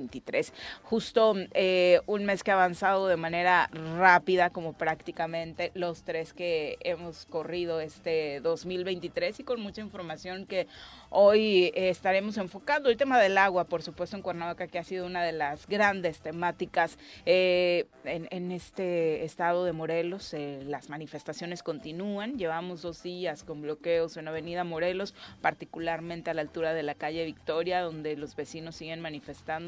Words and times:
Justo 0.83 1.33
eh, 1.53 2.01
un 2.05 2.25
mes 2.25 2.43
que 2.43 2.51
ha 2.51 2.55
avanzado 2.55 3.07
de 3.07 3.17
manera 3.17 3.69
rápida, 3.97 4.49
como 4.49 4.73
prácticamente 4.73 5.71
los 5.73 6.03
tres 6.03 6.33
que 6.33 6.77
hemos 6.81 7.25
corrido 7.25 7.79
este 7.79 8.39
2023 8.41 9.39
y 9.39 9.43
con 9.43 9.61
mucha 9.61 9.81
información 9.81 10.45
que 10.45 10.67
hoy 11.09 11.71
eh, 11.75 11.89
estaremos 11.89 12.37
enfocando. 12.37 12.89
El 12.89 12.97
tema 12.97 13.19
del 13.19 13.37
agua, 13.37 13.65
por 13.65 13.81
supuesto, 13.81 14.15
en 14.15 14.21
Cuernavaca, 14.21 14.67
que 14.67 14.79
ha 14.79 14.83
sido 14.83 15.05
una 15.05 15.23
de 15.23 15.31
las 15.31 15.67
grandes 15.67 16.19
temáticas 16.19 16.97
eh, 17.25 17.85
en, 18.03 18.51
este 18.51 19.23
estado 19.23 19.65
de 19.65 19.73
Morelos. 19.73 20.33
las 20.65 20.89
manifestaciones 20.89 21.63
continúan. 21.63 22.37
Llevamos 22.37 22.81
dos 22.81 23.03
días 23.03 23.43
con 23.43 23.61
bloqueos 23.61 24.17
en 24.17 24.27
Avenida 24.27 24.63
Morelos, 24.63 25.13
particularmente 25.41 26.29
a 26.29 26.33
la 26.33 26.41
altura 26.41 26.73
de 26.73 26.83
la 26.83 26.95
calle 26.95 27.25
Victoria, 27.25 27.81
donde 27.81 28.15
los 28.15 28.35
vecinos 28.35 28.75
siguen 28.75 29.01
manifestándose 29.01 29.65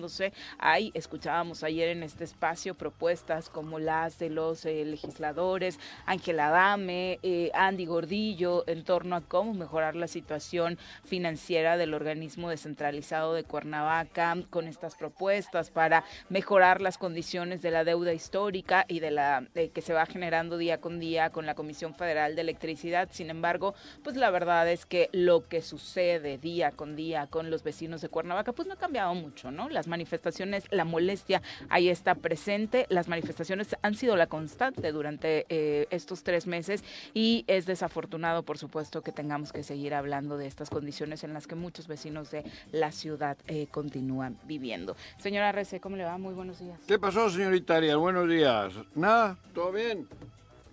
Ahí 0.58 0.92
escuchábamos 0.94 1.64
ayer 1.64 1.90
en 1.90 2.04
este 2.04 2.24
espacio 2.24 2.76
propuestas 2.76 3.50
como 3.50 3.80
las 3.80 4.20
de 4.20 4.30
los 4.30 4.66
eh, 4.66 4.86
legisladores, 4.86 5.80
Ángela 6.06 6.50
Dame, 6.50 7.20
eh, 7.24 7.52
Andy 7.54 7.86
Gordillo, 7.86 8.64
en 8.68 8.84
torno 8.84 9.16
a 9.16 9.22
cómo 9.22 9.54
mejorar 9.54 9.96
la 9.96 10.08
situación 10.08 10.78
financiera 11.04 11.27
del 11.28 11.94
organismo 11.94 12.50
descentralizado 12.50 13.34
de 13.34 13.44
Cuernavaca, 13.44 14.38
con 14.50 14.68
estas 14.68 14.96
propuestas 14.96 15.72
para 15.72 16.06
mejorar 16.30 16.80
las 16.80 16.98
condiciones 16.98 17.62
de 17.62 17.70
la 17.70 17.84
deuda 17.84 18.14
histórica 18.14 18.86
y 18.88 19.02
de 19.02 19.12
la 19.12 19.44
que 19.54 19.82
se 19.82 19.94
va 19.94 20.06
generando 20.06 20.58
día 20.58 20.80
con 20.80 21.00
día 21.00 21.30
con 21.32 21.46
la 21.46 21.54
Comisión 21.54 21.94
Federal 21.96 22.36
de 22.36 22.42
Electricidad. 22.42 23.10
Sin 23.12 23.30
embargo, 23.30 23.76
pues 24.04 24.16
la 24.16 24.30
verdad 24.30 24.70
es 24.72 24.86
que 24.86 25.10
lo 25.12 25.48
que 25.50 25.62
sucede 25.62 26.38
día 26.38 26.72
con 26.72 26.96
día 26.96 27.28
con 27.28 27.52
los 27.52 27.62
vecinos 27.62 28.02
de 28.02 28.08
Cuernavaca, 28.08 28.54
pues 28.54 28.68
no 28.68 28.76
ha 28.76 28.78
cambiado 28.78 29.14
mucho, 29.14 29.52
¿no? 29.52 29.68
Las 29.68 29.88
manifestaciones, 29.88 30.64
la 30.72 30.86
molestia 30.86 31.42
ahí 31.68 31.90
está 31.90 32.16
presente. 32.16 32.86
Las 32.90 33.10
manifestaciones 33.10 33.76
han 33.82 33.96
sido 33.96 34.16
la 34.16 34.28
constante 34.28 34.94
durante 34.94 35.46
eh, 35.50 35.88
estos 35.90 36.24
tres 36.24 36.48
meses 36.48 36.86
y 37.14 37.44
es 37.48 37.66
desafortunado, 37.66 38.44
por 38.44 38.58
supuesto, 38.58 39.02
que 39.02 39.12
tengamos 39.12 39.52
que 39.52 39.64
seguir 39.64 39.94
hablando 39.94 40.38
de 40.38 40.48
estas 40.48 40.70
condiciones 40.70 41.17
en 41.24 41.34
las 41.34 41.48
que 41.48 41.56
muchos 41.56 41.88
vecinos 41.88 42.32
de 42.32 42.44
la 42.72 42.92
ciudad 42.92 43.38
eh, 43.48 43.68
continúan 43.72 44.38
viviendo. 44.46 44.96
Señora 45.18 45.52
Rece, 45.52 45.80
¿cómo 45.80 45.96
le 45.96 46.04
va? 46.04 46.18
Muy 46.18 46.34
buenos 46.34 46.60
días. 46.60 46.80
¿Qué 46.88 47.00
pasó, 47.00 47.30
señorita 47.30 47.76
Arias? 47.76 47.98
Buenos 47.98 48.28
días. 48.30 48.74
Nada, 48.96 49.38
todo 49.54 49.72
bien. 49.72 50.08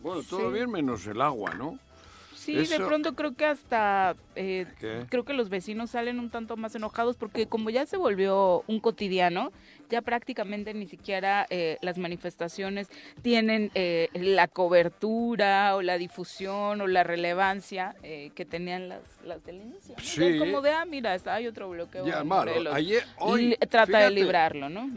Bueno, 0.02 0.22
todo 0.28 0.50
bien 0.50 0.70
menos 0.70 1.06
el 1.06 1.20
agua, 1.20 1.54
¿no? 1.54 1.78
Sí, 2.44 2.66
de 2.66 2.76
pronto 2.78 3.14
creo 3.14 3.34
que 3.34 3.46
hasta, 3.46 4.16
eh, 4.36 4.66
creo 5.08 5.24
que 5.24 5.32
los 5.32 5.48
vecinos 5.48 5.90
salen 5.90 6.18
un 6.18 6.28
tanto 6.28 6.56
más 6.56 6.74
enojados 6.74 7.16
porque 7.16 7.46
como 7.46 7.70
ya 7.70 7.86
se 7.86 7.96
volvió 7.96 8.64
un 8.66 8.80
cotidiano, 8.80 9.50
ya 9.88 10.02
prácticamente 10.02 10.74
ni 10.74 10.86
siquiera 10.86 11.46
eh, 11.48 11.78
las 11.80 11.96
manifestaciones 11.96 12.88
tienen 13.22 13.70
eh, 13.74 14.10
la 14.12 14.48
cobertura 14.48 15.74
o 15.74 15.80
la 15.80 15.96
difusión 15.96 16.82
o 16.82 16.86
la 16.86 17.02
relevancia 17.02 17.96
que 18.02 18.44
tenían 18.44 18.88
las, 18.88 19.02
las 19.24 19.44
del 19.44 19.62
inicio. 19.62 19.94
Sí. 20.02 20.38
Como 20.38 20.60
de, 20.60 20.72
ah, 20.72 20.84
mira, 20.84 21.16
hay 21.26 21.46
otro 21.46 21.70
bloqueo. 21.70 22.06
Ya, 22.06 22.24
ayer, 22.72 23.04
hoy, 23.18 23.56
trata 23.70 24.00
de 24.00 24.10
librarlo, 24.10 24.68
¿no? 24.68 24.90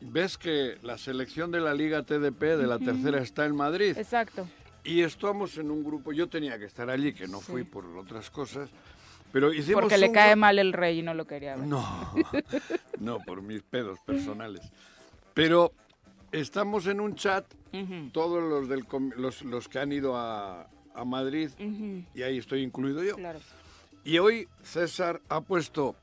Ves 0.00 0.38
que 0.38 0.78
la 0.82 0.96
selección 0.96 1.50
de 1.50 1.60
la 1.60 1.74
Liga 1.74 2.02
TDP 2.02 2.40
de 2.40 2.66
la 2.66 2.78
tercera 2.78 3.20
está 3.20 3.44
en 3.44 3.54
Madrid. 3.54 3.96
Exacto. 3.98 4.46
Y 4.84 5.02
estamos 5.02 5.58
en 5.58 5.70
un 5.70 5.84
grupo, 5.84 6.12
yo 6.12 6.28
tenía 6.28 6.58
que 6.58 6.64
estar 6.64 6.88
allí, 6.88 7.12
que 7.12 7.28
no 7.28 7.40
fui 7.40 7.64
por 7.64 7.84
otras 7.96 8.30
cosas, 8.30 8.70
pero 9.32 9.52
hicimos 9.52 9.82
Porque 9.82 9.98
le 9.98 10.10
cae 10.10 10.36
mal 10.36 10.58
el 10.58 10.72
rey 10.72 11.00
y 11.00 11.02
no 11.02 11.14
lo 11.14 11.26
quería 11.26 11.56
ver. 11.56 11.66
No, 11.66 12.14
no, 12.98 13.18
por 13.20 13.42
mis 13.42 13.62
pedos 13.62 13.98
personales. 14.00 14.60
Pero 15.34 15.72
estamos 16.32 16.86
en 16.86 17.00
un 17.00 17.14
chat, 17.14 17.44
todos 18.12 18.42
los, 18.42 18.68
del, 18.68 18.86
los, 19.16 19.42
los, 19.42 19.68
que 19.68 19.78
han 19.78 19.92
ido 19.92 20.16
a, 20.16 20.68
a 20.94 21.04
Madrid, 21.04 21.50
y 22.14 22.22
ahí 22.22 22.38
estoy 22.38 22.62
incluido 22.62 23.02
yo. 23.02 23.16
Claro. 23.16 23.38
Y 24.02 24.18
hoy 24.18 24.48
César 24.62 25.20
ha 25.28 25.42
puesto, 25.42 25.94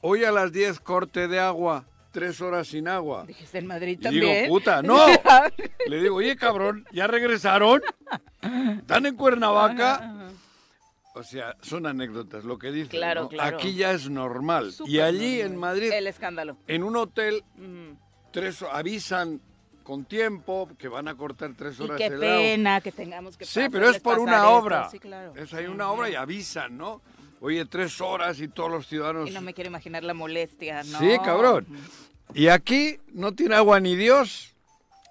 hoy 0.00 0.24
a 0.24 0.30
las 0.30 0.52
10 0.52 0.78
corte 0.80 1.26
de 1.26 1.40
agua, 1.40 1.84
tres 2.12 2.40
horas 2.40 2.68
sin 2.68 2.86
agua. 2.86 3.24
Dijiste 3.26 3.58
en 3.58 3.66
Madrid 3.66 3.98
también. 4.00 4.24
Y 4.24 4.42
digo, 4.42 4.48
puta, 4.54 4.82
no. 4.82 4.98
Le 5.88 6.00
digo, 6.00 6.16
oye, 6.16 6.36
cabrón, 6.36 6.84
¿ya 6.92 7.06
regresaron? 7.08 7.82
¿Están 8.78 9.06
en 9.06 9.16
Cuernavaca? 9.16 10.28
O 11.14 11.22
sea, 11.22 11.56
son 11.60 11.86
anécdotas, 11.86 12.44
lo 12.44 12.58
que 12.58 12.70
dicen. 12.70 12.90
Claro, 12.90 13.28
claro. 13.28 13.56
Aquí 13.56 13.74
ya 13.74 13.92
es 13.92 14.08
normal. 14.08 14.72
y 14.86 15.00
allí 15.00 15.40
en 15.40 15.56
Madrid. 15.56 15.90
El 15.92 16.06
escándalo. 16.06 16.56
En 16.66 16.82
un 16.84 16.96
hotel, 16.96 17.42
tres 18.30 18.62
avisan 18.62 19.40
con 19.82 20.04
tiempo 20.04 20.68
que 20.78 20.88
van 20.88 21.08
a 21.08 21.16
cortar 21.16 21.52
tres 21.56 21.80
horas 21.80 22.00
y 22.00 22.04
qué 22.04 22.10
pena 22.10 22.80
que 22.80 22.92
tengamos 22.92 23.36
que 23.36 23.44
Sí, 23.44 23.62
pero 23.70 23.90
es 23.90 23.98
por 23.98 24.20
una 24.20 24.48
obra. 24.50 24.88
Sí, 24.88 24.98
claro. 24.98 25.34
Es 25.36 25.52
ahí 25.54 25.66
una 25.66 25.90
obra 25.90 26.08
y 26.08 26.14
avisan, 26.14 26.78
¿no? 26.78 27.02
Oye, 27.42 27.64
tres 27.64 28.00
horas 28.00 28.40
y 28.40 28.46
todos 28.46 28.70
los 28.70 28.86
ciudadanos... 28.86 29.28
Y 29.28 29.32
no 29.32 29.40
me 29.40 29.52
quiero 29.52 29.66
imaginar 29.66 30.04
la 30.04 30.14
molestia, 30.14 30.84
¿no? 30.84 30.98
Sí, 31.00 31.18
cabrón. 31.24 31.66
Y 32.34 32.46
aquí 32.46 33.00
no 33.12 33.32
tiene 33.32 33.56
agua 33.56 33.80
ni 33.80 33.96
Dios. 33.96 34.54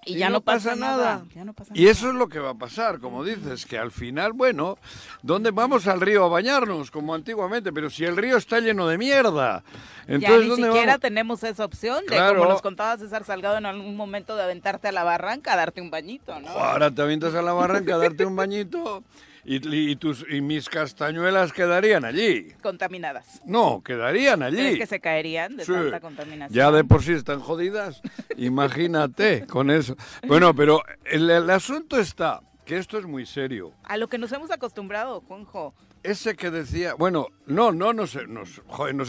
Y, 0.05 0.15
ya 0.15 0.29
no, 0.29 0.39
pasa, 0.39 0.73
nada. 0.75 1.25
y 1.73 1.87
eso 1.87 2.07
es 2.07 2.15
lo 2.15 2.29
que 2.29 2.39
va 2.39 2.51
a 2.51 2.53
pasar, 2.55 2.99
como 3.01 3.25
dices, 3.25 3.65
que 3.65 3.77
al 3.77 3.91
final, 3.91 4.31
bueno, 4.31 4.77
¿dónde 5.21 5.51
vamos 5.51 5.87
al 5.87 5.99
río 5.99 6.23
a 6.23 6.29
bañarnos, 6.29 6.89
como 6.89 7.13
antiguamente? 7.13 7.73
Pero 7.73 7.89
si 7.89 8.05
el 8.05 8.15
río 8.15 8.37
está 8.37 8.61
lleno 8.61 8.87
de 8.87 8.97
mierda. 8.97 9.61
Entonces, 10.07 10.47
ya 10.47 10.55
ni 10.55 10.63
siquiera 10.63 10.97
tenemos 10.99 11.43
esa 11.43 11.65
opción 11.65 12.05
de, 12.05 12.17
como 12.17 12.45
nos 12.45 12.61
contaba 12.61 12.97
César 12.97 13.25
Salgado 13.25 13.57
en 13.57 13.65
algún 13.65 13.97
momento, 13.97 14.37
de 14.37 14.43
aventarte 14.43 14.87
a 14.87 14.93
la 14.93 15.03
barranca 15.03 15.53
a 15.53 15.57
darte 15.57 15.81
un 15.81 15.91
bañito, 15.91 16.39
¿no? 16.39 16.47
Ahora 16.47 16.89
te 16.89 17.01
avientas 17.01 17.35
a 17.35 17.41
la 17.41 17.51
barranca 17.51 17.95
a 17.95 17.97
darte 17.97 18.25
un 18.25 18.37
bañito. 18.37 19.03
Y, 19.43 19.95
tus, 19.95 20.25
y 20.29 20.41
mis 20.41 20.69
castañuelas 20.69 21.51
quedarían 21.51 22.05
allí. 22.05 22.49
Contaminadas. 22.61 23.41
No, 23.45 23.81
quedarían 23.83 24.43
allí. 24.43 24.57
¿Crees 24.57 24.77
que 24.77 24.85
se 24.85 24.99
caerían 24.99 25.57
de 25.57 25.65
tanta 25.65 25.99
contaminación? 25.99 26.55
Ya 26.55 26.71
de 26.71 26.83
por 26.83 27.03
sí 27.03 27.13
están 27.13 27.39
jodidas. 27.39 28.01
Imagínate 28.37 29.45
con 29.47 29.71
eso. 29.71 29.95
Bueno, 30.27 30.53
pero 30.55 30.83
el, 31.05 31.49
asunto 31.49 31.99
está 31.99 32.41
que 32.65 32.77
esto 32.77 32.99
es 32.99 33.05
muy 33.05 33.25
serio. 33.25 33.73
A 33.83 33.97
lo 33.97 34.07
que 34.07 34.17
nos 34.17 34.31
hemos 34.31 34.51
acostumbrado, 34.51 35.21
Juanjo. 35.21 35.73
Ese 36.03 36.35
que 36.35 36.49
decía, 36.49 36.95
bueno, 36.95 37.27
no, 37.45 37.71
no, 37.71 37.93
no 37.93 38.07
sé, 38.07 38.25
nos, 38.25 38.61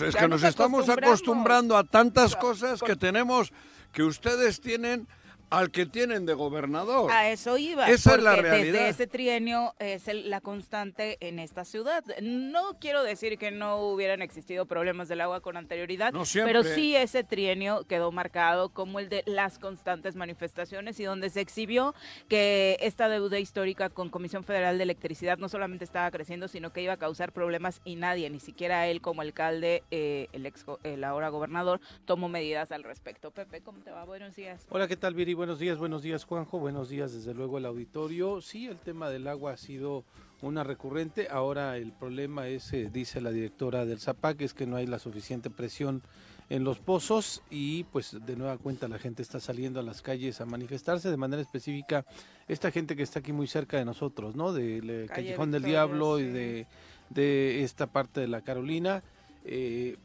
es 0.02 0.16
que 0.16 0.28
nos 0.28 0.42
estamos 0.42 0.88
acostumbrando 0.88 1.76
a 1.76 1.84
tantas 1.84 2.36
cosas 2.36 2.82
que 2.82 2.96
tenemos, 2.96 3.52
que 3.92 4.02
ustedes 4.02 4.60
tienen 4.60 5.08
al 5.52 5.70
que 5.70 5.84
tienen 5.84 6.24
de 6.24 6.32
gobernador. 6.32 7.12
A 7.12 7.28
eso 7.30 7.58
iba. 7.58 7.88
Esa 7.90 8.14
es 8.14 8.22
la 8.22 8.36
realidad. 8.36 8.72
Desde 8.72 8.88
ese 8.88 9.06
trienio 9.06 9.74
es 9.78 10.08
la 10.12 10.40
constante 10.40 11.18
en 11.20 11.38
esta 11.38 11.66
ciudad. 11.66 12.02
No 12.22 12.78
quiero 12.80 13.02
decir 13.02 13.36
que 13.36 13.50
no 13.50 13.76
hubieran 13.78 14.22
existido 14.22 14.64
problemas 14.64 15.08
del 15.08 15.20
agua 15.20 15.40
con 15.40 15.58
anterioridad, 15.58 16.14
pero 16.32 16.64
sí 16.64 16.96
ese 16.96 17.22
trienio 17.22 17.84
quedó 17.86 18.10
marcado 18.12 18.70
como 18.70 18.98
el 18.98 19.10
de 19.10 19.22
las 19.26 19.58
constantes 19.58 20.16
manifestaciones 20.16 20.98
y 21.00 21.04
donde 21.04 21.28
se 21.28 21.42
exhibió 21.42 21.94
que 22.28 22.78
esta 22.80 23.10
deuda 23.10 23.38
histórica 23.38 23.90
con 23.90 24.08
Comisión 24.08 24.44
Federal 24.44 24.78
de 24.78 24.84
Electricidad 24.84 25.36
no 25.36 25.50
solamente 25.50 25.84
estaba 25.84 26.10
creciendo, 26.10 26.48
sino 26.48 26.72
que 26.72 26.80
iba 26.80 26.94
a 26.94 26.98
causar 26.98 27.32
problemas 27.32 27.82
y 27.84 27.96
nadie, 27.96 28.30
ni 28.30 28.40
siquiera 28.40 28.86
él 28.86 29.02
como 29.02 29.20
alcalde, 29.20 29.82
eh, 29.90 30.28
el, 30.32 30.46
ex, 30.46 30.64
el 30.82 31.04
ahora 31.04 31.28
gobernador, 31.28 31.80
tomó 32.06 32.30
medidas 32.30 32.72
al 32.72 32.84
respecto. 32.84 33.30
Pepe, 33.32 33.60
¿cómo 33.60 33.80
te 33.80 33.90
va? 33.90 34.04
Buenos 34.04 34.34
días. 34.34 34.66
Hola, 34.70 34.88
¿qué 34.88 34.96
tal, 34.96 35.12
Viri? 35.12 35.41
Buenos 35.42 35.58
días, 35.58 35.76
buenos 35.76 36.02
días 36.02 36.22
Juanjo, 36.22 36.60
buenos 36.60 36.88
días 36.88 37.12
desde 37.12 37.34
luego 37.34 37.58
el 37.58 37.66
auditorio. 37.66 38.40
Sí, 38.40 38.68
el 38.68 38.78
tema 38.78 39.10
del 39.10 39.26
agua 39.26 39.54
ha 39.54 39.56
sido 39.56 40.04
una 40.40 40.62
recurrente, 40.62 41.26
ahora 41.28 41.76
el 41.78 41.90
problema 41.90 42.46
es, 42.46 42.72
eh, 42.72 42.88
dice 42.92 43.20
la 43.20 43.32
directora 43.32 43.84
del 43.84 43.98
ZAPAC, 43.98 44.42
es 44.42 44.54
que 44.54 44.68
no 44.68 44.76
hay 44.76 44.86
la 44.86 45.00
suficiente 45.00 45.50
presión 45.50 46.00
en 46.48 46.62
los 46.62 46.78
pozos 46.78 47.42
y 47.50 47.82
pues 47.82 48.16
de 48.24 48.36
nueva 48.36 48.56
cuenta 48.56 48.86
la 48.86 49.00
gente 49.00 49.20
está 49.20 49.40
saliendo 49.40 49.80
a 49.80 49.82
las 49.82 50.00
calles 50.00 50.40
a 50.40 50.46
manifestarse 50.46 51.10
de 51.10 51.16
manera 51.16 51.42
específica 51.42 52.06
esta 52.46 52.70
gente 52.70 52.94
que 52.94 53.02
está 53.02 53.18
aquí 53.18 53.32
muy 53.32 53.48
cerca 53.48 53.76
de 53.78 53.84
nosotros, 53.84 54.36
¿no? 54.36 54.52
De, 54.52 55.08
Callejón 55.12 55.50
del 55.50 55.64
Diablo 55.64 56.20
y 56.20 56.26
de, 56.26 56.68
de 57.10 57.64
esta 57.64 57.88
parte 57.88 58.20
de 58.20 58.28
la 58.28 58.42
Carolina. 58.42 59.02
Eh, 59.44 59.96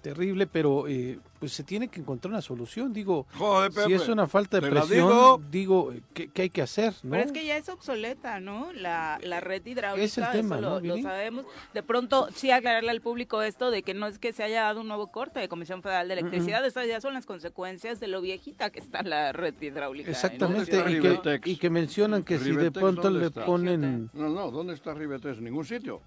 terrible, 0.00 0.46
pero 0.46 0.88
eh, 0.88 1.18
pues 1.38 1.52
se 1.52 1.64
tiene 1.64 1.88
que 1.88 2.00
encontrar 2.00 2.32
una 2.32 2.42
solución. 2.42 2.92
Digo, 2.92 3.26
si 3.86 3.92
es 3.92 4.08
una 4.08 4.26
falta 4.26 4.60
de 4.60 4.70
presión, 4.70 5.50
digo, 5.50 5.92
¿qué, 6.14 6.30
hay 6.36 6.50
que 6.50 6.62
hacer? 6.62 6.94
¿no? 7.02 7.10
Pero 7.10 7.24
es 7.24 7.32
que 7.32 7.44
ya 7.44 7.56
es 7.56 7.68
obsoleta, 7.68 8.40
¿no? 8.40 8.72
La, 8.72 9.18
la 9.22 9.40
red 9.40 9.64
hidráulica, 9.64 10.04
es 10.04 10.18
el 10.18 10.30
tema, 10.32 10.60
lo, 10.60 10.80
sabemos. 11.02 11.46
De 11.74 11.82
pronto, 11.82 12.28
sí 12.34 12.50
aclararle 12.50 12.90
al 12.90 13.00
público 13.00 13.42
esto 13.42 13.70
de 13.70 13.82
que 13.82 13.94
no 13.94 14.06
es 14.06 14.18
que 14.18 14.32
se 14.32 14.42
haya 14.42 14.62
dado 14.62 14.80
un 14.80 14.88
nuevo 14.88 15.08
corte 15.08 15.40
de 15.40 15.48
Comisión 15.48 15.82
Federal 15.82 16.08
de 16.08 16.14
Electricidad, 16.14 16.64
esas 16.64 16.86
ya 16.86 17.00
son 17.00 17.14
las 17.14 17.26
consecuencias 17.26 18.00
de 18.00 18.08
lo 18.08 18.20
viejita 18.20 18.70
que 18.70 18.80
está 18.80 19.02
la 19.02 19.32
red 19.32 19.54
hidráulica. 19.60 20.10
Exactamente, 20.10 20.76
y, 21.44 21.56
que, 21.56 21.70
mencionan 21.70 22.22
que 22.22 22.38
si 22.38 22.52
de 22.52 22.70
pronto 22.70 23.10
le 23.10 23.30
ponen... 23.30 24.10
No, 24.12 24.28
no, 24.28 24.50
¿dónde 24.50 24.74
está 24.74 24.94
Ribetex? 24.94 25.38
En 25.38 25.44
ningún 25.44 25.64
sitio. 25.64 26.00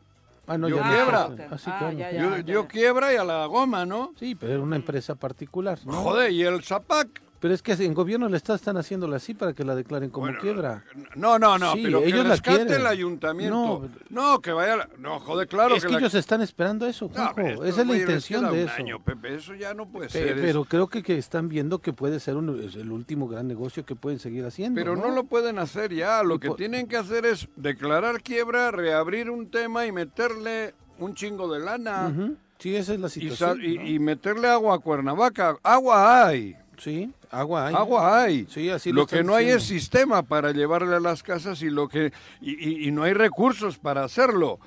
Ah, 0.52 0.58
no, 0.58 0.68
yo 0.68 0.82
quiebra. 0.82 1.30
Ah, 1.66 2.42
yo, 2.46 2.68
quiebra 2.68 3.14
y 3.14 3.16
a 3.16 3.24
la 3.24 3.46
goma, 3.46 3.86
¿no? 3.86 4.12
Sí, 4.20 4.36
pero 4.36 4.54
era 4.54 4.62
una 4.62 4.76
empresa 4.76 5.16
particular. 5.16 5.80
Joder, 5.86 6.32
y 6.32 6.44
el 6.44 6.62
Zapac 6.62 7.08
pero 7.42 7.56
es 7.56 7.64
que 7.64 7.74
en 7.74 7.96
gobierno 7.96 8.30
le 8.30 8.38
está, 8.38 8.54
están 8.54 8.78
haciéndolo 8.78 9.16
así 9.16 9.34
para 9.34 9.54
que 9.54 9.66
la 9.66 9.74
declaren 9.74 10.12
como 10.12 10.32
quiebra. 10.38 10.86
No, 11.16 11.40
no, 11.40 11.58
no, 11.58 11.74
pero 11.74 12.04
ellos 12.04 12.22
que 12.22 12.30
rescate 12.30 12.76
el 12.76 12.86
ayuntamiento. 12.86 13.90
No, 14.12 14.40
que 14.40 14.52
vaya... 14.52 14.88
No, 15.00 15.20
joder, 15.20 15.48
claro 15.48 15.76
es 15.76 15.84
que, 15.84 15.96
ellos 15.96 16.14
están 16.14 16.42
esperando 16.42 16.86
eso, 16.86 17.10
Juanjo. 17.10 17.64
Esa 17.64 17.82
es 17.82 17.88
la 17.88 17.98
intención 17.98 18.52
de 18.52 18.66
eso. 18.66 19.00
Pepe, 19.04 19.34
eso 19.34 19.56
ya 19.56 19.74
no 19.74 19.88
puede 19.88 20.10
ser. 20.10 20.36
Pero 20.36 20.66
creo 20.66 20.88
que, 20.88 21.02
que, 21.02 21.18
están 21.18 21.50
viendo 21.50 21.80
que 21.80 21.94
puede 21.94 22.20
ser 22.20 22.36
el 22.36 22.92
último 22.92 23.28
gran 23.28 23.48
negocio 23.48 23.84
que 23.88 23.96
pueden 23.96 24.20
seguir 24.20 24.46
haciendo. 24.46 24.80
Pero 24.80 24.96
no, 24.96 25.10
lo 25.10 25.24
pueden 25.24 25.58
hacer 25.58 25.96
ya. 25.96 26.22
Lo 26.22 26.40
que 26.40 26.52
tienen 26.52 26.88
que 26.88 26.98
hacer 26.98 27.26
es 27.26 27.50
declarar 27.56 28.22
quiebra, 28.22 28.70
reabrir 28.70 29.32
un 29.32 29.50
tema 29.50 29.88
y 29.88 29.92
meterle 29.92 30.76
un 31.00 31.16
chingo 31.16 31.52
de 31.52 31.60
lana. 31.60 32.14
Sí, 32.60 32.76
esa 32.76 32.94
es 32.94 33.00
la 33.00 33.10
situación. 33.10 33.60
Y, 33.64 33.96
y 33.96 33.98
meterle 33.98 34.48
agua 34.48 34.76
a 34.76 34.78
Cuernavaca. 34.80 35.58
Agua 35.64 36.28
hay. 36.28 36.56
Sí, 36.82 37.14
agua 37.30 37.68
hay. 37.68 37.76
Agua 37.76 38.24
hay. 38.24 38.48
Sí, 38.50 38.72
así 38.72 38.92
lo, 38.92 39.06
que 39.06 39.24
no 39.24 39.36
hay 39.36 39.50
es 39.50 39.62
sistema 39.62 40.24
para 40.24 40.52
llevarle 40.52 40.96
a 40.96 41.00
las 41.00 41.22
casas 41.22 41.62
y 41.62 41.70
lo 41.70 41.88
que 41.88 42.12
y, 42.42 42.90
no 42.90 43.04
hay 43.04 43.14
recursos 43.14 43.78
para 43.78 44.04
hacerlo. 44.04 44.58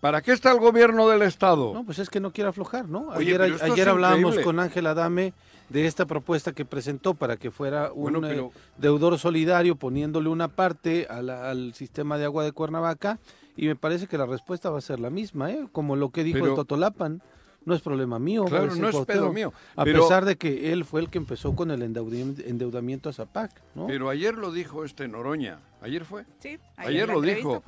¿Para 0.00 0.20
qué 0.20 0.32
está 0.32 0.50
el 0.50 0.58
gobierno 0.58 1.08
del 1.08 1.22
estado? 1.22 1.72
No, 1.72 1.84
pues 1.84 2.00
es 2.00 2.10
que 2.10 2.18
no 2.18 2.32
quiere 2.32 2.50
aflojar, 2.50 2.88
¿no? 2.88 3.12
ayer 3.12 3.40
ayer 3.40 3.88
hablábamos 3.88 4.36
con 4.40 4.58
Ángela 4.58 4.94
Dame 4.94 5.32
de 5.68 5.86
esta 5.86 6.06
propuesta 6.06 6.50
que 6.50 6.64
presentó 6.64 7.14
para 7.14 7.36
que 7.36 7.52
fuera 7.52 7.92
un 7.92 8.24
eh, 8.24 8.50
deudor 8.76 9.16
solidario 9.20 9.76
poniéndole 9.76 10.28
una 10.30 10.48
parte 10.48 11.06
al 11.08 11.72
sistema 11.74 12.18
de 12.18 12.24
agua 12.24 12.42
de 12.42 12.50
Cuernavaca 12.50 13.20
y 13.56 13.68
me 13.68 13.76
parece 13.76 14.08
que 14.08 14.18
la 14.18 14.26
respuesta 14.26 14.70
va 14.70 14.78
a 14.78 14.80
ser 14.82 14.98
la 14.98 15.10
misma, 15.10 15.52
¿eh? 15.52 15.68
como 15.70 15.94
lo 15.94 16.10
que 16.10 16.24
dijo 16.24 16.44
el 16.44 16.56
Totolapan 16.56 17.22
no 17.64 17.74
es 17.74 17.80
problema 17.80 18.18
mío. 18.18 18.44
Claro, 18.44 18.74
no 18.74 18.88
es 18.88 18.96
pedo 19.06 19.32
mío. 19.32 19.52
A 19.76 19.84
pesar 19.84 20.24
de 20.24 20.36
que 20.36 20.72
él 20.72 20.84
fue 20.84 21.00
el 21.00 21.10
que 21.10 21.18
empezó 21.18 21.54
con 21.54 21.70
el 21.70 21.82
endeudamiento 21.82 23.08
a 23.08 23.12
Zapac, 23.12 23.50
¿no? 23.74 23.86
Pero 23.86 24.08
ayer 24.08 24.34
lo 24.34 24.52
dijo 24.52 24.84
este 24.84 25.08
Noroña. 25.08 25.58
¿Ayer 25.80 26.04
fue? 26.04 26.24
Sí, 26.38 26.58
ayer, 26.76 27.08
lo 27.08 27.20
dijo. 27.20 27.62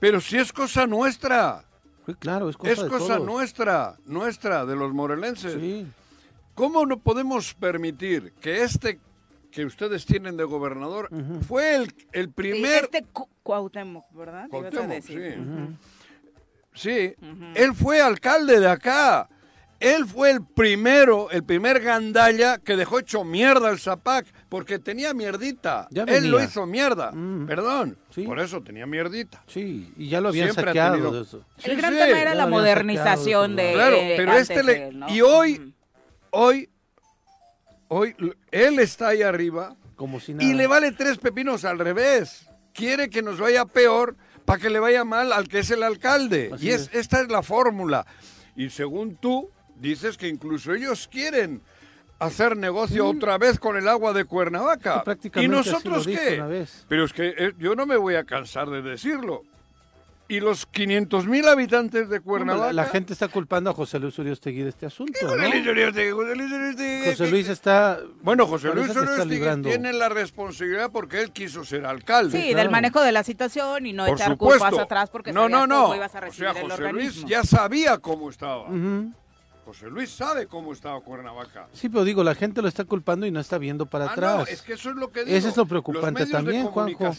Pero 0.00 0.20
si 0.20 0.38
es 0.38 0.52
cosa 0.52 0.86
nuestra. 0.86 1.64
Sí, 2.06 2.14
claro, 2.14 2.48
es 2.48 2.56
cosa, 2.56 2.72
es 2.72 2.84
cosa 2.84 3.18
nuestra, 3.18 3.96
nuestra, 4.06 4.64
de 4.64 4.76
los 4.76 4.94
morelenses. 4.94 5.54
Sí. 5.60 5.86
¿Cómo 6.54 6.86
no 6.86 6.98
podemos 6.98 7.54
permitir 7.54 8.32
que 8.40 8.62
este 8.62 8.98
que 9.50 9.64
ustedes 9.64 10.04
tienen 10.04 10.36
de 10.36 10.44
gobernador 10.44 11.08
fue 11.46 11.76
el, 11.76 11.92
el 12.12 12.30
primer... 12.30 12.84
este 12.84 13.04
Cuauhtémoc, 13.42 14.04
¿verdad? 14.12 14.48
Cuauhtémoc, 14.50 15.02
sí. 15.02 15.14
Sí, 16.78 17.12
él 17.54 17.74
fue 17.74 18.00
alcalde 18.00 18.60
de 18.60 18.68
acá. 18.68 19.28
Él 19.80 20.06
fue 20.06 20.30
el 20.30 20.44
primero, 20.44 21.30
el 21.30 21.44
primer 21.44 21.80
gandalla 21.80 22.58
que 22.58 22.76
dejó 22.76 22.98
hecho 22.98 23.22
mierda 23.24 23.70
el 23.70 23.78
Zapac, 23.78 24.26
porque 24.48 24.80
tenía 24.80 25.14
mierdita. 25.14 25.88
Él 26.06 26.30
lo 26.30 26.42
hizo 26.42 26.66
mierda, 26.66 27.12
mm. 27.12 27.46
perdón. 27.46 27.96
Por 28.26 28.40
eso 28.40 28.60
tenía 28.60 28.86
mierdita. 28.86 29.42
Sí, 29.46 29.92
y 29.96 30.08
ya 30.08 30.20
lo 30.20 30.30
habían 30.30 30.52
saqueado. 30.52 31.20
eso. 31.20 31.44
el 31.62 31.76
gran 31.76 31.96
tema 31.96 32.20
era 32.20 32.34
la 32.34 32.46
modernización 32.46 33.54
de 33.54 33.72
Claro, 33.72 33.98
pero 34.16 34.32
este 34.34 34.62
le... 34.64 34.90
Y 35.08 35.20
hoy, 35.20 35.74
hoy, 36.30 36.68
hoy, 37.86 38.16
él 38.50 38.80
está 38.80 39.08
ahí 39.08 39.22
arriba 39.22 39.76
Como 39.94 40.18
si 40.18 40.32
y 40.40 40.54
le 40.54 40.66
vale 40.66 40.90
tres 40.90 41.18
pepinos 41.18 41.64
al 41.64 41.78
revés. 41.78 42.48
Quiere 42.72 43.10
que 43.10 43.22
nos 43.22 43.38
vaya 43.38 43.64
peor 43.64 44.16
para 44.48 44.60
que 44.62 44.70
le 44.70 44.80
vaya 44.80 45.04
mal 45.04 45.30
al 45.30 45.46
que 45.46 45.58
es 45.58 45.70
el 45.70 45.82
alcalde. 45.82 46.50
y 46.58 46.70
es, 46.70 46.88
esta 46.94 47.20
es 47.20 47.28
la 47.28 47.42
fórmula. 47.42 48.06
Y 48.56 48.70
según 48.70 49.16
tú, 49.16 49.50
dices 49.76 50.16
que 50.16 50.26
incluso 50.26 50.72
ellos 50.72 51.06
quieren 51.06 51.60
hacer 52.18 52.56
negocio 52.56 53.04
mm. 53.04 53.16
otra 53.16 53.36
vez 53.36 53.58
con 53.58 53.76
el 53.76 53.86
agua 53.86 54.14
de 54.14 54.24
Cuernavaca. 54.24 55.04
¿Y 55.34 55.48
nosotros 55.48 56.06
qué? 56.06 56.66
Pero 56.88 57.04
es 57.04 57.12
que 57.12 57.34
eh, 57.36 57.52
yo 57.58 57.74
no 57.74 57.84
me 57.84 57.98
voy 57.98 58.14
a 58.14 58.24
cansar 58.24 58.70
de 58.70 58.80
decirlo 58.80 59.44
y 60.28 60.40
los 60.40 60.66
500 60.66 61.26
mil 61.26 61.48
habitantes 61.48 62.10
de 62.10 62.20
Cuernavaca. 62.20 62.72
la, 62.74 62.84
gente 62.84 63.14
está 63.14 63.28
culpando 63.28 63.70
a 63.70 63.72
José 63.72 63.98
Luis 63.98 64.18
Uriostegui 64.18 64.62
de 64.62 64.68
este 64.68 64.84
asunto. 64.84 65.18
¿no? 65.22 65.30
José 67.04 67.30
Luis 67.30 67.48
está. 67.48 67.98
Bueno, 68.22 68.46
José 68.46 68.74
Luis 68.74 68.94
Uriostegui 68.94 69.62
tiene 69.62 69.94
la 69.94 70.10
responsabilidad 70.10 70.90
porque 70.92 71.22
él 71.22 71.32
quiso 71.32 71.64
ser 71.64 71.86
alcalde. 71.86 72.40
Sí, 72.40 72.52
del 72.52 72.70
manejo 72.70 73.00
de 73.00 73.12
la 73.12 73.24
situación 73.24 73.86
y 73.86 73.94
no 73.94 74.06
echar 74.06 74.36
culpas 74.36 74.76
atrás 74.78 75.08
porque 75.10 75.32
no, 75.32 75.48
no, 75.48 75.66
no. 75.66 75.94
Ibas 75.94 76.14
a 76.14 76.20
recibir 76.20 76.48
o 76.50 76.52
sea, 76.52 76.62
José 76.62 76.92
Luis 76.92 77.24
ya 77.24 77.42
sabía 77.42 77.98
cómo 77.98 78.28
estaba. 78.28 78.68
José 79.64 79.90
Luis 79.90 80.08
sabe 80.08 80.46
cómo 80.46 80.72
estaba 80.72 80.98
Cuernavaca. 81.02 81.68
Sí, 81.74 81.90
pero 81.90 82.02
digo, 82.02 82.24
la 82.24 82.34
gente 82.34 82.62
lo 82.62 82.68
está 82.68 82.84
culpando 82.84 83.26
y 83.26 83.30
no 83.30 83.38
está 83.38 83.58
viendo 83.58 83.84
para 83.84 84.06
ah, 84.06 84.12
atrás. 84.12 84.36
No, 84.38 84.44
es 84.46 84.62
que 84.62 84.72
eso 84.72 84.88
es 84.88 84.96
lo 84.96 85.10
que 85.10 85.26
digo. 85.26 85.36
Eso 85.36 85.48
es 85.48 85.56
lo 85.58 85.66
preocupante 85.66 86.24
también, 86.24 86.66
Juanjo. 86.68 87.14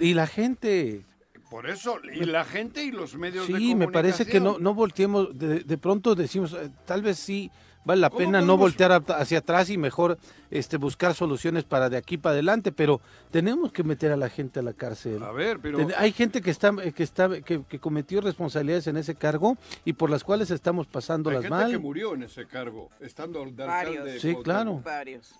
y 0.00 0.14
la 0.14 0.26
gente. 0.26 1.04
Por 1.50 1.68
eso, 1.68 1.98
y 2.12 2.24
la 2.24 2.44
gente 2.44 2.84
y 2.84 2.92
los 2.92 3.14
medios 3.16 3.46
de 3.48 3.52
comunicación. 3.52 3.60
Sí, 3.60 3.74
me 3.74 3.88
parece 3.92 4.24
que 4.24 4.38
no, 4.40 4.58
no 4.60 4.72
volteemos, 4.72 5.36
de, 5.36 5.60
de 5.60 5.78
pronto 5.78 6.14
decimos, 6.14 6.52
eh, 6.54 6.70
tal 6.86 7.02
vez 7.02 7.18
sí 7.18 7.50
vale 7.84 8.02
la 8.02 8.10
¿Cómo 8.10 8.18
pena 8.20 8.40
no 8.42 8.56
voltear 8.58 8.92
a- 8.92 8.96
hacia 8.96 9.38
atrás 9.38 9.70
y 9.70 9.78
mejor 9.78 10.18
este 10.50 10.76
buscar 10.76 11.14
soluciones 11.14 11.64
para 11.64 11.88
de 11.88 11.96
aquí 11.96 12.18
para 12.18 12.34
adelante, 12.34 12.72
pero 12.72 13.00
tenemos 13.30 13.72
que 13.72 13.82
meter 13.82 14.12
a 14.12 14.16
la 14.16 14.28
gente 14.28 14.60
a 14.60 14.62
la 14.62 14.74
cárcel. 14.74 15.22
A 15.22 15.32
ver, 15.32 15.58
pero... 15.60 15.78
Ten- 15.78 15.94
Hay 15.96 16.12
gente 16.12 16.40
que 16.42 16.50
está 16.50 16.72
que 16.76 17.02
está 17.02 17.40
que, 17.40 17.62
que 17.64 17.78
cometió 17.78 18.20
responsabilidades 18.20 18.86
en 18.86 18.98
ese 18.98 19.14
cargo 19.14 19.56
y 19.84 19.94
por 19.94 20.10
las 20.10 20.22
cuales 20.22 20.50
estamos 20.50 20.86
Hay 20.86 20.92
pasándolas 20.92 21.40
gente 21.42 21.50
mal. 21.56 21.70
que 21.70 21.78
murió 21.78 22.14
en 22.14 22.22
ese 22.24 22.46
cargo, 22.46 22.90
estando 23.00 23.42
de 23.44 23.50
Varios. 23.64 23.96
alcalde. 23.96 24.20
Sí, 24.20 24.36
claro. 24.44 24.80
Varios. 24.84 25.34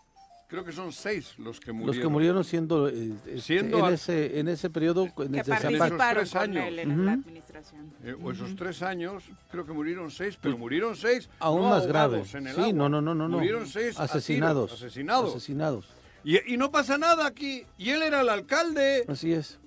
Creo 0.50 0.64
que 0.64 0.72
son 0.72 0.92
seis 0.92 1.34
los 1.38 1.60
que 1.60 1.70
murieron. 1.70 1.96
Los 1.96 2.02
que 2.02 2.08
murieron 2.08 2.42
siendo, 2.44 2.88
eh, 2.88 3.12
este, 3.24 3.40
Siendo 3.40 3.86
en 3.86 3.94
ese 3.94 4.40
en 4.40 4.48
ese 4.48 4.68
periodo 4.68 5.04
en 5.04 5.12
Que 5.32 5.44
participaron 5.44 5.98
tres 6.12 6.32
con 6.32 6.42
años. 6.42 6.64
él 6.66 6.78
en 6.80 7.06
la 7.06 7.12
administración. 7.12 7.92
Eh, 8.02 8.16
o 8.20 8.32
esos 8.32 8.56
tres 8.56 8.82
años, 8.82 9.22
creo 9.50 9.64
que 9.64 9.72
murieron 9.72 10.10
seis, 10.10 10.36
pero 10.42 10.58
murieron 10.58 10.96
seis. 10.96 11.26
Pues, 11.28 11.36
Aún 11.38 11.62
no 11.62 11.68
más 11.70 11.86
grave. 11.86 12.16
ahogados 12.16 12.34
en 12.34 12.46
el 12.48 12.54
Sí, 12.56 12.60
agua. 12.62 12.72
no, 12.72 12.88
no, 12.88 13.00
no, 13.00 13.14
no, 13.14 13.28
no. 13.28 13.36
Murieron 13.36 13.64
seis 13.66 13.94
tiros, 13.94 14.00
asesinados. 14.10 14.72
asesinados. 14.72 15.30
Asesinados. 15.30 15.88
Y, 16.24 16.52
y 16.52 16.56
no 16.56 16.70
pasa 16.72 16.98
nada 16.98 17.26
aquí. 17.26 17.64
Y 17.78 17.90
él 17.90 18.02
era 18.02 18.20
el 18.22 18.28
alcalde. 18.28 19.04
Así 19.06 19.32
es. 19.32 19.58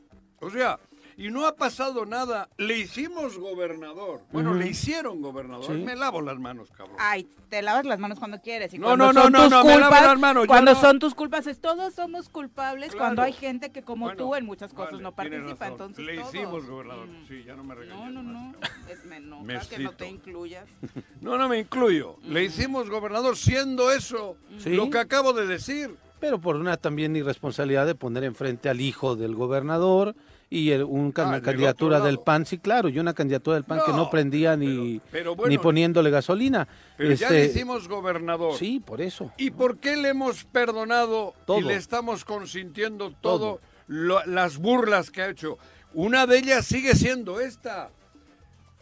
O 0.41 0.49
sea, 0.49 0.77
y 1.17 1.29
no 1.29 1.45
ha 1.45 1.55
pasado 1.55 2.05
nada. 2.05 2.49
Le 2.57 2.77
hicimos 2.79 3.37
gobernador. 3.37 4.21
Bueno, 4.31 4.53
le 4.53 4.67
hicieron 4.67 5.21
gobernador. 5.21 5.65
Sí. 5.65 5.73
Me 5.73 5.95
lavo 5.95 6.21
las 6.21 6.37
manos, 6.39 6.69
cabrón. 6.71 6.95
Ay, 6.99 7.27
te 7.49 7.61
lavas 7.61 7.85
las 7.85 7.99
manos 7.99 8.19
cuando 8.19 8.41
quieres. 8.41 8.73
Y 8.73 8.79
No, 8.79 8.87
cuando 8.87 9.13
no, 9.13 9.13
no, 9.13 9.21
son 9.23 9.31
no, 9.31 9.41
tus 9.43 9.49
no, 9.51 9.63
me 9.63 9.69
lavo 9.71 9.81
culpas, 9.89 10.03
las 10.07 10.19
manos, 10.19 10.43
yo 10.43 10.47
Cuando 10.47 10.73
no. 10.73 10.81
son 10.81 10.99
tus 10.99 11.15
culpas, 11.15 11.47
es 11.47 11.59
todos 11.59 11.93
somos 11.93 12.29
culpables 12.29 12.89
Claro. 12.91 12.99
cuando 12.99 13.21
hay 13.21 13.33
gente 13.33 13.71
que 13.71 13.83
como 13.83 14.05
Bueno, 14.05 14.17
tú 14.17 14.35
en 14.35 14.45
muchas 14.45 14.73
cosas 14.73 14.93
vale, 14.93 15.03
no 15.03 15.11
participa. 15.13 15.67
Entonces 15.67 16.05
Le 16.05 16.15
todos. 16.17 16.33
hicimos 16.33 16.65
gobernador. 16.65 17.07
Mm. 17.07 17.27
Sí, 17.27 17.43
ya 17.45 17.55
no 17.55 17.63
me 17.63 17.75
regañes 17.75 18.05
No, 18.05 18.11
no, 18.11 18.23
más, 18.23 18.33
no. 18.33 18.55
Es, 18.89 19.05
me 19.05 19.59
que 19.69 19.79
no 19.79 19.91
te 19.91 20.07
incluyas. 20.09 20.65
No, 21.21 21.37
no 21.37 21.47
me 21.47 21.59
incluyo. 21.59 22.17
Le 22.23 22.43
hicimos 22.43 22.89
gobernador 22.89 23.37
siendo 23.37 23.91
eso 23.91 24.35
Sí. 24.57 24.71
lo 24.71 24.89
que 24.89 24.97
acabo 24.99 25.33
de 25.33 25.47
decir. 25.47 25.95
Pero 26.19 26.39
por 26.39 26.55
una 26.55 26.77
también 26.77 27.15
irresponsabilidad 27.15 27.85
de 27.85 27.95
poner 27.95 28.23
enfrente 28.23 28.69
al 28.69 28.79
hijo 28.81 29.15
del 29.15 29.35
gobernador 29.35 30.15
y 30.55 30.69
el- 30.71 30.83
un 30.83 31.11
Ah, 31.17 31.23
una 31.23 31.31
del 31.33 31.41
candidatura 31.41 31.99
del. 31.99 32.19
PAN, 32.19 32.45
sí, 32.45 32.59
claro, 32.59 32.87
y 32.87 32.99
una 32.99 33.13
candidatura 33.13 33.55
del 33.55 33.63
PAN 33.63 33.79
que 33.85 33.91
No, 33.91 34.09
prendía 34.09 34.55
ni, 34.55 34.99
pero- 34.99 35.01
pero 35.11 35.35
bueno, 35.35 35.49
ni 35.49 35.57
poniéndole 35.57 36.11
gasolina. 36.11 36.67
Pero 36.95 37.13
ya 37.13 37.27
Este, 37.27 37.39
le 37.39 37.45
hicimos 37.45 37.87
gobernador. 37.87 38.55
Sí, 38.57 38.79
por 38.79 39.01
eso. 39.01 39.31
¿Y 39.37 39.49
por 39.51 39.77
qué 39.77 39.95
le 39.97 40.09
hemos 40.09 40.43
perdonado 40.43 41.33
Todo. 41.45 41.57
y 41.59 41.63
le 41.63 41.75
estamos 41.75 42.23
consintiendo 42.23 43.11
todo, 43.19 43.39
Todo. 43.39 43.61
lo- 43.87 44.23
las 44.25 44.57
burlas 44.57 45.09
que 45.09 45.23
ha 45.23 45.29
hecho? 45.29 45.57
Una 45.95 46.27
de 46.27 46.37
ellas 46.37 46.65
sigue 46.65 46.93
siendo 46.95 47.39
esta. 47.39 47.89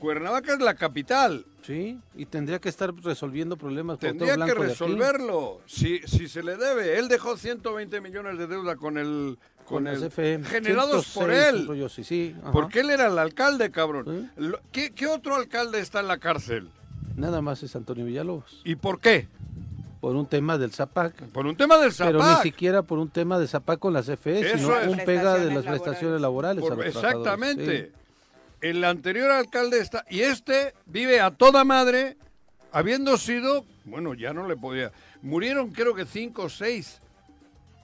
Cuernavaca 0.02 0.54
es 0.54 0.60
la 0.60 0.74
capital. 0.74 1.46
Sí, 1.62 2.00
y 2.16 2.26
tendría 2.26 2.58
que 2.60 2.70
estar 2.70 2.92
resolviendo 3.04 3.56
problemas 3.56 4.00
Tendría 4.00 4.36
que 4.36 4.56
resolverlo. 4.56 5.62
Si, 5.68 6.00
si 6.00 6.28
se 6.28 6.42
le 6.42 6.58
debe. 6.58 6.98
Él 6.98 7.08
dejó 7.08 7.38
120 7.38 8.02
millones 8.02 8.40
de 8.40 8.48
deuda 8.48 8.76
con 8.76 8.98
el. 8.98 9.38
Con, 9.66 9.88
el 9.88 10.04
FM. 10.04 10.44
generados 10.46 11.12
por 11.14 11.32
106, 11.32 11.70
él. 11.70 11.86
así, 11.86 12.04
sí, 12.04 12.36
ajá. 12.42 12.52
Porque 12.52 12.80
él 12.80 12.90
era 12.90 13.08
el 13.08 13.18
alcalde, 13.20 13.70
cabrón. 13.70 14.32
Sí. 14.38 14.52
¿Qué, 14.72 14.92
qué 14.92 15.06
otro 15.08 15.36
alcalde 15.36 15.80
está 15.80 16.00
en 16.00 16.08
la 16.08 16.18
cárcel? 16.18 16.68
Nada 17.16 17.42
más 17.42 17.62
es 17.64 17.76
Antonio 17.76 18.04
Villalobos. 18.04 18.62
¿Y 18.66 18.76
por 18.76 19.00
qué? 19.00 19.28
Por 20.02 20.16
un 20.16 20.26
tema 20.26 20.58
del 20.58 20.72
ZAPAC. 20.74 21.28
Por 21.28 21.46
un 21.46 21.56
tema 21.56 21.78
del 21.78 21.94
Pero 21.96 22.20
ni 22.20 22.26
Zapac. 22.26 22.42
siquiera 22.44 22.82
por 22.82 22.98
un 22.98 23.10
tema 23.10 23.38
de 23.38 23.48
ZAPAC 23.48 23.80
con 23.80 23.94
las 23.94 24.08
CFE, 24.08 24.40
Eso 24.42 24.58
sino 24.58 24.80
es. 24.80 24.88
un 24.88 24.98
pega 25.06 25.36
de 25.36 25.46
las 25.46 25.64
Prestaciones 25.64 25.82
prestaciones 25.82 26.22
laborales. 26.22 26.62
Por- 26.64 26.74
a 26.74 26.76
los 26.78 26.86
exactamente. 26.88 27.86
sí. 27.94 28.01
El 28.62 28.84
anterior 28.84 29.32
alcalde 29.32 29.80
está. 29.80 30.06
Y 30.10 30.22
este 30.22 30.74
vive 30.86 31.20
a 31.20 31.32
toda 31.32 31.64
madre, 31.64 32.18
habiendo 32.72 33.18
sido. 33.18 33.66
Bueno, 33.86 34.14
ya 34.14 34.34
no 34.34 34.48
le 34.48 34.56
podía. 34.56 34.92
Murieron, 35.22 35.72
creo 35.72 35.96
que 35.96 36.06
cinco 36.06 36.44
o 36.44 36.50
seis 36.50 37.02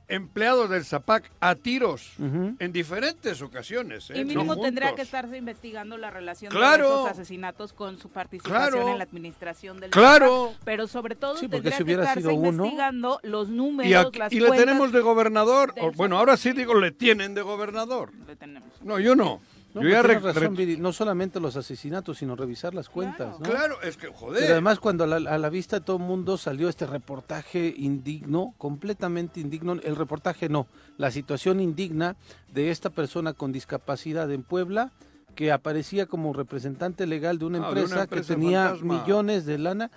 empleados 0.10 0.70
del 0.70 0.86
Zapac 0.86 1.30
a 1.42 1.56
tiros 1.56 2.14
en 2.18 2.72
diferentes 2.72 3.42
ocasiones. 3.42 4.10
¿eh? 4.10 4.14
Y 4.16 4.20
No 4.22 4.26
mínimo 4.28 4.62
tendría 4.62 4.88
que 4.90 4.92
juntos. 4.92 5.06
estarse 5.08 5.38
investigando 5.38 5.98
la 5.98 6.10
relación 6.12 6.50
Claro. 6.50 6.88
de 6.88 6.94
esos 6.96 7.10
asesinatos 7.12 7.74
con 7.74 7.98
su 8.00 8.08
participación 8.10 8.70
Claro. 8.72 8.90
en 8.90 8.98
la 9.00 9.04
administración 9.04 9.82
del 9.82 9.90
Claro. 9.90 10.52
Zapac. 10.52 10.64
Pero 10.64 10.88
sobre 10.88 11.16
todo 11.16 11.36
Sí, 11.36 11.50
porque 11.50 11.72
tendría 11.72 11.78
si 11.80 11.84
que 11.84 11.92
estarse 11.92 12.22
sido 12.22 12.36
uno- 12.36 12.50
investigando 12.64 13.20
los 13.24 13.50
números, 13.50 13.92
Y, 13.92 13.96
aquí- 13.96 14.20
las 14.20 14.32
y 14.32 14.40
le 14.40 14.52
tenemos 14.52 14.94
de 14.94 15.02
gobernador. 15.02 15.74
o- 15.82 15.92
bueno, 15.92 16.18
ahora 16.18 16.38
sí 16.38 16.54
digo, 16.54 16.76
le 16.76 16.92
tienen 16.92 17.34
de 17.34 17.42
gobernador. 17.42 18.14
Le 18.28 18.38
tenemos. 18.38 18.70
No, 18.84 19.00
yo 19.00 19.14
no. 19.14 19.42
No, 19.78 19.84
yo 19.84 19.90
ya 19.90 20.02
tienes 20.02 20.24
re- 20.24 20.28
razón, 20.34 20.56
re- 20.56 20.66
Viri, 20.66 20.78
no 20.78 20.92
solamente 20.94 21.40
los 21.40 21.56
asesinatos, 21.56 22.18
sino 22.18 22.36
revisar 22.36 22.74
las 22.74 22.90
cuentas, 22.90 23.40
¿no? 23.40 23.46
Claro, 23.46 23.82
es 23.82 23.98
que, 23.98 24.08
joder. 24.08 24.42
Pero 24.42 24.54
además 24.54 24.80
cuando 24.80 25.04
a 25.04 25.08
la, 25.08 25.32
a 25.32 25.38
la 25.38 25.50
vista 25.50 25.80
de 25.80 25.86
todo 25.86 25.98
el 25.98 26.04
mundo 26.04 26.38
salió 26.38 26.70
este 26.70 26.86
reportaje 26.86 27.74
indigno, 27.78 28.54
completamente 28.58 29.40
indigno, 29.40 29.74
el 29.74 29.96
reportaje 29.96 30.50
no, 30.50 30.68
la 30.98 31.12
situación 31.12 31.60
indigna 31.60 32.16
de 32.54 32.72
esta 32.72 32.90
persona 32.90 33.34
con 33.34 33.52
discapacidad 33.52 34.32
en 34.32 34.44
Puebla 34.44 34.92
que 35.36 35.52
aparecía 35.52 36.08
como 36.08 36.34
representante 36.34 37.06
legal 37.06 37.38
de 37.38 37.46
una 37.46 37.60
Ah, 37.60 37.62
de 37.62 37.68
una 37.74 37.82
empresa, 37.82 38.04
empresa 38.04 38.28
que 38.28 38.34
tenía 38.36 38.64
fantasma. 38.70 39.02
millones 39.04 39.46
de 39.46 39.58
lana 39.60 39.92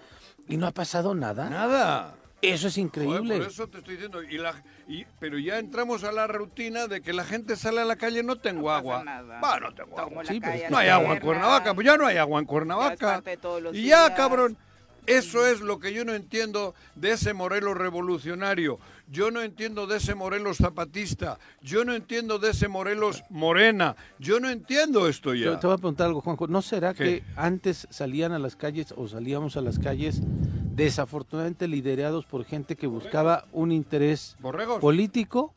y 0.49 0.57
no 0.59 0.67
ha 0.67 0.73
pasado 0.73 1.15
nada. 1.15 1.49
Nada. 1.49 2.15
Eso 2.43 2.69
es 2.69 2.75
Joder, 2.75 2.87
increíble. 2.87 3.39
por 3.39 3.47
eso 3.47 3.67
te 3.69 3.79
estoy 3.79 3.95
diciendo. 3.95 4.23
Y 4.23 4.39
la, 4.39 4.55
y, 4.89 5.05
pero 5.19 5.39
ya 5.39 5.59
entramos 5.59 6.05
a 6.05 6.13
la 6.13 6.27
rutina 6.27 6.87
de 6.87 7.03
que 7.03 7.13
la 7.13 7.25
gente 7.25 7.55
sale 7.57 7.81
a 7.81 7.85
la 7.85 7.97
calle, 7.97 8.23
no 8.23 8.37
tengo 8.37 8.65
pasa 8.65 8.79
agua. 8.79 9.05
no 9.61 9.75
tengo 9.75 9.91
Tomo 9.97 10.21
agua. 10.21 10.25
Sí, 10.25 10.41
No 10.71 10.79
hay 10.79 10.89
agua 10.89 11.15
en. 11.15 11.21
Cuernavaca, 11.21 11.75
pues 11.75 11.87
ya 11.87 11.97
no 11.97 12.07
hay 12.07 12.17
agua 12.17 12.41
en 12.41 12.47
Cuernavaca. 12.47 13.23
Y 13.73 13.87
ya, 13.89 14.07
días. 14.07 14.11
cabrón. 14.17 14.57
Eso 15.07 15.47
es 15.47 15.61
lo 15.61 15.81
que 15.81 15.93
yo 15.93 16.05
no 16.05 16.15
entiendo 16.15 16.75
de 16.95 17.13
ese 17.13 17.33
Morelos 17.33 17.77
revolucionario. 17.77 18.79
Yo 19.11 19.31
no 19.31 19.41
entiendo 19.43 19.87
de 19.87 19.97
ese 19.97 20.15
Morelos 20.15 20.59
zapatista. 20.59 21.39
Yo 21.63 21.85
no 21.85 21.95
entiendo 21.95 22.39
de 22.39 22.51
ese 22.51 22.69
Morelos 22.69 23.25
morena. 23.29 23.97
Yo 24.19 24.39
no 24.39 24.51
entiendo 24.51 25.09
esto 25.09 25.33
Te, 25.33 25.41
ya. 25.41 25.59
te 25.59 25.67
voy 25.67 25.75
a 25.75 25.79
preguntar 25.79 26.07
algo, 26.07 26.21
Juanjo. 26.21 26.47
¿No 26.47 26.63
será 26.63 26.95
¿Qué? 26.95 27.05
que 27.05 27.23
antes 27.35 27.89
salían 27.91 28.33
a 28.33 28.39
las 28.39 28.55
calles 28.57 28.93
o 28.97 29.09
salíamos 29.09 29.57
a 29.57 29.63
las 29.63 29.79
calles 29.81 30.21
desafortunadamente 30.75 31.69
liderados 31.69 32.25
por 32.27 32.45
gente 32.45 32.77
que 32.77 32.87
buscaba 32.87 33.45
un 33.53 33.73
interés 33.73 34.37
¿Borregos? 34.41 34.81
político? 34.81 35.55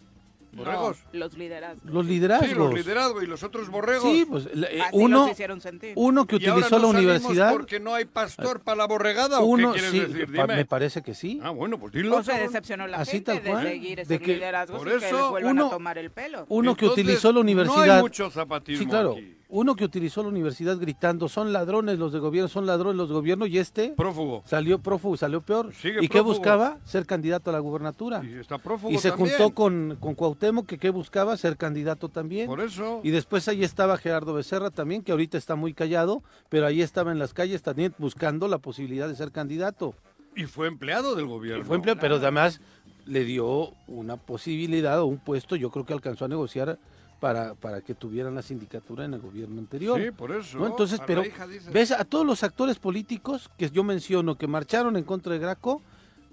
¿Borregos? 0.56 0.98
No, 1.12 1.20
los 1.20 1.36
liderazgos. 1.36 1.92
Los 1.92 2.06
liderazgos. 2.06 2.48
Sí, 2.50 2.54
los 2.56 2.74
liderazgos 2.76 3.24
y 3.24 3.26
los 3.26 3.42
otros 3.42 3.70
borregos. 3.70 4.04
Sí, 4.04 4.24
pues 4.30 4.46
eh, 4.54 4.82
Así 4.84 4.90
uno, 4.96 5.22
los 5.22 5.32
hicieron 5.32 5.60
sentir. 5.62 5.94
uno 5.96 6.28
que 6.28 6.36
Y 6.36 6.46
ahora 6.46 6.58
utilizó 6.68 6.76
no 6.78 6.82
la 6.94 7.00
universidad. 7.00 7.52
porque 7.54 7.80
no 7.80 7.96
hay 7.96 8.06
pastor 8.06 8.60
para 8.60 8.78
la 8.78 8.86
borregada 8.86 9.40
o 9.40 9.46
Uno, 9.46 9.74
qué 9.74 9.80
quieres 9.80 9.92
sí, 9.92 10.00
decir? 10.14 10.36
pa- 10.36 10.44
Dime. 10.44 10.56
me 10.58 10.66
parece 10.66 11.02
que 11.02 11.16
sí. 11.16 11.40
Ah, 11.42 11.50
bueno, 11.50 11.80
pues 11.80 11.92
dilo. 11.92 12.10
No 12.18 12.24
se 12.24 12.30
cabrón. 12.34 12.48
decepcionó 12.50 12.86
la 12.86 12.98
Así 12.98 13.12
gente 13.14 13.34
tal 13.34 13.42
cual, 13.42 13.64
de 13.64 13.72
seguir 13.72 13.96
de 13.96 14.02
esos 14.16 14.26
que- 14.28 14.34
liderazgos 14.36 14.78
por 14.78 14.88
y 14.90 14.92
que 15.00 15.08
eso, 15.08 15.18
les 15.22 15.30
vuelvan 15.32 15.52
uno- 15.56 15.68
a 15.68 15.70
tomar 15.72 15.98
el 15.98 16.12
pelo. 16.12 16.46
Uno 16.50 16.76
que 16.76 16.86
Entonces, 16.86 17.04
utilizó 17.04 17.28
la 17.30 17.34
No 17.34 17.40
universidad. 17.42 17.96
hay 17.96 18.02
mucho 18.04 18.30
zapatismo 18.30 18.84
sí, 18.84 18.90
claro. 18.90 19.12
aquí. 19.14 19.36
Uno 19.56 19.76
que 19.76 19.86
utilizó 19.86 20.24
la 20.24 20.30
universidad 20.30 20.80
gritando, 20.80 21.30
son 21.30 21.54
ladrones 21.54 22.00
los 22.00 22.12
de 22.12 22.18
gobierno, 22.18 22.48
son 22.50 22.66
ladrones 22.66 22.96
los 22.98 23.08
de 23.10 23.14
gobierno, 23.14 23.46
y 23.46 23.60
este 23.60 23.90
Prófugo. 23.96 24.42
salió 24.48 24.80
prófugo, 24.80 25.16
salió 25.16 25.42
peor. 25.42 25.72
Sigue 25.76 26.04
¿Y 26.04 26.08
qué 26.08 26.22
buscaba? 26.22 26.80
Ser 26.86 27.06
candidato 27.06 27.52
a 27.52 27.54
la 27.54 27.60
gubernatura. 27.60 28.24
Y 28.26 28.34
está 28.40 28.58
prófugo 28.58 28.92
Y 28.92 28.98
se 28.98 29.12
también. 29.12 29.30
juntó 29.38 29.54
con, 29.54 29.98
con 30.00 30.16
Cuauhtémoc, 30.16 30.66
que 30.66 30.80
qué 30.80 30.90
buscaba? 30.90 31.38
Ser 31.38 31.56
candidato 31.56 32.10
también. 32.10 32.48
Por 32.48 32.62
eso. 32.62 33.00
Y 33.04 33.12
después 33.12 33.48
ahí 33.48 33.64
estaba 33.64 33.98
Gerardo 33.98 34.34
Becerra 34.34 34.72
también, 34.72 35.04
que 35.04 35.12
ahorita 35.12 35.38
está 35.38 35.56
muy 35.56 35.74
callado, 35.76 36.24
pero 36.50 36.66
ahí 36.66 36.82
estaba 36.82 37.12
en 37.12 37.20
las 37.20 37.36
calles 37.36 37.62
también 37.62 37.94
buscando 38.00 38.48
la 38.48 38.58
posibilidad 38.58 39.08
de 39.08 39.16
ser 39.16 39.32
candidato. 39.32 39.94
Y 40.36 40.46
fue 40.46 40.66
empleado 40.68 41.14
del 41.14 41.26
Y 41.26 41.28
gobierno. 41.28 41.64
fue 41.64 41.76
empleado, 41.76 42.00
pero 42.02 42.16
además 42.16 42.60
le 43.06 43.24
dio 43.24 43.70
una 43.86 44.18
posibilidad 44.18 45.00
o 45.02 45.06
un 45.06 45.20
puesto, 45.20 45.56
yo 45.56 45.70
creo 45.70 45.86
que 45.86 45.94
alcanzó 45.94 46.26
a 46.26 46.28
negociar 46.28 46.80
para, 47.24 47.54
para 47.56 47.80
que 47.80 47.96
tuvieran 47.96 48.36
la 48.36 48.42
sindicatura 48.42 49.06
en 49.06 49.14
el 49.14 49.22
gobierno 49.22 49.58
anterior. 49.62 49.98
Sí, 49.98 50.12
por 50.12 50.30
eso. 50.36 50.60
¿no? 50.60 50.68
Entonces, 50.68 51.00
pero 51.08 51.22
dice- 51.22 51.72
ves 51.72 51.92
a 51.92 52.04
todos 52.04 52.26
los 52.26 52.44
actores 52.44 52.80
políticos 52.80 53.50
que 53.58 53.70
yo 53.70 53.82
menciono 53.86 54.36
que 54.38 54.46
marcharon 54.46 54.98
en 54.98 55.06
contra 55.06 55.32
de 55.32 55.40
Graco, 55.40 55.82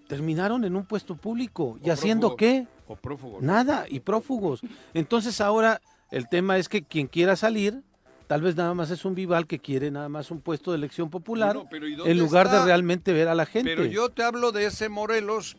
terminaron 0.08 0.64
en 0.64 0.74
un 0.74 0.84
puesto 0.84 1.14
público. 1.14 1.78
¿Y 1.84 1.90
O 1.90 1.92
haciendo 1.92 2.34
qué? 2.34 2.66
O 2.88 2.96
prófugos. 2.96 3.40
Nada, 3.40 3.84
y 3.88 4.00
prófugos. 4.00 4.62
Entonces 4.92 5.40
ahora 5.40 5.80
el 6.10 6.28
tema 6.28 6.58
es 6.58 6.68
que 6.68 6.82
quien 6.82 7.06
quiera 7.06 7.36
salir, 7.36 7.82
tal 8.26 8.42
vez 8.42 8.56
nada 8.56 8.74
más 8.74 8.90
es 8.90 9.04
un 9.04 9.14
vival 9.14 9.46
que 9.46 9.60
quiere 9.60 9.92
nada 9.92 10.08
más 10.08 10.32
un 10.32 10.40
puesto 10.40 10.72
de 10.72 10.78
elección 10.78 11.08
popular, 11.08 11.54
Bueno, 11.54 11.68
pero 11.70 11.86
¿y 11.86 11.94
dónde 11.94 12.10
en 12.10 12.18
lugar 12.18 12.46
está? 12.46 12.58
de 12.58 12.64
realmente 12.64 13.12
ver 13.12 13.28
a 13.28 13.36
la 13.36 13.46
gente. 13.46 13.70
Pero 13.76 13.84
yo 13.84 14.08
te 14.08 14.24
hablo 14.24 14.50
de 14.50 14.66
ese 14.66 14.88
Morelos 14.88 15.56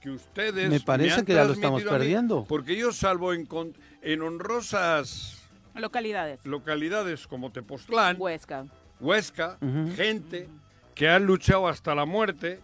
que 0.00 0.08
ustedes. 0.08 0.70
Me 0.70 0.80
parece 0.80 1.16
han 1.20 1.26
que 1.26 1.34
ya 1.34 1.44
lo 1.44 1.52
estamos 1.52 1.82
mí, 1.84 1.88
perdiendo. 1.90 2.46
Porque 2.48 2.76
yo, 2.78 2.92
salvo 2.92 3.34
en, 3.34 3.44
con- 3.44 3.74
en 4.02 4.22
honrosas 4.22 5.42
Localidades. 5.74 6.44
localidades 6.44 7.26
como 7.26 7.52
Tepoztlán, 7.52 8.16
Huesca. 8.18 8.66
Huesca, 9.00 9.58
gente 9.94 10.48
que 10.94 11.08
ha 11.08 11.18
luchado 11.18 11.68
hasta 11.68 11.94
la 11.94 12.04
muerte. 12.04 12.60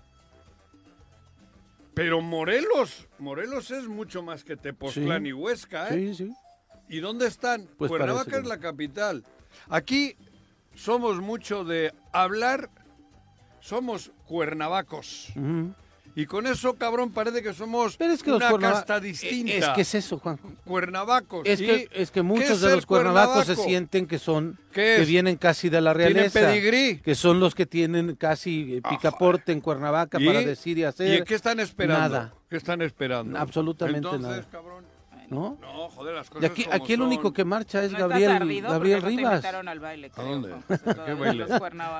Pero 1.94 2.20
Morelos, 2.20 3.06
Morelos 3.20 3.70
es 3.70 3.86
mucho 3.86 4.20
más 4.22 4.42
que 4.42 4.56
Tepoztlán 4.56 5.22
Sí. 5.22 5.28
y 5.28 5.32
Huesca, 5.32 5.88
¿eh? 5.90 6.14
Sí, 6.14 6.14
sí. 6.26 6.34
¿Y 6.88 6.98
dónde 6.98 7.28
están? 7.28 7.68
Pues 7.78 7.88
Cuernavaca 7.88 8.24
parece 8.24 8.42
es 8.42 8.48
la 8.48 8.58
capital. 8.58 9.24
Aquí 9.68 10.16
somos 10.74 11.20
mucho 11.20 11.62
de 11.64 11.94
hablar 12.12 12.68
somos 13.60 14.10
cuernavacos. 14.26 15.32
Y 16.16 16.26
con 16.26 16.46
eso, 16.46 16.74
cabrón, 16.74 17.10
parece 17.10 17.42
que 17.42 17.52
somos 17.52 17.96
Pero 17.96 18.12
es 18.12 18.22
que 18.22 18.30
una 18.30 18.56
casta 18.58 18.98
eh, 18.98 19.00
distinta. 19.00 19.52
Es 19.52 19.68
que 19.70 19.80
es 19.80 19.94
eso, 19.96 20.18
Juan. 20.18 20.38
Cuernavacos. 20.64 21.42
Es 21.44 21.60
¿Y 21.60 21.66
que, 21.66 21.88
es 21.92 22.10
que 22.10 22.20
qué 22.20 22.22
muchos 22.22 22.60
de 22.60 22.76
los 22.76 22.86
cuernavacos 22.86 23.46
se 23.46 23.56
sienten 23.56 24.06
que 24.06 24.20
son, 24.20 24.58
¿Qué 24.72 24.96
que 24.98 25.04
vienen 25.04 25.36
casi 25.36 25.68
de 25.68 25.80
la 25.80 25.92
¿Tienen 25.92 26.14
realeza. 26.14 26.40
pedigrí? 26.40 27.00
Que 27.00 27.16
son 27.16 27.40
los 27.40 27.54
que 27.54 27.66
tienen 27.66 28.14
casi 28.14 28.76
eh, 28.76 28.82
picaporte 28.88 29.50
en 29.50 29.60
Cuernavaca 29.60 30.18
para 30.20 30.40
decir 30.40 30.78
y 30.78 30.84
hacer. 30.84 31.20
¿Y 31.20 31.24
qué 31.24 31.34
están 31.34 31.58
esperando? 31.58 32.00
Nada. 32.00 32.34
¿Qué 32.48 32.56
están 32.56 32.82
esperando? 32.82 33.36
Absolutamente 33.36 33.98
Entonces, 33.98 34.22
nada. 34.22 34.46
cabrón, 34.50 34.84
¿No? 35.30 35.58
no, 35.60 35.88
joder, 35.90 36.14
las 36.14 36.26
Y 36.26 36.30
cosas 36.30 36.50
aquí, 36.50 36.64
como 36.64 36.74
aquí 36.76 36.92
el 36.92 36.98
son. 36.98 37.06
único 37.08 37.32
que 37.32 37.44
marcha 37.44 37.82
es 37.84 37.92
¿No 37.92 37.98
Gabriel, 37.98 38.30
ardido? 38.32 38.70
Gabriel 38.70 39.00
Porque 39.00 39.10
no 39.14 39.16
te 39.16 39.22
Rivas. 39.22 39.34
invitaron 39.34 39.68
al 39.68 39.80
baile, 39.80 40.10
creo, 40.10 40.26
dónde? 40.28 40.52
¿A 40.52 40.58
qué 41.06 41.14
baile? 41.14 41.46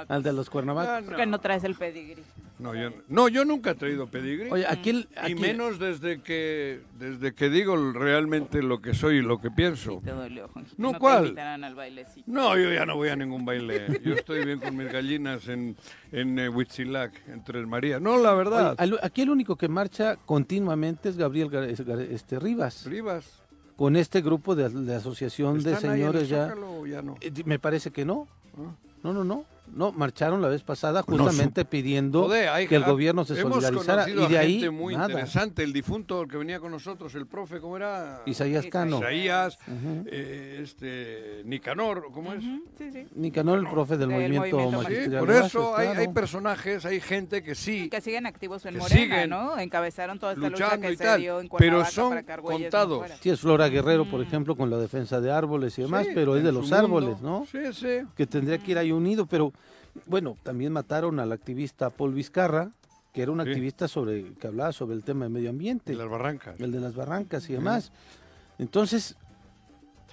Al 0.08 0.22
de 0.22 0.32
los 0.32 0.50
Cuernavacos. 0.50 0.92
Ah, 0.94 1.02
¿Por 1.04 1.16
qué 1.16 1.26
no 1.26 1.38
traes 1.40 1.64
el 1.64 1.74
pedigrí? 1.74 2.22
No, 2.58 2.72
yo, 2.74 2.90
no, 3.08 3.28
yo 3.28 3.44
nunca 3.44 3.70
he 3.70 3.74
traído 3.74 4.06
pedigrí. 4.06 4.48
Oye, 4.50 4.64
aquí, 4.68 4.90
el- 4.90 5.08
y 5.28 5.34
menos 5.34 5.78
desde 5.80 6.20
que 6.20 6.80
desde 6.98 7.34
que 7.34 7.48
digo 7.50 7.76
realmente 7.92 8.62
lo 8.62 8.80
que 8.80 8.94
soy 8.94 9.16
y 9.16 9.22
lo 9.22 9.40
que 9.40 9.50
pienso. 9.50 10.00
Te 10.04 10.12
dolió. 10.12 10.48
No, 10.76 10.92
te 10.92 10.98
¿cuál? 10.98 11.24
invitarán 11.24 11.64
al 11.64 11.74
bailecito. 11.74 12.30
No, 12.30 12.56
yo 12.56 12.72
ya 12.72 12.86
no 12.86 12.94
voy 12.94 13.08
a 13.08 13.16
ningún 13.16 13.44
baile. 13.44 14.00
Yo 14.04 14.14
estoy 14.14 14.44
bien 14.44 14.60
con 14.60 14.76
mis 14.76 14.90
gallinas 14.92 15.48
en, 15.48 15.76
en 16.20 16.38
eh, 16.38 16.48
Huitzilac, 16.48 17.12
en 17.28 17.42
Tres 17.44 17.66
Marías. 17.66 18.00
No, 18.00 18.16
la 18.18 18.34
verdad. 18.34 18.76
aquí 19.02 19.22
el 19.22 19.30
único 19.30 19.56
que 19.56 19.68
marcha 19.68 20.16
continuamente 20.24 21.08
es 21.08 21.16
Gabriel 21.16 21.50
Gar- 21.50 21.68
es 21.68 21.84
Gar- 21.84 22.00
este, 22.10 22.38
Rivas, 22.38 22.84
Rivas. 22.86 23.42
con 23.76 23.96
este 23.96 24.20
grupo 24.22 24.54
de, 24.54 24.68
de 24.68 24.94
asociación 24.94 25.62
de 25.62 25.72
¿están 25.72 25.90
ahí 25.92 26.00
en 26.02 26.06
el 26.08 26.12
señores 26.12 26.28
ya. 26.28 26.54
Ya 26.86 27.02
no? 27.02 27.16
Eh, 27.20 27.32
Me 27.44 27.58
parece 27.58 27.90
que 27.90 28.04
no. 28.04 28.28
Ah. 28.56 28.74
No, 29.02 29.12
no, 29.12 29.24
no. 29.24 29.44
No, 29.72 29.92
marcharon 29.92 30.40
la 30.42 30.48
vez 30.48 30.62
pasada 30.62 31.02
No, 31.06 31.16
justamente 31.16 31.64
pidiendo 31.64 32.24
Joder, 32.24 32.48
hay- 32.50 32.66
que 32.68 32.76
el 32.76 32.84
gobierno 32.84 33.24
se 33.24 33.34
solidarizara 33.40 34.08
y 34.08 34.22
a 34.22 34.28
de 34.28 34.38
ahí 34.38 34.52
gente 34.60 34.70
muy 34.70 34.94
nada. 34.94 35.08
interesante. 35.08 35.62
El 35.64 35.72
difunto 35.72 36.22
el 36.22 36.28
que 36.28 36.36
venía 36.36 36.60
con 36.60 36.70
nosotros, 36.70 37.14
el 37.14 37.26
profe, 37.26 37.60
¿cómo 37.60 37.76
era? 37.76 38.22
Isaías 38.26 38.66
Cano. 38.66 38.98
Isaías, 38.98 39.58
eh, 40.06 40.60
este, 40.62 41.42
Nicanor, 41.44 42.08
¿cómo 42.12 42.32
es? 42.34 42.42
Sí, 42.78 42.90
sí. 42.92 43.06
Nicanor, 43.14 43.58
el 43.58 43.66
profe 43.68 43.96
del, 43.96 44.10
movimiento, 44.10 44.58
movimiento 44.58 45.10
Sí, 45.10 45.16
por 45.18 45.30
eso 45.30 45.76
hay, 45.76 45.86
claro. 45.86 46.00
hay 46.00 46.08
personajes, 46.08 46.84
hay 46.84 47.00
gente 47.00 47.42
que 47.42 47.54
sí, 47.54 47.88
Que 47.88 48.00
siguen 48.00 48.26
activos 48.26 48.64
en 48.66 48.74
Que 48.74 48.80
Morena, 48.80 49.00
siguen 49.02 49.30
¿no? 49.30 49.58
Encabezaron 49.58 50.18
toda 50.18 50.32
esta 50.34 50.48
lucha 50.48 50.64
luchando 50.64 50.86
que 50.88 50.92
y 50.92 50.96
se 50.96 51.04
tal, 51.04 51.20
dio 51.20 51.40
en 51.40 51.48
pero 51.58 51.84
son 51.86 52.10
para 52.10 52.22
que 52.36 52.42
contados. 52.42 53.10
Sí, 53.20 53.30
es 53.30 53.40
Flora 53.40 53.68
Guerrero, 53.68 54.04
por 54.08 54.20
ejemplo, 54.20 54.54
con 54.56 54.70
la 54.70 54.78
defensa 54.78 55.20
de 55.20 55.32
árboles 55.32 55.78
y 55.78 55.82
demás, 55.82 56.06
Sí, 56.06 56.12
pero 56.14 56.36
es 56.36 56.44
de 56.44 56.52
los 56.52 56.62
mundo. 56.62 56.76
árboles, 56.76 57.20
¿no? 57.22 57.46
Sí, 57.50 57.58
sí. 57.72 58.02
Que 58.16 58.26
tendría 58.26 58.58
que 58.58 58.70
ir 58.72 58.78
ahí 58.78 58.92
unido, 58.92 59.26
pero 59.26 59.52
bueno, 60.06 60.36
también 60.42 60.72
mataron 60.72 61.20
al 61.20 61.32
activista 61.32 61.90
Paul 61.90 62.14
Vizcarra, 62.14 62.70
que 63.12 63.22
era 63.22 63.30
un 63.32 63.42
Sí. 63.42 63.48
activista 63.48 63.86
sobre 63.88 64.34
que 64.34 64.46
hablaba 64.46 64.72
sobre 64.72 64.96
el 64.96 65.04
tema 65.04 65.24
de 65.26 65.28
medio 65.30 65.50
ambiente, 65.50 65.92
De 65.92 65.98
las 65.98 66.08
barrancas. 66.08 66.58
el 66.60 66.72
de 66.72 66.80
las 66.80 66.94
barrancas 66.94 67.48
y 67.48 67.52
demás. 67.52 67.92
Entonces, 68.58 69.16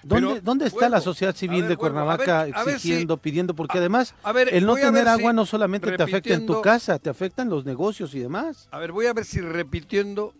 ¿dónde, 0.04 0.28
Pero, 0.30 0.42
¿dónde 0.42 0.68
está 0.68 0.88
la 0.90 1.02
sociedad 1.02 1.36
civil 1.36 1.62
ver, 1.62 1.68
de 1.70 1.74
a 1.74 1.78
Cuernavaca 1.78 2.44
ver- 2.46 2.56
a 2.56 2.64
ver 2.64 2.80
si- 2.80 2.90
exigiendo, 2.90 3.18
pidiendo? 3.18 3.56
Porque 3.56 3.80
además, 3.80 4.14
ver, 4.34 4.54
el 4.54 4.66
no 4.66 4.76
tener 4.76 5.04
si 5.04 5.10
agua 5.10 5.34
no 5.34 5.46
solamente 5.46 5.92
te 5.96 6.04
afecta 6.04 6.34
en 6.34 6.46
tu 6.46 6.62
casa, 6.62 7.00
te 7.00 7.10
afecta 7.10 7.42
en 7.42 7.50
los 7.50 7.66
negocios 7.66 8.14
y 8.14 8.20
demás. 8.20 8.68
A 8.72 8.78
ver, 8.80 8.92
voy 8.92 9.08
a 9.08 9.14
ver 9.14 9.26
si 9.26 9.42
repitiendo 9.42 10.34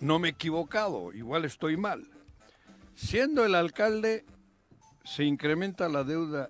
no 0.00 0.18
me 0.18 0.28
he 0.28 0.30
equivocado, 0.30 1.12
igual 1.12 1.44
estoy 1.44 1.76
mal. 1.76 2.06
Siendo 2.94 3.44
el 3.44 3.54
alcalde, 3.54 4.24
se 5.04 5.24
incrementa 5.24 5.88
la 5.90 6.04
deuda 6.04 6.48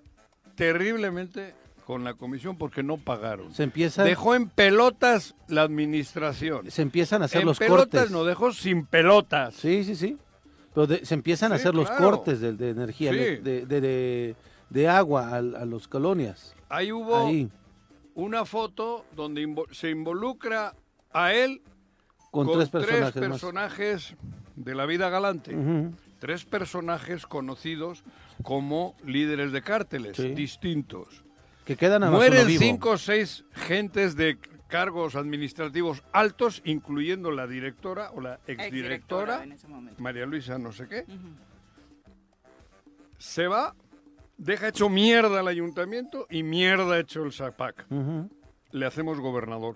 terriblemente 0.55 1.53
con 1.91 2.05
la 2.05 2.13
comisión 2.13 2.57
porque 2.57 2.83
no 2.83 2.95
pagaron. 2.95 3.53
Se 3.53 3.63
empieza, 3.63 4.05
Dejó 4.05 4.33
en 4.33 4.47
pelotas 4.47 5.35
la 5.49 5.63
administración. 5.63 6.71
se 6.71 6.81
empiezan 6.83 7.21
a 7.21 7.25
hacer 7.25 7.41
en 7.41 7.47
los 7.47 7.59
pelotas 7.59 8.03
cortes. 8.03 8.11
no 8.11 8.23
dejó 8.23 8.53
sin 8.53 8.85
pelotas. 8.85 9.55
Sí, 9.55 9.83
sí, 9.83 9.97
sí. 9.97 10.17
Pero 10.73 10.87
de- 10.87 11.05
se 11.05 11.15
empiezan 11.15 11.51
a 11.51 11.55
hacer 11.55 11.75
los 11.75 11.89
cortes 11.91 12.39
de, 12.39 12.53
de 12.53 12.69
energía, 12.69 13.11
Sí. 13.11 13.17
de, 13.17 14.35
de, 14.69 14.87
agua 14.87 15.27
a, 15.31 15.35
a 15.39 15.41
las 15.41 15.87
colonias. 15.89 16.55
Ahí 16.69 16.93
hubo 16.93 17.27
Ahí, 17.27 17.49
una 18.15 18.45
foto 18.45 19.03
donde 19.13 19.45
invo- 19.45 19.67
se 19.73 19.89
involucra 19.89 20.73
a 21.11 21.33
él 21.33 21.61
con, 22.31 22.49
tres 22.53 22.69
personajes 22.69 24.15
de 24.55 24.75
la 24.75 24.85
vida 24.85 25.09
galante. 25.09 25.53
Tres 26.19 26.45
personajes 26.45 27.25
conocidos 27.27 28.05
como 28.43 28.95
líderes 29.05 29.51
de 29.51 29.61
cárteles 29.61 30.15
Sí. 30.15 30.29
distintos. 30.29 31.25
Que 31.65 31.75
quedan 31.77 32.03
a 32.03 32.11
Mueren 32.11 32.47
vivo. 32.47 32.59
cinco 32.59 32.89
o 32.91 32.97
seis 32.97 33.43
gentes 33.53 34.15
de 34.15 34.37
cargos 34.67 35.15
administrativos 35.15 36.01
altos, 36.13 36.61
incluyendo 36.65 37.29
la 37.31 37.45
directora 37.45 38.11
o 38.11 38.21
la 38.21 38.35
Exdirectora 38.47 38.65
exdirectora, 38.65 39.43
en 39.43 39.51
ese 39.51 39.67
momento. 39.67 40.01
María 40.01 40.25
Luisa 40.25 40.57
no 40.57 40.71
sé 40.71 40.87
qué. 40.87 41.05
Se 43.17 43.47
va, 43.47 43.75
deja 44.37 44.69
hecho 44.69 44.89
mierda 44.89 45.41
el 45.41 45.47
ayuntamiento 45.47 46.25
y 46.29 46.43
mierda 46.43 46.99
hecho 46.99 47.23
el 47.23 47.31
SAPAC. 47.31 47.85
Le 48.71 48.85
hacemos 48.85 49.19
gobernador. 49.19 49.75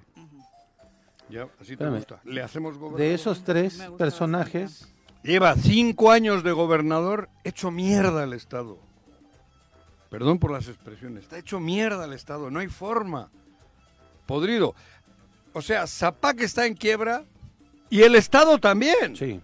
Ya, 1.29 1.43
así 1.59 1.67
te 1.67 1.73
Espérame. 1.73 1.95
gusta. 1.95 2.21
Le 2.23 2.41
hacemos 2.41 2.77
gobernador. 2.77 2.99
De 2.99 3.13
esos 3.13 3.43
tres 3.43 3.79
personajes, 3.97 4.91
Lleva 5.23 5.55
cinco 5.55 6.11
años 6.11 6.43
de 6.43 6.51
gobernador, 6.51 7.29
hecho 7.43 7.71
mierda 7.71 8.23
el 8.23 8.33
Estado. 8.33 8.77
Perdón 10.09 10.39
por 10.39 10.51
las 10.51 10.67
expresiones, 10.67 11.23
está 11.23 11.37
hecho 11.37 11.59
mierda 11.59 12.05
el 12.05 12.13
Estado, 12.13 12.49
no 12.51 12.59
hay 12.59 12.67
forma. 12.67 13.29
Podrido. 14.25 14.75
O 15.53 15.61
sea, 15.61 15.87
Zapac 15.87 16.39
está 16.41 16.65
en 16.65 16.75
quiebra 16.75 17.23
y 17.89 18.01
el 18.03 18.15
Estado 18.15 18.57
también. 18.57 19.15
sí. 19.15 19.41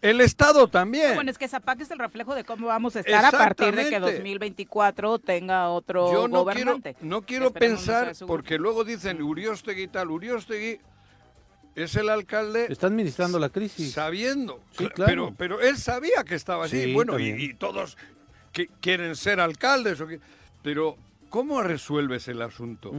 El 0.00 0.20
Estado 0.20 0.66
también. 0.66 1.14
Bueno, 1.14 1.30
es 1.30 1.38
que 1.38 1.46
Zapac 1.46 1.80
es 1.80 1.88
el 1.92 1.98
reflejo 2.00 2.34
de 2.34 2.42
cómo 2.42 2.66
vamos 2.66 2.96
a 2.96 3.00
estar 3.00 3.24
a 3.24 3.30
partir 3.30 3.66
de 3.66 3.82
que 3.82 3.88
Exactamente. 3.90 4.16
2024 4.18 5.20
tenga 5.20 5.68
otro 5.68 6.10
Yo 6.12 6.26
no 6.26 6.44
quiero, 6.44 6.72
gobernante. 6.72 6.96
no 7.02 7.22
quiero 7.22 7.46
Esperemos 7.46 7.78
no 7.78 7.86
pensar, 7.86 8.04
sea 8.06 8.14
su 8.14 8.26
porque 8.26 8.58
luego 8.58 8.82
dicen 8.82 9.22
Uriostegui 9.22 9.82
y 9.82 9.86
tal, 9.86 10.10
Uriostegui 10.10 10.80
es 11.76 11.94
el 11.94 12.08
alcalde 12.08 12.66
Está 12.68 12.88
administrando 12.88 13.38
la 13.38 13.50
crisis. 13.50 13.92
sabiendo, 13.92 14.58
Sí, 14.76 14.86
cl- 14.86 14.92
claro. 14.92 15.08
pero, 15.08 15.34
pero 15.38 15.60
él 15.60 15.76
sabía 15.78 16.24
que 16.24 16.34
estaba 16.34 16.64
así, 16.64 16.82
Sí, 16.82 16.92
bueno, 16.94 17.20
y 17.20 17.54
todos 17.54 17.96
que 18.52 18.68
quieren 18.80 19.16
ser 19.16 19.40
alcaldes, 19.40 20.00
o 20.00 20.06
que- 20.06 20.20
pero 20.62 20.96
¿cómo 21.30 21.62
resuelves 21.62 22.28
el 22.28 22.42
asunto? 22.42 22.92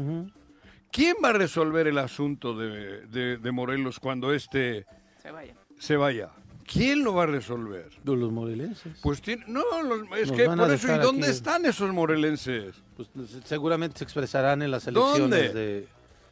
¿Quién 0.91 1.15
va 1.23 1.29
a 1.29 1.33
resolver 1.33 1.87
el 1.87 1.97
asunto 1.97 2.55
de, 2.55 3.05
de- 3.07 3.37
de 3.37 3.51
Morelos 3.51 3.99
cuando 3.99 4.33
este 4.33 4.85
Se 5.21 5.31
vaya. 5.31 5.55
se 5.79 5.97
vaya? 5.97 6.29
¿Quién 6.71 7.03
lo 7.03 7.13
va 7.13 7.23
a 7.23 7.25
resolver? 7.25 7.89
De 8.03 8.15
los 8.15 8.31
morelenses. 8.31 8.97
Pues 9.01 9.21
tiene, 9.21 9.43
no, 9.47 9.63
los- 9.83 10.03
es 10.17 10.29
Nos 10.29 10.37
que 10.37 10.45
por 10.45 10.71
eso, 10.71 10.95
¿y 10.95 10.99
dónde 10.99 11.27
aquí. 11.27 11.35
están 11.35 11.65
esos 11.65 11.91
morelenses? 11.93 12.75
Pues, 12.95 13.09
seguramente 13.43 13.97
se 13.97 14.03
expresarán 14.05 14.61
en 14.61 14.71
las 14.71 14.87
elecciones 14.87 15.19
¿Dónde? 15.19 15.53
de... 15.53 15.87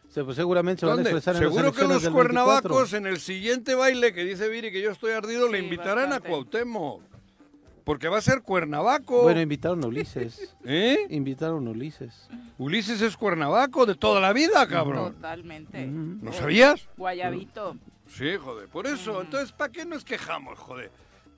se- 0.09 0.23
pues, 0.23 0.35
seguramente 0.37 0.81
se 0.81 0.85
van 0.85 0.99
a 0.99 1.01
expresar 1.01 1.35
en 1.35 1.41
Seguro 1.41 1.63
las 1.63 1.73
que 1.75 1.81
elecciones 1.81 1.95
los 1.95 2.03
del 2.03 2.13
24. 2.13 2.43
cuernavacos 2.69 2.93
en 2.93 3.07
el 3.07 3.19
siguiente 3.19 3.75
baile 3.75 4.13
que 4.13 4.23
dice 4.23 4.47
Viri 4.47 4.71
que 4.71 4.81
yo 4.81 4.91
estoy 4.91 5.11
ardido 5.11 5.49
le 5.49 5.59
invitarán 5.59 6.09
bastante. 6.11 6.27
a 6.27 6.31
Cuauhtémoc. 6.31 7.01
Porque 7.91 8.07
va 8.07 8.19
a 8.19 8.21
ser 8.21 8.41
cuernavaco. 8.41 9.23
Bueno, 9.23 9.41
invitaron 9.41 9.83
a 9.83 9.87
Ulises. 9.87 10.55
¿Eh? 10.63 11.07
invitaron 11.09 11.67
a 11.67 11.71
Ulises. 11.71 12.29
Ulises 12.57 13.01
es 13.01 13.17
cuernavaco 13.17 13.85
de 13.85 13.95
toda 13.95 14.21
la 14.21 14.31
vida, 14.31 14.65
cabrón. 14.65 15.15
Totalmente. 15.15 15.87
¿No 15.87 16.31
sabías? 16.31 16.87
Guayabito. 16.95 17.75
Sí, 18.07 18.37
joder. 18.37 18.69
Por 18.69 18.87
eso, 18.87 19.19
entonces, 19.21 19.51
¿para 19.51 19.73
qué 19.73 19.83
nos 19.83 20.05
quejamos, 20.05 20.57
joder? 20.57 20.89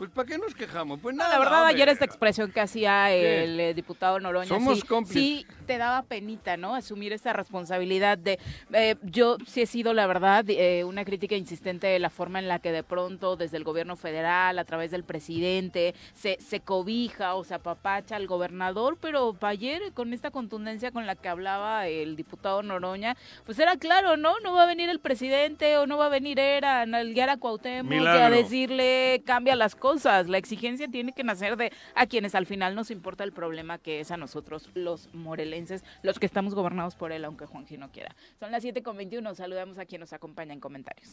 Pues 0.03 0.11
¿para 0.11 0.27
qué 0.27 0.37
nos 0.37 0.53
quejamos? 0.53 0.99
Pues 0.99 1.15
No, 1.15 1.23
nada, 1.23 1.35
la 1.35 1.39
verdad, 1.39 1.59
hombre. 1.61 1.75
ayer 1.75 1.87
esta 1.87 2.03
expresión 2.03 2.51
que 2.51 2.59
hacía 2.59 3.09
el 3.13 3.57
eh, 3.57 3.73
diputado 3.73 4.19
Noroña, 4.19 4.49
Somos 4.49 4.79
sí, 4.81 4.85
cómplices. 4.85 5.23
sí 5.23 5.47
te 5.65 5.77
daba 5.77 6.01
penita, 6.03 6.57
¿no? 6.57 6.75
Asumir 6.75 7.13
esa 7.13 7.31
responsabilidad 7.31 8.17
de... 8.17 8.37
eh, 8.73 8.95
yo 9.03 9.37
sí 9.47 9.61
he 9.61 9.65
sido, 9.65 9.93
la 9.93 10.05
verdad, 10.05 10.43
eh, 10.49 10.83
una 10.83 11.05
crítica 11.05 11.37
insistente 11.37 11.87
de 11.87 11.99
la 11.99 12.09
forma 12.09 12.39
en 12.39 12.49
la 12.49 12.59
que 12.59 12.73
de 12.73 12.83
pronto 12.83 13.37
desde 13.37 13.55
el 13.55 13.63
gobierno 13.63 13.95
federal, 13.95 14.59
a 14.59 14.65
través 14.65 14.91
del 14.91 15.05
presidente, 15.05 15.95
se, 16.13 16.37
se 16.41 16.59
cobija 16.59 17.35
o 17.35 17.45
se 17.45 17.53
apapacha 17.53 18.17
al 18.17 18.27
gobernador, 18.27 18.97
pero 18.99 19.37
ayer 19.39 19.93
con 19.93 20.11
esta 20.11 20.31
contundencia 20.31 20.91
con 20.91 21.05
la 21.07 21.15
que 21.15 21.29
hablaba 21.29 21.87
el 21.87 22.17
diputado 22.17 22.61
Noroña, 22.61 23.15
pues 23.45 23.57
era 23.57 23.77
claro, 23.77 24.17
¿no? 24.17 24.37
No 24.43 24.51
va 24.51 24.63
a 24.63 24.65
venir 24.67 24.89
el 24.89 24.99
presidente 24.99 25.77
o 25.77 25.87
no 25.87 25.97
va 25.97 26.07
a 26.07 26.09
venir 26.09 26.39
era 26.39 26.81
a 26.81 26.85
nalguear 26.85 27.29
a 27.29 27.37
Cuauhtémoc 27.37 27.89
y 27.89 27.95
a 27.95 27.99
Milagro. 27.99 28.35
decirle 28.35 29.23
cambia 29.25 29.55
las 29.55 29.75
cosas. 29.75 29.92
La 29.93 30.39
exigencia 30.39 30.87
tiene 30.87 31.13
que 31.13 31.23
nacer 31.23 31.55
de 31.55 31.71
a 31.93 32.07
quienes 32.07 32.33
al 32.33 32.47
final 32.47 32.73
nos 32.73 32.89
importa 32.89 33.23
el 33.23 33.31
problema 33.31 33.77
que 33.77 33.99
es 33.99 34.09
a 34.09 34.17
nosotros 34.17 34.69
los 34.73 35.13
morelenses, 35.13 35.83
los 36.01 36.17
que 36.17 36.25
estamos 36.25 36.55
gobernados 36.55 36.95
por 36.95 37.11
él, 37.11 37.23
aunque 37.25 37.45
Juanji 37.45 37.77
no 37.77 37.91
quiera. 37.91 38.15
Son 38.39 38.51
las 38.51 38.63
7 38.63 38.81
con 38.81 38.97
21, 38.97 39.35
saludamos 39.35 39.77
a 39.77 39.85
quien 39.85 40.01
nos 40.01 40.11
acompaña 40.11 40.53
en 40.53 40.59
comentarios. 40.59 41.11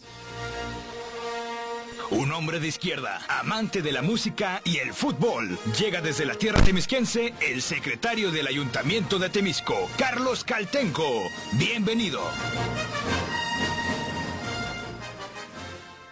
un 2.10 2.32
hombre 2.32 2.58
de 2.58 2.68
izquierda, 2.68 3.20
amante 3.28 3.82
de 3.82 3.92
la 3.92 4.00
música 4.00 4.62
y 4.64 4.78
el 4.78 4.94
fútbol. 4.94 5.58
Llega 5.78 6.00
desde 6.00 6.24
la 6.24 6.34
tierra 6.34 6.62
temisquense 6.62 7.34
el 7.40 7.60
secretario 7.60 8.30
del 8.30 8.46
Ayuntamiento 8.46 9.18
de 9.18 9.28
Temisco, 9.28 9.76
Carlos 9.98 10.42
Caltenco. 10.42 11.06
Bienvenido. 11.52 12.22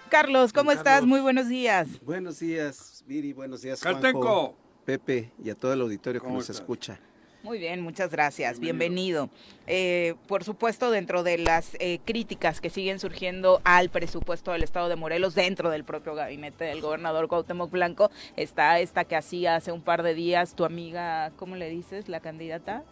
Carlos, 0.09 0.53
¿cómo 0.53 0.73
estás? 0.73 1.05
Muy 1.05 1.21
buenos 1.21 1.49
días. 1.49 1.89
Buenos 2.03 2.41
días, 2.41 3.05
Viri, 3.07 3.33
buenos 3.33 3.63
días, 3.63 3.81
Caltenco. 3.81 4.21
Juanjo, 4.23 4.57
Pepe 4.85 5.31
y 5.43 5.51
a 5.51 5.55
todo 5.55 5.73
el 5.73 5.81
auditorio 5.81 6.21
que 6.21 6.25
¿Cómo 6.25 6.39
nos 6.39 6.45
estás? 6.45 6.61
escucha. 6.61 6.99
Muy 7.43 7.59
bien, 7.59 7.81
muchas 7.83 8.11
gracias. 8.11 8.59
Bienvenido. 8.59 9.31
Eh, 9.67 10.17
por 10.27 10.43
supuesto, 10.43 10.91
dentro 10.91 11.23
de 11.23 11.39
las 11.39 11.77
eh, 11.79 12.01
críticas 12.05 12.61
que 12.61 12.69
siguen 12.69 12.99
surgiendo 12.99 13.61
al 13.65 13.91
presupuesto 13.91 14.51
del 14.53 14.65
Estado 14.65 14.89
de 14.89 14.97
Morelos, 14.97 15.35
dentro 15.37 15.71
del 15.71 15.85
propio 15.85 16.15
gabinete 16.15 16.65
del 16.65 16.81
gobernador 16.81 17.29
Cuauhtémoc 17.29 17.71
Blanco, 17.71 18.11
está 18.37 18.81
esta 18.81 19.05
que 19.05 19.15
hacía 19.15 19.55
hace 19.55 19.71
un 19.71 19.83
par 19.83 20.03
de 20.03 20.15
días 20.15 20.57
tu 20.57 20.65
amiga, 20.65 21.31
¿cómo 21.37 21.55
le 21.55 21.71
dices? 21.71 22.09
La 22.09 22.21
candidata. 22.21 22.83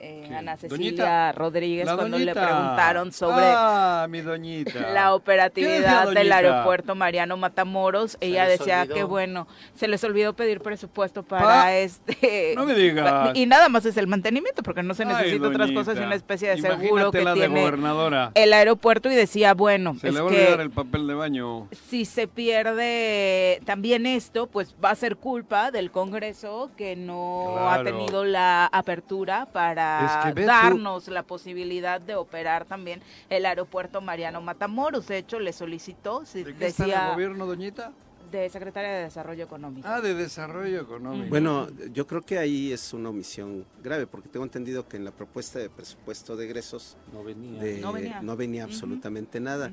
Eh. 0.00 0.30
Ana 0.36 0.56
Cecilia 0.56 0.76
Doñita. 0.78 1.32
Rodríguez, 1.32 1.84
cuando 1.86 2.04
doñita. 2.18 2.34
le 2.34 2.46
preguntaron 2.46 3.12
sobre 3.12 3.44
Ah, 3.46 4.06
mi 4.10 4.20
doñita. 4.20 4.90
la 4.92 5.14
operatividad 5.14 6.02
¿Qué 6.04 6.08
decía 6.08 6.20
del 6.20 6.32
aeropuerto 6.32 6.94
Mariano 6.94 7.36
Matamoros. 7.36 8.16
Ella 8.20 8.46
les 8.46 8.58
decía 8.58 8.82
olvidó. 8.82 8.94
que 8.94 9.04
bueno, 9.04 9.48
se 9.74 9.88
les 9.88 10.02
olvidó 10.04 10.34
pedir 10.34 10.60
presupuesto 10.60 11.22
para 11.22 11.44
Pa- 11.44 11.74
este 11.76 12.52
No 12.56 12.64
me 12.64 12.74
digas. 12.74 13.30
y 13.34 13.46
nada 13.46 13.68
más 13.68 13.84
es 13.86 13.96
el 13.96 14.06
mantenimiento 14.06 14.62
porque 14.62 14.82
no 14.82 14.94
se 14.94 15.04
Ay, 15.04 15.08
necesita 15.10 15.48
otras 15.48 15.70
cosas 15.72 15.96
y 15.98 16.02
una 16.02 16.14
especie 16.14 16.50
de 16.50 16.60
seguro 16.60 17.10
que 17.10 17.20
tiene 17.24 17.60
gobernadora. 17.62 18.30
el 18.34 18.52
aeropuerto 18.52 19.10
y 19.10 19.14
decía, 19.14 19.54
bueno, 19.54 19.96
Se 20.00 20.08
es 20.08 20.14
le 20.14 20.20
va 20.20 20.26
a 20.26 20.28
olvidar 20.30 20.56
que 20.56 20.62
el 20.62 20.70
papel 20.70 21.06
de 21.06 21.14
baño. 21.14 21.68
si 21.88 22.04
se 22.04 22.26
pierde 22.28 23.60
también 23.64 24.06
esto, 24.06 24.46
pues 24.46 24.74
va 24.84 24.90
a 24.90 24.94
ser 24.94 25.16
culpa 25.16 25.70
del 25.70 25.90
Congreso 25.90 26.70
que 26.76 26.96
no 26.96 27.68
ha 27.70 27.82
tenido 27.82 28.24
la 28.24 28.66
apertura 28.66 29.46
para 29.52 29.85
Es 30.04 30.24
que 30.24 30.32
ve 30.32 30.42
tú- 30.42 30.46
darnos 30.48 31.08
la 31.08 31.22
posibilidad 31.22 32.00
de 32.00 32.14
operar 32.14 32.64
también 32.64 33.00
el 33.28 33.46
aeropuerto 33.46 34.00
Mariano 34.00 34.40
Matamoros. 34.40 35.06
De 35.08 35.18
hecho, 35.18 35.38
le 35.40 35.52
solicitó, 35.52 36.24
si 36.26 36.42
¿De 36.44 36.54
qué 36.54 36.66
está 36.66 36.84
en 36.84 36.90
el 36.90 36.96
decía, 36.96 37.10
gobierno, 37.12 37.46
doñita? 37.46 37.92
de 38.30 38.50
secretaria 38.50 38.90
de 38.90 39.02
Desarrollo 39.04 39.44
Económico. 39.44 39.86
Ah, 39.88 40.00
de 40.00 40.12
desarrollo 40.14 40.80
económico. 40.80 41.28
Bueno, 41.28 41.68
yo 41.92 42.08
creo 42.08 42.22
que 42.22 42.36
ahí 42.38 42.72
es 42.72 42.92
una 42.92 43.10
omisión 43.10 43.64
grave, 43.84 44.08
porque 44.08 44.28
tengo 44.28 44.44
entendido 44.44 44.88
que 44.88 44.96
en 44.96 45.04
la 45.04 45.12
propuesta 45.12 45.60
de 45.60 45.70
presupuesto 45.70 46.34
de 46.36 46.44
egresos 46.46 46.96
No 47.12 47.22
venía. 47.22 47.62
de- 47.62 47.80
No 48.22 48.36
venía. 48.36 48.64
Absolutamente 48.64 49.38
nada. 49.38 49.70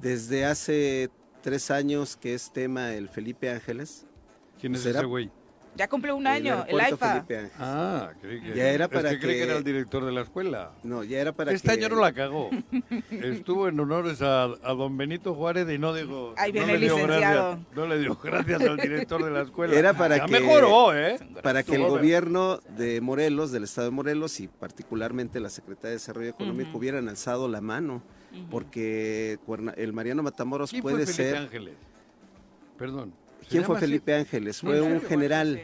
Desde 0.00 0.46
hace 0.46 1.10
tres 1.42 1.70
años 1.70 2.16
que 2.16 2.32
es 2.32 2.50
tema 2.50 2.94
el 2.94 3.10
Felipe 3.10 3.50
Ángeles, 3.50 4.06
¿Quién 4.58 4.74
es 4.74 4.80
¿será? 4.80 5.00
ese 5.00 5.06
güey? 5.06 5.30
Ya 5.80 5.88
cumple 5.88 6.12
un 6.12 6.26
año, 6.26 6.62
el, 6.68 6.78
AIFA. 6.78 7.24
Ah, 7.58 8.10
creí 8.20 8.38
que, 8.42 8.54
Ya 8.54 8.68
era 8.68 8.84
es 8.84 8.90
para 8.90 9.08
que, 9.12 9.18
creí 9.18 9.32
que 9.32 9.38
que- 9.38 9.44
era 9.44 9.56
el 9.56 9.64
director 9.64 10.04
de 10.04 10.12
la 10.12 10.20
escuela. 10.20 10.72
No, 10.82 11.02
ya 11.04 11.20
era 11.20 11.32
para 11.32 11.52
este 11.52 11.68
que... 11.68 11.72
año 11.86 11.94
no 11.96 12.02
la 12.02 12.12
cagó. 12.12 12.50
Estuvo 13.10 13.66
en 13.66 13.80
honores 13.80 14.20
a, 14.20 14.42
a 14.44 14.74
don 14.74 14.98
Benito 14.98 15.32
Juárez 15.34 15.66
y 15.70 15.78
no 15.78 15.94
dijo. 15.94 16.34
Ahí 16.36 16.52
viene 16.52 16.66
no 16.66 16.74
el 16.74 16.80
le 16.80 16.86
dio 16.86 16.96
licenciado. 16.98 17.48
gracias- 17.56 17.76
no 17.76 17.86
le 17.86 17.98
dio 17.98 18.14
gracias 18.22 18.60
al 18.60 18.76
director 18.76 19.24
de 19.24 19.30
la 19.30 19.40
escuela. 19.40 19.74
Era 19.74 19.94
para 19.94 20.18
ya 20.18 20.26
que- 20.26 20.32
mejoró, 20.32 20.94
¿eh? 20.94 21.18
para 21.42 21.62
que 21.62 21.76
el 21.76 21.86
gobierno 21.86 22.58
de 22.76 23.00
Morelos, 23.00 23.50
del 23.50 23.64
estado 23.64 23.86
de 23.86 23.92
Morelos 23.92 24.38
y 24.40 24.48
particularmente 24.48 25.40
la 25.40 25.48
Secretaría 25.48 25.88
de 25.92 25.94
Desarrollo 25.96 26.28
Económico 26.28 26.68
Ujú. 26.68 26.78
hubieran 26.78 27.08
alzado 27.08 27.48
la 27.48 27.62
mano, 27.62 28.02
porque 28.50 29.38
el 29.78 29.92
Mariano 29.94 30.22
Matamoros 30.22 30.72
¿Quién 30.72 30.82
puede 30.82 31.06
fue 31.06 31.14
Felipe 31.14 31.22
ser... 31.30 31.36
Ángeles? 31.38 31.74
Perdón. 32.76 33.14
¿Se 33.50 33.56
¿Quién 33.56 33.64
fue 33.64 33.76
así? 33.76 33.86
Felipe 33.86 34.14
Ángeles? 34.14 34.60
Fue 34.60 34.78
¿En 34.78 34.92
un 34.92 35.00
general, 35.00 35.60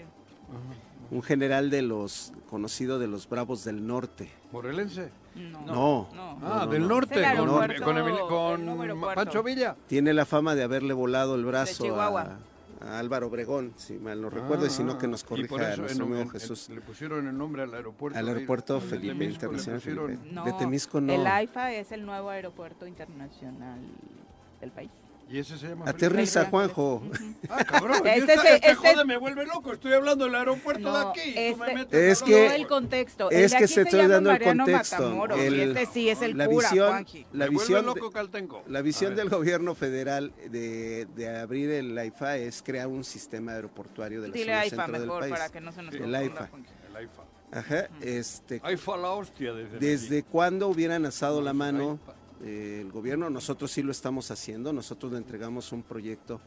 un 1.10 1.22
general 1.22 1.70
de 1.70 1.82
los 1.82 2.32
conocido 2.50 2.98
de 2.98 3.06
los 3.08 3.28
Bravos 3.28 3.64
del 3.64 3.86
Norte. 3.86 4.30
¿Morelense? 4.52 5.10
No. 5.34 5.60
No. 5.66 6.08
no. 6.14 6.38
Ah, 6.42 6.62
no, 6.64 6.72
del 6.72 6.82
no. 6.82 6.88
norte, 6.88 7.22
con, 7.36 7.46
con, 7.78 7.98
Emil-. 7.98 9.14
Pancho 9.14 9.42
Villa. 9.42 9.76
Tiene 9.86 10.14
la 10.14 10.24
fama 10.24 10.54
de 10.54 10.62
haberle 10.62 10.94
volado 10.94 11.34
el 11.34 11.44
brazo 11.44 12.00
a, 12.00 12.38
a 12.80 12.98
Álvaro 12.98 13.26
Obregón, 13.26 13.72
si 13.76 13.94
mal 13.94 14.20
no 14.22 14.30
recuerdo, 14.30 14.66
y 14.66 14.70
si 14.70 14.82
no 14.82 14.96
que 14.98 15.06
nos 15.08 15.22
Ah, 15.22 15.26
y 15.26 15.28
por 15.44 15.48
corrija 15.48 15.72
eso 15.72 15.82
nuestro 15.82 16.04
en- 16.06 16.10
amigo 16.12 16.22
en- 16.22 16.30
Jesús. 16.30 16.68
Le 16.70 16.80
pusieron 16.80 17.26
el 17.26 17.36
nombre 17.36 17.62
al 17.64 17.74
aeropuerto. 17.74 18.18
Al 18.18 18.28
aeropuerto 18.28 18.74
de 18.74 18.80
Felipe 18.80 19.24
Internacional 19.26 19.80
pusieron- 19.80 20.08
Felipe. 20.10 20.32
No, 20.34 20.44
De 20.44 20.52
Temisco 20.54 21.00
no. 21.00 21.12
El 21.12 21.26
AIFA 21.26 21.72
es 21.72 21.92
el 21.92 22.06
nuevo 22.06 22.30
aeropuerto 22.30 22.86
internacional 22.86 23.78
del 24.60 24.70
país. 24.70 24.90
¿Y 25.28 25.38
ese 25.40 25.58
se 25.58 25.66
llama 25.68 25.86
Aterriza, 25.88 26.40
Felipe 26.46 26.50
Juanjo. 26.50 27.02
Ah, 27.50 27.64
cabrón. 27.64 27.96
Este 28.06 28.18
Este, 28.18 28.34
este 28.34 28.54
este 28.54 28.70
es- 28.70 28.76
jode 28.78 29.04
me 29.04 29.16
vuelve 29.16 29.44
loco. 29.44 29.72
Estoy 29.72 29.92
hablando 29.92 30.24
del 30.24 30.34
aeropuerto 30.36 30.86
de 30.92 30.98
No, 31.00 31.08
aquí. 31.10 31.20
y 31.20 31.32
tú 31.32 31.34
me 31.34 31.48
este- 31.66 31.74
metes 31.74 32.00
Es 32.12 32.22
a 32.22 32.24
que- 32.24 32.34
de- 32.34 32.54
el 32.56 32.66
contexto. 32.68 33.30
el 33.32 33.36
Es 33.44 33.50
de 33.50 33.58
que 33.58 33.66
se 33.68 33.82
estoy 33.82 34.00
llama 34.02 34.14
dando 34.14 34.30
el 34.30 34.38
Mariano 34.38 34.64
contexto. 34.64 35.26
El- 35.34 35.60
este 35.60 35.86
sí 35.92 36.08
es 36.08 36.22
el 36.22 36.38
la 36.38 36.46
cura, 36.46 36.68
visión, 36.70 36.88
Juanji. 36.88 37.26
la 37.32 37.44
Me 37.46 37.50
visión, 37.50 37.86
loco 37.86 38.06
de- 38.06 38.12
Caltenco. 38.12 38.62
la 38.68 38.82
visión 38.82 39.16
del 39.16 39.28
gobierno 39.28 39.74
federal 39.74 40.32
de, 40.48 41.06
de 41.16 41.38
abrir 41.38 41.70
el 41.72 41.98
AIFA 41.98 42.36
es 42.36 42.62
crear 42.62 42.86
un 42.86 43.02
sistema 43.02 43.52
aeroportuario 43.52 44.22
de 44.22 44.28
la 44.28 44.32
Dile 44.34 44.44
zona 44.46 44.60
AIFA 44.60 44.76
centro 44.76 44.92
del 44.92 45.06
mejor 45.08 45.20
país. 45.22 45.32
para 45.32 45.48
que 45.48 45.60
no 45.60 45.72
se 45.72 45.82
nos 45.82 45.92
El 45.94 45.98
confunda, 46.02 46.18
AIFA. 46.20 46.50
El 46.90 46.96
AIFA. 46.96 47.22
Ajá, 47.52 47.88
este, 48.00 48.60
AIFA 48.62 48.96
la 48.96 49.10
hostia. 49.10 49.52
Desde, 49.54 49.78
¿Desde 49.78 50.22
cuándo 50.22 50.68
hubieran 50.68 51.04
alzado 51.04 51.40
la 51.40 51.52
mano 51.52 51.98
AIFA. 52.04 52.15
Eh, 52.44 52.78
el 52.82 52.90
gobierno? 52.90 53.30
Nosotros 53.30 53.70
sí 53.70 53.82
lo 53.82 53.92
estamos 53.92 54.30
haciendo. 54.30 54.72
Nosotros 54.72 55.12
le 55.12 55.18
entregamos 55.18 55.72
un 55.72 55.82
proyecto 55.82 56.40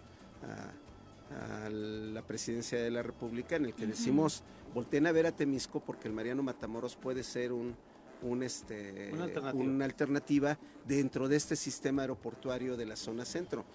a, 0.43 1.65
a 1.65 1.69
la 1.69 2.21
presidencia 2.23 2.79
de 2.81 2.91
la 2.91 3.03
República 3.03 3.55
en 3.55 3.65
el 3.65 3.73
que 3.73 3.85
decimos, 3.85 4.43
volteen 4.73 5.07
a 5.07 5.11
ver 5.11 5.25
a 5.27 5.31
Temisco 5.31 5.79
porque 5.79 6.07
el 6.07 6.13
Mariano 6.13 6.43
Matamoros 6.43 6.95
puede 6.95 7.23
ser 7.23 7.51
un, 7.51 7.75
un, 8.21 8.43
este, 8.43 9.11
Una 9.13 9.25
alternativa. 9.25 9.63
una 9.63 9.85
alternativa 9.85 10.59
dentro 10.85 11.27
de 11.27 11.35
este 11.35 11.55
sistema 11.55 12.01
aeroportuario 12.03 12.75
de 12.77 12.85
la 12.85 12.95
zona 12.95 13.25
centro. 13.25 13.65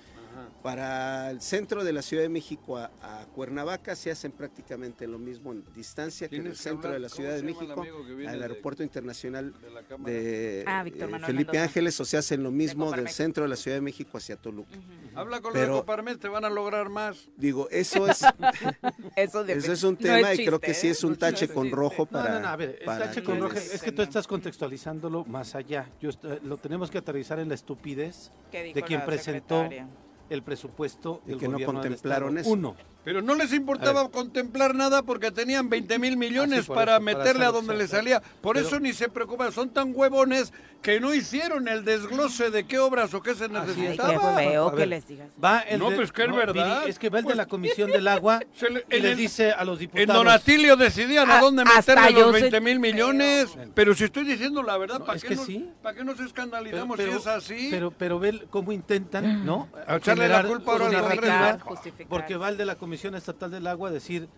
Para 0.63 1.31
el 1.31 1.41
centro 1.41 1.85
de 1.85 1.93
la 1.93 2.03
Ciudad 2.03 2.23
de 2.23 2.29
México 2.29 2.79
a, 2.79 2.91
a 3.03 3.27
Cuernavaca 3.35 3.95
se 3.97 4.11
hacen 4.11 4.33
prácticamente 4.33 5.07
lo 5.07 5.19
mismo 5.19 5.53
en 5.53 5.63
distancia 5.75 6.29
que 6.29 6.37
en 6.37 6.47
el 6.47 6.57
centro 6.57 6.89
hablar- 6.91 6.93
de 6.95 6.99
la 7.01 7.09
¿cómo 7.09 7.17
Ciudad 7.17 7.35
de 7.37 7.43
México 7.43 7.83
al 8.29 8.39
de- 8.39 8.43
aeropuerto 8.43 8.83
internacional 8.83 9.53
de 9.61 9.71
la 9.71 9.83
Cámara? 9.83 10.13
de 10.13 10.65
Ah, 10.67 10.81
eh, 10.87 10.91
Felipe 10.91 11.07
Mendoza. 11.33 11.63
Ángeles 11.65 12.01
o 12.01 12.05
se 12.05 12.17
hacen 12.17 12.43
lo 12.43 12.51
mismo 12.51 12.91
del 12.93 13.09
centro 13.09 13.43
de 13.45 13.49
la 13.51 13.57
Ciudad 13.57 13.77
de 13.77 13.81
México 13.83 14.17
hacia 14.19 14.37
Toluca. 14.37 14.71
Habla 15.15 15.41
con 15.41 15.53
Pero- 15.53 15.67
los 15.69 15.77
de 15.77 15.81
Coparmex, 15.83 16.19
te 16.21 16.29
van 16.29 16.45
a 16.45 16.51
lograr 16.51 16.89
más. 16.89 17.29
Digo, 17.37 17.69
eso 17.71 18.09
es, 18.09 18.23
Eso, 19.17 19.45
es 19.45 19.83
un 19.85 19.95
no 19.95 19.99
tema 19.99 20.35
y 20.35 20.45
creo 20.45 20.61
que 20.61 20.75
sí 20.75 20.89
¿eh? 20.89 20.91
es 20.91 21.05
un 21.05 21.13
No 21.13 21.19
tache 21.19 21.49
con 21.49 21.71
rojo 21.71 22.05
No, 22.11 22.19
para... 22.19 22.35
no, 22.35 22.41
no, 22.41 22.49
a 22.49 22.57
ver, 22.57 22.77
el 22.81 22.85
para 22.85 23.07
tache 23.07 23.23
con 23.23 23.39
rojo 23.41 23.57
es 23.57 23.83
que 23.83 23.93
tú 23.93 24.03
estás 24.03 24.27
contextualizándolo 24.27 25.25
más 25.25 25.55
allá. 25.55 25.89
Yo 26.01 26.11
lo 26.43 26.57
tenemos 26.57 26.91
que 26.91 26.99
aterrizar 26.99 27.39
en 27.39 27.49
la 27.49 27.55
estupidez 27.55 28.31
¿Qué 28.51 28.63
dijo 28.63 28.75
de 28.77 28.83
quien 28.83 29.05
presentó 29.05 29.63
secretaria? 29.63 29.89
El 30.31 30.43
presupuesto 30.43 31.23
Y 31.27 31.31
del 31.31 31.39
que 31.39 31.47
no 31.49 31.53
gobierno 31.53 31.81
del 31.81 31.91
contemplaron 31.93 32.39
Estado. 32.39 32.41
eso. 32.41 32.53
Uno, 32.53 32.77
Pero 33.05 33.21
no 33.23 33.35
les 33.35 33.53
importaba 33.53 34.09
contemplar 34.09 34.75
nada 34.75 35.03
porque 35.03 35.31
tenían 35.31 35.69
20 35.69 35.99
mil 35.99 36.17
millones 36.17 36.67
para 36.67 36.93
eso, 36.95 37.01
meterle 37.03 37.45
a 37.45 37.51
donde 37.53 37.75
les 37.77 37.91
sea. 37.91 37.99
salía. 38.01 38.21
Por 38.41 38.57
Pero- 38.57 38.67
eso 38.67 38.81
ni 38.81 38.93
se 38.93 39.09
preocupan. 39.09 39.53
Son 39.53 39.69
tan 39.71 39.93
huevones 39.95 40.53
que 40.81 41.01
no 41.01 41.15
hicieron 41.15 41.67
el 41.69 41.85
desglose 41.85 42.51
de 42.51 42.65
qué 42.67 42.79
obras 42.79 43.13
o 43.15 43.23
qué 43.23 43.35
se. 43.35 43.45
Ay, 43.45 43.51
qué 43.51 43.57
necesitaba. 43.57 44.35
feo 44.37 44.69
A 44.69 44.77
que 44.77 44.87
les 44.87 45.07
digas. 45.09 45.29
va 45.43 45.61
el 45.61 45.79
No, 45.79 45.91
de- 45.91 45.97
pues 45.97 46.13
que 46.13 46.23
es 46.23 46.29
no, 46.29 46.37
verdad. 46.37 46.81
Viri, 46.81 46.91
es 46.91 46.99
que 46.99 47.09
va 47.11 47.19
el 47.19 47.25
Pues- 47.25 47.35
de 47.35 47.43
la 47.43 47.47
Comisión 47.47 47.91
del 47.91 48.09
Agua 48.09 48.41
Se 48.55 48.69
le- 48.71 48.85
y 48.91 48.97
en 48.97 49.03
le 49.03 49.11
el- 49.13 49.17
dice 49.17 49.53
a 49.53 49.65
los 49.65 49.75
En 49.77 49.81
diputados. 49.81 50.15
Donatilio 50.25 50.77
decidían 50.77 51.31
a 51.31 51.39
Ah, 51.39 51.41
dónde 51.41 51.65
meterle 51.65 52.11
los 52.13 52.35
sé- 52.35 52.41
20 52.43 52.61
mil 52.61 52.81
millones. 52.81 53.49
Pero 53.75 53.95
si 53.95 54.05
estoy 54.05 54.25
diciendo 54.25 54.63
la 54.63 54.77
verdad, 54.79 54.99
No, 55.01 55.05
¿para 55.07 55.17
es 55.17 55.23
qué, 55.23 55.29
que 55.31 55.37
nos- 55.37 55.47
sí. 55.47 55.69
¿para 55.83 55.95
qué 55.97 56.05
nos 56.05 56.21
escandalizamos 56.21 56.97
pero- 56.97 57.13
si 57.13 57.19
es 57.19 57.27
así? 57.27 57.69
pero, 57.71 57.91
pero 57.91 58.19
ve 58.19 58.47
cómo 58.51 58.73
intentan, 58.73 59.45
¿no? 59.45 59.69
A 59.87 59.97
echarle 59.97 60.29
la 60.29 60.43
culpa 60.45 60.73
ahora 60.73 60.87
al. 60.87 61.61
Porque 62.09 62.37
va 62.37 62.49
el 62.49 62.57
de 62.57 62.65
la 62.65 62.75
Comisión 62.77 62.94
Estatal 63.15 63.51
del 63.51 63.67
Agua 63.67 63.91
decir, 63.91 64.29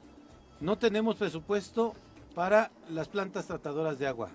no 0.61 0.79
tenemos 0.79 1.17
presupuesto 1.17 1.95
para 2.35 2.71
las 2.91 3.09
plantas 3.09 3.47
tratadoras 3.47 3.99
de 3.99 4.07
agua. 4.07 4.29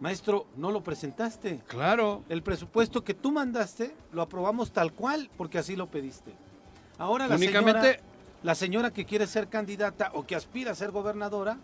Maestro, 0.00 0.46
no 0.56 0.70
lo 0.70 0.82
presentaste. 0.82 1.60
Claro. 1.66 2.22
El 2.28 2.42
presupuesto 2.42 3.02
que 3.02 3.14
tú 3.14 3.32
mandaste 3.32 3.94
lo 4.12 4.22
aprobamos 4.22 4.70
tal 4.72 4.92
cual 4.92 5.28
porque 5.36 5.58
así 5.58 5.74
lo 5.74 5.86
pediste. 5.88 6.32
Ahora 6.98 7.26
la 7.26 7.34
Únicamente- 7.36 7.80
señora, 7.94 8.02
la 8.44 8.54
señora 8.54 8.90
que 8.92 9.04
quiere 9.04 9.26
ser 9.26 9.48
candidata 9.48 10.10
o 10.14 10.24
que 10.24 10.36
aspira 10.36 10.70
a 10.70 10.74
ser 10.76 10.92
gobernadora, 10.92 11.58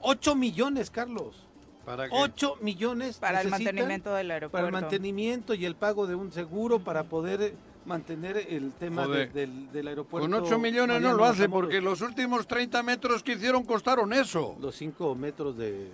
8 0.00 0.34
millones, 0.34 0.90
Carlos. 0.90 1.44
¿Para 1.84 2.08
qué? 2.08 2.14
8 2.18 2.56
millones 2.62 3.18
Para 3.18 3.40
el 3.42 3.48
mantenimiento 3.48 4.14
del 4.14 4.30
aeropuerto. 4.30 4.52
para 4.52 4.66
el 4.66 4.72
mantenimiento 4.72 5.54
y 5.54 5.64
el 5.66 5.74
pago 5.74 6.06
de 6.06 6.14
un 6.14 6.32
seguro 6.32 6.78
para 6.80 7.04
poder 7.04 7.42
eh, 7.42 7.54
mantener 7.84 8.36
el 8.48 8.72
tema 8.72 9.06
de- 9.06 9.26
del, 9.26 9.72
del 9.72 9.88
aeropuerto. 9.88 10.28
Con 10.28 10.42
8 10.44 10.58
millones 10.58 11.00
no 11.00 11.08
Mariano 11.08 11.16
lo 11.16 11.24
hace 11.24 11.40
Matamoros. 11.42 11.68
porque 11.68 11.80
los 11.80 12.00
últimos 12.00 12.46
30 12.46 12.82
metros 12.82 13.22
que 13.22 13.32
hicieron 13.32 13.64
costaron 13.64 14.12
eso. 14.12 14.56
Los 14.60 14.76
5 14.76 15.14
metros 15.14 15.56
de... 15.56 15.88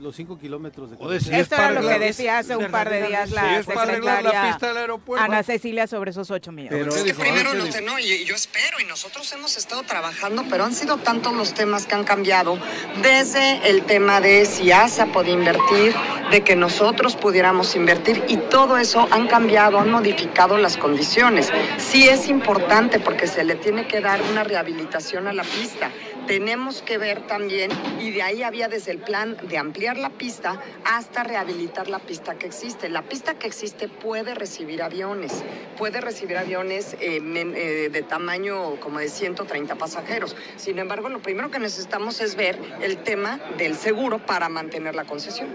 los 0.00 0.14
cinco 0.16 0.38
kilómetros 0.38 0.90
de 0.90 0.96
Joder. 0.96 1.22
Sí, 1.22 1.30
Esto 1.32 1.54
es 1.54 1.60
era 1.60 1.70
lo 1.80 1.88
que 1.88 1.98
decía 1.98 2.38
hace 2.38 2.54
un 2.56 2.70
par 2.70 2.90
de 2.90 3.06
días 3.06 3.28
Si 3.30 3.34
la 3.34 3.58
es 3.58 3.64
para 3.66 3.82
arreglar 3.82 4.22
la 4.22 4.48
pista 4.50 4.68
del 4.68 4.76
aeropuerto. 4.78 5.24
Ana 5.24 5.42
Cecilia 5.42 5.86
sobre 5.86 6.10
esos 6.10 6.30
8 6.30 6.52
millones. 6.52 6.78
Pero- 6.78 6.92
¿Qué 6.92 7.10
Es 7.10 7.16
que 7.16 7.22
primero 7.22 7.54
no 7.54 7.64
¿qué 7.64 7.72
sé, 7.72 7.80
dijo? 7.80 7.90
no, 7.92 7.98
y 7.98 8.24
yo 8.24 8.34
espero, 8.34 8.80
y 8.80 8.84
nosotros 8.84 9.32
hemos 9.32 9.56
estado 9.56 9.82
trabajando, 9.84 10.44
pero 10.50 10.64
han 10.64 10.74
sido 10.74 10.98
tantos 10.98 11.32
los 11.34 11.54
temas 11.54 11.86
que 11.86 11.94
han 11.94 12.04
cambiado, 12.04 12.58
desde 13.02 13.70
el 13.70 13.82
tema 13.84 14.20
de 14.20 14.44
si 14.46 14.70
ASA 14.72 15.06
puede 15.06 15.30
invertir, 15.30 15.94
de 16.30 16.42
que 16.42 16.56
nosotros 16.56 17.16
pudiéramos 17.16 17.76
invertir, 17.76 18.24
y 18.28 18.36
todo 18.36 18.78
eso 18.78 19.06
han 19.10 19.26
cambiado, 19.26 19.78
han 19.78 19.90
modificado 19.90 20.58
las 20.58 20.76
condiciones. 20.76 21.52
Sí 21.78 22.08
es 22.08 22.28
importante 22.28 23.00
porque 23.00 23.26
se 23.26 23.44
le 23.44 23.54
tiene 23.56 23.86
que 23.86 24.00
dar 24.00 24.20
una 24.30 24.44
rehabilitación 24.44 25.26
a 25.26 25.32
la 25.32 25.42
pista. 25.42 25.90
Tenemos 26.26 26.80
que 26.80 26.96
ver 26.96 27.26
también, 27.26 27.70
y 28.00 28.10
de 28.10 28.22
ahí 28.22 28.42
había 28.42 28.68
desde 28.68 28.92
el 28.92 28.98
plan 28.98 29.36
de 29.42 29.58
ampliar 29.58 29.98
la 29.98 30.10
pista 30.10 30.60
hasta 30.84 31.22
rehabilitar 31.22 31.88
la 31.88 31.98
pista 31.98 32.36
que 32.36 32.46
existe. 32.46 32.88
La 32.88 33.02
pista 33.02 33.34
que 33.34 33.46
existe 33.46 33.88
puede 33.88 34.34
recibir 34.34 34.82
aviones, 34.82 35.44
puede 35.76 36.00
recibir 36.00 36.38
aviones 36.38 36.94
eh, 37.00 37.20
eh, 37.22 37.90
de 37.92 38.02
tamaño 38.02 38.80
como 38.80 39.00
de 39.00 39.08
130 39.08 39.74
pasajeros. 39.74 40.34
Sin 40.56 40.78
embargo, 40.78 41.10
lo 41.10 41.20
primero 41.20 41.50
que 41.50 41.58
necesitamos 41.58 42.20
es 42.20 42.36
ver 42.36 42.58
el 42.80 42.98
tema 42.98 43.38
del 43.58 43.76
seguro 43.76 44.18
para 44.18 44.48
mantener 44.48 44.94
la 44.94 45.04
concesión. 45.04 45.48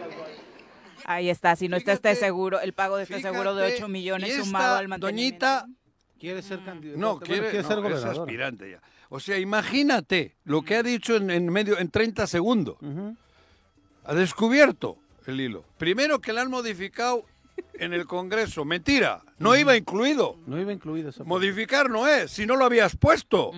Ahí 1.09 1.31
está, 1.31 1.55
si 1.55 1.67
no 1.67 1.75
está 1.75 1.93
este 1.93 2.09
Fíjate, 2.09 2.25
seguro, 2.27 2.59
el 2.59 2.73
pago 2.73 2.97
de 2.97 3.03
este 3.03 3.19
seguro 3.19 3.55
de 3.55 3.63
Fíjate, 3.65 3.83
8 3.83 3.87
millones 3.87 4.29
esta 4.29 4.43
sumado 4.43 4.75
al 4.75 4.87
mantenimiento. 4.87 5.45
Doñita 5.47 5.67
Quiere 6.19 6.41
ser 6.43 6.63
candidato. 6.63 6.99
No, 6.99 7.17
bueno, 7.17 7.25
quiere, 7.25 7.41
no, 7.41 7.67
ser 7.67 7.77
es 7.77 7.83
gobernadora. 7.83 8.21
aspirante 8.21 8.71
ya. 8.71 8.81
O 9.09 9.19
sea, 9.19 9.39
imagínate 9.39 10.35
lo 10.43 10.61
que 10.61 10.75
ha 10.75 10.83
dicho 10.83 11.15
en, 11.15 11.31
en 11.31 11.51
medio, 11.51 11.79
en 11.79 11.89
30 11.89 12.27
segundos. 12.27 12.77
Ha 14.03 14.13
descubierto 14.13 14.99
el 15.25 15.41
hilo. 15.41 15.65
Primero 15.79 16.19
que 16.19 16.31
la 16.31 16.41
han 16.41 16.51
modificado 16.51 17.25
en 17.73 17.93
el 17.93 18.05
Congreso. 18.05 18.63
Mentira, 18.63 19.23
no 19.39 19.55
iba 19.55 19.75
incluido. 19.75 20.37
No 20.45 20.59
iba 20.61 20.71
incluido 20.71 21.09
esa. 21.09 21.23
Modificar 21.23 21.89
no 21.89 22.07
es, 22.07 22.29
si 22.29 22.45
no 22.45 22.55
lo 22.55 22.65
habías 22.65 22.95
puesto. 22.95 23.51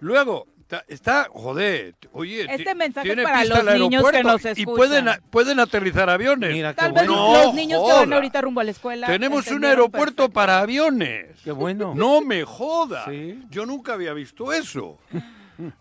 Luego, 0.00 0.46
ta- 0.70 0.84
está, 0.88 1.28
joder, 1.30 1.94
oye, 2.12 2.46
Este 2.48 2.74
mensaje 2.74 3.08
tiene 3.08 3.22
para 3.24 3.40
pista 3.40 3.62
los 3.62 3.74
el 3.74 3.80
niños 3.80 4.02
que 4.02 4.16
aeropuerto 4.16 4.28
nos 4.32 4.44
y 4.44 4.62
escuchan. 4.62 4.76
pueden, 4.76 5.08
a- 5.08 5.20
pueden 5.30 5.60
aterrizar 5.60 6.08
aviones. 6.08 6.52
Mira, 6.52 6.70
qué 6.72 6.76
Tal 6.80 6.92
vez 6.92 7.06
bueno. 7.06 7.32
No 7.32 7.44
los 7.44 7.54
niños 7.54 7.82
que 7.84 7.92
van 7.92 8.04
joda. 8.06 8.14
ahorita 8.16 8.40
rumbo 8.40 8.60
a 8.60 8.64
la 8.64 8.70
escuela. 8.70 9.06
Tenemos 9.08 9.46
un 9.48 9.64
aeropuerto 9.64 10.14
perfecto. 10.22 10.32
para 10.32 10.60
aviones. 10.60 11.26
Qué 11.44 11.52
bueno. 11.52 11.92
No 11.94 12.20
me 12.22 12.44
jodas. 12.44 13.04
Sí. 13.10 13.42
Yo 13.50 13.66
nunca 13.66 13.92
había 13.94 14.12
visto 14.14 14.52
eso. 14.52 14.98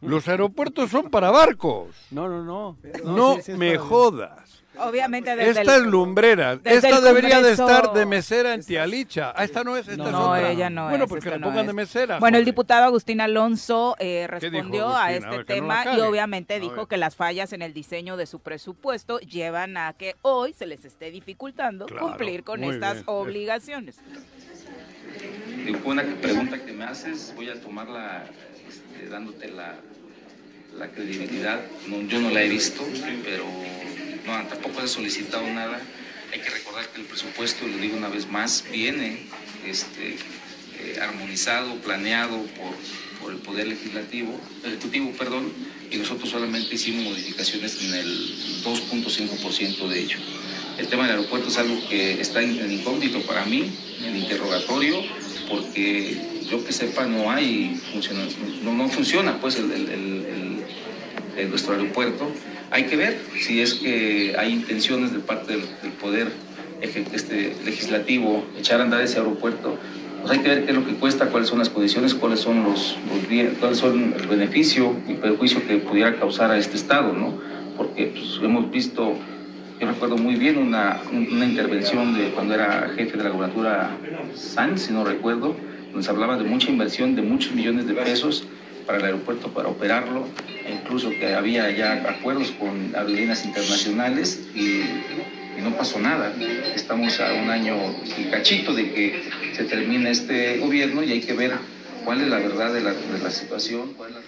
Los 0.01 0.27
aeropuertos 0.27 0.89
son 0.89 1.09
para 1.09 1.31
barcos. 1.31 1.95
No, 2.11 2.27
no, 2.27 2.43
no. 2.43 2.77
No, 3.05 3.35
sí, 3.35 3.41
sí 3.43 3.51
es 3.53 3.57
me 3.57 3.77
jodas. 3.77 4.48
Obviamente 4.81 5.35
desde 5.35 5.61
Esta 5.61 5.75
el- 5.75 5.81
es 5.83 5.87
lumbrera. 5.87 6.55
desde 6.57 6.87
Esta 6.89 7.01
debería 7.01 7.41
de 7.41 7.51
estar 7.51 7.93
de 7.93 8.05
mesera 8.05 8.53
en 8.53 8.63
Tialicha. 8.63 9.33
Ah, 9.35 9.43
esta 9.43 9.63
no 9.63 9.75
es, 9.77 9.87
esta 9.87 9.97
No, 9.97 10.05
es 10.05 10.11
No, 10.11 10.29
otra. 10.31 10.51
ella 10.51 10.69
no 10.69 10.89
Bueno, 10.89 11.03
es. 11.05 11.09
porque 11.09 11.29
no 11.37 11.47
pongan 11.47 11.67
de 11.67 11.73
mesera. 11.73 12.19
Bueno, 12.19 12.37
el 12.37 12.45
diputado 12.45 12.85
Agustín 12.85 13.21
Alonso 13.21 13.95
eh, 13.99 14.27
¿Qué 14.39 14.49
dijo 14.49 14.55
respondió 14.61 14.87
Agustín? 14.87 15.01
a 15.01 15.05
A 15.05 15.13
este 15.13 15.29
ver, 15.37 15.45
que 15.45 15.61
no 15.61 15.67
la 15.67 15.83
tema 15.83 15.97
y 15.97 16.01
obviamente 16.01 16.53
A 16.55 16.59
dijo 16.59 16.75
ver. 16.75 16.87
que 16.87 16.97
las 16.97 17.15
fallas 17.15 17.53
en 17.53 17.61
el 17.61 17.73
diseño 17.73 18.17
de 18.17 18.25
su 18.25 18.39
presupuesto 18.39 19.19
llevan 19.19 19.77
a 19.77 19.93
que 19.93 20.15
hoy 20.21 20.53
se 20.53 20.65
les 20.65 20.85
esté 20.85 21.11
dificultando 21.11 21.85
Claro, 21.85 22.07
cumplir 22.07 22.43
con 22.43 22.63
estas 22.63 22.93
bien. 22.93 23.03
obligaciones. 23.07 23.97
Una 25.85 26.03
pregunta 26.21 26.57
que 26.63 26.71
me 26.71 26.83
haces, 26.85 27.33
voy 27.35 27.49
a 27.49 27.59
tomarla 27.59 28.23
este, 28.67 29.09
dándote 29.09 29.49
la, 29.49 29.75
la 30.77 30.87
credibilidad. 30.89 31.59
No, 31.87 32.01
yo 32.03 32.19
no 32.19 32.29
la 32.29 32.43
he 32.43 32.49
visto, 32.49 32.81
pero 33.23 33.43
no, 34.25 34.47
tampoco 34.47 34.79
se 34.79 34.85
ha 34.85 34.87
solicitado 34.87 35.45
nada. 35.47 35.79
Hay 36.31 36.39
que 36.39 36.49
recordar 36.49 36.87
que 36.89 37.01
el 37.01 37.07
presupuesto, 37.07 37.67
lo 37.67 37.77
digo 37.77 37.97
una 37.97 38.09
vez 38.09 38.29
más, 38.29 38.63
viene 38.71 39.23
este, 39.65 40.15
eh, 40.79 40.99
armonizado, 41.01 41.75
planeado 41.75 42.37
por, 42.55 43.31
el 43.31 43.37
Poder 43.37 43.67
Legislativo, 43.67 44.39
Ejecutivo, 44.65 45.11
perdón, 45.11 45.51
y 45.91 45.97
nosotros 45.97 46.29
solamente 46.29 46.73
hicimos 46.73 47.03
modificaciones 47.03 47.79
en 47.83 47.93
el 47.93 48.63
2.5% 48.63 49.87
de 49.87 49.99
ello. 49.99 50.17
El 50.79 50.87
tema 50.87 51.03
del 51.03 51.17
aeropuerto 51.17 51.49
es 51.49 51.57
algo 51.57 51.77
que 51.89 52.19
está 52.21 52.41
en, 52.41 52.71
incógnito 52.71 53.21
para 53.23 53.45
mí, 53.45 53.71
en 54.03 54.15
interrogatorio, 54.15 55.03
porque 55.47 56.17
yo 56.49 56.65
que 56.65 56.71
sepa 56.71 57.05
no 57.05 57.29
hay, 57.29 57.79
no, 58.63 58.73
no 58.73 58.89
funciona 58.89 59.39
pues 59.39 59.57
el- 59.57 59.69
nuestro 61.49 61.73
aeropuerto. 61.73 62.31
Hay 62.71 62.83
que 62.83 62.95
ver 62.95 63.17
si 63.39 63.61
es 63.61 63.75
que 63.75 64.35
hay 64.37 64.53
intenciones 64.53 65.11
de 65.11 65.19
parte 65.19 65.53
del, 65.53 65.91
poder 65.99 66.31
este, 66.81 67.55
legislativo 67.65 68.45
echar 68.57 68.79
a 68.79 68.83
andar 68.83 69.01
ese 69.01 69.17
aeropuerto. 69.17 69.77
Pues 70.21 70.31
hay 70.31 70.39
que 70.39 70.49
ver 70.49 70.65
qué 70.65 70.71
es 70.71 70.77
lo 70.77 70.85
que 70.85 70.93
cuesta, 70.93 71.27
cuáles 71.27 71.49
son 71.49 71.59
las 71.59 71.69
condiciones, 71.69 72.13
cuáles 72.13 72.41
son 72.41 72.63
los, 72.63 72.97
los 73.07 73.57
cuáles 73.59 73.77
son 73.77 74.13
el 74.17 74.27
beneficio 74.27 74.95
y 75.07 75.13
perjuicio 75.13 75.65
que 75.65 75.77
pudiera 75.77 76.15
causar 76.17 76.51
a 76.51 76.57
este 76.57 76.75
estado, 76.75 77.13
¿no? 77.13 77.33
Porque 77.77 78.07
pues, 78.07 78.39
hemos 78.43 78.69
visto 78.69 79.15
yo 79.79 79.87
recuerdo 79.87 80.17
muy 80.17 80.35
bien 80.35 80.57
una, 80.57 80.99
una 81.09 81.45
intervención 81.45 82.13
de 82.13 82.31
cuando 82.31 82.53
era 82.53 82.91
jefe 82.97 83.17
de 83.17 83.23
la 83.23 83.29
gobernatura 83.29 83.91
Sanz, 84.35 84.81
si 84.81 84.93
no 84.93 85.05
recuerdo, 85.05 85.55
se 86.01 86.09
hablaba 86.09 86.37
de 86.37 86.43
mucha 86.43 86.69
inversión 86.69 87.15
de 87.15 87.21
muchos 87.21 87.53
millones 87.53 87.87
de 87.87 87.93
pesos 87.93 88.43
para 88.85 88.99
el 88.99 89.05
aeropuerto, 89.05 89.49
para 89.49 89.69
operarlo, 89.69 90.25
incluso 90.69 91.09
que 91.11 91.33
había 91.33 91.69
ya 91.71 91.93
acuerdos 92.09 92.51
con 92.51 92.95
aerolíneas 92.95 93.45
internacionales 93.45 94.47
y, 94.55 94.81
y 95.57 95.61
no 95.61 95.75
pasó 95.75 95.99
nada. 95.99 96.33
Estamos 96.75 97.19
a 97.19 97.33
un 97.33 97.49
año 97.49 97.75
y 98.17 98.25
cachito 98.29 98.73
de 98.73 98.93
que 98.93 99.29
se 99.53 99.63
termine 99.65 100.11
este 100.11 100.57
gobierno 100.59 101.03
y 101.03 101.11
hay 101.11 101.21
que 101.21 101.33
ver 101.33 101.53
cuál 102.05 102.21
es 102.21 102.27
la 102.27 102.37
verdad 102.39 102.73
de 102.73 102.81
la, 102.81 102.93
de 102.93 103.19
la 103.21 103.31
situación, 103.31 103.93
cuál 103.95 104.11
es 104.11 104.15
la. 104.15 104.21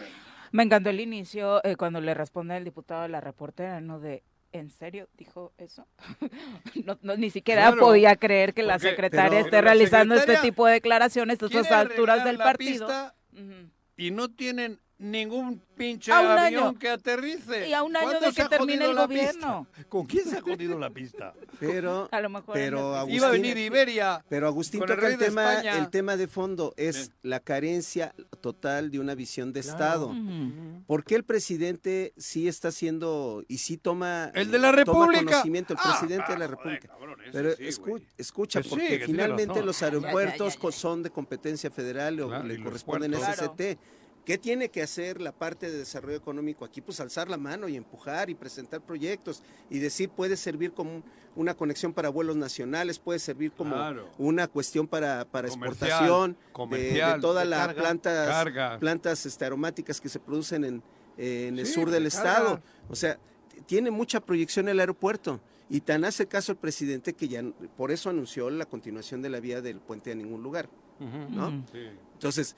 Me 0.52 0.64
encantó 0.64 0.90
el 0.90 1.00
inicio 1.00 1.64
eh, 1.64 1.76
cuando 1.78 2.02
le 2.02 2.14
responde 2.14 2.58
el 2.58 2.66
diputado 2.66 3.04
a 3.04 3.08
la 3.08 3.22
reportera, 3.22 3.80
¿no? 3.80 4.02
De, 4.02 4.22
¿en 4.52 4.70
serio 4.70 5.08
dijo 5.18 5.54
eso? 5.58 5.88
no, 6.86 6.98
no, 7.02 7.16
ni 7.16 7.30
siquiera 7.30 7.68
Claro, 7.68 7.78
podía 7.80 8.18
creer 8.18 8.54
que 8.54 8.64
la 8.64 8.78
secretaria 8.78 9.30
pero- 9.30 9.40
esté 9.40 9.52
pero 9.52 9.62
realizando 9.62 10.16
este 10.16 10.24
secretaria 10.34 10.52
tipo 10.52 10.66
de 10.68 10.74
declaraciones 10.74 11.42
a 11.42 11.46
estas 11.46 11.72
alturas 11.72 12.26
del 12.26 12.38
partido. 12.38 12.86
pista 12.88 13.16
Ujú. 13.32 13.70
y 13.96 14.12
no 14.12 14.28
tienen 14.30 14.80
ningún 15.02 15.62
pinche 15.76 16.12
avión 16.12 16.38
año. 16.38 16.80
que 16.80 16.90
aterrice. 16.90 17.68
Y 17.68 17.74
a 17.74 17.82
un 17.82 17.96
año 17.96 18.06
¿Cuándo 18.10 18.28
de 18.28 18.34
que 18.34 18.46
termine 18.46 18.86
el 18.86 18.96
gobierno. 18.96 19.66
pista? 19.74 19.90
¿Con 19.90 20.06
quién 20.06 20.26
se 20.26 20.38
ha 20.38 20.42
jodido 20.42 20.78
la 20.78 20.92
pista? 20.92 21.34
Pero, 21.60 22.08
A 22.12 22.22
lo 22.22 22.30
mejor 22.30 22.54
pero 22.54 22.96
Agustín, 22.96 23.16
Iba 23.18 23.28
a 23.28 23.32
venir 23.32 23.58
Iberia. 23.58 24.24
pero 24.30 24.48
Agustín 24.48 24.84
el 24.84 24.88
toca 24.88 25.08
el 25.08 25.18
tema, 25.18 25.54
España. 25.56 25.78
el 25.80 25.90
tema 25.90 26.18
de 26.18 26.28
fondo, 26.28 26.74
es 26.78 27.08
Bien. 27.10 27.14
la 27.24 27.40
carencia 27.40 28.14
total 28.42 28.92
de 28.92 29.00
una 29.00 29.16
visión 29.16 29.52
de 29.54 29.62
Estado. 29.62 30.08
Ujú. 30.10 30.84
¿Por 30.86 31.04
qué 31.04 31.16
el 31.16 31.24
presidente 31.24 32.14
sí 32.18 32.48
está 32.48 32.68
haciendo 32.68 33.44
y 33.48 33.58
sí 33.58 33.78
toma, 33.78 34.32
El 34.36 34.52
de 34.52 34.60
la 34.60 34.68
toma 34.70 34.78
República. 34.78 35.26
conocimiento, 35.26 35.74
el 35.74 35.80
Ah, 35.82 35.98
presidente 36.00 36.32
de 36.32 36.38
la 36.40 36.46
ah, 36.46 36.48
joder, 36.48 36.50
República? 36.52 36.88
cabrón, 36.90 37.18
Pero 37.32 37.52
sí, 37.56 37.64
escu- 37.64 38.04
escucha, 38.18 38.60
Que 38.62 38.64
sí, 38.66 38.70
porque 38.70 39.00
finalmente 39.06 39.64
los 39.64 39.82
aeropuertos 39.82 40.58
son 40.76 41.02
de 41.02 41.10
competencia 41.10 41.72
federal 41.72 42.20
o 42.22 42.28
Claro, 42.28 42.44
le 42.46 42.62
corresponden 42.62 43.16
a. 43.16 43.34
SCT. 43.34 43.80
¿Qué 44.26 44.38
tiene 44.38 44.70
que 44.70 44.84
hacer 44.84 45.20
la 45.20 45.32
parte 45.32 45.72
de 45.72 45.78
desarrollo 45.80 46.16
económico 46.16 46.64
aquí? 46.64 46.80
Pues 46.82 47.00
alzar 47.00 47.30
la 47.30 47.38
mano 47.38 47.68
y 47.68 47.76
empujar 47.76 48.30
y 48.30 48.36
presentar 48.36 48.80
proyectos 48.82 49.42
y 49.70 49.80
decir 49.80 50.10
puede 50.10 50.38
servir 50.38 50.74
como 50.74 50.96
un- 50.98 51.04
una 51.36 51.56
conexión 51.56 51.92
para 51.94 52.10
vuelos 52.10 52.36
nacionales, 52.36 53.00
puede 53.00 53.18
servir 53.20 53.52
como 53.52 53.74
Claro. 53.76 54.08
una 54.20 54.48
cuestión 54.48 54.88
para, 54.88 55.26
para 55.26 55.50
Comercial, 55.50 55.72
exportación 55.90 56.32
de- 56.34 56.52
comercial, 56.54 57.16
de, 57.16 57.22
todas 57.22 57.44
de 57.46 57.50
las 57.50 57.60
carga, 57.68 57.82
plantas, 57.82 58.28
carga. 58.30 58.80
plantas 58.80 59.26
este, 59.26 59.46
aromáticas 59.46 60.00
que 60.00 60.10
se 60.10 60.20
producen 60.20 60.66
en, 60.66 60.84
en 61.18 61.58
el 61.58 61.66
Sí, 61.66 61.74
sur 61.74 61.90
del 61.90 62.04
de 62.04 62.10
estado. 62.10 62.46
carga. 62.56 62.62
O 62.90 62.96
sea, 62.96 63.18
tiene 63.66 63.90
mucha 63.92 64.20
proyección 64.20 64.68
el 64.70 64.80
aeropuerto. 64.80 65.40
Y 65.70 65.80
tan 65.82 66.04
hace 66.04 66.26
caso 66.28 66.52
el 66.52 66.58
presidente 66.58 67.14
que 67.14 67.30
ya 67.30 67.42
por 67.78 67.92
eso 67.92 68.10
anunció 68.10 68.50
la 68.50 68.66
continuación 68.66 69.22
de 69.22 69.30
la 69.30 69.40
vía 69.40 69.62
del 69.62 69.80
puente 69.80 70.12
a 70.12 70.16
ningún 70.16 70.44
lugar. 70.44 70.68
¿no? 71.00 71.66
Sí. 71.72 71.80
Entonces, 72.14 72.56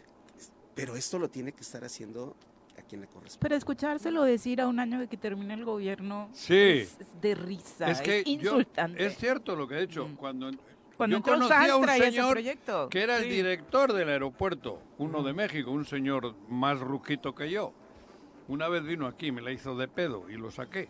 pero 0.75 0.95
esto 0.95 1.19
lo 1.19 1.29
tiene 1.29 1.51
que 1.51 1.61
estar 1.61 1.83
haciendo 1.83 2.35
a 2.77 2.81
quien 2.81 3.01
le 3.01 3.07
corresponde. 3.07 3.39
Pero 3.41 3.55
escuchárselo 3.55 4.23
decir 4.23 4.59
a 4.61 4.67
un 4.67 4.79
año 4.79 4.99
de 4.99 5.07
que 5.07 5.17
termine 5.17 5.53
el 5.53 5.63
gobierno 5.65 6.29
Sí. 6.33 6.55
es, 6.55 6.99
es 6.99 7.21
de 7.21 7.35
risa, 7.35 7.89
Es 7.91 8.01
que 8.01 8.23
yo- 8.23 8.31
insultante. 8.31 9.05
es 9.05 9.17
cierto 9.17 9.55
lo 9.55 9.67
que 9.67 9.75
he 9.77 9.81
dicho. 9.81 10.07
Mm. 10.07 10.15
Cuando, 10.15 10.51
Cuando 10.97 11.13
yo 11.13 11.17
entró 11.17 11.33
conocí 11.33 11.53
a 11.69 11.75
un 11.77 11.87
señor 11.87 12.39
que 12.89 13.01
era 13.03 13.17
el 13.17 13.29
director 13.29 13.93
del 13.93 14.09
aeropuerto, 14.09 14.79
uno 14.97 15.21
de 15.23 15.33
México, 15.33 15.71
un 15.71 15.85
señor 15.85 16.35
más 16.49 16.79
ruquito 16.79 17.33
que 17.35 17.49
yo. 17.51 17.73
Una 18.47 18.67
vez 18.67 18.83
vino 18.83 19.07
aquí, 19.07 19.31
me 19.31 19.41
la 19.41 19.51
hizo 19.51 19.75
de 19.77 19.87
pedo 19.87 20.29
y 20.29 20.33
lo 20.33 20.51
saqué. 20.51 20.89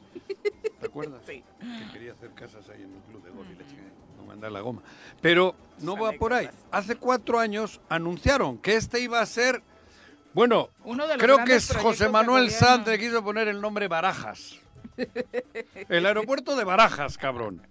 ¿Te 0.80 0.88
acuerdas? 0.88 1.22
Sí. 1.28 1.44
Que 1.60 1.94
quería 1.94 2.14
hacer 2.14 2.32
casas 2.32 2.68
ahí 2.70 2.82
en 2.82 2.94
el 2.96 3.02
club 3.04 3.24
de 3.24 3.30
golf 3.30 3.48
y 3.52 3.56
le 3.56 3.64
dije, 3.64 3.78
no 4.18 4.26
me 4.26 4.34
anda 4.34 4.50
la 4.50 4.62
goma. 4.62 4.82
Pero 5.22 5.56
no 5.80 5.96
va 5.96 6.14
por 6.14 6.34
ahí. 6.34 6.50
Hace 6.72 6.96
cuatro 6.96 7.40
años 7.40 7.80
anunciaron 7.90 8.58
que 8.58 8.76
este 8.76 9.00
iba 9.02 9.22
a 9.22 9.26
ser, 9.26 9.62
bueno, 10.34 10.70
Uno 10.84 11.04
de 11.08 11.14
los 11.16 11.24
creo 11.24 11.44
que 11.46 11.56
es 11.56 11.76
José 11.76 12.10
Manuel. 12.10 12.50
Sanz 12.52 12.88
le 12.88 12.98
quiso 13.00 13.24
poner 13.24 13.48
el 13.48 13.62
nombre 13.62 13.88
Barajas. 13.88 14.60
El 15.90 16.06
aeropuerto 16.06 16.56
de 16.56 16.64
Barajas, 16.64 17.18
cabrón. 17.18 17.62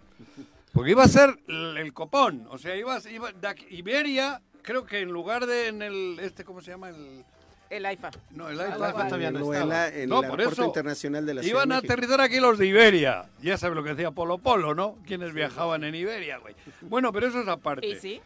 Porque 0.73 0.91
iba 0.93 1.05
a 1.05 1.09
ser 1.09 1.39
el, 1.49 1.77
el 1.77 1.93
copón. 1.93 2.47
O 2.51 2.59
sea, 2.59 2.75
iba, 2.77 2.99
iba 3.11 3.31
de 3.33 3.47
aquí- 3.49 3.67
Iberia, 3.71 4.41
creo 4.63 4.85
que 4.87 5.01
en 5.01 5.11
lugar 5.11 5.47
de 5.47 5.69
en 5.69 5.83
el, 5.83 6.19
este, 6.21 6.45
¿cómo 6.45 6.61
se 6.63 6.71
llama? 6.71 6.89
El, 6.89 7.25
El 7.71 7.85
AIFA. 7.87 8.11
no, 8.31 8.49
el 8.49 8.59
AIFA. 8.61 8.87
AIFA 8.87 9.05
todavía 9.07 9.31
no 9.31 9.53
estaba. 9.53 9.89
en 9.89 10.09
No, 10.09 10.23
el 10.23 10.29
por 10.29 10.41
aeropuerto 10.41 10.53
eso. 10.63 10.65
internacional 10.67 11.27
de 11.27 11.35
la 11.35 11.45
Iban 11.45 11.71
a 11.73 11.77
México. 11.77 11.93
aterrizar 11.93 12.21
aquí 12.23 12.41
los 12.41 12.59
de 12.59 12.67
Iberia. 12.67 13.27
Ya 13.43 13.59
sabes 13.59 13.77
lo 13.77 13.85
que 13.85 13.91
decía 13.91 14.11
Polo 14.13 14.39
Polo, 14.39 14.75
¿no? 14.75 14.97
Quienes 15.07 15.33
viajaban 15.35 15.85
en 15.85 15.95
Iberia, 15.95 16.39
güey. 16.39 16.55
Bueno, 16.81 17.13
pero 17.13 17.27
eso 17.29 17.41
es 17.43 17.49
aparte. 17.49 17.87
¿Y 17.87 17.97
sí? 17.97 18.21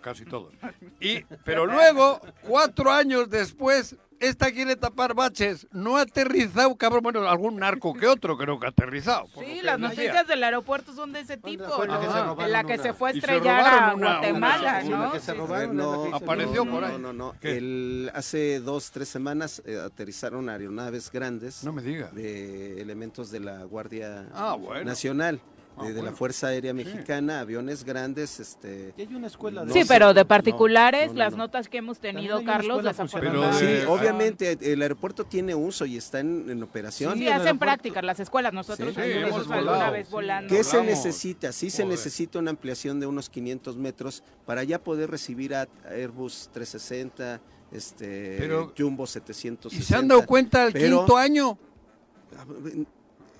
Casi 0.00 0.24
todos. 0.24 0.52
Y, 1.00 1.22
pero 1.44 1.66
luego, 1.66 2.20
cuatro 2.42 2.90
años 2.90 3.28
después, 3.30 3.96
esta 4.18 4.50
quiere 4.52 4.76
tapar 4.76 5.14
baches. 5.14 5.66
No 5.72 5.96
ha 5.96 6.02
aterrizado, 6.02 6.74
cabrón. 6.76 7.02
Bueno, 7.02 7.26
algún 7.28 7.56
narco 7.56 7.94
que 7.94 8.06
otro 8.06 8.36
creo 8.36 8.58
que 8.60 8.66
ha 8.66 8.68
aterrizado. 8.70 9.26
Sí, 9.38 9.60
las 9.62 9.78
decía. 9.78 9.78
noticias 9.78 10.26
del 10.26 10.44
aeropuerto 10.44 10.92
son 10.94 11.12
de 11.12 11.20
ese 11.20 11.36
tipo, 11.38 11.64
fue 11.68 11.86
la 11.88 11.94
¿no? 11.94 12.00
que 12.00 12.06
se 12.06 12.12
robaron 12.22 12.44
En 12.44 12.52
la 12.52 12.64
que 12.64 12.74
una. 12.74 12.82
se 12.82 12.92
fue 12.92 13.08
a 13.10 13.12
estrellar 13.12 13.60
a 13.90 13.94
una- 13.94 14.12
Guatemala, 14.18 14.80
una- 14.84 14.96
¿no? 14.96 15.06
La 15.06 15.12
que 15.12 15.20
se 15.20 15.34
robaron 15.34 15.76
no, 15.76 16.14
Apareció 16.14 16.64
no, 16.64 16.70
por 16.70 16.80
no, 16.82 16.86
ahí. 16.86 16.98
No, 16.98 17.12
no, 17.14 17.34
¿Qué? 17.40 17.56
El- 17.56 18.10
hace 18.14 18.60
dos, 18.60 18.90
tres 18.90 19.08
semanas 19.08 19.62
eh, 19.64 19.78
aterrizaron 19.82 20.48
aeronaves 20.50 21.10
grandes 21.10 21.64
No 21.64 21.72
me 21.72 21.80
diga. 21.82 22.08
de 22.12 22.80
elementos 22.80 23.30
de 23.30 23.40
la 23.40 23.64
Guardia 23.64 24.28
Ah, 24.34 24.54
bueno. 24.54 24.84
Nacional, 24.84 25.40
Ah, 25.80 25.84
de, 25.86 25.92
de 25.94 26.02
la. 26.02 26.12
Fuerza 26.12 26.48
Aérea 26.48 26.74
Mexicana, 26.74 27.40
aviones 27.40 27.84
grandes, 27.84 28.38
este... 28.40 28.92
Y 28.96 29.02
hay 29.02 29.14
una 29.14 29.26
escuela 29.26 29.64
de 29.64 29.72
Sí, 29.72 29.82
pero 29.88 30.12
de 30.12 30.24
particulares, 30.24 31.08
no, 31.08 31.12
no, 31.14 31.18
las 31.18 31.32
no. 31.32 31.38
notas 31.38 31.68
que 31.68 31.78
hemos 31.78 31.98
tenido, 31.98 32.44
Carlos, 32.44 32.82
desafortunadamente. 32.84 33.58
Sí, 33.58 33.64
Pero 33.66 33.80
de- 33.80 33.86
obviamente 34.00 34.58
el 34.72 34.82
aeropuerto 34.82 35.24
tiene 35.24 35.54
uso 35.54 35.86
y 35.86 35.96
está 35.96 36.20
en, 36.20 36.50
en 36.50 36.62
operación. 36.62 37.14
Sí, 37.14 37.20
Sí, 37.20 37.26
hacen 37.28 37.40
aeropuerto. 37.40 37.58
prácticas 37.60 38.04
las 38.04 38.20
escuelas. 38.20 38.52
Nosotros 38.52 38.94
Sí, 38.94 39.00
hemos 39.02 39.40
alguna 39.50 39.56
volado. 39.60 39.92
vez 39.92 40.10
volando. 40.10 40.54
¿Qué 40.54 40.62
se 40.64 40.82
necesita? 40.82 41.52
Sí 41.52 41.70
se 41.70 41.82
Joder. 41.84 41.96
necesita 41.98 42.38
una 42.38 42.50
ampliación 42.50 43.00
de 43.00 43.06
unos 43.06 43.30
500 43.30 43.76
metros 43.76 44.22
para 44.46 44.62
ya 44.64 44.78
poder 44.82 45.10
recibir 45.10 45.54
a 45.54 45.66
Airbus 45.88 46.50
360, 46.52 47.40
este, 47.72 48.36
Pero- 48.38 48.72
Jumbo 48.76 49.06
760. 49.06 49.76
¿Y 49.82 49.86
se 49.86 49.94
han 49.96 50.08
dado 50.08 50.26
cuenta 50.26 50.66
el 50.66 50.72
pero- 50.72 50.98
quinto 50.98 51.16
año? 51.16 51.58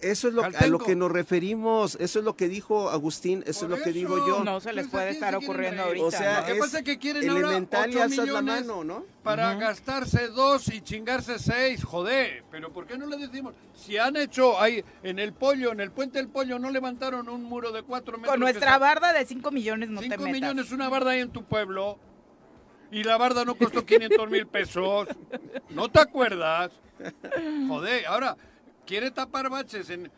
Eso 0.03 0.29
es 0.29 0.35
lo, 0.35 0.45
a 0.45 0.67
lo 0.67 0.79
que 0.79 0.97
nos 0.97 1.11
referimos, 1.11 1.97
eso 2.01 2.19
es 2.21 2.25
lo 2.25 2.35
que 2.37 2.49
dijo 2.49 2.91
Agustín, 2.91 3.43
eso 3.47 3.67
Por 3.67 3.75
es 3.75 3.79
lo 3.79 3.85
que 3.85 3.93
digo 3.93 4.27
yo. 4.27 4.45
No 4.45 4.61
se 4.61 4.73
les 4.73 4.89
puede 4.89 5.05
¿a 5.05 5.07
quién 5.09 5.15
estar 5.17 5.35
ocurriendo 5.37 5.83
ahorita. 5.83 6.07
O 6.07 6.11
sea, 6.11 6.41
¿no? 6.41 6.49
Lo 6.49 6.55
que 6.55 6.61
pasa 6.61 6.79
es 6.79 6.85
que 6.85 6.99
quieren 6.99 7.29
ahora 7.29 7.41
elemental 7.49 7.91
y 7.91 7.95
8 7.95 8.03
alzas 8.03 8.29
la 8.29 8.43
millones 8.43 8.67
mano, 8.67 8.85
¿no? 8.85 9.05
para 9.23 9.55
gastarse 9.55 10.29
dos 10.29 10.69
y 10.69 10.81
chingarse 10.81 11.39
seis, 11.39 11.85
joder. 11.85 12.43
Pero 12.51 12.73
¿por 12.73 12.87
qué 12.87 12.97
no 12.97 13.07
le 13.07 13.17
decimos? 13.17 13.55
Si 13.75 13.99
han 13.99 14.17
hecho 14.17 14.61
ahí 14.61 14.83
en 15.03 15.19
el 15.19 15.33
pollo, 15.33 15.73
en 15.73 15.81
el 15.81 15.91
puente 15.91 16.19
del 16.19 16.29
pollo, 16.29 16.59
no 16.59 16.71
levantaron 16.71 17.29
un 17.29 17.45
muro 17.45 17.71
de 17.73 17.83
cuatro 17.83 18.17
metros. 18.17 18.33
Con 18.33 18.41
nuestra 18.41 18.79
barda 18.79 19.13
de 19.13 19.27
5 19.27 19.51
millones 19.51 19.91
no 19.91 20.01
te 20.01 20.07
Cinco 20.07 20.23
metas. 20.23 20.41
millones 20.41 20.73
una 20.73 20.89
barda 20.89 21.11
ahí 21.11 21.21
en 21.21 21.31
tu 21.31 21.45
pueblo 21.45 21.99
y 22.91 23.05
la 23.05 23.17
barda 23.19 23.45
no 23.45 23.55
costó 23.55 23.85
500 23.85 24.31
mil 24.31 24.47
pesos. 24.47 25.09
¿No 25.69 25.89
te 25.91 26.01
acuerdas? 26.01 26.73
Joder, 27.69 28.07
ahora 28.07 28.37
quiere 28.91 29.13
tapar 29.13 29.49
baches 29.49 29.89
en... 29.91 30.11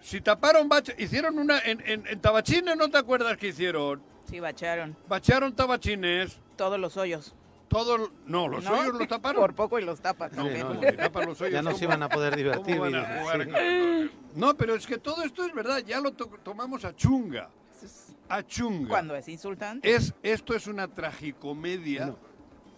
Si 0.00 0.20
taparon 0.20 0.68
baches, 0.68 0.96
hicieron 0.98 1.38
una 1.38 1.60
en, 1.60 1.80
en, 1.86 2.04
en 2.08 2.20
Tabachines, 2.20 2.76
¿no 2.76 2.90
te 2.90 2.98
acuerdas 2.98 3.36
que 3.36 3.48
hicieron? 3.48 4.02
Sí, 4.28 4.40
bacharon 4.40 4.96
Bachearon 5.08 5.54
Tabachines, 5.54 6.40
todos 6.56 6.80
los 6.80 6.96
hoyos. 6.96 7.32
todos... 7.68 8.10
No, 8.26 8.48
los 8.48 8.64
¿no? 8.64 8.72
hoyos 8.72 8.94
los 8.94 9.06
taparon. 9.06 9.40
Por 9.40 9.54
poco 9.54 9.78
y 9.78 9.84
los 9.84 10.00
tapan. 10.00 10.30
No, 10.34 10.42
también. 10.44 10.66
¿cómo 10.66 10.80
que 10.80 10.92
tapan 10.94 11.26
los 11.26 11.40
hoyos? 11.40 11.52
Ya 11.54 11.62
no 11.62 11.76
se 11.76 11.84
iban 11.84 12.02
a 12.02 12.08
poder 12.08 12.34
divertir. 12.34 12.76
¿Cómo 12.76 12.90
van 12.90 12.94
a 12.96 13.02
Viri. 13.04 13.20
jugar 13.20 13.44
Sí. 13.44 13.50
con- 13.50 14.40
No, 14.40 14.54
pero 14.56 14.74
es 14.74 14.84
que 14.86 14.98
todo 14.98 15.22
esto 15.22 15.44
es 15.44 15.54
verdad, 15.54 15.78
ya 15.86 16.00
lo 16.00 16.10
to- 16.12 16.30
tomamos 16.42 16.84
a 16.84 16.94
chunga. 16.96 17.48
A 18.28 18.42
chunga. 18.42 18.88
Cuando 18.88 19.14
es 19.14 19.28
insultante. 19.28 19.88
Es, 19.94 20.12
esto 20.24 20.54
es 20.56 20.66
una 20.66 20.88
tragicomedia. 20.88 22.06
No. 22.06 22.16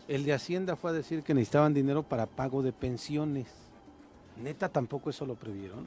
El 0.07 0.24
de 0.26 0.35
Hacienda 0.35 0.76
fue 0.76 0.90
a 0.90 0.92
decir 0.92 1.22
que 1.22 1.33
necesitaban 1.33 1.72
dinero 1.72 2.03
para 2.03 2.26
pago 2.26 2.62
de 2.62 2.72
pensiones. 2.72 3.46
Neta, 4.42 4.68
tampoco 4.68 5.11
eso 5.11 5.26
lo 5.26 5.35
previeron. 5.35 5.87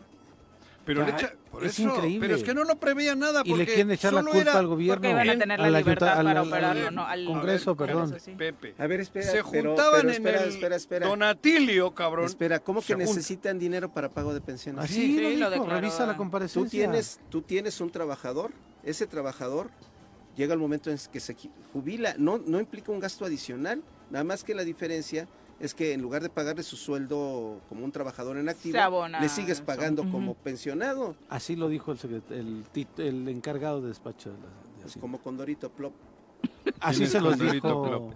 Pero 0.85 0.99
Ya, 0.99 1.05
le 1.07 1.11
echa- 1.13 1.33
por 1.49 1.63
es 1.63 1.79
eso, 1.79 1.83
increíble. 1.83 2.19
pero 2.27 2.35
es 2.37 2.43
que 2.43 2.53
no 2.53 2.65
lo 2.65 2.75
preveía 2.77 3.15
nada 3.15 3.41
Y 3.45 3.49
le 3.51 3.55
porque 3.55 3.65
quieren 3.67 3.91
echar 3.91 4.11
la 4.11 4.21
culpa 4.21 4.37
era 4.39 4.59
al 4.59 4.67
gobierno. 4.67 4.95
Porque 5.01 5.11
iban 5.11 5.29
a 5.29 5.33
en- 5.33 5.39
tener 5.39 5.59
la 5.59 5.65
al 5.65 5.73
libertad 5.73 6.09
ayunta- 6.09 6.19
al- 6.19 6.25
para 6.25 6.39
al- 6.41 6.47
operarlo, 6.47 6.87
al 6.89 6.95
¿no? 6.95 7.05
Al 7.07 7.25
Congreso, 7.25 7.75
perdón. 7.77 8.01
Congreso, 8.01 8.25
sí. 8.25 8.31
Pepe. 8.35 8.75
A 8.77 8.87
ver, 8.87 8.99
espera. 8.99 9.31
se 9.31 9.41
juntaban 9.41 10.01
pero 10.01 10.09
en 10.09 10.09
espera, 10.15 10.43
el 10.43 10.49
espera, 10.49 10.75
espera. 10.75 11.07
Donatilio, 11.07 11.91
cabrón. 11.95 12.25
Espera, 12.25 12.59
¿cómo 12.59 12.81
que 12.81 12.97
necesitan 12.97 13.57
dinero 13.59 13.93
para 13.93 14.09
pago 14.09 14.33
de 14.33 14.41
pensiones? 14.41 14.83
Así 14.83 14.93
Sí, 14.93 15.15
lo 15.15 15.21
lo 15.23 15.29
dijo, 15.29 15.49
declaró. 15.51 15.81
revisa 15.81 16.05
la 16.05 16.13
Tú 16.13 16.17
comparecencia. 16.17 16.69
tienes, 16.69 17.21
tú 17.29 17.41
tienes 17.41 17.79
un 17.79 17.89
trabajador, 17.89 18.51
ese 18.83 19.07
trabajador 19.07 19.69
llega 20.35 20.53
el 20.53 20.59
momento 20.59 20.91
en 20.91 20.97
que 21.13 21.21
se 21.21 21.33
ju- 21.33 21.49
jubila, 21.71 22.13
no, 22.17 22.39
no 22.45 22.59
implica 22.59 22.91
un 22.91 22.99
gasto 22.99 23.23
adicional, 23.23 23.81
nada 24.11 24.25
más 24.25 24.43
que 24.43 24.53
la 24.53 24.65
diferencia 24.65 25.29
es 25.63 25.73
que 25.73 25.93
en 25.93 26.01
lugar 26.01 26.21
de 26.21 26.29
pagarle 26.29 26.61
su 26.61 26.75
sueldo 26.75 27.61
como 27.69 27.85
un 27.85 27.91
trabajador 27.93 28.37
en 28.37 28.49
activo, 28.49 28.73
le 29.21 29.29
sigues 29.29 29.57
eso. 29.57 29.65
pagando 29.65 30.03
como 30.11 30.33
pensionado, 30.35 31.15
Así 31.29 31.55
lo 31.55 31.69
dijo 31.69 31.91
el, 31.93 31.97
secret- 31.99 32.31
el, 32.31 32.63
el 32.97 33.27
encargado 33.29 33.81
de 33.81 33.87
despacho. 33.87 34.31
de 34.31 34.37
la- 34.37 34.43
de 34.43 34.81
pues 34.83 34.97
como 34.97 35.19
Condorito 35.21 35.69
Plop. 35.71 35.93
Así 36.79 37.07
se 37.07 37.19
los 37.21 37.37
dijo. 37.39 37.87
Plop. 37.87 38.13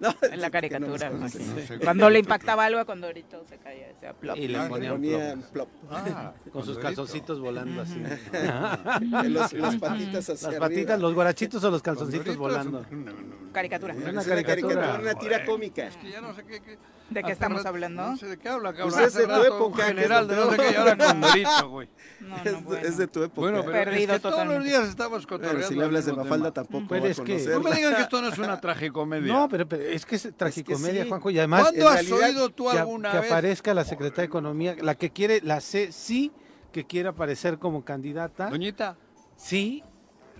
No, 0.00 0.14
En 0.30 0.40
la 0.40 0.50
caricatura. 0.50 0.90
los 0.90 1.02
¿no? 1.02 1.10
conoces. 1.18 1.46
No 1.46 1.60
sé 1.60 1.78
Cuando 1.78 2.10
le 2.10 2.18
impactaba 2.18 2.64
algo 2.64 2.80
a 2.80 2.84
Condorito 2.84 3.44
se 3.48 3.56
caía. 3.58 3.86
decía 3.88 4.12
plop. 4.12 4.36
Y 4.36 4.48
le 4.48 4.58
Ah, 4.58 4.68
ponían 4.68 4.92
ponían 4.94 5.42
plop. 5.52 5.68
Plop. 5.68 5.92
Ah, 5.92 6.32
Con 6.52 6.64
sus 6.64 6.78
calzoncitos 6.78 7.40
volando 7.40 7.82
así. 7.82 8.00
Los, 9.28 9.52
las 9.52 9.76
patitas 9.76 10.28
hacia 10.30 10.34
Las 10.34 10.44
arriba. 10.44 10.60
patitas, 10.68 11.00
los 11.00 11.14
guarachitos 11.14 11.62
o 11.64 11.70
los 11.70 11.82
calzoncitos 11.82 12.36
Condorito 12.36 12.40
volando. 12.42 12.84
un- 12.90 13.04
no, 13.04 13.12
no, 13.12 13.52
Caricatura. 13.52 13.94
Una 13.94 14.24
caricatura. 14.24 15.14
tira 15.18 15.44
cómica. 15.44 15.86
Es 15.86 15.96
que 15.96 16.10
ya 16.10 16.20
no 16.20 16.34
sé 16.34 16.44
qué... 16.44 16.60
qué- 16.60 16.78
¿De 17.10 17.20
qué 17.20 17.26
hace 17.26 17.32
estamos 17.34 17.58
rato- 17.58 17.68
hablando? 17.68 18.02
No 18.10 18.16
sé 18.16 18.26
de 18.26 18.36
qué 18.38 18.48
habla, 18.48 18.72
cabrón. 18.72 18.90
Pues 18.94 19.06
es 19.06 19.14
de 19.14 19.22
tu 19.24 19.28
rato 19.28 19.44
época, 19.44 19.76
que 19.76 19.82
es 19.82 19.88
general 19.88 20.26
de 20.28 20.34
peor. 20.34 20.56
qué 20.56 20.70
y 20.70 20.74
ahora 20.74 20.96
Condorito, 20.96 21.68
güey. 21.70 21.88
No, 22.20 22.36
Es, 22.38 22.52
no, 22.52 22.60
bueno. 22.62 22.86
es 22.88 22.96
de 22.96 23.06
tu 23.06 23.22
época. 23.22 23.40
Bueno, 23.40 23.60
pero 23.64 23.72
Perdido 23.72 24.14
es 24.14 24.18
que 24.18 24.22
todos 24.22 24.34
los 24.34 24.44
totalmente. 24.46 24.68
días 24.68 24.88
estamos 24.88 25.26
cotorreando. 25.26 25.68
si 25.68 25.74
le 25.74 25.84
hablas 25.84 26.06
de 26.06 26.12
Mafalda 26.14 26.36
tema. 26.50 26.52
tampoco 26.52 26.86
Pero 26.88 27.02
va 27.02 27.06
a 27.08 27.10
es 27.10 27.20
que-. 27.20 27.46
No 27.46 27.60
me 27.60 27.72
digan 27.72 27.94
que 27.94 28.02
esto 28.02 28.22
no 28.22 28.28
es 28.28 28.38
una 28.38 28.60
tragicomedia. 28.60 29.32
No, 29.32 29.48
pero, 29.48 29.68
pero 29.68 29.82
es 29.82 30.06
que 30.06 30.16
es 30.16 30.28
tragicomedia, 30.36 31.02
sí. 31.02 31.08
Juanjo, 31.08 31.30
y 31.30 31.38
además 31.38 31.62
¿Cuándo 31.62 31.88
has 31.88 31.94
realidad, 32.08 32.28
oído 32.30 32.48
tú 32.50 32.70
que, 32.70 32.78
alguna 32.78 33.12
que 33.12 33.18
vez? 33.18 33.30
aparezca 33.30 33.74
la 33.74 33.84
secretaria 33.84 34.22
de 34.22 34.26
Economía, 34.26 34.76
la 34.80 34.94
que 34.94 35.10
quiere, 35.10 35.40
la 35.42 35.60
C, 35.60 35.92
sí, 35.92 36.32
que 36.72 36.84
quiere 36.86 37.10
aparecer 37.10 37.58
como 37.58 37.84
candidata, 37.84 38.48
Doñita, 38.48 38.96
sí, 39.36 39.84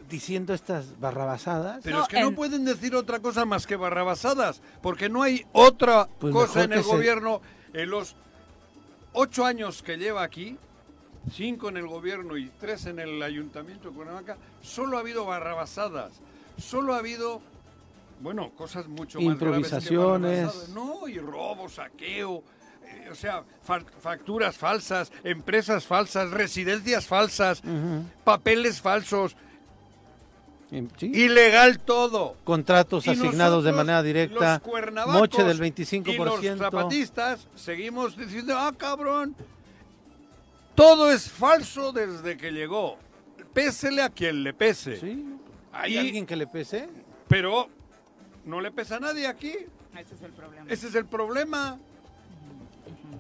diciendo 0.09 0.55
estas 0.55 0.99
barrabasadas. 1.01 1.81
pero 1.83 1.99
No, 1.99 2.03
es 2.03 2.09
que 2.09 2.21
no 2.21 2.29
en- 2.29 2.35
pueden 2.35 2.65
decir 2.65 2.95
otra 2.95 3.21
cosa 3.21 3.45
más 3.45 3.67
que 3.67 3.77
barrabasadas, 3.77 4.61
porque 4.83 5.09
no 5.09 5.23
hay 5.23 5.45
otra 5.53 6.09
Pues 6.19 6.33
cosa 6.33 6.65
en 6.65 6.73
el 6.73 6.79
que 6.79 6.85
se- 6.85 6.91
gobierno. 6.91 7.41
En 7.73 7.91
los 7.91 8.15
ocho 9.13 9.45
años 9.45 9.83
que 9.83 9.97
lleva 9.97 10.23
aquí, 10.23 10.57
cinco 11.33 11.69
en 11.69 11.77
el 11.77 11.87
gobierno 11.87 12.37
y 12.37 12.49
tres 12.61 12.87
en 12.87 12.99
el 12.99 13.23
ayuntamiento 13.23 13.89
de 13.91 13.95
Cuernavaca, 13.97 14.37
solo 14.63 14.97
ha 14.97 15.01
habido 15.01 15.25
barrabasadas. 15.25 16.13
Solo 16.59 16.95
ha 16.95 16.99
habido, 16.99 17.41
bueno, 18.21 18.51
cosas 18.57 18.87
mucho 18.87 19.21
más 19.21 19.39
graves 19.39 19.69
que 19.71 19.77
Improvisaciones. 19.77 20.37
barrabasadas. 20.47 20.69
No, 20.71 21.09
y 21.09 21.19
robo, 21.19 21.69
saqueo. 21.69 22.43
eh, 22.87 23.09
O 23.11 23.15
sea, 23.15 23.43
fa- 23.63 23.81
facturas 24.01 24.57
falsas, 24.59 25.11
empresas 25.25 25.87
falsas, 25.87 26.31
residencias 26.31 27.07
falsas, 27.07 27.63
papeles 28.25 28.81
falsos, 28.83 29.37
sí. 30.97 31.07
ilegal 31.15 31.79
todo. 31.81 32.37
Contratos 32.45 33.07
Y 33.07 33.11
asignados 33.11 33.65
de 33.65 33.73
manera 33.73 34.03
directa, 34.03 34.61
los 34.65 35.07
moche 35.09 35.45
del 35.45 35.57
Y 35.59 35.71
25%. 35.71 36.25
los 36.25 36.59
zapatistas 36.59 37.49
seguimos 37.55 38.17
diciendo, 38.17 38.55
ah, 38.59 38.73
cabrón, 38.77 39.35
todo 40.75 41.11
es 41.11 41.31
falso 41.31 41.93
desde 41.93 42.37
que 42.37 42.51
llegó. 42.51 42.99
Pésele 43.53 44.03
a 44.03 44.11
quien 44.11 44.43
le 44.43 44.53
pese. 44.53 44.99
¿Sí? 44.99 45.25
¿Hay 45.73 45.95
Y- 45.95 45.99
alguien 45.99 46.27
que 46.27 46.37
le 46.37 46.47
pese? 46.47 46.89
Pero 47.29 47.69
no 48.45 48.61
le 48.61 48.71
pesa 48.73 48.97
a 48.97 49.01
nadie 49.01 49.27
aquí. 49.27 49.55
Ese 49.97 50.15
es 50.15 50.23
el 50.23 50.33
problema. 50.33 50.67
Ese 50.71 50.89
es 50.89 50.95
el 50.97 51.07
problema. 51.07 51.79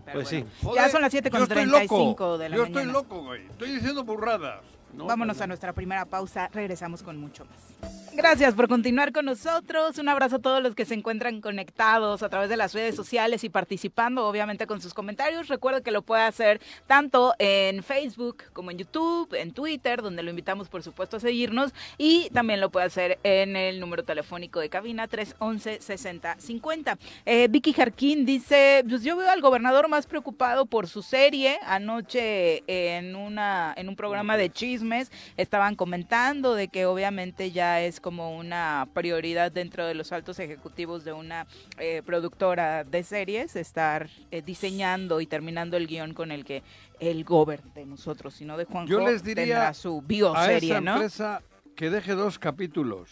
Pero 0.04 0.18
Pues 0.20 0.30
bueno. 0.30 0.46
sí. 0.60 0.64
Joder, 0.66 0.82
Ya 0.84 0.90
son 0.90 1.00
las 1.02 1.10
7 1.12 1.28
yo 1.28 1.32
con 1.32 1.42
estoy 1.42 1.54
35 1.56 1.98
loco. 2.24 2.38
de 2.38 2.48
la 2.48 2.56
Yo 2.56 2.62
mañana. 2.62 2.80
estoy 2.80 2.92
loco, 2.92 3.22
güey. 3.22 3.46
Estoy 3.46 3.72
diciendo 3.72 4.04
burradas. 4.04 4.60
Vámonos 4.96 5.40
a 5.40 5.46
nuestra 5.46 5.72
primera 5.72 6.04
pausa, 6.04 6.48
regresamos 6.52 7.02
con 7.02 7.18
mucho 7.18 7.44
más. 7.44 7.94
Gracias 8.16 8.54
por 8.54 8.68
continuar 8.68 9.12
con 9.12 9.24
nosotros. 9.24 9.98
Un 9.98 10.08
abrazo 10.08 10.36
a 10.36 10.38
todos 10.38 10.62
los 10.62 10.76
que 10.76 10.84
se 10.84 10.94
encuentran 10.94 11.40
conectados 11.40 12.22
a 12.22 12.28
través 12.28 12.48
de 12.48 12.56
las 12.56 12.72
redes 12.72 12.94
sociales 12.94 13.42
y 13.42 13.48
participando, 13.48 14.24
obviamente, 14.28 14.68
con 14.68 14.80
sus 14.80 14.94
comentarios. 14.94 15.48
Recuerda 15.48 15.80
que 15.80 15.90
lo 15.90 16.02
puede 16.02 16.22
hacer 16.22 16.60
tanto 16.86 17.34
en 17.40 17.82
Facebook 17.82 18.44
como 18.52 18.70
en 18.70 18.78
YouTube, 18.78 19.34
en 19.34 19.50
Twitter, 19.52 20.00
donde 20.00 20.22
lo 20.22 20.30
invitamos, 20.30 20.68
por 20.68 20.84
supuesto, 20.84 21.16
a 21.16 21.20
seguirnos. 21.20 21.74
Y 21.98 22.30
también 22.30 22.60
lo 22.60 22.70
puede 22.70 22.86
hacer 22.86 23.18
en 23.24 23.56
el 23.56 23.80
número 23.80 24.04
telefónico 24.04 24.60
de 24.60 24.68
cabina 24.68 25.08
311-6050. 25.08 26.96
Eh, 27.26 27.48
Vicky 27.50 27.72
Jarquín 27.72 28.24
dice: 28.24 28.84
Pues 28.88 29.02
yo 29.02 29.16
veo 29.16 29.28
al 29.28 29.40
gobernador 29.40 29.88
más 29.88 30.06
preocupado 30.06 30.66
por 30.66 30.86
su 30.86 31.02
serie. 31.02 31.58
Anoche 31.66 32.62
en, 32.68 33.16
una, 33.16 33.74
en 33.76 33.88
un 33.88 33.96
programa 33.96 34.36
de 34.36 34.52
chismes 34.84 35.10
estaban 35.36 35.74
comentando 35.74 36.54
de 36.54 36.68
que 36.68 36.86
obviamente 36.86 37.50
ya 37.50 37.80
es 37.80 38.00
como 38.00 38.36
una 38.36 38.86
prioridad 38.92 39.50
dentro 39.50 39.86
de 39.86 39.94
los 39.94 40.12
altos 40.12 40.38
ejecutivos 40.38 41.04
de 41.04 41.12
una 41.12 41.46
eh, 41.78 42.02
productora 42.04 42.84
de 42.84 43.02
series, 43.02 43.56
estar 43.56 44.08
eh, 44.30 44.42
diseñando 44.42 45.20
y 45.20 45.26
terminando 45.26 45.76
el 45.76 45.86
guion 45.86 46.14
con 46.14 46.30
el 46.30 46.44
que 46.44 46.62
el 47.00 47.24
gober 47.24 47.62
de 47.74 47.86
nosotros, 47.86 48.34
sino 48.34 48.56
de 48.56 48.64
Juanjo, 48.64 48.88
Yo 48.88 49.00
les 49.00 49.22
diría 49.24 49.44
tendrá 49.44 49.74
su 49.74 49.98
a 49.98 50.06
bioserie, 50.06 50.70
esa 50.70 50.80
¿no? 50.80 50.92
empresa 50.92 51.42
que 51.74 51.90
deje 51.90 52.12
dos 52.12 52.38
capítulos, 52.38 53.10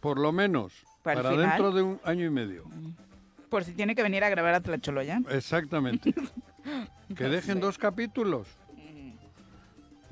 por 0.00 0.18
lo 0.18 0.32
menos, 0.32 0.72
¿Para 1.02 1.30
dentro 1.30 1.72
de 1.72 1.82
un 1.82 2.00
año 2.04 2.26
y 2.26 2.30
medio. 2.30 2.64
Por 3.50 3.64
si 3.64 3.72
tiene 3.72 3.94
que 3.94 4.02
venir 4.02 4.24
a 4.24 4.30
grabar 4.30 4.54
a 4.54 4.60
Tlacholoya. 4.60 5.20
Exactamente. 5.30 6.14
que 7.16 7.24
dejen 7.24 7.60
dos 7.60 7.76
capítulos. 7.76 8.48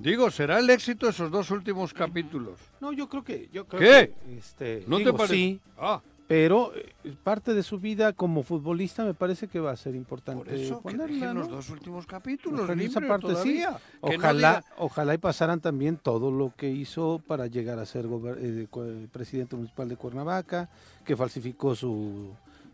Digo, 0.03 0.30
será 0.30 0.59
el 0.59 0.68
éxito 0.70 1.09
esos 1.09 1.30
dos 1.30 1.50
últimos 1.50 1.94
capítulos. 1.94 2.59
No, 2.80 2.92
yo 2.92 3.09
creo 3.09 3.22
que... 3.22 3.48
Yo 3.53 3.66
creo 3.66 3.80
¿Qué? 3.80 4.12
que, 4.26 4.38
este, 4.38 4.84
¿No 4.86 4.98
digo, 4.98 5.12
te 5.12 5.16
parece? 5.18 5.34
Sí, 5.34 5.61
Ah, 5.78 6.00
pero 6.28 6.72
eh, 6.74 7.14
parte 7.22 7.53
de 7.53 7.62
su 7.62 7.78
vida 7.78 8.12
como 8.12 8.42
futbolista 8.42 9.05
me 9.05 9.12
parece 9.12 9.48
que 9.48 9.61
va 9.61 9.70
a 9.72 9.76
ser 9.76 9.94
importante 9.94 10.44
por 10.44 10.53
eso, 10.55 10.78
que 10.78 10.82
ponerla, 10.82 11.34
¿no? 11.34 11.40
los 11.40 11.48
dos 11.50 11.68
últimos 11.70 12.07
capítulos 12.07 12.61
Ojalá 12.62 12.82
esa 12.82 13.00
parte 13.00 13.26
sí. 13.28 13.32
todavía. 13.32 13.78
Que 14.03 14.11
no 14.11 14.16
Ojalá, 14.18 14.61
diga- 14.61 14.64
ojalá 14.78 15.14
y 15.14 15.18
pasaran 15.18 15.61
también 15.61 15.96
todo 15.98 16.30
lo 16.30 16.53
que 16.57 16.70
hizo 16.70 17.20
para 17.26 17.48
llegar 17.48 17.78
a 17.78 17.84
ser 17.86 18.07
eh, 18.38 18.66
presidente 19.12 19.57
municipal 19.57 19.88
de 19.88 19.96
Cuernavaca, 19.96 20.70
que 21.05 21.16
falsificó 21.16 21.74
su 21.74 22.30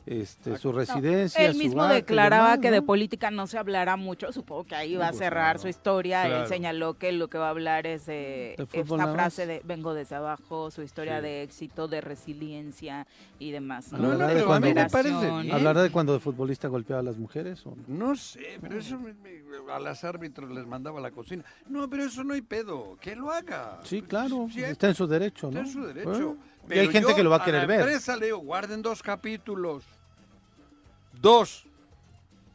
este, 0.09 0.57
su 0.59 0.73
residencia. 0.73 1.45
Él 1.47 1.53
su 1.53 1.59
mismo 1.59 1.87
declaraba 1.87 2.47
demás, 2.53 2.59
que 2.61 2.71
de 2.71 2.81
¿no? 2.81 2.87
política 2.87 3.31
no 3.31 3.47
se 3.47 3.59
hablará 3.59 3.97
mucho. 3.97 4.33
Supongo 4.33 4.65
que 4.65 4.75
ahí 4.75 4.97
va 4.97 5.07
a 5.07 5.11
Pues, 5.11 5.19
cerrar 5.19 5.45
claro. 5.55 5.59
su 5.61 5.69
historia. 5.69 6.27
Él 6.43 6.47
señaló 6.49 6.95
que 6.95 7.13
lo 7.13 7.29
que 7.29 7.39
va 7.39 7.47
a 7.47 7.51
hablar 7.51 7.87
es 7.87 8.07
de, 8.07 8.55
De 8.57 8.67
fútbol 8.67 9.01
esta 9.01 9.13
frase 9.13 9.47
de 9.47 9.61
vengo 9.65 9.95
desde 9.95 10.17
abajo, 10.17 10.71
su 10.71 10.83
historia 10.83 11.17
Sí. 11.19 11.23
de 11.23 11.43
éxito, 11.43 11.89
de 11.89 12.01
resiliencia 12.01 13.07
y 13.39 13.51
demás. 13.51 13.93
¿no? 13.93 13.99
No, 13.99 14.09
no, 14.15 14.27
pero 14.27 14.53
a 14.53 14.61
mí 14.61 14.69
me 14.69 14.75
cuando- 14.75 14.93
parece 14.93 15.31
bien. 15.43 15.53
¿Hablará 15.55 15.83
de 15.83 15.91
cuando 15.91 16.13
de 16.15 16.21
futbolista 16.21 16.69
golpeaba 16.69 17.01
a 17.01 17.05
las 17.05 17.17
mujeres? 17.19 17.65
O 17.67 17.75
no? 17.77 18.09
No 18.09 18.17
sé, 18.17 18.59
pero 18.61 18.79
eso 18.79 18.99
me- 18.99 19.15
me- 19.15 19.39
a 19.73 19.79
las 19.79 20.05
árbitros 20.05 20.51
les 20.51 20.67
mandaba 20.67 20.99
a 20.99 21.03
la 21.03 21.11
cocina. 21.11 21.45
No, 21.69 21.89
pero 21.91 22.05
eso 22.05 22.25
no 22.25 22.35
hay 22.35 22.43
pedo. 22.43 22.97
Que 23.01 23.15
lo 23.15 23.31
haga. 23.31 23.79
Sí, 23.85 24.03
claro, 24.03 24.49
Sí, 24.53 24.63
está 24.63 24.89
en 24.89 24.95
su 24.95 25.07
derecho, 25.07 25.51
¿no? 25.51 25.61
Está 25.61 25.69
en 25.69 25.73
su 25.73 25.87
derecho. 25.87 26.37
Y 26.71 26.79
hay 26.79 26.89
gente 26.89 27.09
yo 27.11 27.17
que 27.17 27.23
lo 27.23 27.31
va 27.31 27.37
a 27.37 27.39
la 27.41 27.45
querer 27.47 27.67
ver. 27.67 27.81
empresa 27.81 28.17
le 28.17 28.27
digo, 28.27 28.39
guarden 28.39 28.83
dos 28.83 29.03
capítulos. 29.03 29.85
Dos. 31.21 31.67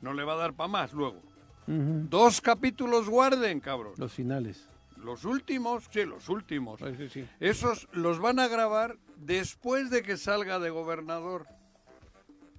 No 0.02 0.14
le 0.14 0.24
va 0.24 0.34
a 0.34 0.38
dar 0.38 0.54
para 0.54 0.68
más 0.68 0.94
luego. 0.94 1.22
Dos 1.66 2.42
capítulos 2.42 3.08
guarden, 3.08 3.60
cabrón. 3.60 3.94
Los 3.98 4.14
finales. 4.14 4.68
Los 4.98 5.26
últimos, 5.26 5.86
sí, 5.92 6.06
los 6.06 6.30
últimos. 6.30 6.80
Sí, 6.80 6.96
sí, 6.98 7.10
sí. 7.10 7.30
Esos 7.40 7.88
los 7.92 8.20
van 8.20 8.40
a 8.40 8.48
grabar 8.48 8.98
después 9.18 9.90
de 9.90 10.02
que 10.02 10.18
salga 10.18 10.60
de 10.60 10.70
gobernador. 10.70 11.46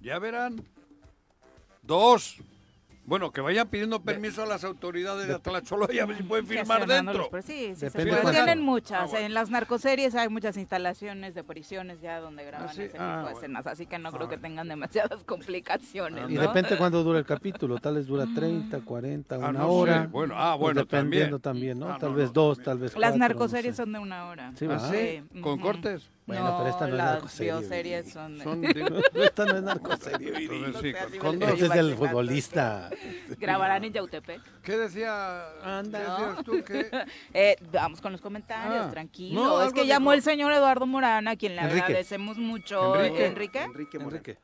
Ya 0.01 0.19
verán. 0.19 0.63
Dos. 1.81 2.37
Bueno, 3.07 3.31
que 3.31 3.39
vayan 3.39 3.67
pidiendo 3.67 4.01
permiso 4.01 4.41
a 4.41 4.45
las 4.47 4.63
autoridades 4.63 5.27
de 5.27 5.35
Atlacholoya 5.35 6.03
a 6.03 6.05
ver 6.07 6.17
si 6.17 6.23
pueden 6.23 6.47
Gestionándolos, 6.47 7.29
dentro. 7.31 7.41
sí, 7.43 7.75
sí 7.75 7.89
se 7.89 7.91
puede. 7.91 8.31
Tienen 8.31 8.61
muchas. 8.61 9.01
Ah, 9.03 9.05
bueno. 9.05 9.25
En 9.27 9.33
las 9.35 9.51
narcoseries 9.51 10.15
hay 10.15 10.27
muchas 10.29 10.57
instalaciones 10.57 11.35
de 11.35 11.43
prisiones 11.43 12.01
ya 12.01 12.19
donde 12.19 12.43
graban 12.45 12.67
Ah, 12.69 12.73
sí. 12.73 12.81
ese 12.81 12.93
tipo 12.93 13.03
Ah, 13.03 13.17
de 13.17 13.21
bueno. 13.23 13.37
escenas. 13.37 13.67
Así 13.67 13.85
que 13.85 13.99
no 13.99 14.09
Ah, 14.09 14.11
creo 14.11 14.27
que 14.27 14.37
bueno. 14.37 14.41
tengan 14.41 14.67
demasiadas 14.69 15.23
complicaciones. 15.25 16.29
Y 16.31 16.33
¿no? 16.33 16.41
depende 16.41 16.77
cuándo 16.77 17.03
dura 17.03 17.19
el 17.19 17.25
capítulo. 17.25 17.77
Tal 17.77 17.95
vez 17.95 18.07
dura 18.07 18.25
30, 18.33 18.81
40, 18.81 19.35
Ah, 19.35 19.37
una 19.37 19.51
no 19.51 19.59
sé. 19.67 19.71
hora. 19.75 20.07
Bueno, 20.11 20.33
ah, 20.37 20.53
Pues 20.53 20.61
bueno, 20.61 20.81
dependiendo 20.81 21.37
también. 21.39 21.75
también, 21.75 21.79
¿no? 21.79 21.93
Ah, 21.93 21.97
tal 21.99 22.09
no, 22.11 22.15
vez 22.17 22.27
no, 22.29 22.33
dos, 22.33 22.57
también. 22.57 22.65
tal 22.65 22.77
vez 22.79 22.91
Las 22.93 22.99
cuatro, 23.01 23.11
no 23.13 23.19
narcoseries 23.19 23.75
sé. 23.75 23.81
son 23.83 23.91
de 23.93 23.99
una 23.99 24.25
hora. 24.29 24.51
Sí, 24.55 24.65
¿Ah, 24.67 24.79
sí? 24.91 25.41
¿Con 25.41 25.59
cortes? 25.59 26.09
Bueno, 26.27 26.55
pero 26.57 26.69
esta 26.71 26.87
no 26.87 26.93
es 26.93 26.97
las 26.97 27.11
narcoserie, 27.13 27.51
bioseries 27.53 28.11
son... 28.11 28.37
de- 28.39 28.43
Son, 28.43 28.61
digo, 28.73 28.87
Esta 29.13 29.45
no 29.45 29.57
es 29.57 29.63
narcoserie, 29.63 30.27
entonces 30.35 30.81
sí, 30.81 30.93
No 30.93 31.09
sé, 31.09 31.17
con- 31.17 31.19
con 31.19 31.39
dos. 31.39 31.49
Es 31.49 31.59
del 31.59 31.65
imaginando. 31.67 31.95
futbolista. 31.97 32.89
Grabarán 33.39 33.83
en 33.83 33.93
Yautepec. 33.93 34.41
¿Qué 34.63 34.77
decía? 34.77 35.45
Anda. 35.63 35.99
¿Qué 35.99 36.23
decías 36.25 36.43
tú? 36.43 36.63
que 36.63 37.05
Eh, 37.33 37.55
vamos 37.71 38.01
con 38.01 38.11
los 38.11 38.21
comentarios, 38.21 38.85
Ah, 38.87 38.89
tranquilo. 38.89 39.43
no, 39.43 39.61
es 39.61 39.71
que 39.73 39.85
llamó 39.85 40.11
dijo. 40.11 40.13
el 40.13 40.21
señor 40.23 40.51
Eduardo 40.51 40.87
Morán, 40.87 41.27
a 41.27 41.35
quien 41.35 41.55
le 41.55 41.61
Enrique. 41.61 41.81
agradecemos 41.83 42.37
mucho. 42.39 42.95
Enrique. 42.95 43.25
Enrique. 43.27 43.61
Enrique. 43.63 43.97
Enrique. 43.97 44.37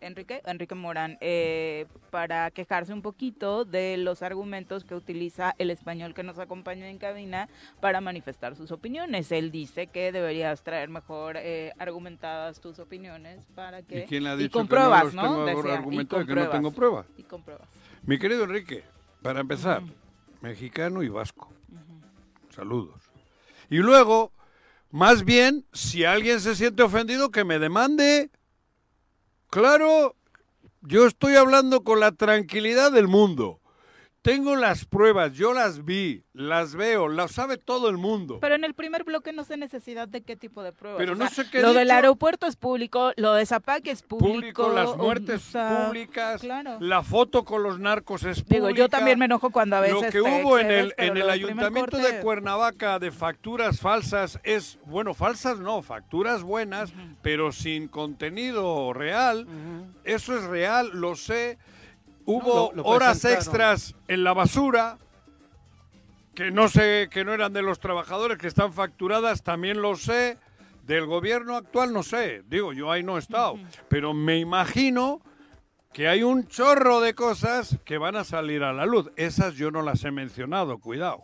Enrique, 0.00 0.42
Enrique 0.46 0.74
Morán, 0.74 1.18
eh, 1.20 1.86
para 2.10 2.50
quejarse 2.50 2.92
un 2.92 3.02
poquito 3.02 3.64
de 3.64 3.96
los 3.96 4.22
argumentos 4.22 4.84
que 4.84 4.94
utiliza 4.94 5.54
el 5.58 5.70
español 5.70 6.14
que 6.14 6.22
nos 6.22 6.38
acompaña 6.38 6.88
en 6.88 6.98
cabina 6.98 7.48
para 7.80 8.00
manifestar 8.00 8.56
sus 8.56 8.70
opiniones. 8.70 9.32
Él 9.32 9.50
dice 9.50 9.86
que 9.86 10.12
deberías 10.12 10.62
traer 10.62 10.88
mejor 10.88 11.36
eh, 11.36 11.72
argumentadas 11.78 12.60
tus 12.60 12.78
opiniones 12.78 13.46
para 13.54 13.82
que... 13.82 14.00
¿Y 14.00 14.06
quién 14.06 14.26
ha 14.26 14.34
y 14.34 14.38
dicho 14.38 14.58
con 14.58 14.68
que 14.68 14.74
no 14.74 15.04
¿no? 15.12 15.44
tengo 15.44 15.62
Decía, 15.62 15.84
y 15.90 16.06
que 16.26 16.34
no 16.34 16.48
tengo 16.50 16.70
pruebas? 16.72 17.06
Y 17.16 17.22
con 17.24 17.42
pruebas. 17.42 17.68
Mi 18.02 18.18
querido 18.18 18.44
Enrique, 18.44 18.84
para 19.22 19.40
empezar, 19.40 19.82
mexicano 20.40 21.02
y 21.02 21.08
vasco. 21.08 21.52
Saludos. 22.50 23.00
Y 23.70 23.76
luego, 23.76 24.32
más 24.90 25.24
bien, 25.24 25.64
si 25.72 26.04
alguien 26.04 26.40
se 26.40 26.54
siente 26.54 26.82
ofendido, 26.82 27.30
que 27.30 27.44
me 27.44 27.58
demande. 27.58 28.30
Claro, 29.50 30.14
yo 30.82 31.06
estoy 31.06 31.36
hablando 31.36 31.82
con 31.82 32.00
la 32.00 32.12
tranquilidad 32.12 32.92
del 32.92 33.08
mundo. 33.08 33.60
Tengo 34.20 34.56
las 34.56 34.84
pruebas, 34.84 35.32
yo 35.34 35.54
las 35.54 35.84
vi, 35.84 36.24
las 36.32 36.74
veo, 36.74 37.08
las 37.08 37.30
sabe 37.32 37.56
todo 37.56 37.88
el 37.88 37.96
mundo. 37.98 38.38
Pero 38.40 38.56
en 38.56 38.64
el 38.64 38.74
primer 38.74 39.04
bloque 39.04 39.32
no 39.32 39.44
sé 39.44 39.56
necesidad 39.56 40.08
de 40.08 40.22
qué 40.22 40.36
tipo 40.36 40.62
de 40.64 40.72
pruebas. 40.72 40.98
Pero 40.98 41.12
O 41.12 41.14
no 41.14 41.28
sea, 41.28 41.44
sé 41.44 41.50
qué 41.50 41.62
Lo 41.62 41.72
del 41.72 41.90
aeropuerto 41.90 42.46
es 42.46 42.56
público, 42.56 43.12
lo 43.16 43.32
de 43.34 43.46
Zapac 43.46 43.86
es 43.86 44.02
público. 44.02 44.34
Público, 44.34 44.72
las 44.74 44.96
muertes 44.96 45.46
o 45.48 45.50
sea, 45.52 45.86
públicas, 45.86 46.40
claro. 46.40 46.78
la 46.80 47.02
foto 47.04 47.44
con 47.44 47.62
los 47.62 47.78
narcos 47.78 48.24
es 48.24 48.44
Digo, 48.44 48.66
pública. 48.66 48.78
yo 48.78 48.88
también 48.88 49.18
me 49.20 49.26
enojo 49.26 49.50
cuando 49.50 49.76
a 49.76 49.80
veces 49.80 49.94
Lo 49.94 50.00
que 50.02 50.10
te 50.10 50.20
hubo 50.20 50.58
en 50.58 50.70
el, 50.72 50.94
en 50.98 51.16
el 51.16 51.30
ayuntamiento 51.30 51.96
corte- 51.98 52.12
de 52.12 52.20
Cuernavaca 52.20 52.98
de 52.98 53.12
facturas 53.12 53.80
falsas 53.80 54.40
es, 54.42 54.78
bueno, 54.84 55.14
falsas 55.14 55.60
no, 55.60 55.80
facturas 55.80 56.42
buenas, 56.42 56.92
pero 57.22 57.52
sin 57.52 57.86
contenido 57.88 58.92
real. 58.92 59.46
Eso 60.04 60.36
es 60.36 60.42
real, 60.44 60.90
lo 60.92 61.14
sé. 61.14 61.56
Hubo 62.30 62.70
lo- 62.74 62.82
lo 62.82 62.88
horas 62.88 63.24
extras 63.24 63.94
en 64.06 64.22
la 64.24 64.32
basura 64.32 64.98
que 66.34 66.50
no 66.50 66.68
sé, 66.68 67.08
que 67.10 67.24
no 67.24 67.32
eran 67.32 67.52
de 67.52 67.62
los 67.62 67.80
trabajadores 67.80 68.38
que 68.38 68.46
están 68.46 68.72
facturadas, 68.72 69.42
también 69.42 69.82
lo 69.82 69.96
sé. 69.96 70.38
Del 70.84 71.04
gobierno 71.06 71.56
actual 71.56 71.92
no 71.92 72.02
sé, 72.02 72.42
digo, 72.48 72.72
yo 72.72 72.90
ahí 72.90 73.02
no 73.02 73.16
he 73.16 73.20
estado, 73.20 73.58
pero 73.90 74.14
me 74.14 74.38
imagino 74.38 75.20
que 75.92 76.08
hay 76.08 76.22
un 76.22 76.46
chorro 76.48 77.00
de 77.00 77.14
cosas 77.14 77.76
que 77.84 77.98
van 77.98 78.16
a 78.16 78.24
salir 78.24 78.62
a 78.62 78.72
la 78.72 78.86
luz. 78.86 79.10
Esas 79.16 79.54
yo 79.56 79.70
no 79.70 79.82
las 79.82 80.02
he 80.04 80.10
mencionado, 80.10 80.78
cuidado. 80.78 81.20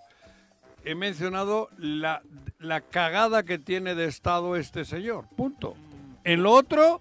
He 0.84 0.94
mencionado 0.94 1.70
la, 1.78 2.20
la 2.58 2.82
cagada 2.82 3.42
que 3.44 3.58
tiene 3.58 3.94
de 3.94 4.04
Estado 4.04 4.54
este 4.56 4.84
señor, 4.84 5.26
punto. 5.34 5.76
En 6.24 6.42
lo 6.42 6.50
otro, 6.52 7.00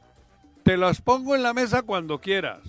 te 0.64 0.78
las 0.78 1.02
pongo 1.02 1.36
en 1.36 1.44
la 1.44 1.54
mesa 1.54 1.82
cuando 1.82 2.22
quieras. 2.22 2.60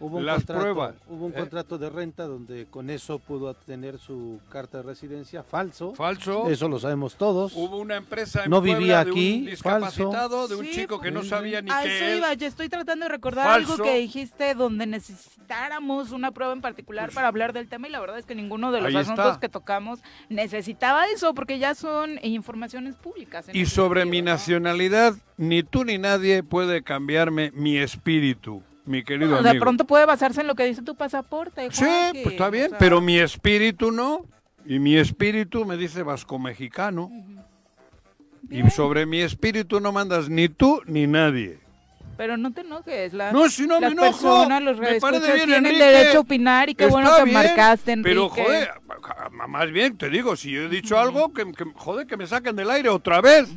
Hubo 0.00 0.18
un 0.18 0.26
Las 0.26 0.36
contrato, 0.36 0.60
pruebas. 0.62 0.94
Hubo 1.08 1.26
un 1.26 1.32
¿eh? 1.32 1.36
contrato 1.36 1.76
de 1.76 1.90
renta 1.90 2.24
donde 2.26 2.66
con 2.66 2.88
eso 2.88 3.18
pudo 3.18 3.50
obtener 3.50 3.98
su 3.98 4.38
carta 4.48 4.78
de 4.78 4.84
residencia 4.84 5.42
falso. 5.42 5.92
Falso. 5.94 6.48
Eso 6.48 6.68
lo 6.68 6.78
sabemos 6.78 7.16
todos. 7.16 7.52
Hubo 7.56 7.78
una 7.78 7.96
empresa 7.96 8.44
en 8.44 8.50
No 8.50 8.60
Puebla 8.60 8.78
vivía 8.78 9.04
de 9.04 9.10
aquí, 9.10 9.38
un 9.40 9.46
discapacitado, 9.46 10.46
de 10.46 10.54
un 10.54 10.64
Sí, 10.66 10.70
chico 10.72 11.00
que 11.00 11.10
no 11.10 11.24
sabía 11.24 11.60
ni 11.62 11.70
A 11.70 11.82
qué 11.82 11.96
eso 11.96 12.04
es. 12.06 12.16
iba, 12.18 12.32
yo 12.34 12.46
estoy 12.46 12.68
tratando 12.68 13.06
de 13.06 13.08
recordar 13.10 13.46
Falso. 13.46 13.72
algo 13.72 13.84
que 13.84 13.98
dijiste 13.98 14.54
donde 14.54 14.86
necesitáramos 14.86 16.12
una 16.12 16.30
prueba 16.30 16.52
en 16.52 16.60
particular 16.60 17.10
para 17.12 17.28
hablar 17.28 17.52
del 17.52 17.68
tema 17.68 17.88
y 17.88 17.90
la 17.90 18.00
verdad 18.00 18.18
es 18.18 18.24
que 18.26 18.34
ninguno 18.34 18.70
de 18.72 18.78
los 18.80 18.88
Ahí 18.88 18.96
asuntos 18.96 19.26
está. 19.26 19.40
que 19.40 19.48
tocamos 19.48 20.00
necesitaba 20.28 21.06
eso 21.08 21.34
porque 21.34 21.58
ya 21.58 21.74
son 21.74 22.18
informaciones 22.22 22.96
públicas. 22.96 23.48
en 23.48 23.56
Y 23.56 23.66
sobre 23.66 24.02
sentido, 24.02 24.10
mi 24.12 24.22
¿no? 24.22 24.30
nacionalidad, 24.32 25.14
ni 25.36 25.62
tú 25.62 25.84
ni 25.84 25.98
nadie 25.98 26.42
puede 26.42 26.82
cambiarme 26.82 27.50
mi 27.52 27.78
espíritu, 27.78 28.62
mi 28.88 29.04
querido 29.04 29.28
Bueno, 29.28 29.42
de 29.42 29.50
amigo. 29.50 29.62
pronto 29.64 29.84
puede 29.86 30.06
basarse 30.06 30.40
en 30.40 30.46
lo 30.46 30.54
que 30.54 30.64
dice 30.64 30.82
tu 30.82 30.94
pasaporte. 30.96 31.68
Sí, 31.70 31.84
pues 32.12 32.26
está 32.34 32.48
o 32.48 32.50
bien, 32.50 32.70
sea, 32.70 32.78
pero 32.78 33.00
mi 33.00 33.18
espíritu 33.18 33.92
no. 33.92 34.26
Y 34.66 34.78
mi 34.80 34.96
espíritu 34.96 35.64
me 35.64 35.76
dice 35.76 36.02
vasco-mexicano. 36.02 37.10
Y 38.50 38.68
sobre 38.70 39.06
mi 39.06 39.20
espíritu 39.20 39.80
no 39.80 39.92
mandas 39.92 40.28
ni 40.28 40.48
tú 40.48 40.80
ni 40.86 41.06
nadie. 41.06 41.58
Pero 42.16 42.36
no 42.36 42.52
te 42.52 42.62
enojes. 42.62 43.12
La, 43.12 43.30
No, 43.30 43.48
si 43.48 43.66
no 43.66 43.76
me 43.76 43.82
las 43.82 43.92
enojo. 43.92 44.06
personas, 44.10 44.62
los 44.62 44.78
Me 44.78 44.98
parece 45.00 45.00
radioescuchas 45.06 45.34
bien, 45.36 45.46
tienen 45.48 45.66
Enrique. 45.66 45.84
derecho 45.84 46.18
a 46.18 46.20
opinar 46.22 46.68
y 46.68 46.74
qué 46.74 46.86
bueno 46.86 47.10
que 47.16 47.24
bien, 47.24 47.34
marcaste, 47.34 47.92
Enrique. 47.92 48.08
Pero, 48.10 48.28
joder, 48.28 48.70
más 49.48 49.70
bien 49.70 49.96
te 49.96 50.10
digo, 50.10 50.34
si 50.34 50.50
yo 50.50 50.62
he 50.62 50.68
dicho 50.68 50.98
algo, 50.98 51.32
que, 51.32 51.44
que- 51.52 51.64
joder, 51.76 52.06
que 52.06 52.16
me 52.16 52.26
saquen 52.26 52.56
del 52.56 52.70
aire 52.70 52.88
otra 52.88 53.20
vez. 53.20 53.48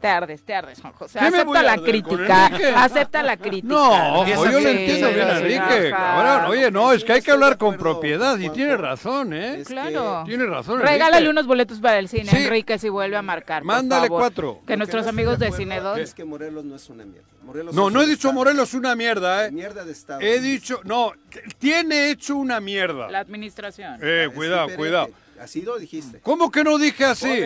Te 0.00 0.06
ardes, 0.06 0.44
te 0.44 0.54
ardes, 0.54 0.80
Juan 0.80 0.92
José. 0.92 1.18
¿Qué 1.18 1.30
me 1.30 1.42
voy 1.44 1.56
Acepta 1.56 1.60
a 1.60 1.62
la 1.64 1.72
arder 1.72 2.02
con 2.02 2.14
crítica. 2.14 2.46
Enrique? 2.46 2.72
Acepta 2.76 3.22
la 3.24 3.36
crítica. 3.36 3.66
No, 3.74 4.20
ojo, 4.20 4.44
yo 4.44 4.60
lo 4.60 4.68
entiendo 4.68 5.08
bien, 5.10 5.28
Enrique. 5.28 5.92
Ahora, 5.96 6.48
oye, 6.48 6.70
no, 6.70 6.92
es 6.92 7.02
que 7.04 7.12
hay 7.14 7.20
que 7.22 7.30
hablar 7.32 7.58
con 7.58 7.76
propiedad 7.76 8.38
y 8.38 8.48
tiene 8.50 8.76
razón, 8.76 9.32
¿eh? 9.32 9.62
Claro. 9.66 10.22
Tiene 10.24 10.46
razón, 10.46 10.74
Enrique. 10.76 10.92
Regálale 10.92 11.28
unos 11.28 11.46
boletos 11.46 11.80
para 11.80 11.98
el 11.98 12.08
cine, 12.08 12.26
Sí. 12.30 12.36
Enrique, 12.44 12.78
si 12.78 12.88
vuelve 12.88 13.16
a 13.16 13.22
marcar. 13.22 13.62
por 13.62 13.66
Mándale 13.66 14.06
favor. 14.06 14.20
cuatro. 14.22 14.60
Que 14.66 14.76
nuestros 14.76 15.06
amigos 15.08 15.38
de 15.40 15.50
Cine 15.52 15.80
2. 15.80 15.98
Es 15.98 16.14
que 16.14 16.24
Morelos 16.24 16.64
no 16.64 16.76
es 16.76 16.88
una 16.90 17.04
mierda. 17.04 17.26
Morelos 17.42 17.74
No, 17.74 17.88
es 17.88 17.94
no 17.94 18.00
he 18.00 18.04
un 18.04 18.10
dicho 18.10 18.28
estado. 18.28 18.34
Morelos 18.34 18.74
una 18.74 18.94
mierda, 18.94 19.46
¿eh? 19.46 19.50
Mierda 19.50 19.84
de 19.84 19.92
estado. 19.92 20.20
He 20.20 20.38
dicho, 20.40 20.80
no, 20.84 21.12
t- 21.30 21.42
tiene 21.58 22.10
hecho 22.10 22.36
una 22.36 22.60
mierda. 22.60 23.10
La 23.10 23.20
administración. 23.20 23.98
Eh, 24.02 24.28
cuidado, 24.34 24.68
diferente. 24.68 24.76
cuidado. 24.76 25.08
Así 25.40 25.62
lo 25.62 25.78
dijiste. 25.78 26.20
¿Cómo 26.20 26.50
que 26.50 26.64
no 26.64 26.78
dije 26.78 27.04
así? 27.04 27.44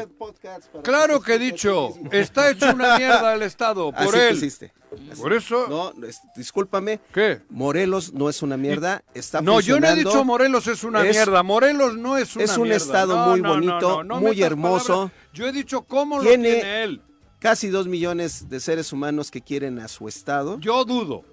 Claro 0.82 1.20
que 1.20 1.34
he 1.34 1.38
dicho, 1.38 1.94
está 2.10 2.50
hecho 2.50 2.72
una 2.72 2.96
mierda 2.98 3.34
el 3.34 3.42
Estado, 3.42 3.92
por 3.92 4.14
Así 4.14 4.18
él. 4.18 4.34
pusiste. 4.34 4.72
Por 5.18 5.32
eso. 5.32 5.66
No, 5.68 6.06
es- 6.06 6.20
discúlpame. 6.36 7.00
¿Qué? 7.14 7.40
Morelos 7.50 8.12
no 8.12 8.28
es 8.28 8.42
una 8.42 8.56
mierda. 8.56 9.02
Está 9.14 9.40
No, 9.40 9.60
yo 9.60 9.80
no 9.80 9.86
he 9.88 9.96
dicho 9.96 10.24
Morelos 10.24 10.66
es 10.66 10.84
una 10.84 11.02
Es- 11.04 11.14
mierda. 11.16 11.42
Morelos 11.42 11.96
no 11.96 12.16
es 12.18 12.34
una 12.36 12.44
es 12.44 12.56
un 12.56 12.64
mierda. 12.68 12.76
estado 12.84 13.16
No, 13.16 13.30
muy 13.30 13.40
no, 13.42 13.48
bonito, 13.50 14.04
no, 14.04 14.20
muy 14.20 14.42
hermoso. 14.42 14.86
palabras. 14.86 15.12
Yo 15.32 15.46
he 15.46 15.52
dicho 15.52 15.82
cómo 15.82 16.18
lo 16.18 16.24
tiene 16.24 16.82
él. 16.82 17.00
Casi 17.38 17.68
dos 17.68 17.86
millones 17.88 18.48
de 18.48 18.60
seres 18.60 18.92
humanos 18.92 19.30
que 19.30 19.40
quieren 19.40 19.78
a 19.80 19.88
su 19.88 20.06
estado. 20.08 20.60
Yo 20.60 20.84
dudo. 20.84 21.24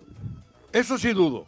Eso 0.71 0.97
sí 0.97 1.13
dudo. 1.13 1.45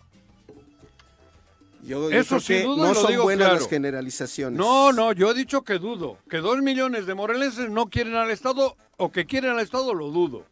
Yo, 1.83 2.09
yo 2.09 2.19
Eso 2.19 2.39
sí 2.39 2.55
y 2.57 2.63
no 2.63 2.75
lo 2.75 2.93
son 2.93 3.11
digo 3.11 3.23
buenas 3.23 3.47
claro. 3.47 3.59
las 3.61 3.69
generalizaciones. 3.69 4.57
No, 4.57 4.91
no, 4.91 5.13
yo 5.13 5.31
he 5.31 5.33
dicho 5.33 5.63
que 5.63 5.79
dudo. 5.79 6.17
Que 6.29 6.37
dos 6.37 6.61
millones 6.61 7.05
de 7.05 7.15
morelenses 7.15 7.69
no 7.69 7.87
quieren 7.87 8.15
al 8.15 8.29
Estado 8.29 8.75
o 8.97 9.11
que 9.11 9.25
quieren 9.25 9.51
al 9.51 9.59
Estado 9.59 9.93
lo 9.93 10.09
dudo. 10.09 10.45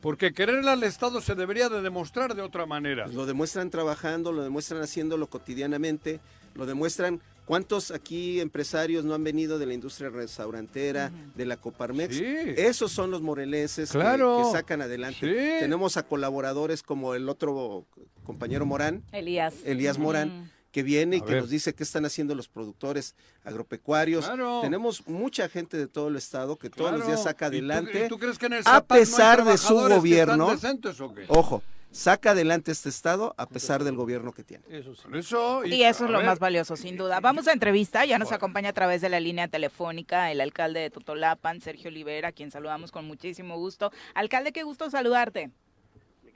Porque 0.00 0.32
querer 0.32 0.66
al 0.68 0.82
Estado 0.82 1.20
se 1.20 1.34
debería 1.34 1.68
de 1.68 1.80
demostrar 1.80 2.34
de 2.34 2.42
otra 2.42 2.66
manera. 2.66 3.06
Lo 3.06 3.24
demuestran 3.24 3.70
trabajando, 3.70 4.32
lo 4.32 4.42
demuestran 4.42 4.82
haciéndolo 4.82 5.28
cotidianamente, 5.28 6.20
lo 6.54 6.66
demuestran. 6.66 7.20
¿Cuántos 7.44 7.90
aquí 7.90 8.40
empresarios 8.40 9.04
no 9.04 9.12
han 9.14 9.22
venido 9.22 9.58
de 9.58 9.66
la 9.66 9.74
industria 9.74 10.08
restaurantera, 10.10 11.12
de 11.34 11.44
la 11.44 11.56
Coparmex? 11.58 12.16
Sí. 12.16 12.24
Esos 12.56 12.90
son 12.92 13.10
los 13.10 13.20
morelenses 13.20 13.90
que- 13.92 13.98
Claro. 13.98 14.42
que, 14.44 14.52
sacan 14.58 14.80
adelante. 14.80 15.18
Sí. 15.20 15.60
Tenemos 15.60 15.96
a 15.96 16.04
colaboradores 16.04 16.82
como 16.82 17.14
el 17.14 17.28
otro 17.28 17.84
compañero 18.24 18.64
Morán, 18.64 19.02
Elías. 19.12 19.54
Elías 19.64 19.98
Morán, 19.98 20.50
que 20.72 20.82
viene 20.82 21.16
y 21.16 21.20
A 21.20 21.24
que 21.24 21.32
ver. 21.34 21.42
nos 21.42 21.50
dice 21.50 21.74
qué 21.74 21.82
están 21.84 22.04
haciendo 22.06 22.34
los 22.34 22.48
productores 22.48 23.14
agropecuarios. 23.44 24.24
Claro. 24.24 24.60
Tenemos 24.62 25.06
mucha 25.06 25.48
gente 25.48 25.76
de 25.76 25.86
todo 25.86 26.08
el 26.08 26.16
estado 26.16 26.56
que 26.58 26.70
todos 26.70 26.92
los 26.92 27.06
días 27.06 27.22
saca 27.22 27.46
¿Y 27.46 27.50
tú- 27.50 27.54
adelante. 27.56 28.06
y 28.06 28.08
tú 28.08 28.18
crees 28.18 28.38
que 28.38 28.46
en 28.46 28.54
el 28.54 28.60
a 28.60 28.62
Zapac 28.62 28.88
no 28.90 28.94
hay 28.96 29.00
pesar 29.00 29.44
de 29.44 29.58
su 29.58 29.74
gobierno, 29.74 30.50
decentes 30.50 31.00
o 31.00 31.12
qué? 31.14 31.26
ojo, 31.28 31.62
saca 31.94 32.32
adelante 32.32 32.72
este 32.72 32.88
estado 32.88 33.34
a 33.38 33.46
pesar 33.46 33.84
del 33.84 33.94
gobierno 33.94 34.32
que 34.32 34.42
tiene. 34.42 34.64
Eso 34.68 34.94
sí. 34.94 35.02
Por 35.04 35.16
eso, 35.16 35.64
Y 35.64 35.84
eso 35.84 36.04
es 36.04 36.10
lo 36.10 36.18
ver, 36.18 36.26
más 36.26 36.38
valioso, 36.38 36.76
sin 36.76 36.96
duda. 36.96 37.20
Vamos 37.20 37.46
a 37.46 37.52
entrevista, 37.52 38.04
ya 38.04 38.18
nos 38.18 38.32
acompaña 38.32 38.70
a 38.70 38.72
través 38.72 39.00
de 39.00 39.08
la 39.08 39.20
línea 39.20 39.48
telefónica 39.48 40.30
el 40.32 40.40
alcalde 40.40 40.80
de 40.80 40.90
Totolapan, 40.90 41.60
Sergio 41.60 41.88
Olivera, 41.88 42.28
a 42.28 42.32
quien 42.32 42.50
saludamos 42.50 42.90
con 42.90 43.06
muchísimo 43.06 43.56
gusto. 43.56 43.92
Alcalde, 44.14 44.52
qué 44.52 44.64
gusto 44.64 44.90
saludarte. 44.90 45.50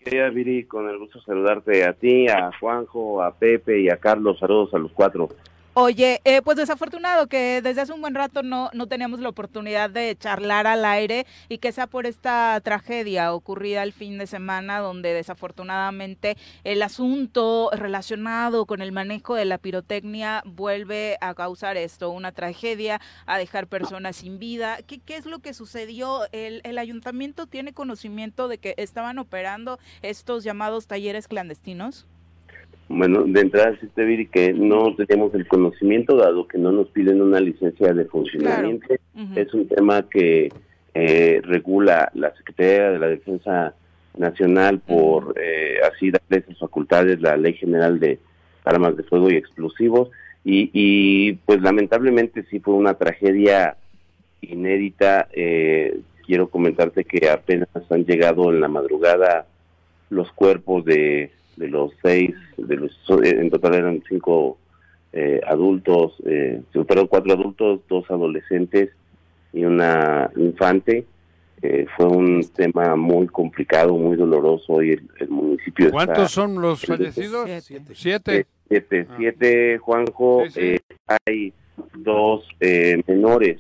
Querida 0.04 0.30
Viri, 0.30 0.64
con 0.64 0.88
el 0.88 0.96
gusto 0.96 1.20
saludarte 1.20 1.84
a 1.84 1.92
ti, 1.92 2.28
a 2.28 2.52
Juanjo, 2.58 3.22
a 3.22 3.34
Pepe 3.34 3.80
y 3.80 3.90
a 3.90 3.96
Carlos. 3.96 4.38
Saludos 4.38 4.72
a 4.74 4.78
los 4.78 4.92
cuatro. 4.92 5.28
Oye, 5.80 6.20
eh, 6.24 6.42
pues 6.42 6.56
desafortunado 6.56 7.28
que 7.28 7.62
desde 7.62 7.82
hace 7.82 7.92
un 7.92 8.00
buen 8.00 8.16
rato 8.16 8.42
no, 8.42 8.68
no 8.74 8.88
teníamos 8.88 9.20
la 9.20 9.28
oportunidad 9.28 9.88
de 9.88 10.16
charlar 10.18 10.66
al 10.66 10.84
aire 10.84 11.24
y 11.48 11.58
que 11.58 11.70
sea 11.70 11.86
por 11.86 12.04
esta 12.04 12.60
tragedia 12.64 13.32
ocurrida 13.32 13.84
el 13.84 13.92
fin 13.92 14.18
de 14.18 14.26
semana 14.26 14.80
donde 14.80 15.14
desafortunadamente 15.14 16.36
el 16.64 16.82
asunto 16.82 17.70
relacionado 17.72 18.66
con 18.66 18.82
el 18.82 18.90
manejo 18.90 19.36
de 19.36 19.44
la 19.44 19.58
pirotecnia 19.58 20.42
vuelve 20.44 21.16
a 21.20 21.32
causar 21.34 21.76
esto, 21.76 22.10
una 22.10 22.32
tragedia, 22.32 23.00
a 23.26 23.38
dejar 23.38 23.68
personas 23.68 24.16
sin 24.16 24.40
vida. 24.40 24.78
¿Qué, 24.84 24.98
qué 24.98 25.16
es 25.16 25.26
lo 25.26 25.38
que 25.38 25.54
sucedió? 25.54 26.22
El, 26.32 26.60
el 26.64 26.78
ayuntamiento 26.78 27.46
tiene 27.46 27.72
conocimiento 27.72 28.48
de 28.48 28.58
que 28.58 28.74
estaban 28.78 29.20
operando 29.20 29.78
estos 30.02 30.42
llamados 30.42 30.88
talleres 30.88 31.28
clandestinos? 31.28 32.08
Bueno, 32.88 33.24
de 33.24 33.40
entrada, 33.40 33.72
decirte, 33.72 34.04
Viri, 34.04 34.26
que 34.26 34.54
no 34.54 34.94
tenemos 34.96 35.34
el 35.34 35.46
conocimiento, 35.46 36.16
dado 36.16 36.48
que 36.48 36.56
no 36.56 36.72
nos 36.72 36.88
piden 36.88 37.20
una 37.20 37.38
licencia 37.38 37.92
de 37.92 38.06
funcionamiento. 38.06 38.86
Es 39.36 39.52
un 39.52 39.68
tema 39.68 40.08
que 40.08 40.50
eh, 40.94 41.40
regula 41.44 42.10
la 42.14 42.34
Secretaría 42.34 42.90
de 42.90 42.98
la 42.98 43.08
Defensa 43.08 43.74
Nacional 44.16 44.80
por 44.80 45.34
eh, 45.40 45.76
así 45.84 46.10
darle 46.10 46.38
esas 46.38 46.58
facultades 46.58 47.20
la 47.20 47.36
Ley 47.36 47.54
General 47.54 48.00
de 48.00 48.18
Armas 48.64 48.96
de 48.96 49.02
Fuego 49.02 49.30
y 49.30 49.36
Explosivos. 49.36 50.10
Y, 50.44 50.70
y 50.72 51.32
pues 51.44 51.60
lamentablemente 51.60 52.44
sí 52.50 52.58
fue 52.58 52.72
una 52.72 52.94
tragedia 52.94 53.76
inédita. 54.40 55.28
Eh, 55.32 56.00
quiero 56.26 56.48
comentarte 56.48 57.04
que 57.04 57.28
apenas 57.28 57.68
han 57.90 58.06
llegado 58.06 58.50
en 58.50 58.60
la 58.60 58.68
madrugada 58.68 59.46
los 60.08 60.32
cuerpos 60.32 60.86
de, 60.86 61.32
de 61.58 61.68
los 61.68 61.92
seis, 62.02 62.34
de 62.56 62.76
los 62.76 62.92
en 63.24 63.50
total 63.50 63.74
eran 63.74 64.02
cinco 64.08 64.58
eh, 65.12 65.40
adultos, 65.46 66.14
eh, 66.26 66.60
perdón, 66.86 67.06
cuatro 67.08 67.32
adultos, 67.32 67.80
dos 67.88 68.10
adolescentes 68.10 68.90
y 69.52 69.64
una 69.64 70.30
infante. 70.36 71.04
Eh, 71.60 71.86
fue 71.96 72.06
un 72.06 72.40
tema 72.54 72.94
muy 72.94 73.26
complicado, 73.26 73.92
muy 73.96 74.16
doloroso 74.16 74.80
y 74.80 74.90
el, 74.92 75.02
el 75.18 75.28
municipio 75.28 75.86
está- 75.86 75.96
¿Cuántos 75.96 76.30
son 76.30 76.60
los 76.60 76.86
fallecidos? 76.86 77.50
Siete. 77.64 77.94
Siete. 77.94 78.36
eh, 78.38 78.46
siete, 78.68 79.06
Ah. 79.10 79.14
siete, 79.18 79.78
Juanjo. 79.78 80.44
Sí, 80.46 80.50
sí. 80.52 80.60
eh, 80.60 80.78
hay 81.26 81.52
dos 81.96 82.46
eh, 82.60 83.02
menores 83.08 83.58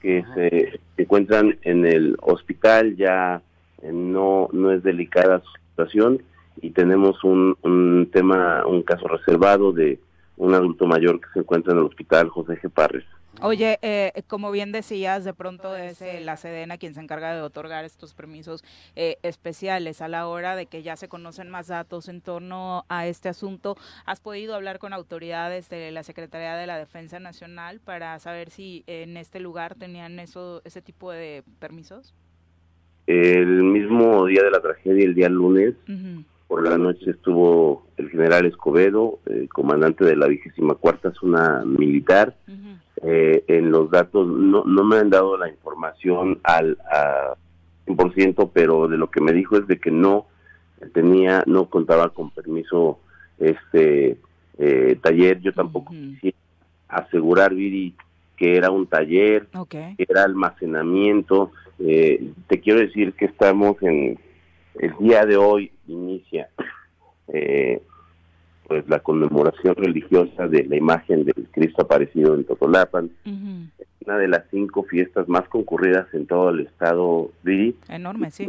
que 0.00 0.24
se 0.34 0.80
encuentran 0.96 1.58
en 1.62 1.84
el 1.86 2.16
hospital, 2.22 2.94
ya 2.96 3.42
eh, 3.82 3.90
no, 3.92 4.48
no 4.52 4.70
es 4.72 4.82
delicada 4.84 5.40
su 5.40 5.50
situación 5.70 6.22
y 6.60 6.70
tenemos 6.70 7.22
un, 7.24 7.56
un 7.62 8.10
tema, 8.12 8.66
un 8.66 8.82
caso 8.82 9.08
reservado 9.08 9.72
de 9.72 10.00
un 10.36 10.54
adulto 10.54 10.86
mayor 10.86 11.20
que 11.20 11.28
se 11.32 11.40
encuentra 11.40 11.72
en 11.72 11.78
el 11.78 11.84
hospital 11.84 12.28
José 12.28 12.60
G. 12.60 12.70
Parres. 12.70 13.04
Oye, 13.40 13.78
eh, 13.82 14.12
como 14.28 14.50
bien 14.50 14.72
decías, 14.72 15.24
de 15.24 15.32
pronto 15.32 15.74
es 15.74 16.02
eh, 16.02 16.20
la 16.20 16.36
Sedena 16.36 16.76
quien 16.76 16.94
se 16.94 17.00
encarga 17.00 17.34
de 17.34 17.40
otorgar 17.40 17.84
estos 17.84 18.12
permisos 18.12 18.62
eh, 18.94 19.16
especiales 19.22 20.02
a 20.02 20.08
la 20.08 20.26
hora 20.26 20.54
de 20.54 20.66
que 20.66 20.82
ya 20.82 20.96
se 20.96 21.08
conocen 21.08 21.48
más 21.48 21.68
datos 21.68 22.08
en 22.08 22.20
torno 22.20 22.84
a 22.88 23.06
este 23.06 23.30
asunto. 23.30 23.76
¿Has 24.04 24.20
podido 24.20 24.54
hablar 24.54 24.78
con 24.78 24.92
autoridades 24.92 25.70
de 25.70 25.90
la 25.92 26.02
Secretaría 26.02 26.56
de 26.56 26.66
la 26.66 26.76
Defensa 26.76 27.20
Nacional 27.20 27.80
para 27.80 28.18
saber 28.18 28.50
si 28.50 28.84
en 28.86 29.16
este 29.16 29.40
lugar 29.40 29.76
tenían 29.76 30.20
eso, 30.20 30.60
ese 30.64 30.82
tipo 30.82 31.10
de 31.10 31.42
permisos? 31.58 32.14
El 33.06 33.64
mismo 33.64 34.26
día 34.26 34.42
de 34.42 34.50
la 34.50 34.60
tragedia, 34.60 35.04
el 35.04 35.14
día 35.14 35.28
lunes. 35.28 35.74
Por 36.52 36.68
la 36.68 36.76
noche 36.76 37.12
estuvo 37.12 37.86
el 37.96 38.10
general 38.10 38.44
Escobedo, 38.44 39.20
el 39.24 39.48
comandante 39.48 40.04
de 40.04 40.16
la 40.16 40.26
vigésima 40.26 40.74
cuarta 40.74 41.10
zona 41.14 41.62
militar, 41.64 42.36
eh, 43.02 43.42
en 43.48 43.70
los 43.70 43.90
datos, 43.90 44.28
no, 44.28 44.62
no 44.62 44.84
me 44.84 44.98
han 44.98 45.08
dado 45.08 45.38
la 45.38 45.48
información 45.48 46.40
al 46.42 46.76
a 46.92 47.36
100%, 47.86 48.50
pero 48.52 48.86
de 48.86 48.98
lo 48.98 49.10
que 49.10 49.22
me 49.22 49.32
dijo 49.32 49.56
es 49.56 49.66
de 49.66 49.80
que 49.80 49.90
no 49.90 50.26
tenía, 50.92 51.42
no 51.46 51.70
contaba 51.70 52.10
con 52.10 52.28
permiso 52.28 52.98
este 53.38 54.18
eh, 54.58 54.98
taller. 55.00 55.40
Yo 55.40 55.54
tampoco 55.54 55.92
quisiera 55.92 56.36
asegurar, 56.86 57.54
Viri, 57.54 57.94
que 58.36 58.58
era 58.58 58.70
un 58.70 58.86
taller, 58.86 59.48
que 59.70 59.94
era 60.06 60.24
almacenamiento. 60.24 61.50
Eh, 61.78 62.30
te 62.46 62.60
quiero 62.60 62.80
decir 62.80 63.14
que 63.14 63.24
estamos 63.24 63.82
en 63.82 64.18
el 64.78 64.92
día 64.98 65.24
de 65.26 65.36
hoy 65.36 65.70
inicia 65.86 66.48
eh, 67.28 67.80
pues 68.66 68.88
la 68.88 69.00
conmemoración 69.00 69.74
religiosa 69.74 70.48
de 70.48 70.64
la 70.64 70.76
imagen 70.76 71.24
del 71.24 71.46
Cristo 71.50 71.82
aparecido 71.82 72.34
en 72.34 72.44
Totolapan, 72.44 73.10
Ujú. 73.26 73.84
una 74.06 74.18
de 74.18 74.28
las 74.28 74.44
cinco 74.50 74.84
fiestas 74.84 75.28
más 75.28 75.48
concurridas 75.48 76.06
en 76.14 76.26
todo 76.26 76.50
el 76.50 76.60
estado 76.60 77.30
Viri, 77.42 77.76
Enorme, 77.88 78.30
sí. 78.30 78.44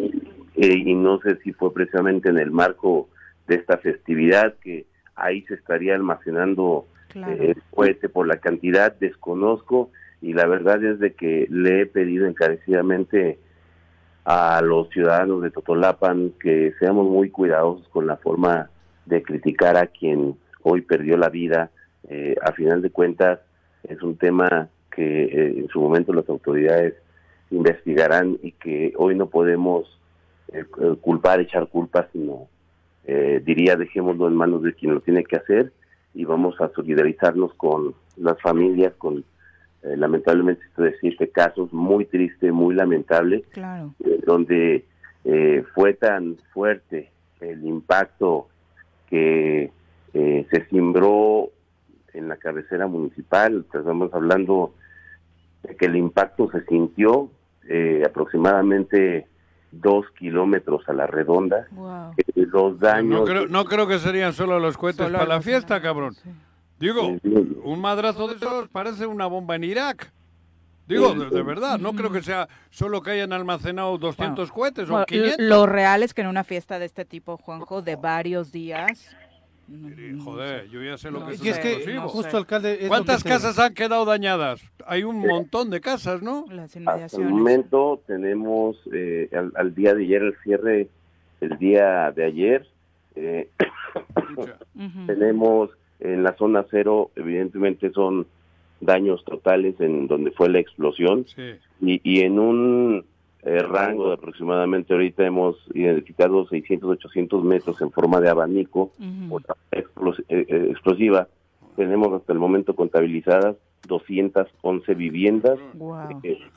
eh, 0.56 0.78
y 0.78 0.94
no 0.96 1.20
sé 1.20 1.38
si 1.44 1.52
fue 1.54 1.74
precisamente 1.74 2.30
en 2.30 2.38
el 2.38 2.52
marco 2.52 3.10
de 3.48 3.56
esta 3.56 3.78
festividad 3.78 4.54
que 4.64 4.86
ahí 5.16 5.42
se 5.44 5.56
estaría 5.56 5.96
almacenando 5.96 6.88
el 7.14 7.62
cohete 7.70 8.10
por 8.10 8.28
la 8.28 8.38
cantidad, 8.38 8.96
desconozco 9.00 9.92
y 10.22 10.34
la 10.34 10.48
verdad 10.48 10.84
es 10.84 11.00
de 11.00 11.14
que 11.14 11.46
le 11.50 11.82
he 11.82 11.86
pedido 11.86 12.26
encarecidamente 12.26 13.38
a 14.26 14.62
los 14.62 14.90
ciudadanos 14.90 15.42
de 15.42 15.52
Totolapan 15.52 16.32
que 16.40 16.74
seamos 16.80 17.10
muy 17.10 17.30
cuidadosos 17.30 17.88
con 17.90 18.08
la 18.08 18.18
forma 18.18 18.70
de 19.06 19.22
criticar 19.22 19.76
a 19.76 19.88
quien 19.88 20.38
hoy 20.62 20.82
perdió 20.82 21.18
la 21.18 21.30
vida. 21.30 21.72
Eh, 22.10 22.36
a 22.42 22.52
final 22.54 22.82
de 22.82 22.90
cuentas, 22.90 23.40
es 23.84 24.02
un 24.02 24.18
tema 24.18 24.70
que 24.92 25.26
eh, 25.26 25.54
en 25.58 25.68
su 25.70 25.82
momento 25.82 26.14
las 26.14 26.28
autoridades 26.30 26.96
investigarán 27.52 28.38
y 28.42 28.54
que 28.54 28.94
hoy 28.98 29.16
no 29.16 29.28
podemos 29.28 30.00
eh, 30.54 30.64
culpar, 31.02 31.40
echar 31.40 31.68
culpas, 31.68 32.08
sino 32.14 32.48
diría 33.06 33.76
dejémoslo 33.76 34.30
en 34.30 34.36
manos 34.36 34.64
de 34.64 34.74
quien 34.74 34.94
lo 34.94 35.02
tiene 35.02 35.26
que 35.26 35.36
hacer 35.36 35.74
y 36.14 36.24
vamos 36.24 36.56
a 36.62 36.70
solidarizarnos 36.70 37.54
con 37.56 37.94
las 38.16 38.40
familias, 38.42 38.94
con 38.98 39.26
lamentablemente 39.84 40.64
esto 40.66 40.84
de 40.84 40.98
siete 41.00 41.30
casos, 41.30 41.72
muy 41.74 42.06
triste, 42.06 42.52
muy 42.52 42.76
lamentable, 42.76 43.44
donde 44.26 44.86
fue 45.74 45.94
tan 45.94 46.38
fuerte 46.54 47.12
el 47.42 47.66
impacto 47.66 48.48
que 49.10 49.72
se 50.14 50.66
simbró 50.70 51.50
en 52.14 52.28
la 52.28 52.38
cabecera 52.38 52.88
municipal. 52.88 53.66
Estamos 53.74 54.14
hablando 54.14 54.74
de 55.64 55.76
que 55.76 55.86
el 55.86 55.96
impacto 55.96 56.50
se 56.52 56.64
sintió 56.66 57.30
eh, 57.68 58.04
aproximadamente 58.06 59.28
dos 59.72 60.06
kilómetros 60.18 60.88
a 60.88 60.94
la 60.94 61.08
redonda. 61.08 61.68
Eh, 62.18 62.46
los 62.52 62.80
daños. 62.80 63.22
No 63.22 63.26
creo, 63.26 63.48
no 63.48 63.66
creo, 63.66 63.88
que 63.88 64.00
serían 64.00 64.34
solo 64.34 64.60
los 64.60 64.78
cohetes 64.78 65.10
para 65.10 65.26
la 65.26 65.42
fiesta, 65.42 65.82
cabrón. 65.82 66.16
Digo, 66.84 67.18
un 67.64 67.80
madrazo 67.80 68.28
de 68.28 68.36
esos 68.36 68.68
parece 68.68 69.06
una 69.06 69.28
bomba 69.28 69.56
en 69.56 69.64
Irak. 69.64 70.12
Digo, 70.86 71.14
de, 71.14 71.42
verdad, 71.42 71.80
no 71.80 71.94
creo 71.94 72.12
que 72.12 72.22
sea 72.22 72.50
solo 72.70 73.02
que 73.02 73.12
hayan 73.12 73.32
almacenado 73.32 73.98
200 73.98 74.52
cohetes 74.52 74.90
o 74.90 75.06
500. 75.06 75.38
Lo 75.40 75.66
real 75.66 76.04
es 76.04 76.14
que 76.14 76.22
en 76.22 76.28
una 76.28 76.44
fiesta 76.44 76.80
de 76.80 76.86
este 76.86 77.06
tipo, 77.06 77.38
Juanjo, 77.38 77.82
de 77.82 77.96
varios 77.96 78.52
días, 78.52 79.16
Joder, 80.26 80.68
yo 80.70 80.84
ya 80.84 80.98
sé 80.98 81.10
lo 81.10 81.26
que 81.26 81.36
es, 81.36 81.44
y 81.44 81.48
es 81.48 81.58
que 81.58 81.98
justo 82.00 82.36
alcalde 82.36 82.86
¿Cuántas 82.90 83.24
casas 83.24 83.58
han 83.58 83.74
quedado 83.74 84.04
dañadas? 84.04 84.62
Hay 84.86 85.04
un 85.04 85.20
montón 85.20 85.70
de 85.70 85.80
casas, 85.80 86.22
¿no? 86.22 86.46
Hasta 86.86 87.18
el 87.18 87.30
momento 87.30 88.02
tenemos 88.06 88.76
eh, 88.92 89.30
al, 89.56 89.74
día 89.74 89.96
de 89.96 90.04
ayer 90.04 90.22
el 90.22 90.36
cierre, 90.44 90.90
el 91.40 91.58
día 91.58 92.12
de 92.12 92.26
ayer 92.26 92.68
eh, 93.16 93.50
tenemos 95.08 95.70
en 96.04 96.24
la 96.24 96.36
zona 96.36 96.66
cero, 96.70 97.12
evidentemente 97.16 97.92
son 97.92 98.28
daños 98.80 99.24
totales 99.24 99.80
en 99.80 100.08
donde 100.08 100.32
fue 100.32 100.50
la 100.50 100.60
explosión 100.60 101.26
y, 101.82 102.02
y 102.04 102.22
en 102.22 102.38
un 102.38 103.06
eh, 103.46 103.60
rango 103.60 104.08
de 104.08 104.14
aproximadamente 104.14 104.94
ahorita 104.94 105.26
hemos 105.26 105.58
identificado 105.74 106.48
600, 106.48 106.92
800 106.92 107.44
metros 107.44 107.82
en 107.82 107.92
forma 107.92 108.22
de 108.22 108.30
abanico 108.30 108.92
eh, 109.72 109.86
eh, 110.30 110.68
explosiva. 110.70 111.28
Tenemos 111.76 112.14
hasta 112.14 112.32
el 112.32 112.40
momento 112.40 112.74
contabilizadas 112.76 113.58
211 113.88 114.94
viviendas. 114.96 115.60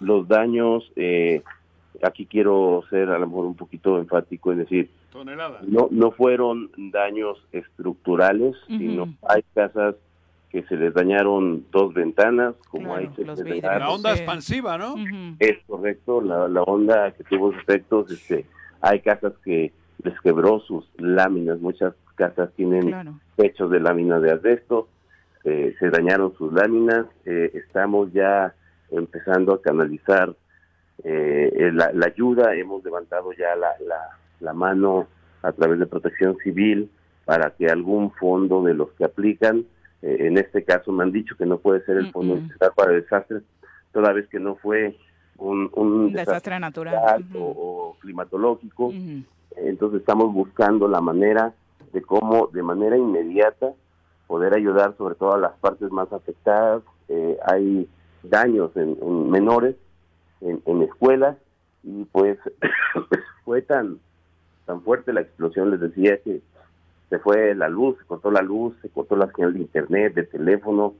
los 0.00 0.28
daños, 0.28 0.92
aquí 2.02 2.26
quiero 2.26 2.82
ser 2.90 3.10
a 3.10 3.18
lo 3.18 3.26
mejor 3.26 3.46
un 3.46 3.56
poquito 3.56 3.98
enfático, 3.98 4.52
es 4.52 4.58
decir, 4.58 4.90
no 5.66 5.88
no 5.90 6.10
fueron 6.10 6.70
daños 6.76 7.38
estructurales, 7.52 8.54
sino 8.68 9.14
hay 9.28 9.42
casas 9.54 9.94
que 10.50 10.62
se 10.64 10.76
les 10.76 10.94
dañaron 10.94 11.66
dos 11.70 11.92
ventanas, 11.92 12.54
como 12.70 12.94
hay 12.94 13.08
que 13.08 13.24
La 13.24 13.90
onda 13.90 14.12
expansiva, 14.12 14.78
¿no? 14.78 14.94
Es 15.38 15.58
correcto, 15.66 16.20
la, 16.20 16.48
la 16.48 16.62
onda 16.62 17.10
que 17.12 17.24
tuvo 17.24 17.52
efectos, 17.52 18.10
este, 18.10 18.46
hay 18.80 19.00
casas 19.00 19.32
que 19.44 19.72
les 20.02 20.18
quebró 20.20 20.60
sus 20.60 20.88
láminas, 20.98 21.60
muchas 21.60 21.94
casas 22.14 22.50
tienen 22.54 23.18
techos 23.36 23.70
de 23.70 23.80
láminas 23.80 24.22
de 24.22 24.32
asbesto, 24.32 24.88
eh, 25.44 25.74
se 25.78 25.90
dañaron 25.90 26.34
sus 26.36 26.52
láminas, 26.52 27.06
eh, 27.24 27.50
estamos 27.54 28.12
ya 28.12 28.54
empezando 28.90 29.54
a 29.54 29.62
canalizar 29.62 30.34
eh, 31.04 31.70
la, 31.72 31.92
la, 31.92 32.06
ayuda, 32.06 32.54
hemos 32.54 32.84
levantado 32.84 33.32
ya 33.32 33.54
la, 33.56 33.74
la, 33.86 34.18
la 34.40 34.52
mano 34.52 35.06
a 35.42 35.52
través 35.52 35.78
de 35.78 35.86
protección 35.86 36.36
civil 36.38 36.90
para 37.24 37.50
que 37.50 37.66
algún 37.66 38.10
fondo 38.12 38.62
de 38.62 38.74
los 38.74 38.90
que 38.92 39.04
aplican 39.04 39.64
eh, 40.02 40.26
en 40.26 40.38
este 40.38 40.64
caso 40.64 40.92
me 40.92 41.04
han 41.04 41.12
dicho 41.12 41.36
que 41.36 41.46
no 41.46 41.58
puede 41.58 41.84
ser 41.84 41.96
el 41.96 42.12
fondo 42.12 42.38
para 42.74 42.92
desastres, 42.92 43.42
toda 43.92 44.12
vez 44.12 44.28
que 44.28 44.38
no 44.38 44.56
fue 44.56 44.96
un, 45.38 46.12
desastre, 46.12 46.58
natural 46.60 47.24
o, 47.34 47.96
climatológico. 48.00 48.92
Entonces 49.56 50.00
estamos 50.00 50.32
buscando 50.32 50.86
la 50.86 51.00
manera 51.00 51.54
de 51.92 52.02
cómo 52.02 52.48
de 52.52 52.62
manera 52.62 52.96
inmediata 52.96 53.72
poder 54.26 54.54
ayudar 54.54 54.94
sobre 54.96 55.14
todo 55.14 55.34
a 55.34 55.38
las 55.38 55.52
partes 55.58 55.90
más 55.90 56.12
afectadas. 56.12 56.82
Eh, 57.08 57.36
hay 57.46 57.88
daños 58.22 58.70
en, 58.76 59.30
menores 59.30 59.76
en, 60.40 60.82
escuelas 60.82 61.36
y 61.82 62.04
pues 62.06 62.38
fue 63.44 63.62
tan 63.62 63.98
tan 64.64 64.82
fuerte 64.82 65.12
la 65.12 65.20
explosión, 65.20 65.70
les 65.70 65.80
decía 65.80 66.18
que 66.22 66.40
se 67.08 67.18
fue 67.20 67.54
la 67.54 67.68
luz, 67.68 67.96
se 67.98 68.04
cortó 68.04 68.30
la 68.32 68.42
luz, 68.42 68.74
se 68.82 68.88
cortó 68.88 69.16
la 69.16 69.30
señal 69.32 69.52
de 69.52 69.60
internet, 69.60 70.14
de 70.14 70.24
teléfono. 70.24 70.94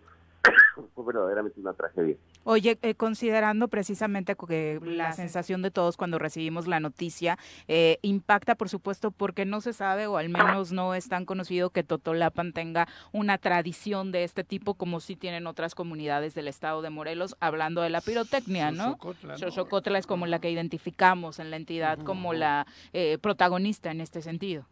Fue 0.94 1.05
verdaderamente 1.07 1.61
una 1.61 1.72
tragedia. 1.72 2.16
Oye, 2.44 2.78
eh, 2.82 2.94
considerando 2.94 3.68
precisamente 3.68 4.36
que 4.49 4.80
la 4.82 5.12
sensación 5.12 5.62
de 5.62 5.70
todos 5.70 5.97
cuando 5.97 6.18
recibimos 6.18 6.66
la 6.66 6.80
noticia 6.80 7.38
eh, 7.68 7.99
impacta, 8.03 8.55
por 8.55 8.68
supuesto, 8.68 9.11
porque 9.11 9.44
no 9.44 9.61
se 9.61 9.72
sabe 9.72 10.07
o 10.07 10.16
al 10.16 10.28
menos 10.28 10.72
no 10.72 10.94
es 10.94 11.09
tan 11.09 11.24
conocido 11.24 11.70
que 11.70 11.82
Totolapan 11.82 12.53
tenga 12.53 12.86
una 13.12 13.38
tradición 13.38 14.12
de 14.12 14.24
este 14.24 14.44
tipo 14.44 14.74
como 14.74 15.01
sí 15.01 15.16
tienen 15.16 15.47
otras 15.47 15.74
comunidades 15.74 16.34
del 16.34 16.49
estado 16.49 16.82
de 16.82 16.90
Morelos, 16.90 17.36
hablando 17.40 17.80
de 17.80 17.90
la 17.90 18.01
pirotecnia, 18.01 18.70
¿no? 18.70 18.99
Xochocotla 19.36 19.99
es 19.99 20.07
como 20.07 20.26
la 20.26 20.38
que 20.38 20.51
identificamos 20.51 21.38
en 21.38 21.51
la 21.51 21.57
entidad 21.57 21.99
como 21.99 22.32
la 22.32 22.66
eh, 22.92 23.18
protagonista 23.20 23.90
en 23.90 24.01
este 24.01 24.22
sentido. 24.22 24.64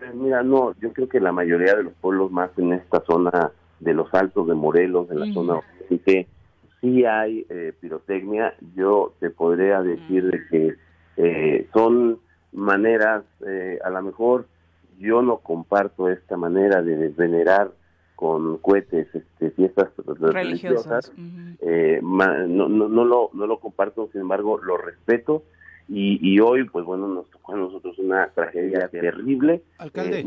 Eh, 0.00 0.10
mira, 0.14 0.42
no, 0.42 0.74
yo 0.80 0.92
creo 0.92 1.08
que 1.08 1.20
la 1.20 1.32
mayoría 1.32 1.74
de 1.74 1.84
los 1.84 1.92
pueblos 1.94 2.30
más 2.30 2.50
en 2.58 2.72
esta 2.72 3.04
zona 3.04 3.52
de 3.80 3.94
los 3.94 4.12
altos 4.14 4.46
de 4.46 4.54
Morelos, 4.54 5.10
en 5.10 5.20
la 5.20 5.32
zona 5.32 5.60
que 6.04 6.26
sí 6.80 7.04
hay 7.04 7.46
eh, 7.48 7.72
pirotecnia. 7.80 8.54
Yo 8.74 9.14
te 9.20 9.30
podría 9.30 9.82
decir 9.82 10.30
de 10.30 10.46
que 10.48 10.74
eh, 11.16 11.68
son 11.72 12.18
maneras, 12.52 13.24
a 13.84 13.90
lo 13.90 14.02
mejor 14.02 14.46
yo 14.98 15.22
no 15.22 15.38
comparto 15.38 16.08
esta 16.08 16.36
manera 16.36 16.82
de 16.82 17.08
venerar 17.08 17.72
con 18.14 18.58
cohetes 18.58 19.08
este, 19.12 19.50
fiestas 19.50 19.88
religiosas, 20.20 21.12
no, 21.16 22.68
no, 22.68 22.68
no, 22.68 23.04
lo, 23.04 23.30
no 23.32 23.46
lo 23.46 23.58
comparto, 23.58 24.08
sin 24.12 24.20
embargo 24.20 24.58
lo 24.58 24.76
respeto 24.76 25.42
y, 25.86 26.40
hoy, 26.40 26.64
pues 26.64 26.84
bueno, 26.84 27.08
nos 27.08 27.28
tocó 27.30 27.52
a 27.52 27.56
nosotros 27.56 27.98
una 27.98 28.28
tragedia 28.30 28.88
terrible. 28.88 29.62
Alcalde, 29.78 30.20
eh, 30.20 30.26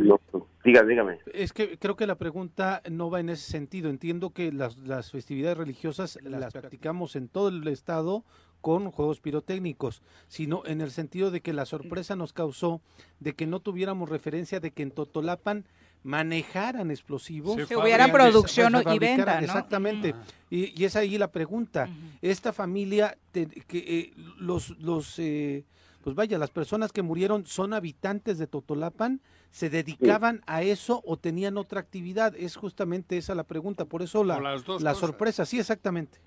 dígame. 0.63 1.17
Es 1.33 1.51
que 1.51 1.77
creo 1.79 1.95
que 1.95 2.05
la 2.05 2.15
pregunta 2.15 2.81
no 2.91 3.09
va 3.09 3.19
en 3.19 3.29
ese 3.29 3.49
sentido. 3.49 3.89
Entiendo 3.89 4.31
que 4.31 4.51
las, 4.51 4.77
las 4.77 5.11
festividades 5.11 5.57
religiosas 5.57 6.19
las 6.23 6.53
practicamos 6.53 7.15
en 7.15 7.27
todo 7.27 7.49
el 7.49 7.67
estado 7.67 8.23
con 8.61 8.91
juegos 8.91 9.19
pirotécnicos, 9.19 10.01
sino 10.27 10.63
en 10.65 10.81
el 10.81 10.91
sentido 10.91 11.31
de 11.31 11.41
que 11.41 11.53
la 11.53 11.65
sorpresa 11.65 12.15
nos 12.15 12.33
causó 12.33 12.81
de 13.19 13.33
que 13.33 13.47
no 13.47 13.59
tuviéramos 13.59 14.09
referencia 14.09 14.59
de 14.59 14.71
que 14.71 14.83
en 14.83 14.91
Totolapan 14.91 15.65
manejaran 16.03 16.91
explosivos. 16.91 17.67
Si 17.67 17.75
hubiera 17.75 18.11
producción 18.11 18.73
y 18.93 18.99
venta, 18.99 19.39
Exactamente. 19.39 20.15
y, 20.49 20.83
es 20.83 20.95
ahí 20.95 21.17
la 21.17 21.31
pregunta. 21.31 21.89
Esta 22.21 22.53
familia, 22.53 23.17
que 23.33 23.57
eh, 23.73 24.13
los, 24.37 24.77
los 24.79 25.19
eh, 25.19 25.65
pues 26.03 26.15
vaya, 26.15 26.37
las 26.37 26.51
personas 26.51 26.93
que 26.93 27.01
murieron 27.01 27.45
son 27.45 27.73
habitantes 27.73 28.37
de 28.37 28.47
Totolapan, 28.47 29.19
se 29.51 29.69
dedicaban 29.69 30.41
a 30.47 30.61
eso 30.61 31.01
o 31.05 31.17
tenían 31.17 31.57
otra 31.57 31.81
actividad. 31.81 32.33
Es 32.37 32.55
justamente 32.55 33.17
esa 33.17 33.35
la 33.35 33.43
pregunta. 33.43 33.83
Por 33.83 34.01
eso 34.01 34.23
la, 34.23 34.39
la 34.79 34.93
sorpresa. 34.93 35.45
Sí, 35.45 35.59
exactamente. 35.59 36.19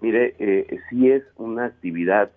Mire, 0.00 0.34
eh, 0.38 0.80
sí 0.88 1.08
es 1.10 1.22
una 1.36 1.66
actividad 1.66 2.32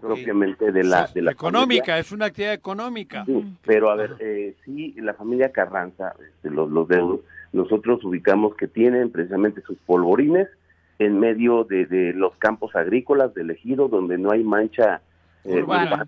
propiamente 0.00 0.72
de 0.72 0.84
la, 0.84 1.06
de 1.06 1.22
la 1.22 1.32
económica, 1.32 1.98
es 1.98 2.12
una 2.12 2.26
actividad 2.26 2.54
económica. 2.54 3.24
pero 3.64 3.90
a 3.90 3.96
ver, 3.96 4.16
eh, 4.20 4.54
sí, 4.64 4.94
la 4.98 5.14
familia 5.14 5.52
Carranza, 5.52 6.14
este, 6.20 6.50
los, 6.50 6.70
los 6.70 6.88
deudos, 6.88 7.20
nosotros 7.52 8.04
ubicamos 8.04 8.54
que 8.54 8.68
tienen 8.68 9.10
precisamente 9.10 9.60
sus 9.62 9.76
polvorines 9.78 10.48
en 11.00 11.18
medio 11.18 11.64
de, 11.64 12.12
los 12.14 12.36
campos 12.36 12.76
agrícolas 12.76 13.34
del 13.34 13.50
ejido, 13.50 13.88
donde 13.88 14.18
no 14.18 14.30
hay 14.30 14.44
mancha 14.44 15.00
eh, 15.44 15.62
urbana, 15.62 16.06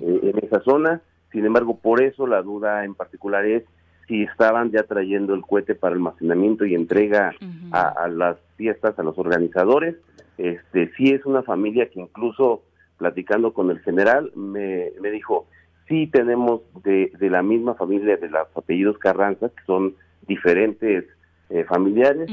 eh, 0.00 0.20
en 0.22 0.38
esa 0.42 0.60
zona. 0.62 1.02
Sin 1.30 1.44
embargo, 1.44 1.78
por 1.78 2.02
eso 2.02 2.26
la 2.26 2.42
duda 2.42 2.84
en 2.84 2.94
particular 2.94 3.44
es 3.44 3.64
si 4.08 4.22
estaban 4.22 4.70
ya 4.70 4.82
trayendo 4.84 5.34
el 5.34 5.42
cohete 5.42 5.74
para 5.74 5.94
almacenamiento 5.94 6.64
y 6.64 6.74
entrega 6.74 7.34
a, 7.70 8.08
las 8.08 8.36
fiestas 8.56 8.98
a 8.98 9.02
los 9.02 9.16
organizadores. 9.18 9.96
Este, 10.38 10.90
sí 10.96 11.10
es 11.10 11.24
una 11.26 11.42
familia 11.42 11.88
que 11.88 12.00
incluso 12.00 12.62
platicando 12.98 13.52
con 13.52 13.70
el 13.70 13.80
general 13.80 14.32
me, 14.34 14.92
me 15.00 15.10
dijo, 15.10 15.46
sí 15.88 16.06
tenemos 16.06 16.60
de, 16.84 17.12
de 17.18 17.30
la 17.30 17.42
misma 17.42 17.74
familia 17.74 18.16
de 18.16 18.28
los 18.28 18.48
apellidos 18.54 18.98
Carranza, 18.98 19.48
que 19.48 19.64
son 19.64 19.94
diferentes 20.26 21.04
eh, 21.50 21.64
familiares, 21.64 22.30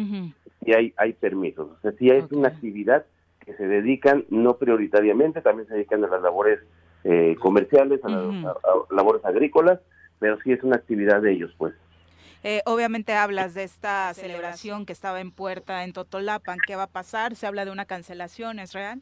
y 0.62 0.74
hay, 0.74 0.93
hay 0.97 1.14
permisos. 1.14 1.70
O 1.72 1.82
sea, 1.82 1.91
sí 1.93 2.10
es 2.10 2.32
una 2.32 2.49
actividad 2.49 3.05
que 3.45 3.53
se 3.55 3.68
dedican, 3.68 4.26
no 4.30 4.57
prioritariamente, 4.57 5.41
también 5.41 5.68
se 5.68 5.74
dedican 5.74 6.03
a 6.05 6.07
las 6.07 6.22
labores 6.22 6.60
eh, 7.03 7.36
comerciales, 7.39 7.99
a, 8.03 8.10
las 8.10 8.55
labores 8.91 9.26
agrícolas, 9.26 9.80
pero 10.20 10.38
sí 10.41 10.51
es 10.51 10.64
una 10.64 10.76
actividad 10.76 11.22
de 11.22 11.34
ellos, 11.34 11.53
pues. 11.57 11.74
Eh, 12.43 12.62
obviamente 12.66 13.14
hablas 13.14 13.53
de 13.53 13.64
esta 13.64 14.14
celebración 14.14 14.86
que 14.86 14.93
estaba 14.93 15.20
en 15.20 15.32
puerta 15.32 15.84
en 15.84 15.91
Totolapan. 15.91 16.57
¿Qué 16.66 16.78
va 16.78 16.84
a 16.84 16.88
pasar? 16.88 17.36
Se 17.36 17.47
habla 17.47 17.66
de 17.66 17.72
una 17.72 17.84
cancelación, 17.84 18.60
¿es 18.60 18.72
real? 18.72 19.01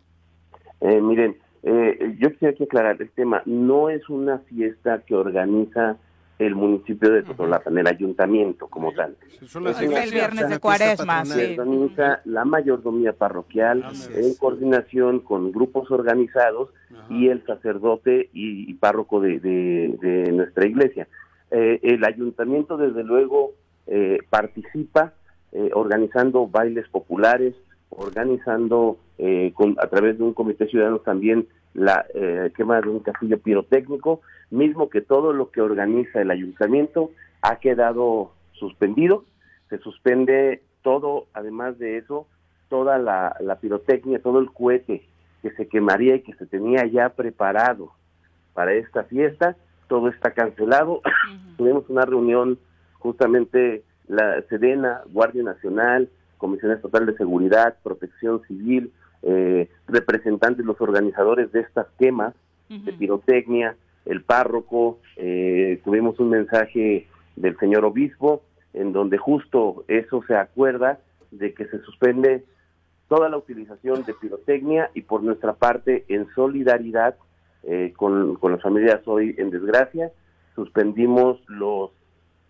Eh, 0.82 1.00
miren, 1.02 1.38
eh, 1.68 2.16
yo 2.20 2.32
quisiera 2.32 2.56
que 2.56 2.64
aclarar 2.64 3.02
el 3.02 3.10
tema. 3.12 3.42
No 3.46 3.90
es 3.90 4.08
una 4.10 4.40
fiesta 4.40 5.02
que 5.06 5.16
organiza 5.16 5.98
el 6.40 6.56
municipio 6.56 7.12
de 7.12 7.24
Totolapan, 7.24 7.78
el 7.78 7.88
ayuntamiento 7.88 8.68
como 8.68 8.94
tal. 8.94 9.18
Es 9.42 9.56
el 9.56 10.12
viernes 10.12 10.50
de 10.50 10.60
cuaresma, 10.60 11.26
Se 11.26 11.60
organiza 11.60 12.22
la 12.26 12.46
mayordomía 12.46 13.14
parroquial 13.14 13.84
en 14.14 14.36
coordinación 14.36 15.22
con 15.22 15.52
grupos 15.52 15.90
organizados 15.90 16.70
y 17.10 17.30
el 17.30 17.44
sacerdote 17.46 18.30
y, 18.34 18.72
párroco 18.76 19.20
de, 19.20 20.30
nuestra 20.32 20.68
iglesia. 20.68 21.08
Eh, 21.50 21.80
el 21.82 22.06
ayuntamiento, 22.06 22.78
desde 22.78 23.04
luego, 23.04 23.54
eh, 23.88 24.20
participa 24.30 25.14
eh, 25.54 25.72
organizando 25.74 26.46
bailes 26.48 26.88
populares, 26.90 27.56
organizando 27.90 29.00
a 29.78 29.88
través 29.88 30.20
de 30.20 30.24
un 30.24 30.34
comité 30.34 30.68
ciudadano 30.68 31.00
también 31.00 31.48
la 31.74 32.06
quema 32.56 32.82
de 32.82 32.90
un 32.90 33.00
castillo 33.00 33.40
pirotécnico, 33.40 34.22
mismo 34.50 34.90
que 34.90 35.02
todo 35.02 35.34
lo 35.34 35.52
que 35.52 35.62
organiza 35.62 36.22
el 36.22 36.32
ayuntamiento 36.32 37.12
ha 37.42 37.58
quedado 37.58 38.32
suspendido, 38.54 39.26
se 39.70 39.78
suspende 39.80 40.62
todo, 40.82 41.28
además 41.34 41.78
de 41.78 41.98
eso, 41.98 42.28
toda 42.70 42.98
la, 42.98 43.36
la 43.40 43.58
pirotecnia, 43.58 44.22
todo 44.22 44.40
el 44.40 44.52
cohete 44.52 45.04
que 45.42 45.52
se 45.52 45.68
quemaría 45.68 46.16
y 46.16 46.22
que 46.22 46.34
se 46.34 46.46
tenía 46.46 46.86
ya 46.86 47.10
preparado 47.10 47.92
para 48.54 48.74
esta 48.74 49.04
fiesta, 49.04 49.56
todo 49.88 50.10
está 50.10 50.32
cancelado. 50.32 51.02
Tuvimos 51.58 51.90
una 51.90 52.06
reunión 52.06 52.58
justamente 53.00 53.84
la 54.08 54.42
Sedena, 54.50 55.02
Guardia 55.12 55.44
Nacional, 55.44 56.10
Comisión 56.38 56.72
Estatal 56.72 57.06
de 57.06 57.18
Seguridad, 57.18 57.78
Protección 57.84 58.42
Civil, 58.48 58.92
eh, 59.24 59.70
representantes, 59.88 60.66
los 60.66 60.80
organizadores 60.82 61.52
de 61.52 61.62
estas 61.62 61.88
quemas 62.00 62.34
de 62.70 62.92
pirotecnia, 62.94 63.76
el 64.06 64.24
párroco, 64.24 65.00
eh, 65.16 65.80
tuvimos 65.86 66.20
un 66.20 66.30
mensaje 66.30 67.08
del 67.36 67.58
señor 67.58 67.86
obispo 67.86 68.42
en 68.74 68.92
donde 68.92 69.18
justo 69.18 69.86
eso 69.88 70.22
se 70.28 70.36
acuerda 70.36 71.00
de 71.32 71.54
que 71.54 71.66
se 71.66 71.80
suspende 71.80 72.44
toda 73.08 73.30
la 73.30 73.38
utilización 73.38 74.04
de 74.04 74.14
pirotecnia 74.14 74.92
y 74.94 75.02
por 75.02 75.24
nuestra 75.24 75.54
parte 75.54 76.06
en 76.10 76.28
solidaridad 76.36 77.16
eh, 77.64 77.94
con, 77.96 78.36
con, 78.36 78.52
las 78.52 78.62
familias 78.62 79.02
hoy 79.06 79.36
en 79.38 79.50
desgracia, 79.50 80.12
suspendimos 80.56 81.40
los 81.48 81.92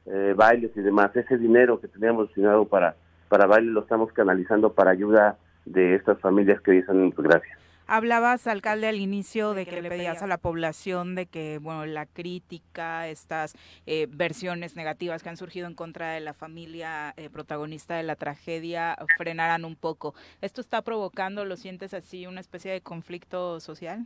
eh, 0.05 0.34
bailes 0.36 0.72
y 0.76 0.82
demás. 0.82 1.15
Ese 1.15 1.38
dinero 1.38 1.80
que 1.80 1.88
teníamos 1.88 2.28
destinado 2.28 2.65
para, 2.65 2.95
para 3.30 3.45
bailes 3.45 3.74
lo 3.74 3.82
estamos 3.82 4.11
canalizando 4.13 4.74
para 4.74 4.91
ayuda 4.91 5.38
de 5.72 5.95
estas 5.95 6.20
familias 6.20 6.61
que 6.61 6.72
hoy 6.72 6.78
están 6.80 6.99
en 6.99 7.09
desgracia. 7.09 7.57
Hablabas, 7.89 8.47
alcalde, 8.47 8.88
al 8.88 8.99
inicio 8.99 9.53
de 9.53 9.65
que 9.65 9.82
le 9.82 9.88
pedías 9.88 10.22
a 10.22 10.28
la 10.28 10.38
población 10.38 11.15
de 11.15 11.26
que, 11.26 11.57
bueno, 11.57 11.86
la 11.86 12.05
crítica, 12.05 13.07
estas 13.07 13.55
eh, 13.86 14.07
versiones 14.11 14.76
negativas 14.76 15.24
que 15.24 15.30
han 15.30 15.38
surgido 15.38 15.68
en 15.68 15.74
contra 15.74 16.11
de 16.11 16.20
la 16.20 16.34
familia 16.34 17.13
eh, 17.15 17.30
protagonista 17.30 17.95
de 17.95 18.03
la 18.03 18.18
tragedia 18.18 18.97
frenaran 19.18 19.63
un 19.63 19.78
poco. 19.78 20.15
¿Esto 20.41 20.59
está 20.59 20.82
provocando, 20.82 21.45
lo 21.45 21.55
sientes 21.55 21.93
así, 21.93 22.28
una 22.28 22.41
especie 22.41 22.74
de 22.74 22.82
conflicto 22.82 23.61
social? 23.61 24.05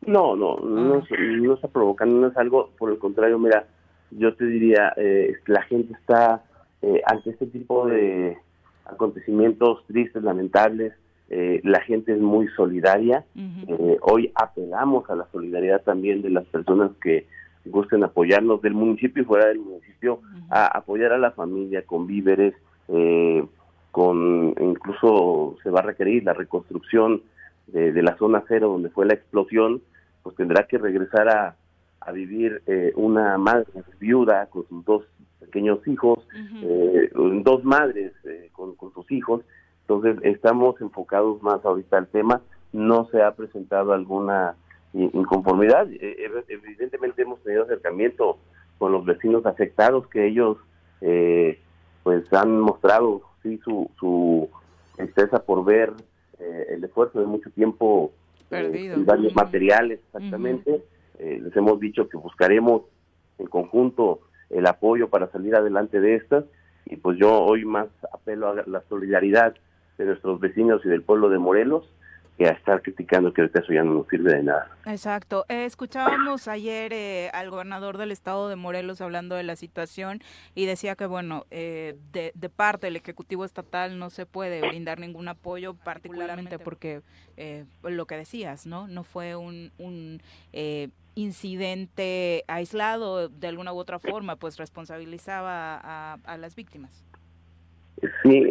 No, 0.00 0.34
no, 0.34 0.56
no, 0.56 0.94
ah. 0.94 1.04
no, 1.12 1.54
está 1.54 1.68
provocando, 1.68 2.22
no 2.22 2.28
es 2.28 2.36
algo, 2.38 2.70
por 2.78 2.90
el 2.90 2.98
contrario, 2.98 3.38
mira, 3.38 3.66
yo 4.12 4.34
te 4.34 4.46
diría, 4.46 4.94
eh, 4.96 5.34
la 5.44 5.60
gente 5.64 5.92
está 5.92 6.42
ante 7.04 7.28
este 7.28 7.44
tipo 7.48 7.86
de 7.86 8.38
acontecimientos 8.92 9.84
tristes, 9.86 10.22
lamentables, 10.22 10.92
eh, 11.30 11.60
la 11.62 11.80
gente 11.80 12.12
es 12.12 12.20
muy 12.20 12.48
solidaria. 12.48 13.24
Eh, 13.36 13.98
hoy 14.02 14.32
apelamos 14.34 15.08
a 15.08 15.14
la 15.14 15.28
solidaridad 15.30 15.82
también 15.82 16.22
de 16.22 16.30
las 16.30 16.44
personas 16.46 16.90
que 17.00 17.26
gusten 17.64 18.02
apoyarnos 18.02 18.60
del 18.62 18.74
municipio 18.74 19.22
y 19.22 19.26
fuera 19.26 19.46
del 19.46 19.60
municipio, 19.60 20.20
a 20.48 20.66
apoyar 20.66 21.12
a 21.12 21.18
la 21.18 21.30
familia 21.30 21.82
con 21.82 22.06
víveres, 22.06 22.54
eh, 22.88 23.44
con 23.92 24.54
incluso 24.60 25.56
se 25.62 25.70
va 25.70 25.80
a 25.80 25.84
requerir 25.84 26.24
la 26.24 26.32
reconstrucción 26.32 27.22
de, 27.68 28.02
la 28.02 28.16
zona 28.16 28.42
cero 28.48 28.68
donde 28.68 28.90
fue 28.90 29.06
la 29.06 29.14
explosión, 29.14 29.82
pues 30.24 30.34
tendrá 30.34 30.66
que 30.66 30.78
regresar 30.78 31.28
a, 31.28 31.54
vivir 32.12 32.62
una 32.96 33.38
madre 33.38 33.66
viuda 33.98 34.46
con 34.46 34.66
sus 34.68 34.84
dos 34.84 35.04
pequeños 35.38 35.86
hijos, 35.86 36.26
dos 37.44 37.64
madres 37.64 38.12
con, 38.52 38.74
con 38.74 38.92
sus 38.92 39.10
hijos, 39.12 39.42
entonces, 39.90 40.22
estamos 40.22 40.80
enfocados 40.80 41.42
más 41.42 41.64
ahorita 41.64 41.98
al 41.98 42.06
tema, 42.06 42.42
no 42.72 43.08
se 43.10 43.20
ha 43.22 43.34
presentado 43.34 43.92
alguna 43.92 44.54
inconformidad. 44.92 45.90
E, 45.90 45.96
e, 45.96 46.44
evidentemente 46.46 47.22
hemos 47.22 47.42
tenido 47.42 47.64
acercamiento 47.64 48.38
con 48.78 48.92
los 48.92 49.04
vecinos 49.04 49.44
afectados 49.46 50.06
que 50.06 50.28
ellos 50.28 50.58
eh, 51.00 51.58
pues 52.04 52.32
han 52.32 52.60
mostrado 52.60 53.22
sí 53.42 53.58
su, 53.64 53.90
su 53.98 54.48
tristeza 54.96 55.42
por 55.42 55.64
ver 55.64 55.92
eh, 56.38 56.66
el 56.70 56.84
esfuerzo 56.84 57.18
de 57.18 57.26
mucho 57.26 57.50
tiempo 57.50 58.12
eh, 58.52 58.94
daños 58.98 59.34
materiales 59.34 59.98
exactamente 60.06 60.84
eh, 61.18 61.40
les 61.42 61.56
hemos 61.56 61.78
dicho 61.80 62.08
que 62.08 62.16
buscaremos 62.16 62.82
en 63.38 63.46
conjunto 63.46 64.20
el 64.50 64.66
apoyo 64.66 65.08
para 65.08 65.30
salir 65.30 65.54
adelante 65.54 66.00
de 66.00 66.16
estas 66.16 66.44
y 66.86 66.96
pues 66.96 67.18
yo 67.18 67.42
hoy 67.42 67.64
más 67.64 67.88
apelo 68.12 68.48
a 68.48 68.54
la 68.66 68.82
solidaridad 68.88 69.54
de 69.98 70.04
nuestros 70.04 70.40
vecinos 70.40 70.82
y 70.84 70.88
del 70.88 71.02
pueblo 71.02 71.28
de 71.28 71.38
Morelos 71.38 71.84
que 72.40 72.46
a 72.46 72.52
estar 72.52 72.80
criticando 72.80 73.34
que 73.34 73.42
eso 73.42 73.70
ya 73.70 73.84
no 73.84 73.92
nos 73.92 74.08
sirve 74.08 74.36
de 74.36 74.42
nada. 74.42 74.74
Exacto. 74.86 75.44
Eh, 75.50 75.66
escuchábamos 75.66 76.48
ayer 76.48 76.90
eh, 76.94 77.28
al 77.34 77.50
gobernador 77.50 77.98
del 77.98 78.12
estado 78.12 78.48
de 78.48 78.56
Morelos 78.56 79.02
hablando 79.02 79.34
de 79.34 79.42
la 79.42 79.56
situación 79.56 80.22
y 80.54 80.64
decía 80.64 80.96
que, 80.96 81.04
bueno, 81.04 81.44
eh, 81.50 81.98
de, 82.12 82.32
de, 82.34 82.48
parte 82.48 82.86
del 82.86 82.96
Ejecutivo 82.96 83.44
Estatal 83.44 83.98
no 83.98 84.08
se 84.08 84.24
puede 84.24 84.66
brindar 84.66 85.00
ningún 85.00 85.28
apoyo, 85.28 85.74
particularmente 85.74 86.58
porque 86.58 87.02
lo 87.82 88.06
que 88.06 88.16
decías, 88.16 88.64
¿no? 88.64 88.88
No 88.88 89.04
fue 89.04 89.36
un, 89.36 89.72
un 89.76 90.22
incidente 91.14 92.44
aislado 92.48 93.28
de 93.28 93.48
alguna 93.48 93.74
u 93.74 93.76
otra 93.76 93.98
forma, 93.98 94.36
pues 94.36 94.56
responsabilizaba 94.56 95.78
a, 95.78 96.14
a 96.24 96.38
las 96.38 96.54
víctimas. 96.54 97.04
Sí, 98.22 98.44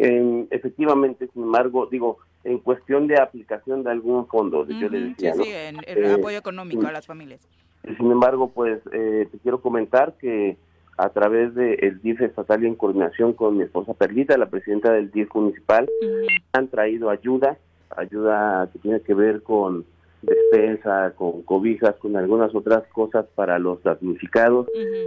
efectivamente, 0.50 1.28
sin 1.34 1.42
embargo, 1.42 1.88
digo, 1.90 2.18
en 2.44 2.58
cuestión 2.58 3.06
de 3.06 3.18
aplicación 3.18 3.82
de 3.82 3.90
algún 3.90 4.26
fondo, 4.26 4.66
yo 4.66 4.88
le 4.88 5.00
decía, 5.00 5.34
sí, 5.34 5.44
en, 5.46 5.76
el 5.86 6.04
eh, 6.04 6.12
apoyo 6.12 6.38
económico 6.38 6.86
a 6.86 6.92
las 6.92 7.06
familias. 7.06 7.46
Sin 7.84 8.10
embargo, 8.10 8.50
pues 8.50 8.80
eh, 8.92 9.28
te 9.30 9.38
quiero 9.38 9.60
comentar 9.60 10.14
que 10.18 10.56
a 10.96 11.08
través 11.10 11.54
del 11.54 12.00
DIF 12.02 12.20
estatal 12.20 12.62
y 12.62 12.66
en 12.66 12.74
coordinación 12.74 13.32
con 13.32 13.56
mi 13.56 13.64
esposa 13.64 13.94
Perlita, 13.94 14.36
la 14.36 14.50
presidenta 14.50 14.92
del 14.92 15.10
DIF 15.10 15.34
municipal, 15.34 15.88
han 16.52 16.68
traído 16.68 17.08
ayuda, 17.08 17.58
ayuda 17.96 18.68
que 18.72 18.78
tiene 18.80 19.00
que 19.00 19.14
ver 19.14 19.42
con 19.42 19.86
despensa, 20.22 21.14
con 21.16 21.42
cobijas, 21.42 21.96
con 21.96 22.16
algunas 22.16 22.54
otras 22.54 22.86
cosas 22.88 23.26
para 23.34 23.58
los 23.58 23.82
damnificados, 23.82 24.66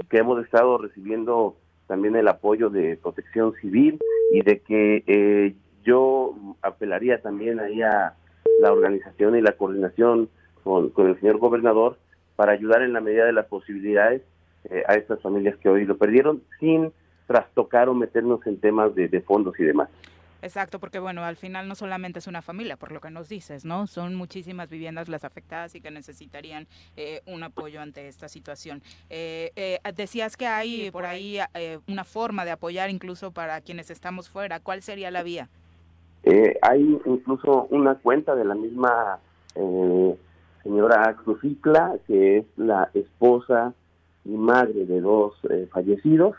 que 0.09 0.17
hemos 0.17 0.43
estado 0.43 0.79
recibiendo 0.79 1.55
también 1.87 2.15
el 2.15 2.27
apoyo 2.27 2.69
de 2.69 2.97
protección 2.97 3.53
civil 3.61 3.99
y 4.31 4.41
de 4.41 4.59
que 4.61 5.03
eh, 5.05 5.53
yo 5.83 6.35
apelaría 6.61 7.21
también 7.21 7.59
ahí 7.59 7.81
a 7.81 8.13
la 8.61 8.71
organización 8.71 9.37
y 9.37 9.41
la 9.41 9.53
coordinación 9.53 10.29
con, 10.63 10.91
el 10.97 11.19
señor 11.19 11.37
gobernador 11.37 11.97
para 12.35 12.53
ayudar 12.53 12.81
en 12.81 12.93
la 12.93 13.01
medida 13.01 13.25
de 13.25 13.33
las 13.33 13.45
posibilidades 13.45 14.21
eh, 14.69 14.83
a 14.87 14.95
estas 14.95 15.21
familias 15.21 15.57
que 15.57 15.69
hoy 15.69 15.85
lo 15.85 15.97
perdieron 15.97 16.41
sin 16.59 16.91
trastocar 17.27 17.89
o 17.89 17.93
meternos 17.93 18.45
en 18.47 18.59
temas 18.59 18.95
de 18.95 19.21
fondos 19.21 19.59
y 19.59 19.63
demás. 19.63 19.89
Exacto, 20.43 20.77
porque 20.77 20.99
bueno, 20.99 21.23
al 21.23 21.37
final 21.37 21.69
no 21.69 21.75
solamente 21.75 22.19
es 22.19 22.27
una 22.27 22.41
familia, 22.41 22.75
por 22.75 22.91
lo 22.91 22.99
que 22.99 23.09
nos 23.09 23.29
dices, 23.29 23.63
¿no? 23.63 23.87
Son 23.87 24.13
muchísimas 24.13 24.69
viviendas 24.69 25.07
las 25.07 25.23
afectadas 25.23 25.73
y 25.73 25.79
que 25.79 25.89
necesitarían 25.89 26.67
eh, 26.97 27.21
un 27.25 27.43
apoyo 27.43 27.79
ante 27.79 28.09
esta 28.09 28.27
situación. 28.27 28.83
Eh, 29.09 29.53
eh, 29.55 29.79
decías 29.95 30.35
que 30.35 30.45
hay 30.45 30.91
por 30.91 31.05
ahí 31.05 31.39
una 31.87 32.03
forma 32.03 32.43
de 32.43 32.51
apoyar 32.51 32.89
incluso 32.89 33.31
para 33.31 33.61
quienes 33.61 33.89
estamos 33.89 34.27
fuera. 34.27 34.59
¿Cuál 34.59 34.81
sería 34.81 35.11
la 35.11 35.23
vía? 35.23 35.47
Hay 36.61 36.99
incluso 37.05 37.67
una 37.69 37.95
cuenta 37.95 38.35
de 38.35 38.45
la 38.45 38.55
misma 38.55 39.19
señora 40.63 41.15
Cruzicla, 41.23 41.95
que 42.07 42.37
es 42.37 42.45
la 42.57 42.89
esposa 42.93 43.73
y 44.25 44.31
madre 44.31 44.85
de 44.85 45.01
dos 45.01 45.35
fallecidos. 45.71 46.35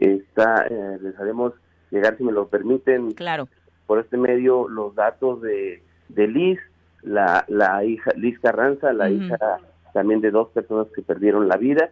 está, 0.00 0.66
les 0.68 1.18
haremos 1.18 1.52
llegar, 1.90 2.16
si 2.16 2.24
me 2.24 2.32
lo 2.32 2.48
permiten, 2.48 3.12
claro. 3.12 3.48
por 3.86 3.98
este 3.98 4.16
medio, 4.16 4.68
los 4.68 4.94
datos 4.94 5.40
de, 5.42 5.82
de 6.08 6.28
Liz, 6.28 6.58
la, 7.02 7.44
la 7.48 7.84
hija, 7.84 8.10
Liz 8.16 8.38
Carranza, 8.40 8.92
la 8.92 9.10
hija 9.10 9.58
también 9.92 10.20
de 10.20 10.30
dos 10.30 10.48
personas 10.50 10.88
que 10.94 11.02
perdieron 11.02 11.48
la 11.48 11.56
vida, 11.56 11.90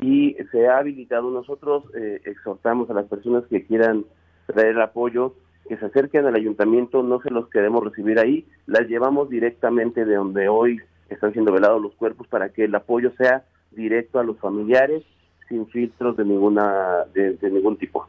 y 0.00 0.36
se 0.50 0.68
ha 0.68 0.78
habilitado, 0.78 1.30
nosotros 1.30 1.84
eh, 1.94 2.20
exhortamos 2.24 2.90
a 2.90 2.94
las 2.94 3.06
personas 3.06 3.44
que 3.48 3.64
quieran 3.64 4.04
traer 4.46 4.78
apoyo, 4.80 5.34
que 5.68 5.76
se 5.76 5.86
acerquen 5.86 6.26
al 6.26 6.34
ayuntamiento, 6.34 7.02
no 7.02 7.20
se 7.20 7.30
los 7.30 7.48
queremos 7.48 7.84
recibir 7.84 8.18
ahí, 8.18 8.46
las 8.66 8.88
llevamos 8.88 9.28
directamente 9.28 10.04
de 10.04 10.16
donde 10.16 10.48
hoy 10.48 10.80
están 11.08 11.32
siendo 11.32 11.52
velados 11.52 11.80
los 11.82 11.94
cuerpos 11.94 12.26
para 12.28 12.48
que 12.50 12.64
el 12.64 12.74
apoyo 12.74 13.12
sea 13.16 13.44
directo 13.72 14.18
a 14.18 14.24
los 14.24 14.38
familiares 14.38 15.04
sin 15.48 15.66
filtros 15.68 16.16
de 16.16 16.24
ninguna 16.24 17.04
de 17.14 17.50
ningún 17.50 17.76
tipo. 17.76 18.08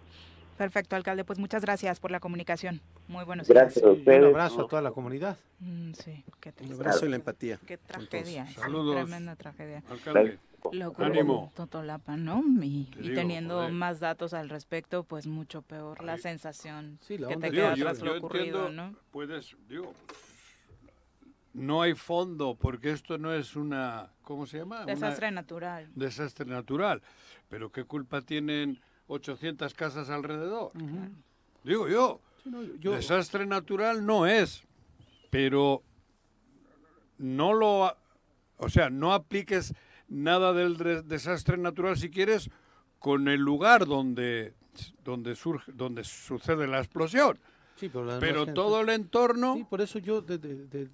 Perfecto, 0.57 0.95
alcalde. 0.95 1.23
Pues 1.23 1.37
muchas 1.39 1.61
gracias 1.61 1.99
por 1.99 2.11
la 2.11 2.19
comunicación. 2.19 2.81
Muy 3.07 3.23
buenos 3.25 3.47
días. 3.47 3.55
Gracias 3.55 3.85
a 3.85 3.91
ustedes. 3.91 4.19
Un 4.19 4.25
abrazo 4.25 4.61
a 4.61 4.67
toda 4.67 4.81
la 4.81 4.91
comunidad. 4.91 5.37
Mm, 5.59 5.93
sí, 5.93 6.23
qué 6.39 6.53
Un 6.61 6.73
abrazo 6.73 7.05
y 7.05 7.09
la 7.09 7.15
empatía. 7.17 7.59
Qué 7.65 7.77
tragedia. 7.77 8.47
Saludos. 8.47 8.95
Tremenda 8.95 9.35
tragedia. 9.35 9.83
Alcalde. 9.89 10.39
Lo 10.71 10.93
Ánimo. 10.97 11.51
Totolapa, 11.55 12.17
¿no? 12.17 12.43
Y, 12.61 12.89
teniendo 13.13 13.69
más 13.69 13.99
datos 13.99 14.33
al 14.33 14.49
respecto, 14.49 15.03
pues 15.03 15.27
mucho 15.27 15.61
peor 15.61 16.03
la 16.03 16.17
sensación 16.17 16.99
que 17.07 17.17
te 17.17 17.51
queda 17.51 17.75
tras 17.75 18.01
lo 18.01 18.17
ocurrido, 18.17 18.69
¿no? 18.69 18.95
Puedes, 19.11 19.55
digo, 19.69 19.93
no 21.53 21.81
hay 21.81 21.93
fondo 21.93 22.55
porque 22.55 22.91
esto 22.91 23.17
no 23.17 23.33
es 23.33 23.55
una, 23.55 24.09
¿cómo 24.23 24.45
se 24.45 24.57
llama? 24.57 24.85
Desastre 24.85 25.31
natural. 25.31 25.89
Desastre 25.95 26.45
natural. 26.45 27.01
Pero 27.49 27.71
¿qué 27.71 27.83
culpa 27.85 28.21
tienen 28.21 28.81
800 29.07 29.73
casas 29.73 30.09
alrededor. 30.09 30.71
Digo 31.63 31.87
yo, 31.87 32.21
desastre 32.81 33.45
natural 33.45 34.05
no 34.05 34.25
es, 34.25 34.63
pero 35.29 35.83
no 37.17 37.53
lo, 37.53 37.95
o 38.57 38.69
sea, 38.69 38.89
no 38.89 39.13
apliques 39.13 39.73
nada 40.07 40.53
del 40.53 40.77
desastre 41.07 41.57
natural 41.57 41.97
si 41.97 42.09
quieres 42.09 42.49
con 42.99 43.27
el 43.27 43.41
lugar 43.41 43.85
donde 43.85 44.53
donde 45.03 45.35
surge 45.35 45.71
donde 45.73 46.03
sucede 46.03 46.67
la 46.67 46.77
explosión 46.77 47.39
pero, 48.19 48.45
todo 48.53 48.81
el 48.81 48.89
entorno. 48.89 49.55
Sí, 49.55 49.63
por 49.63 49.81
eso 49.81 49.99
yo. 49.99 50.23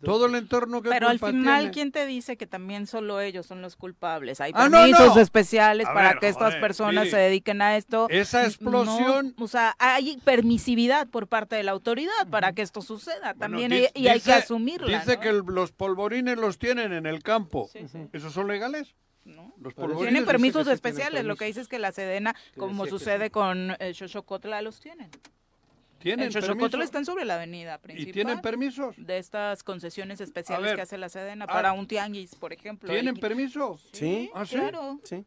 todo 0.03 0.25
el 0.25 0.35
entorno 0.35 0.81
que 0.81 0.89
Pero 0.89 1.07
al 1.07 1.19
final, 1.19 1.71
¿quién 1.71 1.91
te 1.91 2.05
dice 2.05 2.37
que 2.37 2.47
también 2.47 2.87
solo 2.87 3.19
ellos 3.21 3.45
son 3.45 3.61
los 3.61 3.75
culpables? 3.75 4.41
Hay 4.41 4.51
ah, 4.55 4.69
permisos 4.69 5.17
especiales 5.17 5.87
para 5.87 6.19
que 6.19 6.27
estas 6.27 6.55
personas 6.55 7.09
se 7.09 7.17
dediquen 7.17 7.61
a 7.61 7.77
esto. 7.77 8.07
Esa 8.09 8.45
explosión. 8.45 9.33
o 9.39 9.47
sea, 9.47 9.75
hay 9.79 10.17
permisividad 10.23 11.07
por 11.07 11.27
parte 11.27 11.55
de 11.55 11.63
la 11.63 11.71
autoridad 11.71 12.27
para 12.29 12.53
que 12.53 12.61
esto 12.61 12.81
suceda 12.81 13.33
también 13.33 13.71
y, 13.73 14.07
hay 14.07 14.19
que 14.19 14.33
asumirla. 14.33 14.99
Dice 14.99 15.19
que 15.19 15.31
los 15.31 15.71
polvorines 15.71 16.37
los 16.37 16.57
tienen 16.57 16.93
en 16.93 17.05
el 17.05 17.23
campo. 17.23 17.69
¿Esos 18.11 18.33
son 18.33 18.47
legales? 18.47 18.95
No. 19.25 19.53
Los 19.59 19.73
tienen 19.99 20.25
permisos 20.25 20.67
especiales. 20.67 21.23
Lo 21.25 21.35
que 21.35 21.45
dice 21.45 21.61
es 21.61 21.67
que 21.67 21.79
la 21.79 21.91
Sedena, 21.91 22.35
como 22.57 22.85
sucede 22.87 23.31
con 23.31 23.75
el 23.79 23.95
Xochocotla, 23.95 24.61
los 24.61 24.79
tienen. 24.79 25.09
¿Tienen 26.03 26.31
en 26.35 26.81
están 26.81 27.05
sobre 27.05 27.23
la 27.23 27.35
avenida 27.35 27.77
principal. 27.77 28.09
¿Y 28.09 28.11
tienen 28.11 28.41
permisos? 28.41 28.93
De 28.97 29.17
estas 29.17 29.63
concesiones 29.63 30.19
especiales 30.19 30.75
que 30.75 30.81
hace 30.81 30.97
la 30.97 31.07
Sedena 31.07 31.47
para 31.47 31.71
un 31.71 31.87
tianguis, 31.87 32.35
por 32.35 32.51
ejemplo. 32.51 32.89
¿Tienen 32.89 33.15
permiso? 33.15 33.79
Sí. 33.93 34.29
¿Ah, 34.33 34.43
Claro. 34.45 34.99
Sí. 35.03 35.25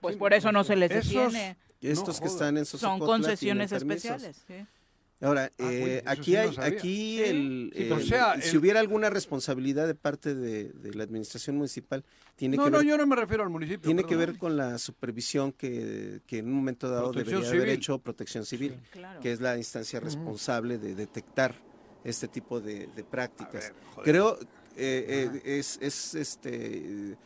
Pues 0.00 0.16
por 0.16 0.34
eso 0.34 0.50
no 0.50 0.64
se 0.64 0.74
les 0.74 0.90
detiene. 0.90 1.56
Estos 1.80 2.20
que 2.20 2.26
están 2.26 2.56
en 2.56 2.66
Son 2.66 2.98
concesiones 2.98 3.70
especiales. 3.70 4.44
Sí. 4.46 4.66
Ahora, 5.20 5.50
ah, 5.58 5.64
eh, 5.72 6.02
aquí 6.06 6.36
hay, 6.36 6.54
aquí 6.58 7.20
el, 7.20 7.72
si 8.40 8.56
hubiera 8.56 8.78
alguna 8.78 9.10
responsabilidad 9.10 9.88
de 9.88 9.96
parte 9.96 10.32
de, 10.34 10.72
la 10.94 11.02
administración 11.02 11.56
municipal, 11.56 12.04
tiene 12.36 12.56
no, 12.56 12.64
que 12.64 12.70
no, 12.70 12.78
ver, 12.78 12.86
yo 12.86 12.96
no 12.96 13.06
me 13.06 13.16
refiero 13.16 13.42
al 13.42 13.50
municipio. 13.50 13.80
Tiene 13.80 14.04
que 14.04 14.14
ver 14.14 14.38
con 14.38 14.56
la 14.56 14.78
supervisión 14.78 15.50
que, 15.52 16.20
en 16.28 16.46
un 16.46 16.52
momento 16.52 16.88
dado 16.88 17.12
debería 17.12 17.48
haber 17.48 17.68
hecho 17.70 17.98
Protección 17.98 18.44
Civil, 18.46 18.78
que 19.20 19.32
es 19.32 19.40
la 19.40 19.56
instancia 19.56 19.98
responsable 19.98 20.78
de 20.78 20.94
detectar 20.94 21.54
este 22.04 22.28
tipo 22.28 22.60
de, 22.60 22.88
prácticas. 23.10 23.72
creo, 24.04 24.38
eh, 24.76 25.30
eh, 25.44 25.58
es, 25.58 25.80
es 25.82 26.14
este, 26.14 27.16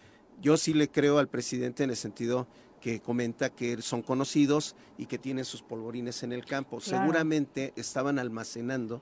yo 0.40 0.56
sí 0.56 0.72
le 0.72 0.88
creo 0.88 1.18
al 1.18 1.28
presidente 1.28 1.84
en 1.84 1.90
el 1.90 1.96
sentido 1.96 2.48
que 2.82 3.00
comenta 3.00 3.48
que 3.48 3.80
son 3.80 4.02
conocidos 4.02 4.74
y 4.98 5.06
que 5.06 5.16
tienen 5.16 5.44
sus 5.44 5.62
polvorines 5.62 6.24
en 6.24 6.32
el 6.32 6.44
campo. 6.44 6.80
Seguramente 6.80 7.72
estaban 7.76 8.18
almacenando 8.18 9.00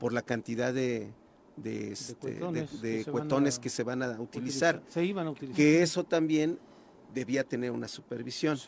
por 0.00 0.12
la 0.12 0.22
cantidad 0.22 0.74
de, 0.74 1.12
de, 1.56 1.92
este, 1.92 3.04
cuetones, 3.04 3.60
que, 3.60 3.68
se 3.68 3.84
van 3.84 4.02
a 4.02 4.20
utilizar. 4.20 4.82
Se 4.88 5.04
iban 5.04 5.28
a 5.28 5.30
utilizar. 5.30 5.56
Que 5.56 5.80
eso 5.80 6.02
también 6.02 6.58
debía 7.14 7.44
tener 7.44 7.70
una 7.70 7.86
supervisión. 7.86 8.58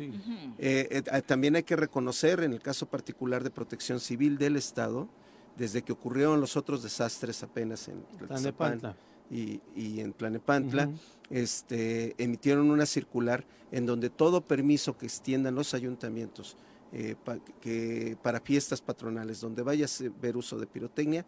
Eh, 0.59 0.89
eh, 0.91 1.23
también 1.23 1.57
hay 1.57 1.65
que 1.65 1.75
reconocer, 1.75 2.45
en 2.45 2.53
el 2.53 2.61
caso 2.61 2.87
particular 2.87 3.43
de 3.43 3.51
protección 3.51 3.99
civil 3.99 4.39
del 4.39 4.57
Estado, 4.57 5.09
desde 5.57 5.83
que 5.83 5.93
ocurrieron 5.93 6.41
los 6.41 6.57
otros 6.57 6.85
desastres 6.85 7.43
apenas 7.43 7.89
en 7.89 8.05
Tlalpan 8.29 8.95
y, 9.29 9.61
y 9.75 9.99
en 10.01 10.13
Planepantla, 10.13 10.89
este, 11.33 12.14
emitieron 12.22 12.70
una 12.70 12.87
circular 12.87 13.45
en 13.72 13.87
donde 13.87 14.11
todo 14.11 14.43
permiso 14.43 14.99
que 14.99 15.07
extiendan 15.07 15.55
los 15.55 15.72
ayuntamientos 15.72 16.57
eh, 16.93 17.16
que, 17.61 18.18
para 18.22 18.39
fiestas 18.41 18.83
patronales, 18.83 19.41
donde 19.41 19.62
vaya 19.62 19.87
a 19.87 20.20
ver 20.20 20.37
uso 20.37 20.59
de 20.59 20.66
pirotecnia, 20.66 21.24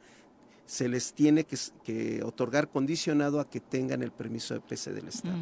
se 0.66 0.88
les 0.88 1.14
tiene 1.14 1.44
que, 1.44 2.22
otorgar 2.22 2.68
condicionado 2.68 3.40
a 3.40 3.48
que 3.48 3.60
tengan 3.60 4.02
el 4.02 4.12
permiso 4.12 4.52
de 4.52 4.60
PC 4.60 4.92
del 4.92 5.08
Estado. 5.08 5.38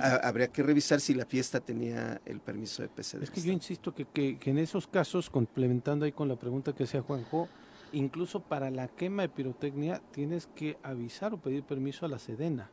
habría 0.00 0.48
que 0.48 0.64
revisar 0.64 1.00
si 1.00 1.14
la 1.14 1.26
fiesta 1.26 1.60
tenía 1.60 2.20
el 2.24 2.40
permiso 2.40 2.82
de 2.82 2.88
PC 2.88 3.18
del 3.18 3.24
Es 3.24 3.30
que 3.30 3.40
yo 3.40 3.52
insisto 3.52 3.94
que, 3.94 4.04
que, 4.04 4.38
en 4.50 4.58
esos 4.58 4.88
casos, 4.88 5.30
complementando 5.30 6.04
ahí 6.04 6.12
con 6.12 6.26
la 6.26 6.36
pregunta 6.36 6.72
que 6.74 6.84
hacía 6.84 7.02
Juanjo, 7.02 7.48
incluso 7.92 8.40
para 8.40 8.70
la 8.70 8.88
quema 8.88 9.22
de 9.22 9.28
pirotecnia 9.28 10.02
tienes 10.10 10.48
que 10.48 10.76
avisar 10.82 11.34
o 11.34 11.38
pedir 11.38 11.62
permiso 11.62 12.04
a 12.04 12.08
la 12.08 12.18
Sedena. 12.18 12.68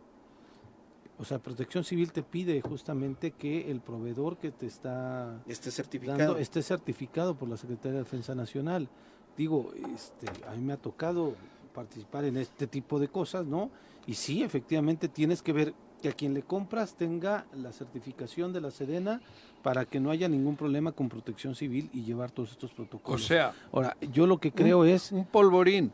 O 1.20 1.26
sea, 1.26 1.40
Protección 1.40 1.84
Civil 1.84 2.12
te 2.12 2.24
pide 2.24 2.60
justamente 2.62 3.32
que 3.32 3.70
el 3.70 3.82
proveedor 3.82 4.38
que 4.38 4.52
te 4.52 4.66
está 4.66 5.42
esté 5.48 5.70
certificado, 5.72 6.38
esté 6.38 6.62
certificado 6.64 7.36
por 7.36 7.48
la 7.50 7.58
Secretaría 7.58 7.94
de 7.94 8.04
Defensa 8.04 8.34
Nacional. 8.34 8.90
Digo, 9.38 9.72
este, 9.94 10.28
a 10.48 10.52
mí 10.56 10.62
me 10.64 10.74
ha 10.74 10.78
tocado 10.78 11.36
participar 11.74 12.26
en 12.26 12.38
este 12.38 12.68
tipo 12.68 13.00
de 13.00 13.08
cosas, 13.08 13.46
¿no? 13.46 13.70
Y 14.06 14.16
sí, 14.16 14.44
efectivamente 14.44 15.08
tienes 15.08 15.42
que 15.42 15.54
ver 15.54 15.74
que 16.02 16.10
a 16.10 16.14
quien 16.14 16.34
le 16.34 16.44
compras 16.44 16.96
tenga 16.96 17.46
la 17.54 17.72
certificación 17.72 18.52
de 18.52 18.60
la 18.60 18.72
Sedena 18.72 19.22
para 19.62 19.86
que 19.86 20.00
no 20.00 20.12
haya 20.12 20.28
ningún 20.28 20.58
problema 20.58 20.92
con 20.92 21.08
protección 21.10 21.56
civil 21.56 21.90
y 21.94 22.04
llevar 22.04 22.32
todos 22.32 22.52
estos 22.52 22.74
protocolos. 22.74 23.24
O 23.24 23.26
sea, 23.26 23.54
ahora 23.72 23.96
yo 24.12 24.28
lo 24.28 24.38
que 24.40 24.52
creo 24.52 24.84
es 24.84 25.12
un 25.12 25.26
polvorín 25.26 25.94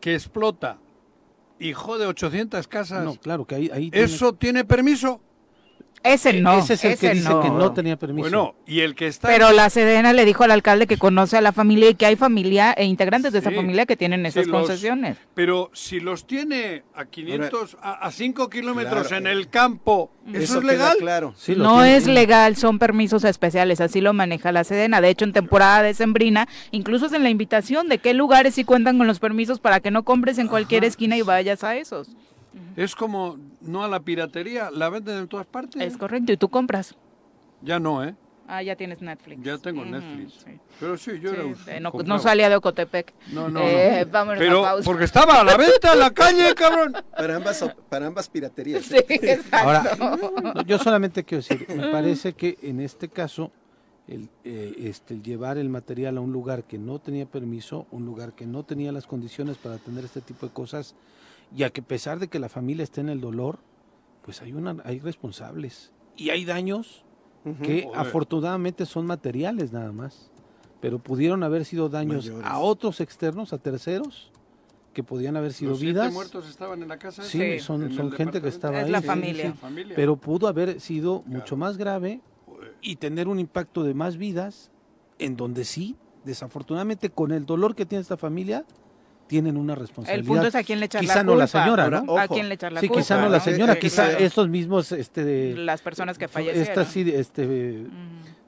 que 0.00 0.14
explota 0.14 0.78
hijo 1.58 1.98
de 1.98 2.06
800 2.06 2.68
casas. 2.68 3.04
No, 3.04 3.16
claro 3.16 3.46
que 3.46 3.54
ahí, 3.54 3.70
ahí 3.72 3.90
¿Eso 3.92 4.34
tiene 4.34 4.64
permiso? 4.64 5.20
Ese 6.02 6.40
no. 6.40 6.58
Ese 6.58 6.74
es 6.74 6.84
el 6.84 6.98
que 6.98 7.10
dice 7.10 7.28
que 7.42 7.50
no 7.50 7.72
tenía 7.72 7.96
permiso. 7.96 8.24
Bueno, 8.24 8.54
y 8.66 8.80
el 8.80 8.94
que 8.94 9.06
está. 9.06 9.28
Pero 9.28 9.52
la 9.52 9.70
Sedena 9.70 10.12
le 10.12 10.24
dijo 10.24 10.44
al 10.44 10.50
alcalde 10.50 10.86
que 10.86 10.96
conoce 10.96 11.36
a 11.36 11.40
la 11.40 11.52
familia 11.52 11.90
y 11.90 11.94
que 11.94 12.06
hay 12.06 12.16
familia 12.16 12.72
e 12.72 12.84
integrantes 12.84 13.32
de 13.32 13.38
esa 13.38 13.50
familia 13.50 13.86
que 13.86 13.96
tienen 13.96 14.26
esas 14.26 14.48
concesiones. 14.48 15.16
pero 15.34 15.70
si 15.72 16.00
los 16.00 16.26
tiene 16.26 16.82
a 16.94 17.04
500, 17.04 17.76
a, 17.80 18.10
5 18.10 18.50
kilómetros 18.50 19.12
en 19.12 19.26
el 19.26 19.48
campo, 19.48 20.10
¿eso, 20.32 20.58
es 20.58 20.64
legal? 20.64 20.96
Claro. 20.98 21.34
no 21.56 21.84
es 21.84 22.06
legal, 22.06 22.56
son 22.56 22.78
permisos 22.78 23.24
especiales, 23.24 23.80
así 23.80 24.00
lo 24.00 24.12
maneja 24.12 24.52
la 24.52 24.64
Sedena. 24.64 25.00
De 25.00 25.08
hecho, 25.08 25.24
en 25.24 25.32
temporada 25.32 25.82
de 25.82 25.94
Sembrina, 25.94 26.48
incluso 26.70 27.06
es 27.06 27.12
en 27.12 27.22
la 27.22 27.30
invitación 27.30 27.88
de 27.88 27.98
qué 27.98 28.14
lugares 28.14 28.54
sí 28.54 28.64
cuentan 28.64 28.98
con 28.98 29.06
los 29.06 29.18
permisos 29.18 29.60
para 29.60 29.80
que 29.80 29.90
no 29.90 30.04
compres 30.04 30.38
en 30.38 30.48
cualquier 30.48 30.84
esquina 30.84 31.16
y 31.16 31.22
vayas 31.22 31.64
a 31.64 31.76
esos. 31.76 32.08
Es 32.76 32.94
como, 32.94 33.38
no 33.60 33.82
a 33.84 33.88
la 33.88 34.00
piratería, 34.00 34.70
la 34.70 34.88
venden 34.88 35.18
en 35.18 35.28
todas 35.28 35.46
partes. 35.46 35.80
Es 35.82 35.96
correcto, 35.96 36.32
y 36.32 36.36
tú 36.36 36.48
compras. 36.48 36.94
Ya 37.62 37.78
no, 37.78 38.04
¿eh? 38.04 38.14
Ah, 38.48 38.62
ya 38.62 38.76
tienes 38.76 39.00
Netflix. 39.00 39.42
Ya 39.42 39.56
tengo 39.56 39.84
Netflix. 39.84 40.32
sí. 40.44 40.58
Pero 40.78 40.98
sí, 40.98 41.12
yo 41.20 41.30
Sí, 41.30 41.36
era 41.66 41.76
eh, 41.78 41.80
no, 41.80 42.18
salía 42.18 42.50
de 42.50 42.56
Ocotepec. 42.56 43.14
No, 43.32 43.48
no, 43.48 43.60
Eh, 43.62 44.02
no. 44.04 44.10
vámonos 44.12 44.38
Pero 44.40 44.60
a 44.66 44.70
pausa. 44.72 44.84
porque 44.84 45.04
estaba 45.04 45.40
a 45.40 45.44
la 45.44 45.56
venta 45.56 45.92
en 45.92 45.98
la 46.00 46.10
calle, 46.10 46.54
cabrón. 46.54 46.92
Para 47.16 47.36
ambas, 47.36 47.64
para 47.88 48.06
ambas 48.08 48.28
piraterías. 48.28 48.84
Sí, 48.84 48.96
exacto. 49.08 49.56
Ahora, 50.04 50.62
yo 50.66 50.78
solamente 50.78 51.24
quiero 51.24 51.42
decir, 51.42 51.66
me 51.74 51.90
parece 51.92 52.32
que 52.34 52.58
en 52.62 52.80
este 52.80 53.08
caso, 53.08 53.52
el, 54.08 54.28
eh, 54.44 54.74
este, 54.80 55.14
el 55.14 55.22
llevar 55.22 55.56
el 55.56 55.68
material 55.70 56.18
a 56.18 56.20
un 56.20 56.32
lugar 56.32 56.64
que 56.64 56.76
no 56.78 56.98
tenía 56.98 57.24
permiso, 57.26 57.86
un 57.92 58.04
lugar 58.04 58.32
que 58.32 58.44
no 58.44 58.64
tenía 58.64 58.92
las 58.92 59.06
condiciones 59.06 59.56
para 59.56 59.78
tener 59.78 60.04
este 60.04 60.20
tipo 60.20 60.46
de 60.46 60.52
cosas, 60.52 60.94
y 61.54 61.62
a 61.64 61.70
que 61.70 61.80
a 61.80 61.84
pesar 61.84 62.18
de 62.18 62.28
que 62.28 62.38
la 62.38 62.48
familia 62.48 62.82
esté 62.82 63.00
en 63.00 63.08
el 63.08 63.20
dolor, 63.20 63.58
pues 64.24 64.40
hay, 64.42 64.52
una, 64.52 64.76
hay 64.84 65.00
responsables. 65.00 65.92
Y 66.16 66.30
hay 66.30 66.44
daños 66.44 67.04
que 67.62 67.82
Joder. 67.84 67.98
afortunadamente 67.98 68.86
son 68.86 69.06
materiales 69.06 69.72
nada 69.72 69.90
más, 69.92 70.30
pero 70.80 70.98
pudieron 70.98 71.42
haber 71.42 71.64
sido 71.64 71.88
daños 71.88 72.26
Mayores. 72.26 72.46
a 72.50 72.58
otros 72.58 73.00
externos, 73.00 73.52
a 73.52 73.58
terceros, 73.58 74.30
que 74.92 75.02
podían 75.02 75.36
haber 75.36 75.52
sido 75.52 75.70
Los 75.70 75.80
siete 75.80 75.92
vidas. 75.94 76.12
muertos 76.12 76.48
estaban 76.48 76.82
en 76.82 76.88
la 76.88 76.98
casa. 76.98 77.22
Sí, 77.22 77.38
Sí. 77.54 77.58
son, 77.60 77.92
son 77.94 78.12
gente 78.12 78.40
que 78.42 78.48
estaba 78.48 78.78
Es 78.80 78.84
ahí. 78.86 78.90
la 78.92 79.00
sí, 79.00 79.06
familia. 79.06 79.52
sí. 79.52 79.58
Familia. 79.58 79.96
Pero 79.96 80.16
pudo 80.16 80.46
haber 80.48 80.80
sido 80.80 81.22
mucho 81.26 81.56
más 81.56 81.78
grave 81.78 82.20
y 82.82 82.96
tener 82.96 83.26
un 83.28 83.40
impacto 83.40 83.82
de 83.84 83.94
más 83.94 84.16
vidas, 84.18 84.70
en 85.18 85.36
donde 85.36 85.64
sí, 85.64 85.96
desafortunadamente, 86.24 87.10
con 87.10 87.32
el 87.32 87.46
dolor 87.46 87.74
que 87.74 87.86
tiene 87.86 88.02
esta 88.02 88.16
familia, 88.16 88.64
tienen 89.32 89.56
una 89.56 89.72
El 89.72 89.80
responsabilidad. 89.80 90.26
punto 90.28 90.46
es 90.48 90.54
a 90.54 90.62
quién 90.62 90.78
le 90.78 90.84
echar 90.86 91.00
Quizá 91.00 91.14
la 91.16 91.22
no 91.22 91.32
culpa. 91.32 91.42
la 91.44 91.46
señora, 91.46 91.88
¿no? 91.90 92.18
A 92.18 92.28
quién 92.28 92.48
le 92.50 92.54
echar 92.56 92.70
la 92.70 92.80
Sí, 92.80 92.88
culpa. 92.88 93.00
quizá 93.00 93.16
no 93.18 93.30
la 93.30 93.38
¿no? 93.38 93.44
señora, 93.44 93.72
Eh, 93.72 93.78
quizá 93.78 94.04
claro. 94.10 94.18
estos 94.26 94.48
mismos, 94.50 94.92
este, 94.92 95.24
de- 95.24 95.54
Las 95.56 95.80
personas 95.80 96.18
que 96.18 96.28
fallecieron. 96.28 96.68
estas 96.68 96.88
sí, 96.88 97.10
este, 97.10 97.86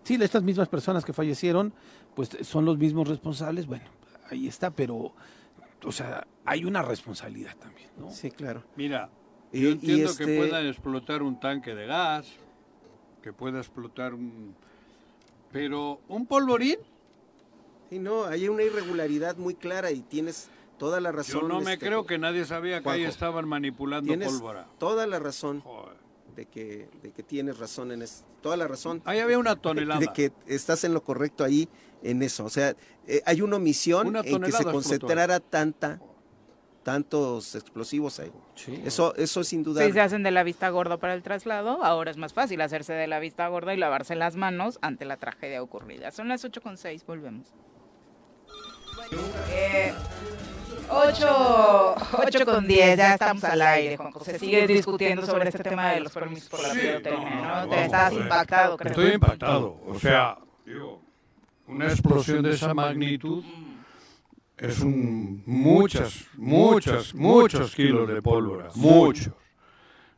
sí, 0.03 0.19
estas 0.21 0.43
mismas 0.43 0.69
personas 0.69 1.03
que 1.07 1.15
fallecieron, 1.15 1.73
pues 2.15 2.37
son 2.43 2.67
los 2.67 2.77
mismos 2.77 3.09
responsables. 3.09 3.67
Bueno, 3.67 3.87
ahí 4.31 4.47
está, 4.47 4.71
pero, 4.71 5.15
o 5.83 5.93
sea, 5.93 6.27
hay 6.45 6.67
una 6.67 6.83
responsabilidad 6.83 7.57
también, 7.57 7.89
¿no? 7.99 8.11
Sí, 8.11 8.31
claro. 8.31 8.63
Mira, 8.77 9.09
Y- 9.53 9.63
yo 9.63 9.69
y 9.71 9.73
entiendo 9.73 10.11
este- 10.11 10.27
que 10.27 10.37
pueda 10.37 10.61
explotar 10.61 11.23
un 11.23 11.41
tanque 11.41 11.75
de 11.75 11.87
gas, 11.87 12.27
que 13.23 13.33
pueda 13.33 13.57
explotar 13.59 14.13
un... 14.13 14.55
Pero 15.51 16.01
un 16.09 16.27
polvorín, 16.27 16.77
Sí, 17.91 17.99
no, 18.01 18.25
hay 18.25 18.49
una 18.49 18.63
irregularidad 18.65 19.37
muy 19.37 19.55
clara 19.55 19.93
y 19.93 20.01
tienes 20.01 20.49
toda 20.79 21.01
la 21.01 21.13
razón. 21.13 21.43
yo 21.43 21.49
no 21.49 21.61
me 21.61 21.75
este, 21.75 21.87
creo 21.87 22.07
que 22.07 22.19
nadie 22.19 22.45
sabía 22.45 22.81
que 22.83 22.89
ahí 22.91 23.05
estaban 23.05 23.49
manipulando 23.49 24.09
Tienes 24.09 24.29
pólvora. 24.33 24.67
toda 24.79 25.07
la 25.07 25.19
razón 25.19 25.61
Joder. 25.61 25.97
de 26.37 26.47
que, 26.47 26.89
de 27.03 27.13
que 27.13 27.23
tienes 27.23 27.59
razón 27.59 27.93
en 27.93 28.03
eso. 28.03 28.25
Toda 28.43 28.57
la 28.57 28.69
razón. 28.69 29.01
Ahí 29.05 29.21
había 29.21 29.39
una 29.39 29.57
tonelada. 29.57 30.01
De 30.01 30.09
que 30.09 30.33
estás 30.47 30.85
en 30.85 30.93
lo 30.95 31.03
correcto 31.03 31.45
ahí 31.45 31.69
en 32.03 32.23
eso. 32.23 32.45
O 32.45 32.51
sea, 32.51 32.75
eh, 33.07 33.23
hay 33.25 33.41
una 33.41 33.57
omisión 33.57 34.09
Una 34.09 34.21
en 34.21 34.25
que 34.43 34.51
se 34.51 34.57
explotó. 34.59 34.73
concentrara 34.73 35.41
tanta, 35.41 36.01
tantos 36.83 37.55
explosivos 37.55 38.21
ahí. 38.21 38.31
Eso, 38.85 39.15
eso 39.17 39.41
es 39.41 39.49
sin 39.49 39.63
duda. 39.63 39.83
Si 39.87 39.93
se 39.93 40.01
hacen 40.03 40.23
de 40.23 40.31
la 40.31 40.43
vista 40.43 40.69
gorda 40.69 40.99
para 40.99 41.15
el 41.15 41.23
traslado, 41.23 41.83
ahora 41.83 42.11
es 42.11 42.19
más 42.19 42.35
fácil 42.35 42.61
hacerse 42.61 42.93
de 42.93 43.07
la 43.07 43.19
vista 43.21 43.49
gorda 43.49 43.73
y 43.73 43.79
lavarse 43.79 44.15
las 44.15 44.37
manos 44.37 44.79
ante 44.83 45.07
la 45.07 45.17
tragedia 45.17 45.63
ocurrida. 45.63 46.11
Son 46.11 46.29
las 46.29 46.45
8.6, 46.45 47.07
volvemos. 47.07 47.49
Eh, 49.51 49.93
8, 50.91 51.95
8 52.27 52.45
con 52.47 52.67
10, 52.67 52.97
ya 52.99 53.15
estamos 53.15 53.43
al 53.45 53.63
aire, 53.63 53.97
Juan 53.97 54.13
José. 54.13 54.39
Sigue 54.39 54.67
discutiendo 54.67 55.25
sobre 55.27 55.49
este 55.49 55.63
tema 55.63 55.93
de 55.93 56.01
los 56.01 56.13
permisos 56.13 56.49
por 56.49 56.63
la 56.63 56.71
Sí, 56.71 56.79
pirotecnia, 56.81 57.63
no, 57.65 57.69
Te 57.69 57.85
estás 57.85 58.13
impactado, 58.13 58.77
creo. 58.77 58.91
Estoy 58.91 59.11
impactado. 59.13 59.81
O 59.87 59.99
sea, 59.99 60.39
digo, 60.65 61.03
una 61.67 61.87
explosión 61.87 62.43
de 62.43 62.53
esa 62.53 62.75
magnitud 62.75 63.43
es 64.57 64.81
un 64.81 65.43
muchas, 65.47 66.27
muchas, 66.37 67.15
muchos 67.15 67.75
kilos 67.75 68.09
de 68.09 68.23
pólvora. 68.23 68.69
Muchos. 68.77 69.33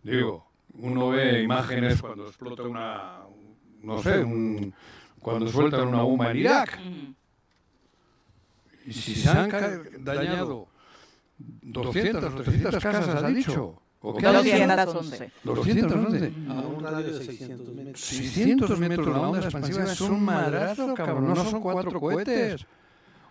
Digo, 0.03 0.47
uno 0.75 1.09
ve 1.11 1.43
imágenes 1.43 2.01
cuando 2.01 2.27
explota 2.27 2.63
una, 2.65 3.21
no 3.83 4.03
sé, 4.03 4.19
un- 4.23 4.75
cuando 5.21 5.49
sueltan 5.49 5.89
una 5.89 6.03
bomba 6.03 6.31
en 6.31 6.37
Irak. 6.37 6.79
Y 8.87 8.93
si 8.93 9.15
se 9.17 9.29
han 9.29 9.51
dañado 10.01 10.69
200 11.39 12.25
o 12.25 12.37
300 12.37 12.83
casas, 12.83 13.23
ha 13.23 13.29
dicho. 13.29 13.83
¿O 14.01 14.17
qué 14.17 14.27
ha 14.27 14.41
dicho? 14.41 14.57
211. 14.57 15.31
211. 15.43 16.33
A 16.49 16.53
un 16.61 16.83
radio 16.83 17.19
de 17.19 17.25
600 17.25 17.75
metros. 17.75 18.01
600 18.01 18.79
metros 18.79 19.09
la 19.09 19.21
onda 19.21 19.39
expansiva 19.41 19.85
es 19.85 20.01
un 20.01 20.25
madrazo, 20.25 20.95
cabrón, 20.95 21.29
no 21.29 21.45
son 21.45 21.61
cuatro 21.61 22.01
cohetes. 22.01 22.67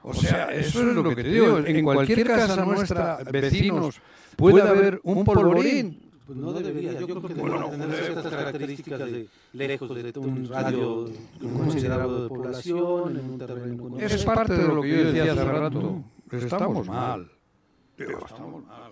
O 0.02 0.14
sea, 0.14 0.52
eso 0.52 0.82
es 0.82 0.96
lo 0.96 1.04
que 1.04 1.16
te 1.16 1.30
digo. 1.30 1.60
En 1.60 1.84
cualquier 1.84 2.28
casa 2.28 2.64
nuestra, 2.66 3.20
vecinos, 3.32 4.02
puede 4.36 4.62
haber 4.62 5.00
un 5.04 5.24
polvorín. 5.24 6.05
Pues 6.26 6.38
no 6.40 6.54
debería, 6.54 6.94
yo 7.00 7.06
creo 7.08 7.22
que 7.22 7.34
debería 7.36 7.70
tener 7.70 8.04
ciertas 8.04 8.34
características 8.34 9.00
de 9.00 9.28
lejos 9.54 9.90
de 9.96 10.20
un 10.20 10.48
radio 10.50 11.06
considerable 11.58 12.22
de 12.24 12.28
población, 12.28 13.18
en 13.20 13.30
un 13.32 13.38
terreno 13.38 13.84
con- 13.84 14.02
Es 14.02 14.26
parte 14.26 14.54
de 14.58 14.68
lo 14.68 14.82
que 14.82 14.90
yo 14.90 15.12
decía 15.12 15.32
hace 15.34 15.44
rato. 15.46 16.04
Estamos 16.32 16.88
mal. 16.88 17.30
Digo, 17.98 18.26
estamos 18.26 18.66
mal, 18.66 18.92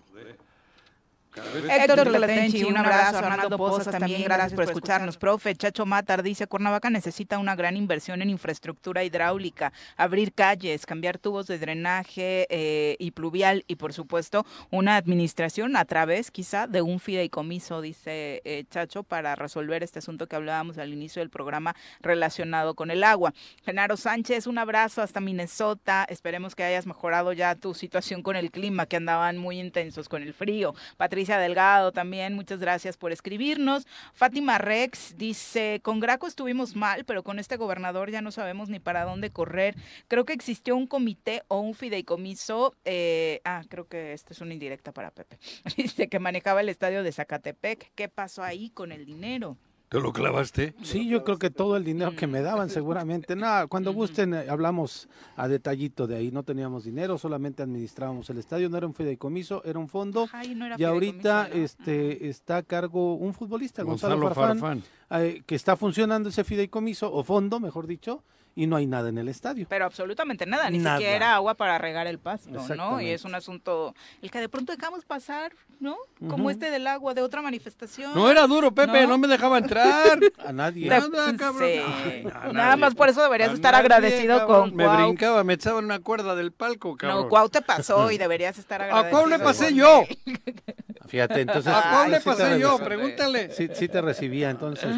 Héctor 1.35 2.11
Latenchi, 2.11 2.63
un 2.63 2.77
abrazo. 2.77 3.17
Arnaldo 3.17 3.57
Pozas, 3.57 3.97
también 3.97 4.23
gracias 4.23 4.53
por 4.53 4.65
escucharnos. 4.65 5.17
Profe, 5.17 5.55
Chacho 5.55 5.85
Matar 5.85 6.21
dice, 6.21 6.47
Cuernavaca 6.47 6.89
necesita 6.89 7.39
una 7.39 7.55
gran 7.55 7.75
inversión 7.75 8.21
en 8.21 8.29
infraestructura 8.29 9.03
hidráulica, 9.03 9.73
abrir 9.97 10.33
calles, 10.33 10.85
cambiar 10.85 11.17
tubos 11.17 11.47
de 11.47 11.57
drenaje 11.57 12.45
eh, 12.49 12.95
y 12.99 13.11
pluvial 13.11 13.63
y, 13.67 13.75
por 13.75 13.93
supuesto, 13.93 14.45
una 14.69 14.95
administración 14.95 15.75
a 15.75 15.85
través, 15.85 16.29
quizá, 16.29 16.67
de 16.67 16.81
un 16.81 16.99
fideicomiso, 16.99 17.81
dice 17.81 18.41
eh, 18.45 18.65
Chacho, 18.69 19.03
para 19.03 19.35
resolver 19.35 19.83
este 19.83 19.99
asunto 19.99 20.27
que 20.27 20.35
hablábamos 20.35 20.77
al 20.77 20.93
inicio 20.93 21.21
del 21.21 21.29
programa 21.29 21.75
relacionado 22.01 22.75
con 22.75 22.91
el 22.91 23.03
agua. 23.03 23.33
Genaro 23.65 23.97
Sánchez, 23.97 24.45
un 24.47 24.57
abrazo 24.57 25.01
hasta 25.01 25.19
Minnesota. 25.19 26.05
Esperemos 26.09 26.55
que 26.55 26.63
hayas 26.63 26.85
mejorado 26.85 27.33
ya 27.33 27.55
tu 27.55 27.73
situación 27.73 28.21
con 28.21 28.35
el 28.35 28.51
clima, 28.51 28.85
que 28.85 28.97
andaban 28.97 29.37
muy 29.37 29.59
intensos 29.59 30.09
con 30.09 30.21
el 30.21 30.33
frío. 30.33 30.75
Patricia 30.97 31.22
Delgado 31.25 31.91
también, 31.91 32.33
muchas 32.33 32.59
gracias 32.59 32.97
por 32.97 33.11
escribirnos. 33.11 33.87
Fátima 34.13 34.57
Rex 34.57 35.17
dice, 35.17 35.79
con 35.83 35.99
Graco 35.99 36.27
estuvimos 36.27 36.75
mal, 36.75 37.05
pero 37.05 37.23
con 37.23 37.39
este 37.39 37.57
gobernador 37.57 38.11
ya 38.11 38.21
no 38.21 38.31
sabemos 38.31 38.69
ni 38.69 38.79
para 38.79 39.05
dónde 39.05 39.29
correr. 39.29 39.75
Creo 40.07 40.25
que 40.25 40.33
existió 40.33 40.75
un 40.75 40.87
comité 40.87 41.43
o 41.47 41.59
un 41.59 41.73
fideicomiso, 41.73 42.75
eh, 42.85 43.41
ah, 43.45 43.63
creo 43.69 43.87
que 43.87 44.13
esta 44.13 44.33
es 44.33 44.41
una 44.41 44.53
indirecta 44.53 44.91
para 44.91 45.11
Pepe, 45.11 45.39
dice 45.77 46.09
que 46.09 46.19
manejaba 46.19 46.61
el 46.61 46.69
estadio 46.69 47.03
de 47.03 47.11
Zacatepec. 47.11 47.91
¿Qué 47.95 48.09
pasó 48.09 48.43
ahí 48.43 48.69
con 48.69 48.91
el 48.91 49.05
dinero? 49.05 49.57
¿Te 49.93 50.01
lo 50.01 50.11
clavaste? 50.11 50.73
Sí, 50.81 51.07
yo 51.07 51.23
creo 51.23 51.37
que 51.37 51.51
todo 51.51 51.77
el 51.77 51.83
dinero 51.83 52.15
que 52.15 52.25
me 52.25 52.41
daban 52.41 52.71
seguramente. 52.71 53.35
No, 53.35 53.67
cuando 53.69 53.93
gusten 53.93 54.33
eh, 54.33 54.47
hablamos 54.49 55.07
a 55.35 55.47
detallito 55.47 56.07
de 56.07 56.15
ahí. 56.15 56.31
No 56.31 56.41
teníamos 56.41 56.85
dinero, 56.85 57.19
solamente 57.19 57.61
administrábamos 57.61 58.27
el 58.31 58.39
estadio. 58.39 58.69
No 58.69 58.77
era 58.77 58.87
un 58.87 58.95
fideicomiso, 58.95 59.63
era 59.63 59.77
un 59.77 59.87
fondo. 59.87 60.27
Ay, 60.31 60.55
no 60.55 60.65
era 60.65 60.77
Y 60.79 60.83
ahorita 60.83 61.47
este 61.53 62.27
está 62.27 62.57
a 62.57 62.63
cargo 62.63 63.13
un 63.13 63.35
futbolista, 63.35 63.83
Gonzalo, 63.83 64.15
Gonzalo 64.19 64.33
Farfán, 64.33 64.59
Farfán. 64.59 64.83
eh, 65.21 65.43
que 65.45 65.53
está 65.53 65.75
funcionando 65.75 66.29
ese 66.29 66.43
fideicomiso, 66.43 67.13
o 67.13 67.23
fondo, 67.23 67.59
mejor 67.59 67.85
dicho, 67.85 68.23
y 68.55 68.67
no 68.67 68.75
hay 68.75 68.85
nada 68.85 69.09
en 69.09 69.17
el 69.17 69.29
estadio. 69.29 69.65
Pero 69.69 69.85
absolutamente 69.85 70.45
nada, 70.45 70.69
ni 70.69 70.77
Nada. 70.77 70.97
siquiera 70.97 71.35
agua 71.35 71.55
para 71.55 71.77
regar 71.77 72.05
el 72.07 72.19
pasto, 72.19 72.49
¿no? 72.75 73.01
Y 73.01 73.09
es 73.09 73.23
un 73.25 73.33
asunto, 73.35 73.95
el 74.21 74.29
que 74.31 74.39
de 74.39 74.49
pronto 74.49 74.75
dejamos 74.75 75.05
pasar, 75.05 75.53
¿no? 75.79 75.97
Como 76.29 76.49
este 76.49 76.69
del 76.69 76.85
agua, 76.87 77.13
de 77.13 77.21
otra 77.21 77.41
manifestación. 77.41 78.13
No 78.13 78.29
era 78.29 78.45
duro, 78.47 78.71
Pepe, 78.73 79.01
no, 79.03 79.09
¿No? 79.09 79.17
me 79.17 79.27
dejaba 79.27 79.57
entrar. 79.57 80.19
A 80.45 80.53
nadie. 80.53 80.87
Nada, 80.87 81.35
cabrón. 81.37 81.67
sí. 81.69 81.79
Ay, 81.83 82.23
no, 82.23 82.29
Nada 82.53 82.69
nadie. 82.69 82.81
más 82.81 82.95
por 82.95 83.09
eso 83.09 83.21
deberías 83.23 83.49
A 83.49 83.53
estar 83.53 83.73
nadie, 83.73 83.85
agradecido 83.85 84.37
cabrón. 84.39 84.69
con 84.69 84.75
Me 84.77 84.83
Cuau. 84.85 84.97
brincaba, 85.07 85.43
me 85.43 85.53
echaban 85.53 85.85
una 85.85 85.99
cuerda 85.99 86.35
del 86.35 86.51
palco, 86.51 86.95
cabrón. 86.95 87.23
No, 87.23 87.29
Cuau 87.29 87.49
te 87.49 87.61
pasó 87.61 88.11
y 88.11 88.17
deberías 88.19 88.57
estar 88.57 88.81
¿A 88.81 88.85
agradecido. 88.85 89.11
Cuau 89.19 89.27
le 89.29 89.39
pasé 89.39 89.73
yo? 89.73 90.03
Fíjate, 91.07 91.41
entonces. 91.41 91.71
¿A 91.71 91.81
Cuau 91.91 92.09
le 92.09 92.19
sí 92.19 92.25
pasé 92.25 92.59
yo? 92.59 92.77
re- 92.77 92.85
Pregúntale. 92.85 93.51
Sí, 93.51 93.67
sí 93.73 93.87
te 93.87 94.01
recibía, 94.01 94.49
entonces. 94.49 94.89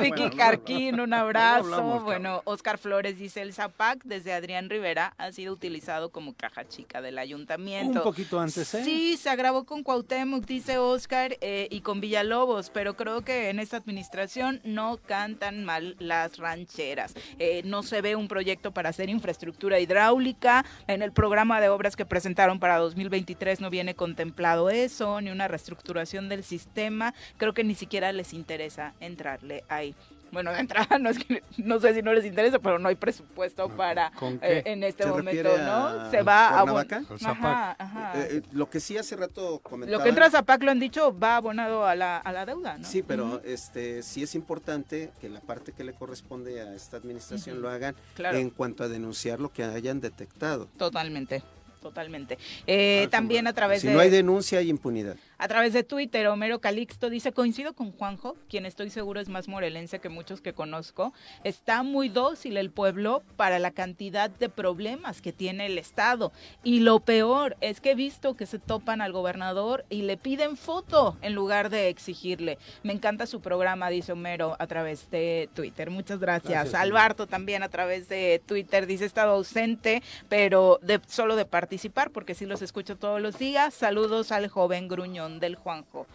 Vicky 0.00 0.30
Carquín, 0.30 1.00
un 1.00 1.14
abrazo. 1.14 2.00
bueno, 2.00 2.42
Oscar 2.44 2.69
Flores 2.78 3.18
dice, 3.18 3.42
el 3.42 3.52
Zapac 3.52 4.02
desde 4.04 4.32
Adrián 4.32 4.70
Rivera 4.70 5.14
ha 5.18 5.32
sido 5.32 5.52
utilizado 5.52 6.10
como 6.10 6.34
caja 6.34 6.66
chica 6.68 7.00
del 7.00 7.18
ayuntamiento. 7.18 7.98
Un 7.98 8.04
poquito 8.04 8.40
antes, 8.40 8.74
¿eh? 8.74 8.84
Sí, 8.84 9.16
se 9.16 9.30
agravó 9.30 9.64
con 9.64 9.82
Cuauhtémoc, 9.82 10.44
dice 10.44 10.78
Oscar, 10.78 11.36
eh, 11.40 11.68
y 11.70 11.80
con 11.80 12.00
Villalobos, 12.00 12.70
pero 12.70 12.96
creo 12.96 13.22
que 13.22 13.50
en 13.50 13.58
esta 13.58 13.76
administración 13.76 14.60
no 14.64 14.98
cantan 15.06 15.64
mal 15.64 15.96
las 15.98 16.38
rancheras. 16.38 17.14
Eh, 17.38 17.62
no 17.64 17.82
se 17.82 18.00
ve 18.02 18.16
un 18.16 18.28
proyecto 18.28 18.72
para 18.72 18.90
hacer 18.90 19.08
infraestructura 19.08 19.80
hidráulica. 19.80 20.64
En 20.86 21.02
el 21.02 21.12
programa 21.12 21.60
de 21.60 21.68
obras 21.68 21.96
que 21.96 22.06
presentaron 22.06 22.58
para 22.60 22.78
2023 22.78 23.60
no 23.60 23.70
viene 23.70 23.94
contemplado 23.94 24.70
eso, 24.70 25.20
ni 25.20 25.30
una 25.30 25.48
reestructuración 25.48 26.28
del 26.28 26.44
sistema. 26.44 27.14
Creo 27.36 27.54
que 27.54 27.64
ni 27.64 27.74
siquiera 27.74 28.12
les 28.12 28.32
interesa 28.32 28.94
entrarle 29.00 29.64
ahí. 29.68 29.94
Bueno, 30.32 30.52
de 30.52 30.60
entrada 30.60 30.98
no 30.98 31.10
es 31.10 31.18
que 31.18 31.42
no 31.58 31.80
sé 31.80 31.94
si 31.94 32.02
no 32.02 32.12
les 32.12 32.24
interesa, 32.24 32.58
pero 32.58 32.78
no 32.78 32.88
hay 32.88 32.94
presupuesto 32.94 33.68
para 33.68 34.10
¿con 34.12 34.38
eh, 34.42 34.62
en 34.64 34.84
este 34.84 35.02
¿Se 35.04 35.08
momento, 35.08 35.58
¿no? 35.58 35.72
a 35.86 36.10
Se 36.10 36.22
va 36.22 36.48
a 36.60 36.62
Cuernavaca? 36.62 37.02
Ajá, 37.24 37.76
ajá. 37.78 38.12
Eh, 38.20 38.28
eh, 38.36 38.42
lo 38.52 38.70
que 38.70 38.80
sí 38.80 38.96
hace 38.96 39.16
rato 39.16 39.58
comentaba. 39.60 39.98
Lo 39.98 40.02
que 40.02 40.08
entra 40.10 40.26
a 40.26 40.30
Zapac 40.30 40.62
lo 40.62 40.70
han 40.70 40.78
dicho 40.80 41.16
va 41.18 41.36
abonado 41.36 41.84
a 41.84 41.94
la, 41.94 42.18
a 42.18 42.32
la 42.32 42.46
deuda, 42.46 42.78
¿no? 42.78 42.84
Sí, 42.86 43.02
pero 43.02 43.42
este 43.44 44.02
sí 44.02 44.22
es 44.22 44.34
importante 44.34 45.10
que 45.20 45.28
la 45.28 45.40
parte 45.40 45.72
que 45.72 45.84
le 45.84 45.92
corresponde 45.94 46.60
a 46.60 46.74
esta 46.74 46.96
administración 46.96 47.60
lo 47.60 47.68
hagan 47.70 47.94
Claro. 48.14 48.38
en 48.38 48.50
cuanto 48.50 48.84
a 48.84 48.88
denunciar 48.88 49.40
lo 49.40 49.52
que 49.52 49.64
hayan 49.64 50.00
detectado. 50.00 50.66
Totalmente, 50.76 51.42
totalmente. 51.82 52.38
Eh, 52.66 53.08
también 53.10 53.46
a 53.46 53.52
través 53.52 53.80
Si 53.80 53.88
de 53.88 53.94
no 53.94 54.00
hay 54.00 54.10
denuncia, 54.10 54.58
hay 54.60 54.68
impunidad. 54.68 55.16
A 55.40 55.48
través 55.48 55.72
de 55.72 55.82
Twitter, 55.82 56.26
Homero 56.26 56.60
Calixto 56.60 57.08
dice, 57.08 57.32
coincido 57.32 57.72
con 57.72 57.92
Juanjo, 57.92 58.36
quien 58.50 58.66
estoy 58.66 58.90
seguro 58.90 59.20
es 59.20 59.30
más 59.30 59.48
morelense 59.48 59.98
que 59.98 60.10
muchos 60.10 60.42
que 60.42 60.52
conozco, 60.52 61.14
está 61.44 61.82
muy 61.82 62.10
dócil 62.10 62.58
el 62.58 62.70
pueblo 62.70 63.22
para 63.36 63.58
la 63.58 63.70
cantidad 63.70 64.28
de 64.28 64.50
problemas 64.50 65.22
que 65.22 65.32
tiene 65.32 65.64
el 65.64 65.78
Estado. 65.78 66.30
Y 66.62 66.80
lo 66.80 67.00
peor 67.00 67.56
es 67.62 67.80
que 67.80 67.92
he 67.92 67.94
visto 67.94 68.36
que 68.36 68.44
se 68.44 68.58
topan 68.58 69.00
al 69.00 69.12
gobernador 69.12 69.86
y 69.88 70.02
le 70.02 70.18
piden 70.18 70.58
foto 70.58 71.16
en 71.22 71.34
lugar 71.34 71.70
de 71.70 71.88
exigirle. 71.88 72.58
Me 72.82 72.92
encanta 72.92 73.24
su 73.24 73.40
programa, 73.40 73.88
dice 73.88 74.12
Homero 74.12 74.56
a 74.58 74.66
través 74.66 75.10
de 75.10 75.48
Twitter. 75.54 75.88
Muchas 75.88 76.20
gracias. 76.20 76.52
Gracias. 76.52 76.74
Alberto 76.74 77.26
también 77.26 77.62
a 77.62 77.70
través 77.70 78.10
de 78.10 78.42
Twitter 78.44 78.86
dice, 78.86 79.04
he 79.04 79.06
estado 79.06 79.32
ausente, 79.32 80.02
pero 80.28 80.78
de, 80.82 81.00
solo 81.06 81.34
de 81.34 81.46
participar, 81.46 82.10
porque 82.10 82.34
sí 82.34 82.44
los 82.44 82.60
escucho 82.60 82.98
todos 82.98 83.22
los 83.22 83.38
días. 83.38 83.72
Saludos 83.72 84.32
al 84.32 84.48
joven 84.48 84.86
gruñón 84.86 85.29
del 85.38 85.54
Juanjo. 85.56 86.06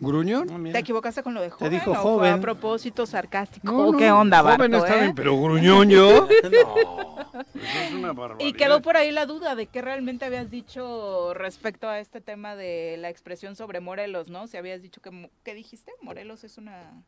¿Gruñón? 0.00 0.48
Ah. 0.50 0.72
¿Te 0.72 0.78
equivocaste 0.78 1.22
con 1.22 1.34
lo 1.34 1.42
de 1.42 1.50
joven 1.50 1.72
dijo 1.72 1.90
o 1.90 1.94
fue 1.94 2.02
joven. 2.02 2.32
a 2.32 2.40
propósito 2.40 3.04
sarcástico? 3.04 3.66
No, 3.70 3.88
¿O 3.88 3.92
no, 3.92 3.98
¿Qué 3.98 4.10
onda, 4.10 4.40
joven 4.40 4.58
Barto, 4.58 4.76
está 4.78 4.96
eh? 4.96 5.00
bien, 5.00 5.14
pero 5.14 5.38
gruñón 5.40 5.90
yo. 5.90 6.26
no. 6.50 7.20
Eso 7.54 7.78
es 7.84 7.92
una 7.92 8.12
barbaridad. 8.12 8.48
Y 8.48 8.54
quedó 8.54 8.80
por 8.80 8.96
ahí 8.96 9.10
la 9.10 9.26
duda 9.26 9.54
de 9.54 9.66
qué 9.66 9.82
realmente 9.82 10.24
habías 10.24 10.50
dicho 10.50 11.34
respecto 11.34 11.86
a 11.88 11.98
este 11.98 12.22
tema 12.22 12.56
de 12.56 12.96
la 12.98 13.10
expresión 13.10 13.56
sobre 13.56 13.80
Morelos, 13.80 14.30
¿no? 14.30 14.46
Si 14.46 14.56
habías 14.56 14.80
dicho 14.80 15.02
que, 15.02 15.30
¿qué 15.44 15.54
dijiste? 15.54 15.92
Morelos 16.00 16.44
es 16.44 16.56
una... 16.56 17.04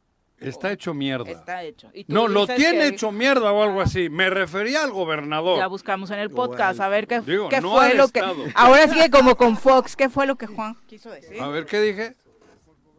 Está 0.48 0.72
hecho 0.72 0.94
mierda. 0.94 1.30
Está 1.30 1.62
hecho. 1.62 1.90
Y 1.94 2.04
tú 2.04 2.12
No, 2.12 2.28
lo 2.28 2.46
tiene 2.46 2.78
que- 2.78 2.86
hecho 2.88 3.12
mierda 3.12 3.52
o 3.52 3.62
algo 3.62 3.80
así. 3.80 4.08
Me 4.08 4.28
refería 4.30 4.82
al 4.84 4.90
gobernador. 4.92 5.58
Ya 5.58 5.66
buscamos 5.66 6.10
en 6.10 6.18
el 6.18 6.30
podcast 6.30 6.78
Bueno, 6.78 6.84
a 6.84 6.88
ver 6.88 7.06
qué, 7.06 7.20
digo, 7.20 7.48
qué 7.48 7.60
no 7.60 7.72
fue 7.72 7.94
lo 7.94 8.08
que... 8.08 8.20
Ahora 8.54 8.88
sí 8.88 8.96
que 8.98 9.10
como 9.10 9.36
con 9.36 9.56
Fox, 9.56 9.96
¿qué 9.96 10.08
fue 10.08 10.26
lo 10.26 10.36
que 10.36 10.46
Juan 10.46 10.76
quiso 10.86 11.10
decir? 11.10 11.40
A 11.40 11.48
ver, 11.48 11.66
¿qué 11.66 11.80
dije? 11.80 12.14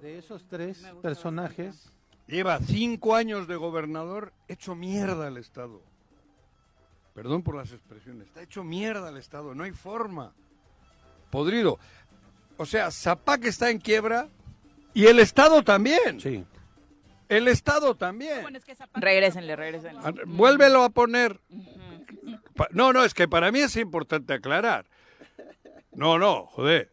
De 0.01 0.17
esos 0.17 0.45
tres 0.47 0.83
personajes, 1.01 1.89
Lleva 2.25 2.57
cinco 2.59 3.15
años 3.15 3.47
de 3.47 3.55
gobernador 3.57 4.31
hecho 4.47 4.75
mierda 4.75 5.27
al 5.27 5.37
Estado. 5.37 5.81
Perdón 7.13 7.43
por 7.43 7.55
las 7.55 7.71
expresiones. 7.71 8.27
Está 8.27 8.41
hecho 8.41 8.63
mierda 8.63 9.09
al 9.09 9.17
Estado. 9.17 9.53
No 9.53 9.63
hay 9.65 9.71
forma. 9.71 10.33
Podrido. 11.29 11.77
O 12.57 12.65
sea, 12.65 12.89
Zapac 12.91 13.43
está 13.45 13.69
en 13.69 13.77
quiebra 13.79 14.29
y 14.93 15.05
el 15.07 15.19
Estado 15.19 15.63
también. 15.63 16.19
sí. 16.19 16.43
El 17.37 17.47
Estado 17.47 17.95
también. 17.95 18.45
Regrésenle, 18.93 19.55
regrésenle. 19.55 19.99
Ah, 20.03 20.11
Vuélvelo 20.25 20.83
a 20.83 20.89
poner. 20.89 21.39
No, 22.71 22.93
no, 22.93 23.03
es 23.03 23.13
que 23.13 23.27
para 23.27 23.51
mí 23.51 23.59
es 23.59 23.75
importante 23.75 24.33
aclarar. 24.33 24.85
No, 25.93 26.17
no, 26.17 26.45
joder. 26.47 26.91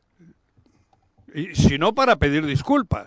Y 1.35 1.55
si 1.55 1.79
no, 1.79 1.95
para 1.95 2.17
pedir 2.17 2.45
disculpas. 2.47 3.07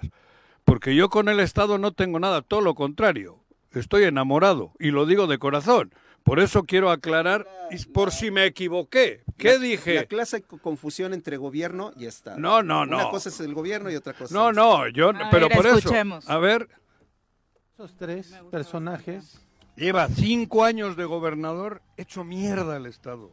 Porque 0.64 0.96
yo 0.96 1.10
con 1.10 1.28
el 1.30 1.40
Estado 1.40 1.78
no 1.78 1.92
tengo 1.92 2.20
nada, 2.20 2.42
todo 2.42 2.62
lo 2.62 2.74
contrario. 2.76 3.40
Estoy 3.74 4.04
enamorado 4.06 4.72
y 4.80 4.92
lo 4.92 5.06
digo 5.06 5.28
de 5.28 5.40
corazón. 5.40 5.94
Por 6.24 6.40
eso 6.40 6.64
quiero 6.64 6.90
aclarar, 6.90 7.46
y 7.70 7.84
por 7.88 8.12
si 8.12 8.32
me 8.32 8.46
equivoqué. 8.46 9.24
¿Qué 9.38 9.56
La 9.56 9.58
dije? 9.58 10.08
clase 10.08 10.38
de 10.38 10.44
confusión 10.60 11.14
entre 11.14 11.36
gobierno 11.36 11.92
y 11.98 12.06
Estado. 12.06 12.38
No, 12.40 12.64
no, 12.64 12.84
Una 12.84 13.04
no. 13.04 13.10
cosa 13.10 13.28
es 13.28 13.38
el 13.42 13.54
gobierno 13.54 13.92
y 13.92 13.96
otra 13.98 14.14
cosa 14.14 14.34
No, 14.34 14.52
es 14.52 14.56
no, 14.56 14.88
yo, 14.88 15.10
A 15.10 15.30
pero 15.30 15.50
ver, 15.50 15.58
por 15.58 15.68
escuchemos. 15.68 16.24
eso. 16.24 16.32
A 16.32 16.38
ver, 16.38 16.70
Tres 17.98 18.34
personajes, 18.50 19.40
Lleva 19.76 20.08
cinco 20.08 20.64
años 20.64 20.96
de 20.96 21.06
gobernador 21.06 21.82
hecho 21.98 22.24
mierda 22.24 22.76
al 22.76 22.86
Estado. 22.86 23.32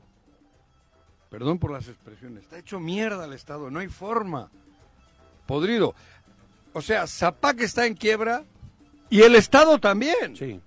Perdón 1.29 1.59
por 1.59 1.71
las 1.71 1.87
expresiones. 1.87 2.45
Está 2.45 2.59
hecho 2.59 2.81
mierda 2.81 3.25
al 3.25 3.35
Estado. 3.35 3.71
No 3.71 3.79
hay 3.79 3.89
forma. 3.89 4.51
Podrido. 5.47 5.95
O 6.73 6.81
sea, 6.81 7.07
Zapac 7.07 7.61
está 7.61 7.87
en 7.87 7.95
quiebra 7.95 8.45
y 9.11 9.23
el 9.23 9.35
Estado 9.37 9.79
también. 9.79 10.37
sí. 10.37 10.61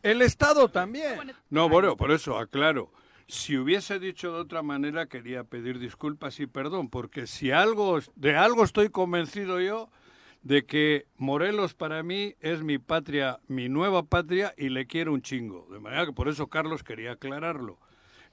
El 0.00 0.22
Estado 0.22 0.68
también. 0.68 1.32
No, 1.50 1.68
bueno, 1.68 1.96
por 1.96 2.12
eso 2.12 2.38
aclaro. 2.38 2.90
Si 3.26 3.58
hubiese 3.58 3.98
dicho 3.98 4.32
de 4.32 4.38
otra 4.38 4.62
manera, 4.62 5.06
quería 5.06 5.42
pedir 5.42 5.80
disculpas 5.80 6.38
y 6.38 6.46
perdón, 6.46 6.88
porque 6.88 7.26
si 7.26 7.50
algo, 7.50 7.98
de 8.14 8.36
algo 8.36 8.62
estoy 8.62 8.90
convencido 8.90 9.60
yo, 9.60 9.90
de 10.42 10.64
que 10.64 11.06
Morelos 11.16 11.74
para 11.74 12.02
mí 12.02 12.34
es 12.40 12.62
mi 12.62 12.78
patria, 12.78 13.40
mi 13.48 13.68
nueva 13.68 14.04
patria, 14.04 14.54
y 14.56 14.68
le 14.68 14.86
quiero 14.86 15.12
un 15.12 15.22
chingo. 15.22 15.66
De 15.70 15.80
manera 15.80 16.06
que 16.06 16.12
por 16.12 16.28
eso 16.28 16.46
Carlos 16.46 16.82
quería 16.82 17.12
aclararlo. 17.12 17.78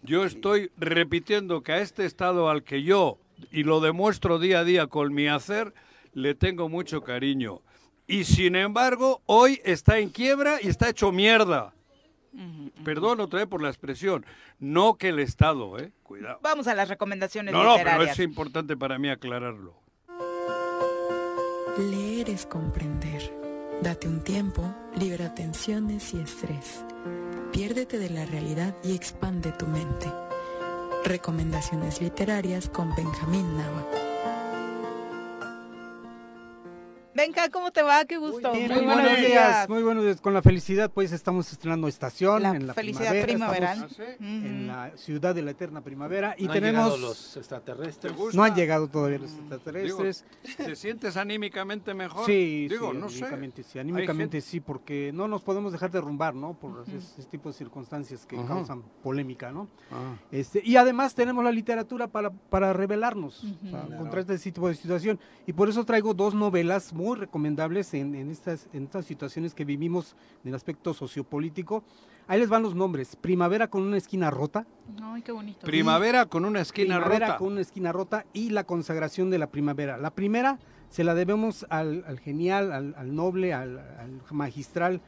Yo 0.01 0.23
estoy 0.23 0.71
repitiendo 0.77 1.63
que 1.63 1.71
a 1.71 1.81
este 1.81 2.05
Estado 2.05 2.49
al 2.49 2.63
que 2.63 2.83
yo, 2.83 3.17
y 3.51 3.63
lo 3.63 3.79
demuestro 3.79 4.39
día 4.39 4.59
a 4.59 4.63
día 4.63 4.87
con 4.87 5.13
mi 5.13 5.27
hacer, 5.27 5.73
le 6.13 6.35
tengo 6.35 6.69
mucho 6.69 7.01
cariño. 7.01 7.61
Y 8.07 8.23
sin 8.23 8.55
embargo, 8.55 9.21
hoy 9.25 9.59
está 9.65 9.97
en 9.97 10.09
quiebra 10.09 10.59
y 10.61 10.67
está 10.67 10.89
hecho 10.89 11.11
mierda. 11.11 11.73
Perdón 12.83 13.19
otra 13.21 13.39
vez 13.39 13.47
por 13.47 13.61
la 13.61 13.69
expresión. 13.69 14.25
No 14.59 14.95
que 14.95 15.09
el 15.09 15.19
Estado, 15.19 15.79
¿eh? 15.79 15.91
Cuidado. 16.03 16.39
Vamos 16.41 16.67
a 16.67 16.75
las 16.75 16.89
recomendaciones 16.89 17.53
No, 17.53 17.63
no, 17.63 17.75
pero 17.77 18.03
es 18.03 18.19
importante 18.19 18.77
para 18.77 18.99
mí 18.99 19.09
aclararlo. 19.09 19.84
Leer 21.77 22.29
es 22.29 22.45
comprender. 22.45 23.21
Date 23.81 24.07
un 24.07 24.21
tiempo, 24.21 24.73
libera 24.95 25.35
tensiones 25.35 26.13
y 26.13 26.21
estrés. 26.21 26.85
Piérdete 27.51 27.99
de 27.99 28.09
la 28.09 28.25
realidad 28.25 28.73
y 28.81 28.95
expande 28.95 29.51
tu 29.51 29.67
mente. 29.67 30.09
Recomendaciones 31.03 31.99
literarias 32.01 32.69
con 32.69 32.95
Benjamín 32.95 33.57
Nava. 33.57 33.85
Venga, 37.15 37.47
¿cómo 37.49 37.71
te 37.71 37.81
va? 37.81 38.03
Qué 38.03 38.17
gusto. 38.17 38.51
Bien, 38.51 38.67
Muy 38.67 38.75
muy 38.75 38.85
buenos 38.87 39.03
buenos 39.03 39.19
días. 39.19 39.29
días, 39.31 39.69
muy 39.69 39.83
buenos 39.83 40.03
días. 40.03 40.19
Con 40.19 40.33
la 40.33 40.41
felicidad, 40.41 40.91
pues 40.91 41.13
estamos 41.13 41.49
estrenando 41.49 41.87
estación 41.87 42.43
La 42.43 42.49
en 42.49 42.67
la 42.67 42.73
felicidad 42.73 43.11
primavera. 43.23 43.25
primaveral. 43.71 43.89
estamos 43.89 44.19
En 44.19 44.67
la 44.67 44.91
ciudad 44.97 45.33
de 45.33 45.41
la 45.41 45.51
eterna 45.51 45.79
primavera 45.79 46.35
y 46.37 46.43
No 46.43 46.51
han 46.51 46.55
tenemos. 46.59 46.83
llegado 46.83 46.97
los 46.97 47.37
extraterrestres. 47.37 48.13
¿Te 48.13 48.19
gusta? 48.19 48.35
No 48.37 48.43
han 48.43 48.53
llegado 48.53 48.89
todavía 48.89 49.19
los 49.19 49.31
Digo, 49.31 49.43
extraterrestres. 49.43 50.25
¿Te 50.57 50.75
sientes 50.75 51.15
anímicamente 51.15 51.93
mejor? 51.93 52.25
Sí, 52.25 52.67
Digo, 52.67 52.91
sí, 52.91 52.97
no 52.97 53.07
sé. 53.07 53.15
anímicamente 53.19 53.63
sí, 53.63 53.79
Hay 53.79 53.83
anímicamente 53.83 54.41
sí, 54.41 54.59
porque 54.59 55.11
no 55.13 55.29
nos 55.29 55.41
podemos 55.41 55.71
dejar 55.71 55.91
derrumbar, 55.91 56.35
¿no? 56.35 56.53
Por 56.59 56.83
ese, 56.85 56.97
ese 56.97 57.29
tipo 57.29 57.47
de 57.47 57.53
circunstancias 57.57 58.25
que 58.25 58.35
Ajá. 58.37 58.47
causan 58.47 58.81
polémica, 59.01 59.53
¿no? 59.53 59.69
Ah. 59.89 60.15
Este, 60.33 60.61
y 60.65 60.75
además 60.75 61.15
tenemos 61.15 61.45
la 61.45 61.51
literatura 61.53 62.07
para, 62.07 62.29
para 62.29 62.73
revelarnos 62.73 63.41
o 63.41 63.69
sea, 63.69 63.83
Ujú. 63.83 63.95
contra 63.99 64.19
este 64.19 64.37
tipo 64.51 64.67
de 64.67 64.75
situación. 64.75 65.17
Y 65.47 65.53
por 65.53 65.69
eso 65.69 65.85
traigo 65.85 66.13
dos 66.13 66.33
novelas 66.33 66.91
muy 66.91 67.04
recomendables 67.13 67.93
en, 67.93 68.15
en 68.15 68.31
estas, 68.31 68.67
en 68.73 68.85
estas 68.85 69.05
situaciones 69.05 69.53
que 69.53 69.65
vivimos 69.65 70.15
en 70.43 70.49
el 70.49 70.55
aspecto 70.55 70.95
sociopolítico. 70.95 71.83
Ahí 72.27 72.39
les 72.39 72.49
van 72.49 72.63
los 72.63 72.73
nombres. 72.73 73.15
Primavera 73.15 73.67
con 73.67 73.83
una 73.83 73.97
esquina 73.97 74.31
rota. 74.31 74.65
Ay, 75.03 75.21
qué 75.21 75.31
bonito. 75.31 75.63
Primavera 75.63 76.25
con 76.25 76.45
una 76.45 76.61
esquina 76.61 76.95
primavera 76.95 77.27
rota. 77.27 77.37
con 77.37 77.51
una 77.51 77.61
esquina 77.61 77.91
rota 77.91 78.25
y 78.33 78.49
la 78.49 78.63
consagración 78.63 79.29
de 79.29 79.37
la 79.37 79.45
primavera. 79.47 79.97
La 79.97 80.09
primera 80.09 80.57
se 80.89 81.03
la 81.03 81.13
debemos 81.13 81.67
al, 81.69 82.03
al 82.07 82.19
genial, 82.19 82.71
al, 82.71 82.95
al 82.97 83.13
noble, 83.13 83.53
al, 83.53 83.77
al 83.77 84.21
magistral 84.31 85.01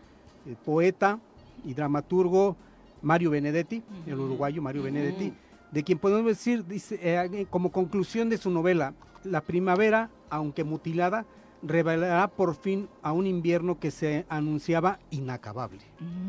eh, 0.46 0.56
poeta 0.64 1.20
y 1.66 1.74
dramaturgo 1.74 2.56
Mario 3.02 3.32
Benedetti, 3.32 3.82
el 4.06 4.20
uruguayo 4.20 4.62
Mario. 4.62 4.84
Benedetti, 4.84 5.34
de 5.72 5.84
quien 5.84 5.98
podemos 5.98 6.26
decir, 6.26 6.66
dice, 6.66 7.00
eh, 7.02 7.46
como 7.50 7.72
conclusión 7.72 8.30
de 8.30 8.38
su 8.38 8.50
novela, 8.50 8.94
la 9.24 9.42
primavera, 9.42 10.10
aunque 10.30 10.64
mutilada, 10.64 11.26
revelará 11.68 12.28
por 12.28 12.56
fin 12.56 12.88
a 13.02 13.12
un 13.12 13.28
invierno 13.28 13.80
que 13.80 13.92
se 13.92 14.26
anunciaba 14.30 15.00
inacabable. 15.12 15.82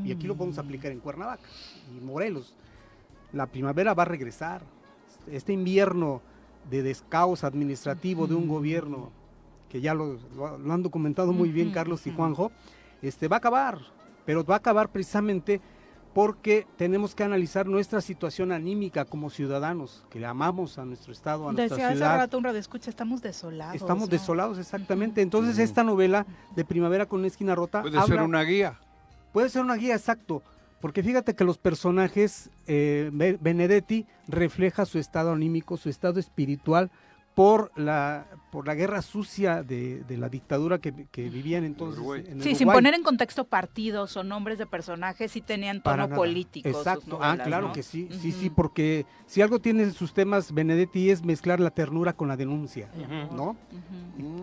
Y 0.05 0.13
aquí 0.13 0.27
lo 0.27 0.37
podemos 0.37 0.57
Mm. 0.57 0.61
aplicar 0.61 0.93
en 0.93 1.01
Cuernavaca 1.01 1.49
y 1.97 2.01
Morelos. 2.05 2.55
La 3.33 3.47
primavera 3.47 3.95
va 3.95 4.03
a 4.03 4.07
regresar. 4.07 4.63
Este 5.31 5.53
invierno 5.53 6.23
de 6.71 6.83
descaos 6.83 7.45
administrativo 7.45 8.27
de 8.27 8.35
un 8.35 8.49
gobierno 8.49 9.11
que 9.69 9.81
ya 9.81 9.95
lo, 9.95 10.19
lo- 10.37 10.59
lo 10.59 10.73
han 10.73 10.83
documentado 10.83 11.33
muy 11.33 11.51
bien 11.51 11.71
Carlos 11.73 12.07
y. 12.07 12.11
Juanjo, 12.11 12.51
este, 13.03 13.29
va 13.29 13.37
a 13.37 13.39
acabar, 13.39 13.79
pero 14.25 14.43
va 14.45 14.55
a 14.55 14.59
acabar 14.59 14.89
precisamente 14.91 15.61
porque 16.19 16.67
tenemos 16.77 17.15
que 17.15 17.23
analizar 17.23 17.69
nuestra 17.69 18.01
situación 18.01 18.51
anímica 18.51 19.05
como 19.05 19.31
ciudadanos, 19.31 20.05
que 20.11 20.19
le 20.19 20.27
amamos 20.27 20.77
a 20.77 20.85
nuestro 20.85 21.13
estado, 21.13 21.49
a 21.49 21.53
nuestra 21.53 21.77
Decía 21.77 21.87
hace 21.91 21.97
ciudad. 21.99 22.17
rato 22.17 22.39
un 22.39 22.43
radio 22.43 22.59
escucha, 22.59 22.91
estamos 22.91 23.23
desolados. 23.23 23.77
Estamos 23.77 24.09
¿no? 24.09 24.11
desolados, 24.11 24.59
exactamente. 24.59 25.23
Entonces, 25.23 25.61
esta 25.61 25.85
novela 25.85 26.27
de 26.57 26.65
Primavera 26.65 27.07
con 27.07 27.21
una 27.21 27.29
esquina 27.29 27.55
rota 27.55 27.83
Puede 27.83 27.99
habla, 27.99 28.17
ser 28.17 28.25
una 28.25 28.43
guía. 28.43 28.81
puede 29.33 29.49
ser 29.49 29.63
una 29.63 29.77
guía 29.77 29.95
exacto, 29.95 30.43
porque 30.81 31.05
fíjate 31.05 31.37
que 31.37 31.45
los 31.45 31.57
personajes, 31.57 32.51
eh, 32.67 33.13
Benedetti 33.41 34.05
refleja 34.27 34.87
su 34.87 34.99
estado 34.99 35.31
anímico, 35.31 35.77
su 35.77 35.89
estado 35.89 36.19
espiritual, 36.19 36.91
por 37.39 37.71
la 37.77 38.27
por 38.51 38.67
la 38.67 38.75
guerra 38.75 39.03
sucia 39.03 39.63
de, 39.63 40.03
de 40.05 40.17
la 40.17 40.29
dictadura 40.29 40.79
que, 40.79 41.07
que 41.11 41.29
vivían 41.29 41.65
entonces. 41.65 42.03
En 42.27 42.43
sí, 42.43 42.55
sin 42.55 42.69
poner 42.69 42.95
en 42.95 43.03
contexto 43.03 43.45
partidos 43.45 44.17
o 44.17 44.25
nombres 44.25 44.59
de 44.59 44.67
personajes, 44.67 45.33
sí 45.33 45.41
tenían 45.43 45.83
tono 45.83 46.09
político. 46.09 46.69
Exacto, 46.69 47.19
ah, 47.21 47.37
claro 47.37 47.73
que 47.73 47.83
sí, 47.83 48.09
sí, 48.11 48.33
sí, 48.33 48.49
porque 48.51 49.05
si 49.27 49.43
algo 49.43 49.59
tiene 49.59 49.91
sus 49.91 50.15
temas 50.15 50.53
Benedetti 50.53 51.11
es 51.11 51.23
mezclar 51.23 51.61
la 51.61 51.71
ternura 51.71 52.15
con 52.15 52.29
la 52.29 52.37
denuncia, 52.37 52.89
¿no? 53.33 53.57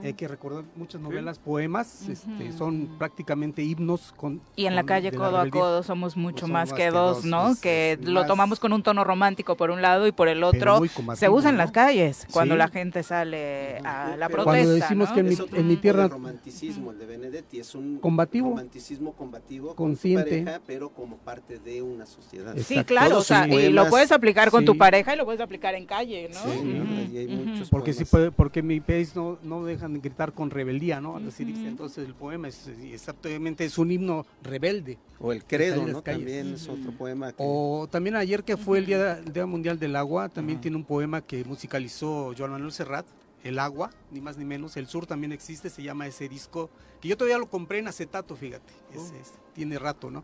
Hay 0.04 0.14
que 0.14 0.28
recordar 0.28 0.64
muchas 0.76 1.02
novelas, 1.02 1.40
poemas, 1.40 2.08
este, 2.08 2.52
son 2.52 2.96
prácticamente 3.00 3.64
himnos 3.64 4.14
con... 4.16 4.40
Y 4.56 4.68
en 4.68 4.76
la 4.76 4.84
calle 4.84 5.12
codo 5.12 5.40
a 5.40 5.50
codo 5.50 5.82
somos 5.82 6.16
mucho 6.16 6.48
más, 6.48 6.74
que, 6.74 6.92
dos, 6.92 7.26
¿no? 7.26 7.56
que 7.60 7.98
lo 8.04 8.26
tomamos 8.28 8.60
con 8.60 8.72
un 8.72 8.84
tono 8.84 9.04
romántico 9.04 9.58
por 9.58 9.72
un 9.72 9.82
lado 9.82 10.06
y 10.06 10.12
por 10.12 10.28
el 10.28 10.44
otro 10.44 10.80
se 11.16 11.30
usa 11.30 11.50
en 11.50 11.58
las 11.58 11.72
calles 11.72 12.28
cuando 12.32 12.56
la 12.56 12.68
gente 12.68 12.85
sale 13.04 13.78
a 13.80 14.16
la 14.18 14.28
protesta. 14.28 14.44
Cuando 14.44 14.72
decimos 14.72 15.12
que 15.12 15.20
en 15.20 15.30
mi, 15.30 15.36
en 15.54 15.68
mi, 15.68 15.78
tierra. 15.78 16.06
El 16.06 16.10
romanticismo, 16.12 16.92
el 16.92 17.00
de 17.00 17.06
Benedetti, 17.06 17.60
es 17.60 17.76
un 17.76 18.00
combativo, 18.00 18.50
romanticismo 18.50 19.14
combativo 19.14 19.76
consciente, 19.76 20.24
con 20.24 20.46
pareja, 20.46 20.62
pero 20.66 20.90
como 20.90 21.18
parte 21.18 21.60
de 21.60 21.82
una 21.82 22.06
sociedad. 22.06 22.56
Sí, 22.58 22.84
claro, 22.84 23.20
o 23.20 23.24
sea, 23.24 23.48
y 23.48 23.72
lo 23.72 23.90
puedes 23.90 24.12
aplicar 24.12 24.52
con 24.52 24.66
tu 24.66 24.78
pareja 24.78 25.14
y 25.14 25.18
lo 25.18 25.26
puedes 25.26 25.42
aplicar 25.42 25.76
en 25.76 25.86
calle, 25.86 26.30
¿no? 26.34 26.40
Sí, 26.40 26.64
¿no? 26.64 27.20
hay 27.20 27.28
muchos 27.28 27.70
porque 27.70 27.94
sí 27.94 28.06
puede, 28.06 28.32
porque 28.32 28.62
mi 28.62 28.80
país 28.80 29.16
no, 29.16 29.38
no 29.44 29.66
dejan 29.66 29.94
de 29.94 30.00
gritar 30.00 30.34
con 30.34 30.50
rebeldía, 30.50 31.02
¿no? 31.02 31.20
Decir, 31.20 31.50
entonces 31.50 32.06
el 32.06 32.14
poema 32.14 32.48
es 32.48 32.70
exactamente 32.84 33.66
es 33.66 33.78
un 33.78 33.92
himno 33.92 34.26
rebelde. 34.44 34.98
O 35.20 35.32
el 35.32 35.46
credo, 35.46 35.88
¿no? 35.88 36.02
También 36.02 36.56
es 36.56 36.68
otro 36.68 36.92
poema. 36.92 37.32
Que... 37.32 37.38
O 37.38 37.88
también 37.90 38.16
ayer 38.16 38.44
que 38.44 38.58
fue 38.58 38.80
el 38.80 38.86
día, 38.86 39.20
el 39.20 39.32
día 39.32 39.46
Mundial 39.46 39.80
del 39.80 39.96
Agua, 39.96 40.30
también 40.30 40.60
tiene 40.60 40.78
un 40.78 40.84
poema 40.84 41.22
que 41.22 41.44
musicalizó 41.46 42.34
Joan 42.38 42.52
Manuel 42.52 42.74
Serrat 42.76 43.06
el 43.46 43.60
agua, 43.60 43.92
ni 44.12 44.22
más 44.22 44.38
ni 44.38 44.44
menos. 44.44 44.76
El 44.76 44.88
sur 44.88 45.06
también 45.06 45.32
existe, 45.32 45.70
se 45.70 45.84
llama 45.84 46.08
ese 46.08 46.28
disco, 46.28 46.70
que 47.00 47.08
yo 47.08 47.16
todavía 47.16 47.38
lo 47.38 47.48
compré 47.48 47.78
en 47.78 47.88
acetato, 47.88 48.36
fíjate. 48.36 48.74
Oh. 48.96 49.12
tiene 49.54 49.78
rato, 49.78 50.10
¿no? 50.10 50.24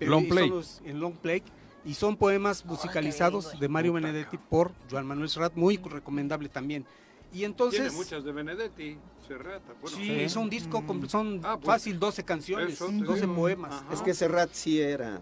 long 0.00 0.28
play. 0.28 0.52
en 0.84 1.00
long 1.00 1.14
play. 1.14 1.42
Y 1.84 1.94
son 1.94 2.16
poemas 2.16 2.64
musicalizados 2.64 3.58
de 3.60 3.68
Mario 3.68 3.92
Benedetti 3.92 4.36
por 4.36 4.72
Joan 4.90 5.06
Manuel 5.06 5.30
Serrat, 5.30 5.54
muy 5.54 5.76
recomendable 5.76 6.48
también. 6.48 6.84
Y 7.32 7.44
entonces... 7.44 7.82
Tiene 7.82 7.96
muchas 7.96 8.24
de 8.24 8.32
Benedetti, 8.32 8.98
Serrat. 9.28 9.62
Bueno, 9.80 9.96
sí, 9.96 10.10
es 10.10 10.34
un 10.34 10.50
disco, 10.50 10.82
son 11.06 11.40
ah, 11.44 11.56
pues, 11.56 11.66
fácil 11.66 12.00
12 12.00 12.24
canciones, 12.24 12.78
12 12.80 13.28
poemas. 13.28 13.84
Es 13.92 14.02
que 14.02 14.12
Serrat 14.12 14.50
sí 14.52 14.80
era, 14.80 15.20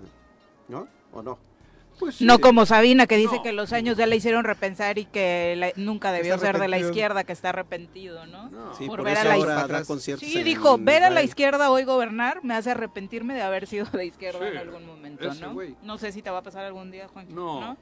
¿no? 0.69 0.89
¿O 1.13 1.23
no? 1.23 1.39
Pues 1.99 2.21
no 2.21 2.41
como 2.41 2.67
Sabina 2.67 3.07
que 3.07 3.17
dice 3.17 3.41
que 3.43 3.53
los 3.53 3.73
años 3.73 3.97
ya 3.97 4.07
le 4.07 4.17
hicieron 4.17 4.45
repensar 4.45 4.99
y 4.99 5.05
que 5.05 5.73
nunca 5.77 6.13
debió 6.13 6.39
ser 6.39 6.59
de 6.59 6.69
la 6.69 6.79
izquierda, 6.79 7.25
que 7.25 7.33
está 7.33 7.51
arrepentido, 7.51 8.27
¿no? 8.27 8.51
por, 8.87 9.03
ver 9.03 9.19
a 9.19 9.25
la 9.25 9.39
izquierda. 9.39 9.85
Sí, 10.19 10.43
dijo, 10.43 10.79
ver 10.79 11.05
a 11.05 11.11
la 11.11 11.23
izquierda 11.23 11.71
hoy 11.71 11.85
gobernar 11.85 12.43
me 12.45 12.55
hace 12.55 12.71
arrepentirme 12.71 13.35
de 13.35 13.43
haber 13.43 13.67
sido 13.67 13.87
de 13.93 14.07
izquierda 14.07 14.49
en 14.49 14.57
algún 14.57 14.87
momento, 14.87 15.33
¿no? 15.35 15.55
No 15.83 15.99
sé 15.99 16.13
si 16.13 16.23
te 16.23 16.31
va 16.31 16.39
a 16.39 16.43
pasar 16.43 16.65
algún 16.65 16.91
día, 16.91 17.09
Juan. 17.09 17.27
No. 17.31 17.61
¿no? 17.61 17.77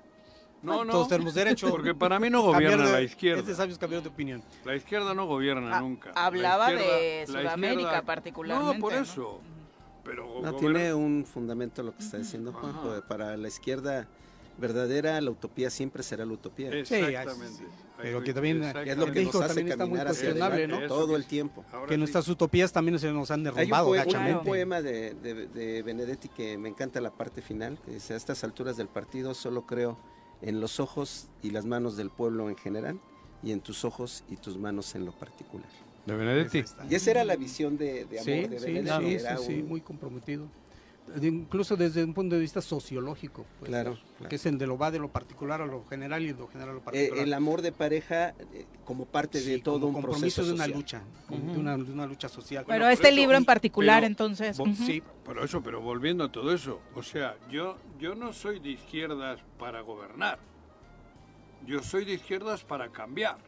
No, 0.63 0.87
Todos 0.87 1.09
tenemos 1.09 1.35
derecho. 1.35 1.69
Porque 1.71 1.95
para 1.95 2.21
mí 2.21 2.31
no 2.31 2.43
gobierna 2.43 2.85
la 2.85 3.01
izquierda. 3.01 3.41
Este 3.41 3.55
sabios 3.55 3.79
cambió 3.79 4.01
de 4.01 4.09
opinión. 4.09 4.43
La 4.65 4.77
izquierda 4.77 5.13
no 5.13 5.27
gobierna 5.27 5.77
ah, 5.77 5.81
nunca. 5.81 6.13
Hablaba 6.15 6.71
de 6.71 7.25
Sudamérica 7.27 8.03
particularmente. 8.03 8.75
No, 8.75 8.81
por 8.81 8.95
eso. 8.95 9.41
Pero 10.05 10.41
no, 10.43 10.55
tiene 10.57 10.93
un 10.95 11.25
fundamento 11.25 11.83
lo 11.83 11.95
que 11.95 12.03
está 12.03 12.19
diciendo 12.19 12.53
Juan. 12.53 13.03
Para 13.09 13.37
la 13.37 13.49
izquierda 13.49 14.09
verdadera, 14.59 15.21
la 15.21 15.31
utopía 15.31 15.71
siempre 15.71 16.03
será 16.03 16.25
la 16.25 16.33
utopía. 16.33 16.71
Exactamente. 16.71 17.65
pero 18.01 18.23
que 18.23 18.35
también 18.35 18.63
es 18.63 18.97
lo 18.97 19.11
que 19.11 19.25
nos 19.25 19.35
hace 19.37 19.65
caminar 19.65 20.09
hacia 20.09 20.31
adelante, 20.31 20.67
¿no? 20.69 20.87
todo 20.87 21.17
el 21.17 21.27
tiempo. 21.27 21.65
que 21.89 21.97
nuestras 21.97 22.29
utopías 22.29 22.73
también 22.73 22.99
se 22.99 23.13
nos 23.13 23.31
han 23.31 23.45
derrumbado. 23.45 23.93
Hay 23.93 24.33
un, 24.33 24.45
poema 24.45 24.83
de, 24.83 25.15
de, 25.15 25.83
Benedetti 25.83 26.29
que 26.29 26.59
me 26.59 26.69
encanta 26.69 27.01
la 27.01 27.11
parte 27.11 27.43
final, 27.43 27.79
que 27.85 27.93
dice, 27.93 28.15
a 28.15 28.17
estas 28.17 28.45
alturas 28.45 28.77
del 28.77 28.89
partido 28.89 29.35
solo 29.35 29.67
creo 29.67 29.99
en 30.43 30.61
los 30.61 30.81
ojos 30.81 31.29
y 31.43 31.51
las 31.51 31.65
manos 31.65 31.97
del 31.97 32.11
pueblo 32.11 32.51
en 32.51 32.57
general 32.57 33.01
y 33.43 33.53
en 33.53 33.61
tus 33.61 33.85
ojos 33.85 34.25
y 34.29 34.37
tus 34.37 34.57
manos 34.59 34.95
en 34.95 35.05
lo 35.05 35.13
particular. 35.13 35.69
De 36.07 36.17
Benedetti. 36.17 36.65
Y 36.91 36.95
esa 36.95 37.11
era 37.11 37.25
la 37.25 37.37
visión 37.37 37.77
de, 37.77 38.03
amor 38.03 38.49
de 38.49 38.59
Benedetti. 38.59 39.25
Sí, 39.39 39.45
sí, 39.47 39.63
muy 39.63 39.81
comprometido 39.81 40.49
incluso 41.21 41.77
desde 41.77 42.05
un 42.05 42.15
punto 42.15 42.35
de 42.35 42.41
vista 42.41 42.61
sociológico. 42.61 43.45
Pues, 43.59 43.69
claro, 43.69 43.99
Que 44.29 44.37
es 44.37 44.47
el 44.47 44.59
de 44.59 44.67
lo 44.67 44.79
va 44.79 44.91
de 44.91 44.99
lo 44.99 45.09
particular 45.09 45.61
a 45.61 45.67
lo 45.67 45.85
general 45.87 46.23
y 46.23 46.33
de 46.33 46.39
lo 46.39 46.49
general 46.49 46.71
a 46.71 46.73
lo 46.75 46.81
particular. 46.81 47.19
Eh, 47.19 47.23
el 47.23 47.35
amor 47.35 47.63
de 47.63 47.73
pareja 47.73 48.31
eh, 48.53 48.67
como 48.85 49.07
parte 49.07 49.41
de 49.41 49.59
todo 49.59 49.87
un 49.87 49.95
compromiso 49.95 50.45
de 50.45 50.53
una 50.53 50.67
lucha, 50.67 51.03
de, 51.29 51.59
una, 51.59 52.07
lucha 52.07 52.29
social. 52.29 52.65
Pero 52.67 52.89
este 52.89 53.13
libro 53.13 53.37
en 53.37 53.45
particular, 53.45 54.05
entonces. 54.05 54.57
Sí, 54.87 55.03
por 55.25 55.39
eso, 55.39 55.63
pero 55.63 55.81
volviendo 55.81 56.25
a 56.25 56.33
todo 56.33 56.53
eso, 56.55 56.81
o 56.95 57.03
sea, 57.03 57.37
yo, 57.51 57.79
yo 57.99 58.15
no 58.15 58.33
soy 58.33 58.61
de 58.61 58.71
izquierdas 58.71 59.41
para 59.59 59.81
gobernar. 59.81 60.39
Yo 61.65 61.81
soy 61.83 62.05
de 62.05 62.15
izquierdas 62.15 62.65
para 62.65 62.91
cambiar, 62.91 63.39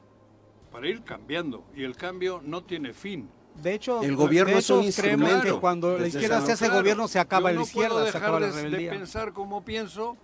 para 0.75 0.89
ir 0.89 1.05
cambiando. 1.05 1.65
Y 1.77 1.85
el 1.85 1.95
cambio 1.95 2.43
no 2.45 2.65
tiene 2.65 2.93
fin. 2.93 3.31
De 3.63 3.75
hecho, 3.75 4.03
el 4.03 4.17
gobierno 4.17 4.59
es 4.59 4.69
un 4.71 4.83
instrumento. 4.83 5.43
que 5.43 5.61
cuando 5.61 5.97
la 5.97 6.09
izquierda 6.09 6.41
se 6.41 6.53
hace 6.53 6.69
gobierno 6.69 7.07
se 7.07 7.21
acaba 7.21 7.53
la 7.53 7.63
izquierda, 7.63 8.11
se 8.11 8.19
acaba 8.19 8.41
la 8.41 8.49
de 8.49 8.91
pensar 8.91 9.33
como 9.33 9.65
pienso 9.65 10.17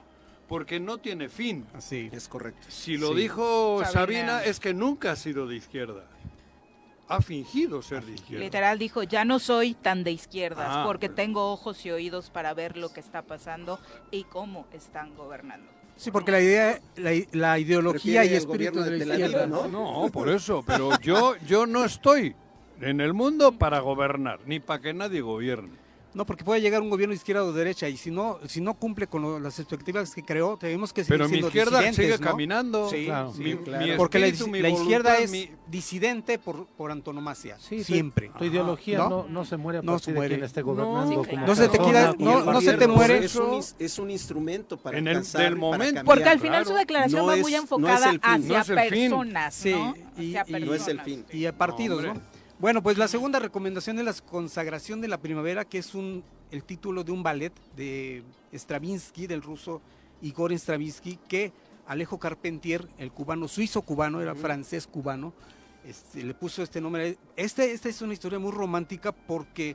porque 0.48 0.80
no 0.80 0.98
tiene 0.98 1.28
fin. 1.28 1.64
Así 1.72 2.10
es 2.12 2.26
correcto. 2.26 2.66
Si 2.68 2.96
lo 2.96 3.14
dijo 3.14 3.80
Sabina. 3.84 4.42
es 4.42 4.58
que 4.58 4.74
nunca 4.74 5.12
ha 5.12 5.16
sido 5.16 5.46
de 5.46 5.54
izquierda. 5.54 6.04
Ha 7.06 7.20
fingido 7.22 7.80
ser 7.80 8.04
de 8.04 8.14
izquierda. 8.14 8.44
Literal 8.44 8.76
dijo, 8.76 9.04
ya 9.04 9.24
no 9.24 9.38
soy 9.38 9.74
tan 9.74 10.02
de 10.02 10.10
izquierdas 10.10 10.66
ah, 10.68 10.82
porque 10.84 11.08
tengo 11.08 11.52
ojos 11.52 11.86
y 11.86 11.92
oídos 11.92 12.30
para 12.30 12.54
ver 12.54 12.76
lo 12.76 12.92
que 12.92 12.98
está 12.98 13.22
pasando 13.22 13.78
y 14.10 14.24
cómo 14.24 14.66
están 14.72 15.14
gobernando. 15.14 15.79
Sí, 16.00 16.10
porque 16.10 16.32
la 16.32 16.40
idea, 16.40 16.80
la, 17.32 17.58
ideología 17.58 18.24
y 18.24 18.32
espíritu 18.32 18.80
de 18.80 19.04
la, 19.04 19.18
izquierda, 19.18 19.46
¿no? 19.46 19.68
No, 19.68 20.08
por 20.10 20.30
eso, 20.30 20.64
pero 20.66 20.98
yo, 21.00 21.34
yo 21.46 21.66
no 21.66 21.84
estoy 21.84 22.34
en 22.80 23.02
el 23.02 23.12
mundo 23.12 23.52
para 23.52 23.80
gobernar, 23.80 24.40
ni 24.46 24.60
para 24.60 24.80
que 24.80 24.94
nadie 24.94 25.20
gobierne. 25.20 25.76
No, 26.12 26.26
porque 26.26 26.44
puede 26.44 26.60
llegar 26.60 26.82
un 26.82 26.90
gobierno 26.90 27.12
de 27.12 27.16
izquierda 27.16 27.44
o 27.44 27.52
derecha 27.52 27.88
y 27.88 27.96
si 27.96 28.10
no 28.10 28.38
si 28.46 28.60
no 28.60 28.74
cumple 28.74 29.06
con 29.06 29.42
las 29.42 29.58
expectativas 29.58 30.12
que 30.14 30.24
creó, 30.24 30.56
tenemos 30.56 30.92
que 30.92 31.04
seguir 31.04 31.18
Pero 31.18 31.28
mi 31.28 31.38
izquierda 31.38 31.92
sigue 31.92 32.18
caminando. 32.18 32.88
Sí, 32.88 33.04
claro. 33.06 33.32
porque 33.96 34.18
la, 34.18 34.28
izquierda 34.28 35.18
es 35.18 35.32
disidente 35.68 36.38
por, 36.38 36.66
por 36.66 36.90
antonomasia, 36.90 37.58
siempre. 37.58 38.30
Tu 38.38 38.44
ideología 38.44 38.98
no, 38.98 39.26
no, 39.28 39.44
se 39.44 39.56
muere 39.56 39.78
a 39.78 39.82
no 39.82 39.98
se 39.98 40.12
muere. 40.12 40.30
de 40.30 40.34
quien 40.36 40.44
esté 40.44 40.62
gobernando. 40.62 41.24
No, 41.46 41.54
se 41.54 41.68
te 41.68 41.78
queda, 41.78 42.14
no, 42.18 42.60
se 42.60 42.74
te 42.74 42.88
muere. 42.88 43.24
Es 43.24 43.36
un, 43.36 43.60
es 43.78 43.98
un 43.98 44.10
instrumento 44.10 44.76
para 44.76 44.98
en 44.98 45.06
el 45.06 45.22
del 45.22 45.56
momento. 45.56 46.02
porque 46.04 46.28
al 46.28 46.40
final 46.40 46.66
su 46.66 46.74
declaración 46.74 47.28
va 47.28 47.36
muy 47.36 47.54
enfocada 47.54 48.12
hacia 48.22 48.64
personas, 48.64 49.54
sí, 49.54 49.74
y, 50.18 50.34
no 50.60 50.74
es 50.74 50.88
el 50.88 51.00
fin. 51.00 51.24
Y 51.32 51.46
a 51.46 51.56
partidos, 51.56 52.02
¿no? 52.04 52.14
Bueno, 52.60 52.82
pues 52.82 52.98
la 52.98 53.08
segunda 53.08 53.38
recomendación 53.38 53.98
es 54.00 54.04
la 54.04 54.12
consagración 54.12 55.00
de 55.00 55.08
la 55.08 55.16
primavera, 55.16 55.64
que 55.64 55.78
es 55.78 55.94
un, 55.94 56.22
el 56.50 56.62
título 56.62 57.04
de 57.04 57.10
un 57.10 57.22
ballet 57.22 57.54
de 57.74 58.22
Stravinsky, 58.52 59.26
del 59.26 59.40
ruso 59.40 59.80
Igor 60.20 60.52
Stravinsky, 60.52 61.18
que 61.26 61.54
Alejo 61.86 62.18
Carpentier, 62.18 62.86
el 62.98 63.12
cubano, 63.12 63.48
suizo 63.48 63.80
cubano, 63.80 64.20
era 64.20 64.34
francés 64.34 64.86
cubano, 64.86 65.32
este, 65.86 66.22
le 66.22 66.34
puso 66.34 66.62
este 66.62 66.82
nombre. 66.82 67.16
Este, 67.34 67.72
esta 67.72 67.88
es 67.88 68.02
una 68.02 68.12
historia 68.12 68.38
muy 68.38 68.52
romántica 68.52 69.12
porque 69.12 69.74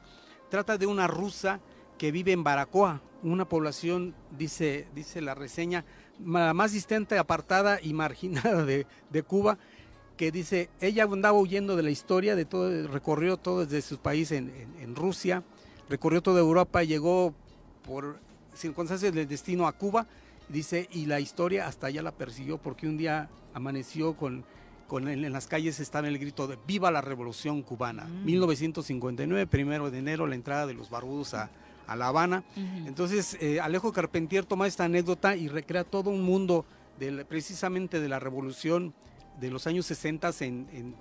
trata 0.51 0.77
de 0.77 0.85
una 0.85 1.07
rusa 1.07 1.61
que 1.97 2.11
vive 2.11 2.33
en 2.33 2.43
Baracoa, 2.43 3.01
una 3.23 3.49
población, 3.49 4.13
dice, 4.37 4.87
dice 4.93 5.21
la 5.21 5.33
reseña, 5.33 5.85
la 6.23 6.53
más 6.53 6.73
distante, 6.73 7.17
apartada 7.17 7.79
y 7.81 7.93
marginada 7.93 8.63
de, 8.63 8.85
de 9.09 9.23
Cuba, 9.23 9.57
que 10.15 10.31
dice, 10.31 10.69
ella 10.79 11.03
andaba 11.03 11.37
huyendo 11.37 11.75
de 11.75 11.83
la 11.83 11.89
historia, 11.89 12.35
de 12.35 12.45
todo, 12.45 12.87
recorrió 12.87 13.37
todo 13.37 13.65
desde 13.65 13.81
su 13.81 13.97
país 13.97 14.31
en, 14.31 14.95
Rusia, 14.95 15.43
recorrió 15.89 16.21
toda 16.21 16.39
Europa, 16.39 16.83
llegó 16.83 17.33
por 17.85 18.19
circunstancias 18.53 19.13
del 19.13 19.27
destino 19.27 19.67
a 19.67 19.73
Cuba, 19.73 20.07
dice, 20.47 20.87
y 20.91 21.05
la 21.05 21.19
historia 21.19 21.67
hasta 21.67 21.87
allá 21.87 22.01
la 22.01 22.11
persiguió 22.11 22.57
porque 22.57 22.87
un 22.87 22.97
día 22.97 23.29
amaneció 23.53 24.15
con, 24.15 24.45
con 24.87 25.07
en, 25.09 25.29
las 25.31 25.47
calles 25.47 25.79
estaba 25.79 26.07
el 26.07 26.17
grito 26.17 26.47
de 26.47 26.57
Viva 26.65 26.91
la 26.91 27.01
Revolución 27.01 27.61
Cubana, 27.61 28.05
1959, 28.05 29.45
mm. 29.45 29.49
primero 29.49 29.91
de 29.91 29.99
enero, 29.99 30.27
la 30.27 30.35
entrada 30.35 30.65
de 30.65 30.73
los 30.73 30.89
barbudos 30.89 31.33
a, 31.33 31.49
La 31.95 32.07
Habana. 32.07 32.43
Entonces, 32.87 33.37
eh, 33.41 33.59
Alejo 33.59 33.91
Carpentier 33.93 34.43
toma 34.43 34.65
esta 34.65 34.85
anécdota 34.85 35.35
y 35.35 35.49
recrea 35.49 35.83
todo 35.83 36.09
un 36.09 36.23
mundo 36.23 36.65
precisamente 37.27 37.99
de 37.99 38.09
la 38.09 38.19
revolución 38.19 38.93
de 39.39 39.51
los 39.51 39.67
años 39.67 39.85
60 39.85 40.31
en, 40.41 40.95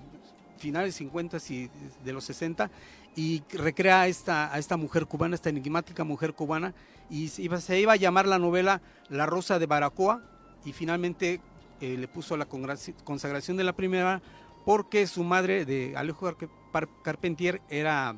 finales 0.59 0.95
50 0.95 1.39
y 1.51 1.71
de 2.05 2.13
los 2.13 2.25
60 2.25 2.71
y 3.17 3.43
recrea 3.53 4.03
a 4.03 4.07
esta, 4.07 4.53
a 4.53 4.59
esta 4.59 4.77
mujer 4.77 5.07
cubana, 5.07 5.35
esta 5.35 5.51
enigmática 5.51 6.05
mujer 6.05 6.35
cubana, 6.35 6.75
y 7.11 7.29
se 7.29 7.43
iba, 7.43 7.61
se 7.61 7.79
iba 7.79 7.93
a 7.93 7.97
llamar 7.97 8.27
la 8.27 8.39
novela 8.39 8.81
La 9.09 9.27
Rosa 9.27 9.59
de 9.59 9.67
Baracoa, 9.67 10.23
y 10.65 10.73
finalmente 10.73 11.41
eh, 11.81 11.97
le 11.99 12.09
puso 12.09 12.37
la 12.37 12.47
consagración 12.47 13.57
de 13.57 13.65
la 13.65 13.75
primera 13.75 14.23
porque 14.65 15.07
su 15.07 15.23
madre 15.23 15.65
de 15.65 15.95
Alejo 15.97 16.35
Carpentier 17.03 17.61
era 17.69 18.17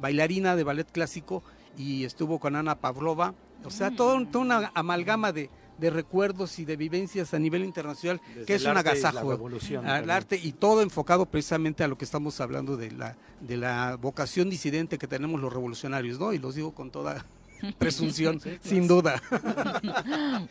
bailarina 0.00 0.54
de 0.56 0.64
ballet 0.64 0.90
clásico 0.90 1.42
y 1.76 2.04
estuvo 2.04 2.38
con 2.38 2.54
Ana 2.54 2.76
Pavlova, 2.76 3.34
o 3.64 3.70
sea, 3.70 3.90
toda 3.90 4.14
una 4.14 4.70
amalgama 4.74 5.32
de, 5.32 5.50
de 5.78 5.90
recuerdos 5.90 6.58
y 6.58 6.64
de 6.64 6.76
vivencias 6.76 7.34
a 7.34 7.38
nivel 7.38 7.64
internacional, 7.64 8.20
Desde 8.28 8.44
que 8.46 8.54
es 8.54 8.64
un 8.64 8.76
agasajo. 8.76 9.30
revolución 9.30 9.84
al 9.86 9.98
también. 9.98 10.10
arte 10.10 10.40
y 10.42 10.52
todo 10.52 10.82
enfocado 10.82 11.26
precisamente 11.26 11.84
a 11.84 11.88
lo 11.88 11.98
que 11.98 12.04
estamos 12.04 12.40
hablando 12.40 12.76
de 12.76 12.90
la, 12.92 13.16
de 13.40 13.56
la 13.56 13.96
vocación 13.96 14.48
disidente 14.50 14.98
que 14.98 15.06
tenemos 15.06 15.40
los 15.40 15.52
revolucionarios, 15.52 16.18
¿no? 16.18 16.32
Y 16.32 16.38
los 16.38 16.54
digo 16.54 16.72
con 16.74 16.90
toda 16.90 17.26
presunción, 17.78 18.40
sin 18.62 18.86
duda. 18.88 19.20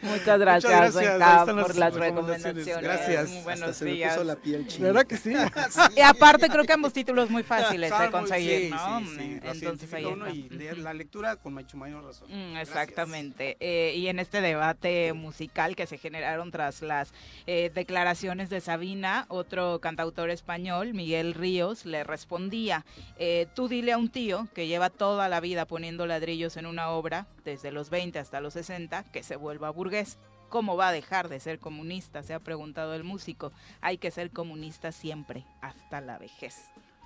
Muchas 0.02 0.40
gracias, 0.40 0.96
las 1.18 1.46
por 1.50 1.76
las 1.76 1.94
recomendaciones. 1.94 2.66
Gracias. 2.82 3.30
Muy 3.30 3.38
Hasta 3.38 3.44
buenos 3.44 3.76
se 3.78 3.86
me 3.86 3.92
días. 3.92 4.14
puso 4.14 4.24
la 4.26 4.36
piel 4.36 4.68
china. 4.68 4.86
¿Verdad 4.88 5.06
que 5.08 5.18
sí? 5.18 5.34
Y 5.96 6.02
aparte 6.02 6.50
creo 6.50 6.64
que 6.64 6.74
ambos 6.74 6.94
títulos 6.94 7.30
muy 7.30 7.44
fáciles 7.44 7.92
de 7.98 8.12
conseguir, 8.12 8.62
sí, 8.62 8.70
¿no? 8.70 9.00
sí, 9.02 9.06
sí, 9.18 9.40
lo 9.44 9.52
Entonces 9.52 9.94
ahí 9.94 10.06
está. 10.06 10.30
y 10.30 10.50
leer 10.50 10.78
la 10.80 10.94
lectura 10.94 11.36
con 11.36 11.54
mucho 11.54 11.78
mayor 11.78 12.04
razón. 12.04 12.28
Mm, 12.30 12.58
Exactamente. 12.58 13.58
Eh, 13.60 13.94
y 13.96 14.08
en 14.08 14.20
este 14.20 14.42
debate 14.42 15.14
musical 15.14 15.76
que 15.76 15.88
se 15.88 15.98
generaron 15.98 16.52
tras 16.52 16.82
las 16.82 17.14
eh, 17.48 17.72
declaraciones 17.74 18.50
de 18.50 18.62
Sabina, 18.62 19.26
otro 19.30 19.80
cantautor 19.80 20.30
español, 20.30 20.94
Miguel 20.94 21.34
Ríos, 21.34 21.86
le 21.86 22.04
respondía, 22.04 22.86
eh, 23.18 23.48
tú 23.56 23.68
dile 23.68 23.92
a 23.94 23.98
un 23.98 24.10
tío 24.10 24.48
que 24.54 24.68
lleva 24.68 24.90
toda 24.90 25.30
la 25.30 25.40
vida 25.40 25.66
poniendo 25.66 26.06
ladrillos 26.06 26.58
en 26.58 26.66
una 26.66 26.90
obra, 26.90 26.95
desde 27.44 27.72
los 27.72 27.90
20 27.90 28.20
hasta 28.20 28.42
los 28.42 28.54
60, 28.54 29.04
que 29.12 29.24
se 29.24 29.36
vuelva 29.36 29.70
burgués. 29.70 30.18
¿Cómo 30.50 30.78
va 30.78 30.90
a 30.90 30.92
dejar 30.92 31.28
de 31.28 31.40
ser 31.40 31.60
comunista? 31.60 32.24
Se 32.24 32.34
ha 32.34 32.40
preguntado 32.40 32.94
el 32.94 33.04
músico. 33.04 33.52
Hay 33.82 33.98
que 33.98 34.12
ser 34.12 34.32
comunista 34.32 34.92
siempre, 34.92 35.46
hasta 35.62 36.02
la 36.02 36.18
vejez. 36.18 36.56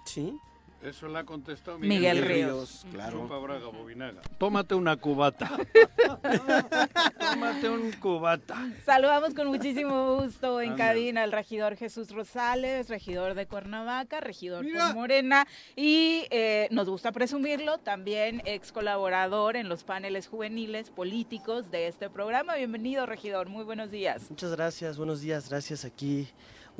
Sí. 0.05 0.37
Eso 0.81 1.09
la 1.09 1.25
contestó 1.25 1.77
Miguel 1.77 2.17
Miguel, 2.21 2.25
Ríos. 2.25 2.85
claro. 2.91 3.19
Chupa 3.19 3.37
Braga 3.37 3.67
Bobinaga. 3.67 4.21
Tómate 4.37 4.75
una 4.75 4.95
cubata. 4.95 5.51
Tómate 7.19 7.69
un 7.69 7.91
cubata. 7.93 8.55
Saludamos 8.85 9.33
con 9.33 9.47
muchísimo 9.47 10.15
gusto 10.15 10.61
en 10.61 10.71
Anda. 10.71 10.85
cabina 10.87 11.23
al 11.23 11.33
regidor 11.33 11.75
Jesús 11.75 12.11
Rosales, 12.11 12.87
regidor 12.87 13.33
de 13.33 13.45
Cuernavaca, 13.45 14.21
regidor 14.21 14.65
por 14.65 14.95
Morena 14.95 15.45
y 15.75 16.25
eh, 16.29 16.69
nos 16.71 16.87
gusta 16.87 17.11
presumirlo, 17.11 17.77
también 17.79 18.41
ex 18.45 18.71
colaborador 18.71 19.57
en 19.57 19.67
los 19.67 19.83
paneles 19.83 20.27
juveniles 20.27 20.91
políticos 20.91 21.71
de 21.71 21.87
este 21.87 22.09
programa. 22.09 22.55
Bienvenido, 22.55 23.05
regidor, 23.05 23.49
muy 23.49 23.65
buenos 23.65 23.91
días. 23.91 24.29
Muchas 24.29 24.51
gracias, 24.51 24.97
buenos 24.97 25.19
días, 25.19 25.49
gracias 25.49 25.83
aquí. 25.83 26.29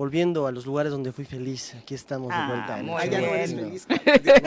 Volviendo 0.03 0.47
a 0.47 0.53
los 0.53 0.65
lugares 0.65 0.93
donde 0.93 1.11
fui 1.11 1.25
feliz, 1.25 1.75
aquí 1.75 1.93
estamos 1.93 2.29
de 2.29 2.45
vuelta. 2.47 2.77
muy 2.77 2.95
Ah, 3.01 3.05
ya 3.05 3.19
no 3.19 3.27
eres 3.27 3.51
camino. 3.51 3.67
feliz. 3.67 3.87
No, 3.89 3.95
dice, 3.97 4.41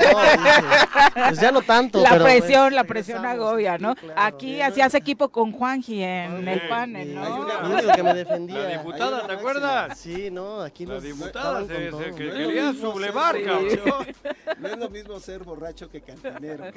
pues 1.29 1.41
ya 1.41 1.53
no 1.53 1.61
tanto. 1.61 2.01
La 2.01 2.09
pero, 2.09 2.25
presión, 2.25 2.63
pues, 2.63 2.73
la 2.73 2.85
presión 2.85 3.27
agobia, 3.27 3.77
sí, 3.77 3.83
¿no? 3.83 3.95
claro. 3.95 4.15
Aquí 4.19 4.63
hacías 4.63 4.95
equipo 4.95 5.29
con 5.29 5.53
Juanji 5.53 6.03
en 6.03 6.49
el 6.49 6.69
panel, 6.71 7.15
¿no? 7.15 7.47
que 7.95 8.03
me 8.03 8.15
defendía. 8.25 8.61
La 8.61 8.79
diputada, 8.79 9.27
¿te 9.27 9.33
acuerdas? 9.35 9.99
Sí, 9.99 10.31
no, 10.31 10.63
aquí 10.63 10.87
La 10.87 10.95
nos 10.95 11.03
diputada 11.03 11.67
se, 11.67 11.77
se- 11.77 11.91
todo. 11.91 12.01
que 12.01 12.07
No 12.09 12.15
es 12.15 12.17
quería 12.17 12.63
lo 12.65 12.73
mismo 12.73 12.93
sublevar, 12.93 13.35
ser 13.35 13.45
cabrón. 13.45 14.07
No 14.63 14.69
es 14.69 14.79
lo 14.79 14.91
mismo 14.91 15.19
ser 15.21 15.43
borracho 15.45 15.89
que 15.91 16.01
cantinero. 16.01 16.65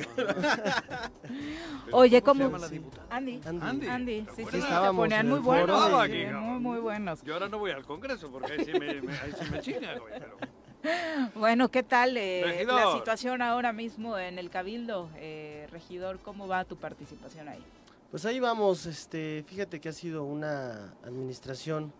Oye, 1.91 2.21
¿Cómo 2.21 2.39
se 2.39 2.43
¿cómo? 2.43 2.57
llama 2.57 2.57
la 2.57 2.67
diputada? 2.67 3.05
Andy. 3.09 3.39
Andy. 3.45 3.65
Andy. 3.67 3.87
Andy, 3.87 4.21
¿te 4.23 4.43
sí, 4.43 4.47
sí, 4.51 4.61
se 4.61 4.91
ponían 4.93 5.29
muy 5.29 5.39
buenos, 5.39 5.91
muy, 6.09 6.59
muy 6.59 6.79
buenos. 6.79 7.21
Yo 7.23 7.33
ahora 7.35 7.47
no 7.47 7.59
voy 7.59 7.71
al 7.71 7.85
Congreso 7.85 8.29
porque 8.31 8.64
sí 8.65 8.71
me, 8.79 9.01
me- 9.01 9.13
ahí 9.19 9.31
sí 9.39 9.51
me 9.51 9.59
chingan, 9.59 9.99
güey, 9.99 10.13
pero- 10.19 10.37
Bueno, 11.35 11.69
¿qué 11.69 11.81
tal 11.83 12.15
eh, 12.17 12.63
la 12.65 12.93
situación 12.93 13.41
ahora 13.41 13.73
mismo 13.73 14.17
en 14.19 14.37
el 14.37 14.49
Cabildo? 14.49 15.09
Eh, 15.17 15.67
regidor, 15.71 16.19
¿cómo 16.19 16.47
va 16.47 16.63
tu 16.65 16.77
participación 16.77 17.47
ahí? 17.49 17.63
Pues 18.11 18.23
ahí 18.25 18.39
vamos, 18.39 18.85
este, 18.85 19.43
fíjate 19.47 19.79
que 19.79 19.89
ha 19.89 19.93
sido 19.93 20.23
una 20.23 20.93
administración 21.03 21.91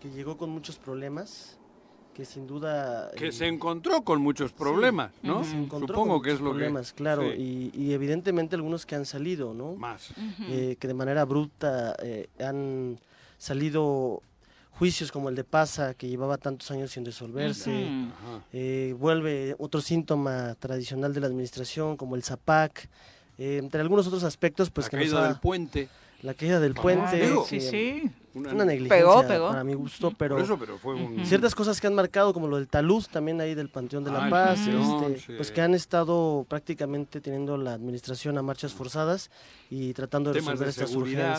que 0.00 0.08
llegó 0.10 0.38
con 0.38 0.48
muchos 0.50 0.78
problemas, 0.78 1.58
que 2.14 2.24
sin 2.24 2.46
duda... 2.46 3.10
Que 3.12 3.28
eh, 3.28 3.32
se 3.32 3.46
encontró 3.46 4.02
con 4.02 4.20
muchos 4.22 4.52
problemas, 4.52 5.12
¿no? 5.22 5.44
se 5.44 5.54
encontró 5.54 5.88
Supongo 5.94 6.14
con 6.14 6.22
que 6.22 6.32
es 6.32 6.40
lo 6.40 6.50
problemas, 6.50 6.92
que... 6.92 6.96
claro, 6.96 7.30
sí, 7.30 7.70
y, 7.74 7.80
y 7.82 7.92
evidentemente 7.92 8.56
algunos 8.56 8.86
que 8.86 8.94
han 8.94 9.04
salido, 9.04 9.52
¿no? 9.52 9.74
Más. 9.74 10.14
Eh, 10.48 10.76
que 10.80 10.88
de 10.88 10.94
manera 10.94 11.24
bruta 11.26 11.94
eh, 12.02 12.28
han 12.40 12.98
salido 13.36 14.22
juicios 14.80 15.12
como 15.12 15.28
el 15.28 15.34
de 15.36 15.44
Pasa, 15.44 15.92
que 15.92 16.08
llevaba 16.08 16.38
tantos 16.38 16.70
años 16.70 16.90
sin 16.90 17.04
resolverse, 17.04 17.70
eh, 18.50 18.94
vuelve 18.98 19.54
otro 19.58 19.82
síntoma 19.82 20.54
tradicional 20.58 21.12
de 21.12 21.20
la 21.20 21.26
administración 21.26 21.98
como 21.98 22.16
el 22.16 22.22
ZAPAC, 22.22 22.88
eh, 23.36 23.58
entre 23.58 23.82
algunos 23.82 24.06
otros 24.06 24.24
aspectos, 24.24 24.70
pues 24.70 24.86
la 24.86 24.90
que 24.90 24.96
nos 24.96 25.04
caída 25.04 25.24
ha- 25.24 25.28
del 25.28 25.38
puente. 25.40 25.88
la 26.22 26.32
caída 26.32 26.60
del 26.60 26.72
Ah, 26.78 26.80
puente, 26.80 27.20
digo. 27.20 27.44
Sí, 27.46 27.60
sí. 27.60 28.10
Una 28.34 28.64
negligencia 28.64 28.96
Pegó, 28.98 29.26
pegó. 29.26 29.48
para 29.48 29.64
mi 29.64 29.74
gusto, 29.74 30.12
pero 30.16 30.36
Por 30.36 30.44
eso, 30.44 30.58
pero 30.58 30.78
fue 30.78 30.94
un... 30.94 31.24
ciertas 31.26 31.54
cosas 31.54 31.80
que 31.80 31.86
han 31.86 31.94
marcado, 31.94 32.32
como 32.32 32.46
lo 32.48 32.56
del 32.56 32.68
talud 32.68 33.04
también 33.10 33.40
ahí 33.40 33.54
del 33.54 33.68
Panteón 33.68 34.04
de 34.04 34.10
la 34.12 34.26
Ah, 34.26 34.30
Paz, 34.30 34.60
Panteón, 34.60 35.12
este, 35.14 35.26
sí. 35.26 35.32
pues 35.36 35.50
que 35.50 35.60
han 35.60 35.74
estado 35.74 36.44
prácticamente 36.48 37.20
teniendo 37.20 37.56
la 37.56 37.74
administración 37.74 38.38
a 38.38 38.42
marchas 38.42 38.72
forzadas 38.72 39.30
y 39.70 39.92
tratando 39.94 40.32
de 40.32 40.40
Temas 40.40 40.58
resolver 40.58 40.66
de 40.66 40.70
estas 40.70 40.90
seguridad. 40.90 41.36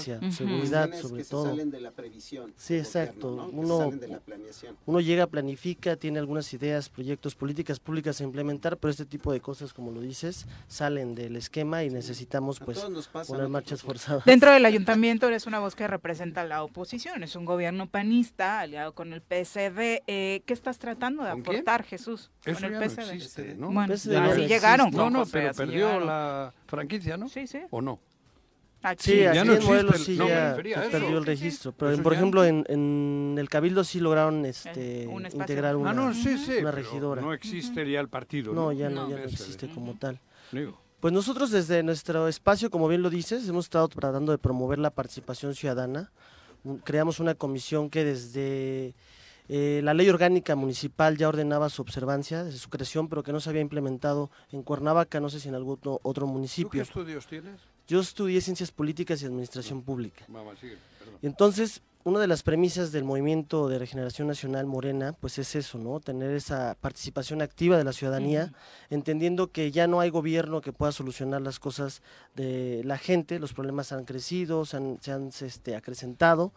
sobre 1.02 1.18
que 1.18 1.24
se 1.24 1.30
todo. 1.30 1.46
salen 1.46 1.72
de 1.72 1.82
la 1.82 1.92
previsión. 1.92 2.54
Sí, 2.58 2.76
exacto. 2.76 3.32
gobierno, 3.36 3.46
¿no? 3.46 3.50
Que 3.52 3.66
Uno- 3.66 3.78
salen 3.80 4.00
de 4.00 4.08
la 4.08 4.20
planeación. 4.20 4.78
Uno 4.86 5.00
llega, 5.00 5.28
planifica, 5.28 5.96
tiene 5.96 6.20
algunas 6.20 6.52
ideas, 6.54 6.90
proyectos, 6.90 7.36
políticas 7.36 7.80
públicas 7.80 8.20
a 8.22 8.24
implementar, 8.24 8.78
pero 8.78 8.92
este 8.92 9.06
tipo 9.06 9.32
de 9.32 9.40
cosas, 9.42 9.74
como 9.74 9.92
lo 9.92 10.02
dices, 10.02 10.46
salen 10.68 11.16
del 11.16 11.36
esquema 11.36 11.84
y 11.84 11.90
necesitamos 11.90 12.60
pues 12.60 12.80
poner 13.28 13.48
marchas 13.50 13.82
forzadas. 13.82 14.26
Dentro 14.26 14.52
del 14.52 14.66
ayuntamiento 14.66 15.28
eres 15.28 15.46
una 15.48 15.60
voz 15.60 15.76
que 15.76 15.88
representa 15.88 16.44
la 16.44 16.64
oposición, 16.64 16.81
es 16.84 17.36
un 17.36 17.46
gobierno 17.46 17.88
panista 17.88 18.60
aliado 18.60 18.94
con 18.94 19.14
el 19.14 19.22
PSD. 19.22 20.02
Eh, 20.08 20.42
¿Qué 20.46 20.54
estás 20.54 20.80
tratando 20.80 21.24
de 21.24 21.30
aportar, 21.32 21.84
Jesús? 21.84 22.32
Eso 22.46 22.56
con 22.56 22.66
el 22.66 22.72
ya 22.72 22.80
no 23.06 23.12
existe, 23.12 23.56
¿no? 23.56 23.72
Bueno, 23.72 23.94
PSD 23.96 24.12
no 24.14 24.32
así 24.32 24.48
llegaron. 24.48 24.92
No, 24.92 25.10
no, 25.10 25.20
José, 25.20 25.32
pero 25.34 25.54
perdió 25.54 25.86
llegaron. 25.88 26.08
la 26.08 26.54
franquicia, 26.68 27.18
¿no? 27.18 27.30
Sí, 27.30 27.48
sí. 27.48 27.60
¿O 27.70 27.82
no? 27.82 28.00
Aquí. 28.84 29.12
Sí, 29.12 29.26
aquí 29.26 29.36
ya 29.36 29.44
no 29.46 29.52
en 29.52 29.58
existe 29.58 29.68
Morelos 29.74 29.96
el- 29.96 30.02
sí 30.02 30.16
no, 30.18 30.24
me 30.26 30.30
ya 30.32 30.50
refería 30.50 30.80
a 30.80 30.82
eso. 30.82 30.92
perdió 30.92 31.18
el 31.20 31.24
sí, 31.24 31.28
registro, 31.30 31.72
pero 31.74 32.02
por 32.02 32.14
ejemplo 32.14 32.44
en, 32.46 32.66
en 32.68 33.36
el 33.38 33.48
Cabildo 33.48 33.84
sí 33.84 34.00
lograron 34.00 34.44
este, 34.46 35.06
un 35.08 35.24
espacio. 35.28 35.42
integrar 35.44 35.76
una... 35.76 35.92
Ah, 35.92 35.94
no, 35.94 36.14
sí, 36.16 36.36
sí. 36.40 36.54
una 36.62 36.72
regidora. 36.72 37.22
No 37.22 37.32
existe 37.32 37.88
ya 37.92 38.00
el 38.00 38.10
partido, 38.10 38.54
No, 38.54 38.66
¿no? 38.66 38.72
ya 38.72 38.90
no, 38.90 39.04
No. 39.04 39.10
ya 39.12 39.18
no 39.18 39.24
existe 39.24 39.70
como 39.70 39.94
tal. 39.94 40.20
Digo. 40.52 40.82
Pues 41.00 41.14
nosotros 41.14 41.52
desde 41.52 41.84
nuestro 41.84 42.28
espacio, 42.28 42.72
como 42.72 42.88
bien 42.88 43.04
lo 43.04 43.12
dices, 43.12 43.48
hemos 43.48 43.66
estado 43.66 43.88
tratando 43.88 44.32
de 44.32 44.40
promover 44.40 44.80
la 44.80 44.90
participación 44.90 45.54
ciudadana. 45.54 46.12
Creamos 46.84 47.20
una 47.20 47.36
comisión 47.36 47.90
que 47.90 48.04
desde 48.04 48.94
eh, 49.50 49.82
la 49.84 49.94
ley 49.94 50.08
orgánica 50.10 50.56
municipal 50.56 51.18
ya 51.18 51.28
ordenaba 51.28 51.70
su 51.70 51.82
observancia 51.82 52.44
desde 52.44 52.60
su 52.60 52.70
creación, 52.70 53.10
pero 53.10 53.24
que 53.24 53.32
no 53.34 53.40
se 53.40 53.50
había 53.50 53.62
implementado 53.62 54.30
en 54.52 54.64
Cuernavaca, 54.64 55.20
no 55.20 55.30
sé 55.30 55.40
si 55.40 55.50
en 55.50 55.56
algún 55.56 55.74
otro, 55.74 56.00
otro 56.04 56.26
¿Tú 56.26 56.28
qué 56.28 56.34
municipio. 56.34 56.82
estudios 56.82 57.28
tienes? 57.28 57.60
Yo 57.88 58.00
estudié 58.00 58.40
ciencias 58.42 58.72
políticas 58.72 59.22
y 59.22 59.26
administración 59.26 59.82
pública. 59.82 60.24
Mamá, 60.28 60.56
sigue. 60.56 60.78
Y 61.22 61.28
entonces, 61.28 61.82
una 62.04 62.20
de 62.20 62.28
las 62.28 62.42
premisas 62.42 62.92
del 62.92 63.04
movimiento 63.04 63.68
de 63.70 63.78
regeneración 63.78 64.28
nacional 64.28 64.66
morena, 64.66 65.14
pues 65.14 65.38
es 65.38 65.56
eso, 65.56 65.78
¿no? 65.78 66.00
Tener 66.00 66.32
esa 66.32 66.76
participación 66.82 67.42
activa 67.42 67.78
de 67.78 67.84
la 67.84 67.94
ciudadanía, 67.94 68.54
entendiendo 68.90 69.52
que 69.52 69.72
ya 69.72 69.86
no 69.88 70.00
hay 70.00 70.10
gobierno 70.10 70.62
que 70.62 70.74
pueda 70.74 70.92
solucionar 70.92 71.42
las 71.42 71.60
cosas 71.60 72.02
de 72.36 72.82
la 72.86 72.98
gente, 72.98 73.40
los 73.40 73.54
problemas 73.54 73.92
han 73.92 74.06
crecido, 74.06 74.66
se 74.66 74.78
han, 74.78 74.98
se 75.02 75.12
han 75.12 75.30
este, 75.42 75.76
acrecentado, 75.76 76.52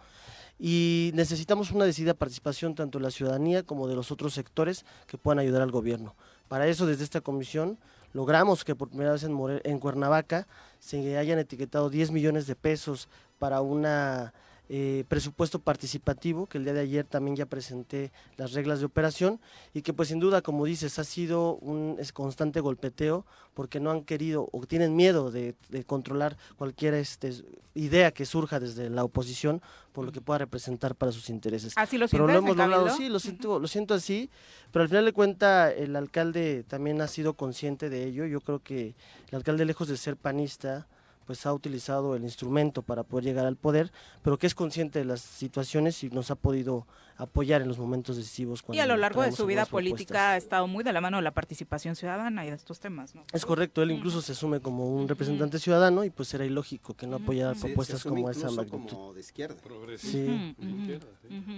y 0.58 1.10
necesitamos 1.14 1.72
una 1.72 1.84
decidida 1.84 2.14
participación 2.14 2.74
tanto 2.74 2.98
de 2.98 3.04
la 3.04 3.10
ciudadanía 3.10 3.64
como 3.64 3.86
de 3.86 3.96
los 3.96 4.10
otros 4.12 4.32
sectores 4.34 4.86
que 5.06 5.18
puedan 5.18 5.40
ayudar 5.40 5.60
al 5.62 5.72
gobierno. 5.72 6.14
Para 6.48 6.68
eso, 6.68 6.86
desde 6.86 7.04
esta 7.04 7.20
comisión, 7.20 7.78
logramos 8.12 8.64
que 8.64 8.74
por 8.76 8.88
primera 8.88 9.12
vez 9.12 9.24
en, 9.24 9.32
More- 9.32 9.60
en 9.64 9.78
Cuernavaca 9.78 10.46
se 10.78 11.18
hayan 11.18 11.38
etiquetado 11.38 11.90
10 11.90 12.12
millones 12.12 12.46
de 12.46 12.54
pesos 12.54 13.08
para 13.38 13.60
una 13.60 14.32
eh, 14.70 15.04
presupuesto 15.08 15.58
participativo, 15.58 16.46
que 16.46 16.56
el 16.56 16.64
día 16.64 16.72
de 16.72 16.80
ayer 16.80 17.04
también 17.04 17.36
ya 17.36 17.44
presenté 17.44 18.12
las 18.38 18.52
reglas 18.52 18.80
de 18.80 18.86
operación 18.86 19.38
y 19.74 19.82
que 19.82 19.92
pues 19.92 20.08
sin 20.08 20.20
duda, 20.20 20.40
como 20.40 20.64
dices, 20.64 20.98
ha 20.98 21.04
sido 21.04 21.56
un 21.56 21.98
constante 22.14 22.60
golpeteo 22.60 23.26
porque 23.52 23.78
no 23.78 23.90
han 23.90 24.04
querido 24.04 24.48
o 24.52 24.66
tienen 24.66 24.96
miedo 24.96 25.30
de, 25.30 25.54
controlar 25.86 26.38
cualquier 26.56 26.94
este, 26.94 27.32
idea 27.74 28.10
que 28.12 28.24
surja 28.24 28.58
desde 28.58 28.88
la 28.88 29.04
oposición 29.04 29.60
por 29.92 30.06
lo 30.06 30.12
que 30.12 30.20
pueda 30.20 30.38
representar 30.38 30.94
para 30.94 31.12
sus 31.12 31.28
intereses. 31.28 31.74
Así 31.76 31.98
lo 31.98 32.08
Pero 32.08 32.26
lo 32.26 32.32
hemos 32.32 32.56
logrado, 32.56 32.88
sí, 32.90 33.08
lo 33.08 33.20
siento, 33.20 33.58
lo 33.58 33.68
siento 33.68 33.92
así, 33.92 34.30
pero 34.72 34.82
al 34.84 34.88
final 34.88 35.04
de 35.04 35.12
cuenta 35.12 35.70
el 35.70 35.94
alcalde 35.94 36.64
también 36.66 37.00
ha 37.02 37.06
sido 37.06 37.34
consciente 37.34 37.90
de 37.90 38.04
ello. 38.04 38.24
Yo 38.24 38.40
creo 38.40 38.60
que 38.60 38.94
el 39.28 39.36
alcalde, 39.36 39.66
lejos 39.66 39.88
de 39.88 39.96
ser 39.96 40.16
panista, 40.16 40.86
pues 41.24 41.46
ha 41.46 41.52
utilizado 41.52 42.14
el 42.16 42.22
instrumento 42.22 42.82
para 42.82 43.02
poder 43.02 43.24
llegar 43.24 43.46
al 43.46 43.56
poder, 43.56 43.92
pero 44.22 44.38
que 44.38 44.46
es 44.46 44.55
consciente 44.55 44.98
de 44.98 45.05
las 45.05 45.20
situaciones 45.20 46.02
y 46.05 46.10
nos 46.10 46.30
ha 46.30 46.34
podido 46.34 46.86
apoyar 47.16 47.62
en 47.62 47.68
los 47.68 47.78
momentos 47.78 48.16
decisivos. 48.16 48.64
y 48.72 48.78
a 48.80 48.86
lo 48.86 48.96
largo 48.96 49.22
de 49.22 49.32
su 49.32 49.46
vida 49.46 49.66
política 49.66 50.32
ha 50.32 50.36
estado 50.36 50.66
muy 50.66 50.82
de 50.82 50.92
la 50.92 51.01
mano 51.01 51.18
de 51.18 51.22
la 51.22 51.30
participación 51.30 51.94
ciudadana 51.94 52.44
y 52.44 52.51
de 52.51 52.56
estos 52.56 52.80
temas, 52.80 53.14
¿no? 53.14 53.22
Es 53.32 53.46
correcto, 53.46 53.82
él 53.82 53.92
incluso 53.92 54.20
se 54.20 54.32
asume 54.32 54.60
como 54.60 54.88
un 54.88 55.06
representante 55.09 55.59
ciudadano 55.59 56.05
y 56.05 56.10
pues 56.10 56.32
era 56.34 56.44
ilógico 56.44 56.94
que 56.94 57.06
no 57.06 57.16
apoyara 57.16 57.55
propuestas 57.55 58.02
como 58.02 58.28
esa 58.30 58.51
magnitud. 58.51 58.96
como 58.96 59.14
de 59.14 59.20
izquierda. 59.20 59.56
Sí. 59.96 60.55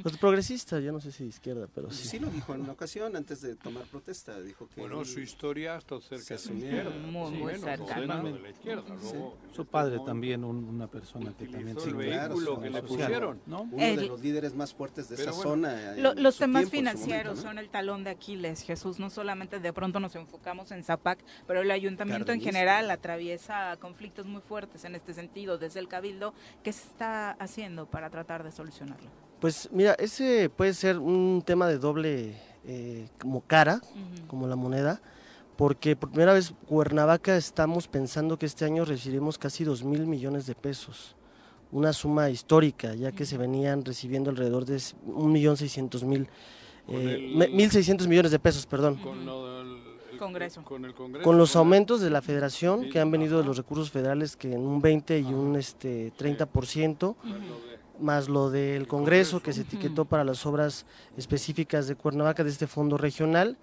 Pues 0.06 0.18
progresista, 0.18 0.78
yo 0.78 0.92
no 0.92 1.00
sé 1.00 1.10
si 1.10 1.24
de 1.24 1.30
izquierda, 1.30 1.66
pero 1.74 1.90
sí. 1.90 2.06
Sí 2.06 2.20
lo 2.20 2.30
dijo 2.30 2.54
en 2.54 2.60
una 2.60 2.74
ocasión 2.74 3.16
antes 3.16 3.40
de 3.40 3.56
tomar 3.56 3.82
protesta, 3.86 4.40
dijo 4.40 4.68
que 4.68 4.80
Bueno, 4.80 5.04
su 5.04 5.18
historia 5.18 5.78
está 5.78 6.00
cerca 6.00 6.36
de 6.36 6.48
la 6.48 6.64
izquierda. 6.64 6.90
Muy, 6.90 7.30
muy 7.32 7.54
cerca, 7.56 8.00
de 8.00 8.38
la 8.38 8.50
izquierda. 8.50 8.84
Su 9.52 9.66
padre 9.66 9.98
también, 10.06 10.44
una 10.44 10.86
persona 10.86 11.34
que 11.36 11.48
también... 11.48 11.76
El 11.76 11.94
vehículo 11.96 12.60
que 12.60 12.70
le 12.70 12.82
pusieron, 12.84 13.40
¿no? 13.46 13.62
Uno 13.62 13.76
de 13.78 14.06
los 14.06 14.20
líderes 14.20 14.54
más 14.54 14.72
fuertes 14.72 15.08
de 15.08 15.16
esa 15.16 15.32
los 16.14 16.38
temas 16.38 16.70
financieros 16.70 17.40
son 17.40 17.58
el 17.58 17.68
talón 17.68 18.04
de 18.04 18.10
Aquiles, 18.10 18.62
Jesús. 18.62 19.00
No 19.00 19.10
solamente 19.10 19.58
de 19.58 19.72
pronto 19.72 19.98
nos 19.98 20.14
enfocamos 20.14 20.70
en 20.70 20.84
Zapac, 20.84 21.18
pero 21.48 21.62
el 21.62 21.70
ayuntamiento 21.72 22.30
en 22.30 22.40
general 22.40 22.92
atraviesa 22.92 23.76
conflictos 23.80 24.24
muy 24.24 24.40
fuertes 24.40 24.84
en 24.84 24.94
este 24.94 25.14
sentido. 25.14 25.58
Desde 25.58 25.80
el 25.80 25.88
Cabildo, 25.88 26.32
¿qué 26.62 26.72
se 26.72 26.86
está 26.86 27.32
haciendo 27.32 27.86
para 27.86 28.08
tratar 28.08 28.44
de 28.44 28.52
solucionarlo? 28.52 29.26
Pues 29.40 29.68
mira, 29.72 29.94
ese 29.98 30.48
puede 30.48 30.74
ser 30.74 30.98
un 30.98 31.42
tema 31.44 31.68
de 31.68 31.78
doble 31.78 32.34
eh, 32.66 33.08
como 33.18 33.42
cara, 33.42 33.80
como 34.26 34.46
la 34.46 34.56
moneda 34.56 35.00
porque 35.56 35.96
por 35.96 36.10
primera 36.10 36.34
vez 36.34 36.52
Cuernavaca 36.68 37.34
estamos 37.34 37.88
pensando 37.88 38.38
que 38.38 38.44
este 38.44 38.66
año 38.66 38.84
recibiremos 38.84 39.38
casi 39.38 39.64
dos 39.64 39.84
mil 39.84 40.06
millones 40.06 40.46
de 40.46 40.54
pesos 40.54 41.16
una 41.72 41.92
suma 41.92 42.30
histórica, 42.30 42.94
ya 42.94 43.12
que 43.12 43.26
se 43.26 43.36
venían 43.38 43.84
recibiendo 43.84 44.30
alrededor 44.30 44.64
de 44.64 44.76
1.600.000, 44.76 46.26
eh, 46.88 47.32
1.600 47.34 48.06
millones 48.06 48.32
de 48.32 48.38
pesos, 48.38 48.66
perdón. 48.66 48.96
Con 48.96 49.28
el, 49.28 50.18
Congreso. 50.18 50.62
Con, 50.64 50.84
el 50.84 50.94
Congreso. 50.94 51.24
con 51.24 51.36
los 51.36 51.56
aumentos 51.56 52.00
de 52.00 52.08
la 52.08 52.22
federación 52.22 52.88
que 52.88 53.00
han 53.00 53.10
venido 53.10 53.38
de 53.38 53.44
los 53.44 53.58
recursos 53.58 53.90
federales 53.90 54.36
que 54.36 54.54
en 54.54 54.60
un 54.60 54.80
20 54.80 55.18
y 55.18 55.24
un 55.24 55.56
este 55.56 56.12
30%, 56.16 57.16
más 58.01 58.28
lo 58.28 58.51
del 58.51 58.86
Congreso 58.86 59.43
que 59.43 59.52
se 59.52 59.62
etiquetó 59.62 60.05
para 60.05 60.24
las 60.24 60.44
obras 60.47 60.86
específicas 61.16 61.86
de 61.86 61.97
Cuernavaca 61.97 62.44
de 62.44 62.51
este 62.51 62.66
fondo 62.66 62.97
regional 62.98 63.56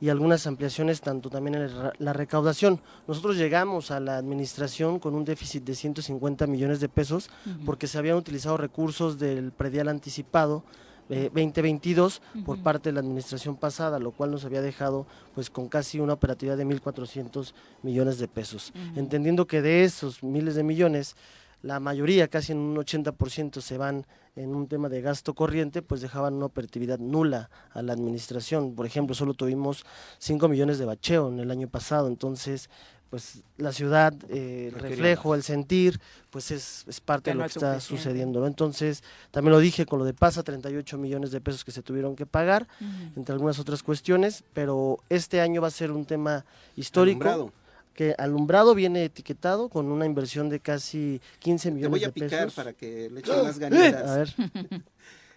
y 0.00 0.08
algunas 0.08 0.46
ampliaciones 0.46 1.00
tanto 1.00 1.28
también 1.28 1.56
en 1.56 1.70
la 1.98 2.12
recaudación. 2.12 2.80
Nosotros 3.06 3.36
llegamos 3.36 3.90
a 3.90 4.00
la 4.00 4.16
administración 4.16 4.98
con 4.98 5.14
un 5.14 5.24
déficit 5.24 5.64
de 5.64 5.74
150 5.74 6.46
millones 6.46 6.80
de 6.80 6.88
pesos 6.88 7.30
porque 7.66 7.86
se 7.86 7.98
habían 7.98 8.16
utilizado 8.16 8.56
recursos 8.56 9.18
del 9.18 9.52
predial 9.52 9.88
anticipado 9.88 10.64
2022 11.10 12.22
eh, 12.34 12.42
por 12.44 12.62
parte 12.62 12.88
de 12.88 12.92
la 12.94 13.00
administración 13.00 13.56
pasada, 13.56 13.98
lo 13.98 14.12
cual 14.12 14.30
nos 14.30 14.44
había 14.44 14.62
dejado 14.62 15.06
pues 15.34 15.50
con 15.50 15.68
casi 15.68 15.98
una 15.98 16.12
operatividad 16.12 16.56
de 16.56 16.64
1.400 16.64 17.52
millones 17.82 18.18
de 18.18 18.28
pesos. 18.28 18.72
Entendiendo 18.94 19.46
que 19.46 19.60
de 19.60 19.84
esos 19.84 20.22
miles 20.22 20.54
de 20.54 20.62
millones 20.62 21.16
la 21.62 21.80
mayoría, 21.80 22.28
casi 22.28 22.52
en 22.52 22.58
un 22.58 22.76
80%, 22.76 23.60
se 23.60 23.76
van 23.76 24.06
en 24.36 24.54
un 24.54 24.66
tema 24.68 24.88
de 24.88 25.00
gasto 25.02 25.34
corriente, 25.34 25.82
pues 25.82 26.00
dejaban 26.00 26.34
una 26.34 26.46
operatividad 26.46 26.98
nula 26.98 27.50
a 27.72 27.82
la 27.82 27.92
administración. 27.92 28.74
Por 28.74 28.86
ejemplo, 28.86 29.14
solo 29.14 29.34
tuvimos 29.34 29.84
5 30.18 30.48
millones 30.48 30.78
de 30.78 30.86
bacheo 30.86 31.28
en 31.28 31.40
el 31.40 31.50
año 31.50 31.68
pasado, 31.68 32.08
entonces 32.08 32.70
pues 33.10 33.42
la 33.56 33.72
ciudad, 33.72 34.14
eh, 34.28 34.70
el 34.72 34.80
reflejo, 34.80 35.34
el 35.34 35.42
sentir, 35.42 36.00
pues 36.30 36.52
es, 36.52 36.84
parte 37.04 37.30
de 37.30 37.34
lo 37.34 37.42
que 37.42 37.48
está 37.48 37.80
sucediendo. 37.80 38.46
Entonces, 38.46 39.02
también 39.32 39.52
lo 39.52 39.58
dije 39.58 39.84
con 39.84 39.98
lo 39.98 40.04
de 40.04 40.14
PASA, 40.14 40.44
38 40.44 40.96
millones 40.96 41.32
de 41.32 41.40
pesos 41.40 41.64
que 41.64 41.72
se 41.72 41.82
tuvieron 41.82 42.14
que 42.14 42.24
pagar, 42.24 42.68
entre 43.16 43.32
algunas 43.32 43.58
otras 43.58 43.82
cuestiones, 43.82 44.44
pero 44.54 45.00
este 45.08 45.40
año 45.40 45.60
va 45.60 45.66
a 45.66 45.72
ser 45.72 45.90
un 45.90 46.04
tema 46.04 46.44
histórico 46.76 47.52
que 47.94 48.14
alumbrado 48.18 48.74
viene 48.74 49.04
etiquetado 49.04 49.68
con 49.68 49.90
una 49.90 50.06
inversión 50.06 50.48
de 50.48 50.60
casi 50.60 51.20
15 51.40 51.70
millones 51.72 52.00
de 52.00 52.12
pesos. 52.12 52.14
Te 52.14 52.20
voy 52.20 52.42
a 52.42 52.46
picar 52.46 52.52
para 52.54 52.72
que 52.72 53.10
le 53.10 53.20
echen 53.20 53.42
más 53.42 53.58
ganitas. 53.58 54.08
A 54.08 54.16
ver. 54.16 54.34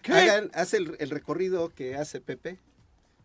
Hagan, 0.06 0.50
hace 0.54 0.76
el, 0.78 0.96
el, 0.98 1.10
recorrido 1.10 1.70
que 1.70 1.96
hace 1.96 2.20
Pepe, 2.20 2.58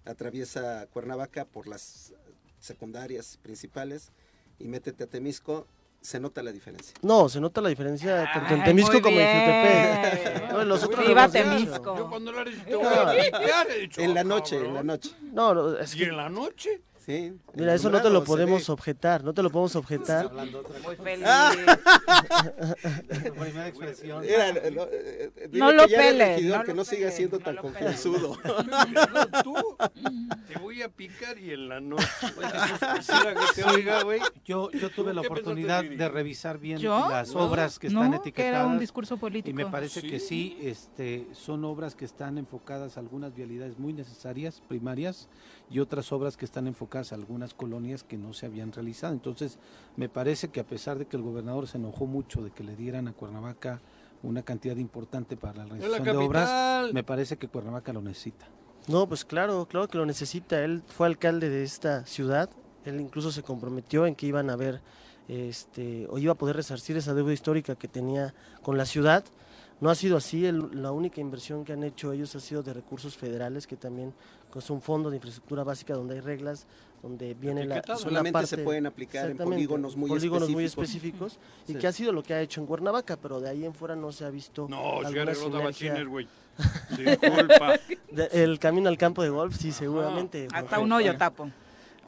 atraviesa 0.05 0.87
Cuernavaca 0.91 1.45
por 1.45 1.67
las 1.67 2.13
secundarias 2.59 3.37
principales 3.41 4.11
y 4.59 4.67
métete 4.67 5.03
a 5.03 5.07
Temisco 5.07 5.67
se 6.01 6.19
nota 6.19 6.41
la 6.41 6.51
diferencia. 6.51 6.95
No, 7.01 7.27
se 7.27 7.41
nota 7.41 7.61
la 7.61 7.69
diferencia 7.69 8.29
tanto 8.33 8.53
en 8.53 8.63
Temisco 8.63 9.01
como 9.01 9.19
en 9.19 9.27
Jutepec. 9.27 10.51
No, 10.51 10.63
los 10.63 10.83
otros 10.83 11.05
Viva 11.05 11.27
Temisco. 11.29 11.97
Yo 11.97 12.09
cuando 12.09 12.31
lo 12.31 12.41
he 12.41 12.51
dicho, 12.51 14.01
En 14.01 14.13
la 14.13 14.23
noche, 14.23 14.57
en 14.57 14.73
la 14.73 14.83
noche. 14.83 15.11
No, 15.33 15.53
no 15.53 15.77
es 15.77 15.95
¿Y 15.95 16.03
en 16.03 16.17
la 16.17 16.29
noche? 16.29 16.81
Mira, 17.55 17.73
eso 17.73 17.89
no 17.89 18.01
te 18.01 18.09
lo 18.11 18.23
podemos 18.23 18.69
objetar, 18.69 19.23
no 19.23 19.33
te 19.33 19.41
lo 19.41 19.49
podemos 19.49 19.75
objetar. 19.75 20.31
Muy 20.83 20.95
feliz. 20.95 21.27
expresión. 23.65 24.23
Eh, 24.25 25.31
no 25.51 25.71
lo 25.71 25.87
pele. 25.87 26.41
No 26.43 26.63
que 26.63 26.73
no 26.73 26.85
siga 26.85 27.11
siendo 27.11 27.39
tan 27.39 27.55
confuso. 27.55 28.13
Tú 29.43 29.55
te 30.47 30.59
voy 30.59 30.83
a 30.83 30.89
picar 30.89 31.37
y 31.39 31.51
en 31.51 31.69
la 31.69 31.79
noche. 31.79 32.05
que 32.35 33.61
te 33.61 33.63
oiga, 33.63 34.03
güey. 34.03 34.21
Yo, 34.45 34.69
yo 34.71 34.89
tuve 34.89 35.13
la 35.13 35.21
oportunidad 35.21 35.83
de 35.83 36.09
revisar 36.09 36.59
bien 36.59 36.81
las 36.83 37.33
obras 37.35 37.79
que 37.79 37.87
están 37.87 38.13
etiquetadas. 38.13 38.33
Que 38.33 38.47
era 38.47 38.67
un 38.67 38.79
discurso 38.79 39.17
político. 39.17 39.49
Y 39.49 39.53
me 39.53 39.65
parece 39.65 40.01
que 40.01 40.19
sí, 40.19 40.57
este, 40.61 41.27
son 41.33 41.65
obras 41.65 41.95
que 41.95 42.05
están 42.05 42.37
enfocadas 42.37 42.97
a 42.97 42.99
algunas 42.99 43.35
vialidades 43.35 43.79
muy 43.79 43.93
necesarias, 43.93 44.61
primarias, 44.67 45.27
y 45.69 45.79
otras 45.79 46.11
obras 46.11 46.35
que 46.35 46.45
están 46.45 46.67
enfocadas 46.67 47.11
a 47.11 47.15
algunas 47.15 47.53
colonias 47.53 48.03
que 48.03 48.17
no 48.17 48.33
se 48.33 48.45
habían 48.45 48.71
realizado. 48.71 49.13
Entonces, 49.13 49.59
me 49.95 50.09
parece 50.09 50.49
que 50.49 50.59
a 50.59 50.65
pesar 50.65 50.97
de 50.97 51.05
que 51.05 51.17
el 51.17 51.23
gobernador 51.23 51.67
se 51.67 51.77
enojó 51.77 52.05
mucho 52.05 52.41
de 52.41 52.51
que 52.51 52.63
le 52.63 52.75
dieran 52.75 53.07
a 53.07 53.13
Cuernavaca 53.13 53.79
una 54.23 54.41
cantidad 54.43 54.75
importante 54.77 55.37
para 55.37 55.59
la 55.59 55.65
realización 55.65 56.03
de 56.03 56.17
obras, 56.17 56.93
me 56.93 57.03
parece 57.03 57.37
que 57.37 57.47
Cuernavaca 57.47 57.93
lo 57.93 58.01
necesita. 58.01 58.47
No, 58.87 59.07
pues 59.07 59.23
claro, 59.23 59.67
claro 59.67 59.87
que 59.87 59.97
lo 59.97 60.05
necesita. 60.05 60.63
Él 60.63 60.83
fue 60.87 61.07
alcalde 61.07 61.49
de 61.49 61.63
esta 61.63 62.05
ciudad, 62.05 62.49
él 62.85 62.99
incluso 62.99 63.31
se 63.31 63.43
comprometió 63.43 64.05
en 64.05 64.15
que 64.15 64.25
iban 64.25 64.49
a 64.49 64.55
ver 64.55 64.81
este, 65.27 66.07
o 66.09 66.17
iba 66.17 66.33
a 66.33 66.35
poder 66.35 66.55
resarcir 66.55 66.97
esa 66.97 67.13
deuda 67.13 67.31
histórica 67.31 67.75
que 67.75 67.87
tenía 67.87 68.33
con 68.63 68.77
la 68.77 68.85
ciudad. 68.85 69.23
No 69.81 69.89
ha 69.89 69.95
sido 69.95 70.17
así, 70.17 70.49
la 70.51 70.91
única 70.91 71.21
inversión 71.21 71.63
que 71.63 71.73
han 71.73 71.83
hecho 71.83 72.11
ellos 72.11 72.35
ha 72.35 72.39
sido 72.39 72.61
de 72.61 72.73
recursos 72.73 73.15
federales, 73.15 73.65
que 73.65 73.77
también 73.77 74.13
es 74.53 74.69
un 74.69 74.81
fondo 74.81 75.09
de 75.09 75.17
infraestructura 75.17 75.63
básica 75.63 75.93
donde 75.93 76.15
hay 76.15 76.19
reglas, 76.21 76.67
donde 77.01 77.33
viene 77.33 77.65
la... 77.65 77.81
Solamente 77.97 78.45
se 78.45 78.57
pueden 78.57 78.87
aplicar 78.87 79.29
en 79.29 79.37
polígonos 79.37 79.95
muy 79.95 80.09
polígonos 80.09 80.49
muy 80.49 80.65
específicos 80.65 81.39
y 81.67 81.75
que 81.75 81.87
ha 81.87 81.93
sido 81.93 82.11
lo 82.11 82.23
que 82.23 82.33
ha 82.33 82.41
hecho 82.41 82.59
en 82.59 82.67
Cuernavaca, 82.67 83.15
pero 83.15 83.39
de 83.39 83.49
ahí 83.49 83.63
en 83.63 83.73
fuera 83.73 83.95
no 83.95 84.11
se 84.11 84.25
ha 84.25 84.29
visto 84.29 84.67
No, 84.69 84.99
alguna 84.99 85.33
sinergia. 85.71 86.03
güey. 86.03 86.27
el 88.33 88.59
camino 88.59 88.89
al 88.89 88.97
campo 88.97 89.23
de 89.23 89.29
golf, 89.29 89.55
sí, 89.55 89.71
seguramente. 89.71 90.47
Hasta 90.53 90.79
un 90.79 90.91
hoyo 90.91 91.15
tapo. 91.17 91.49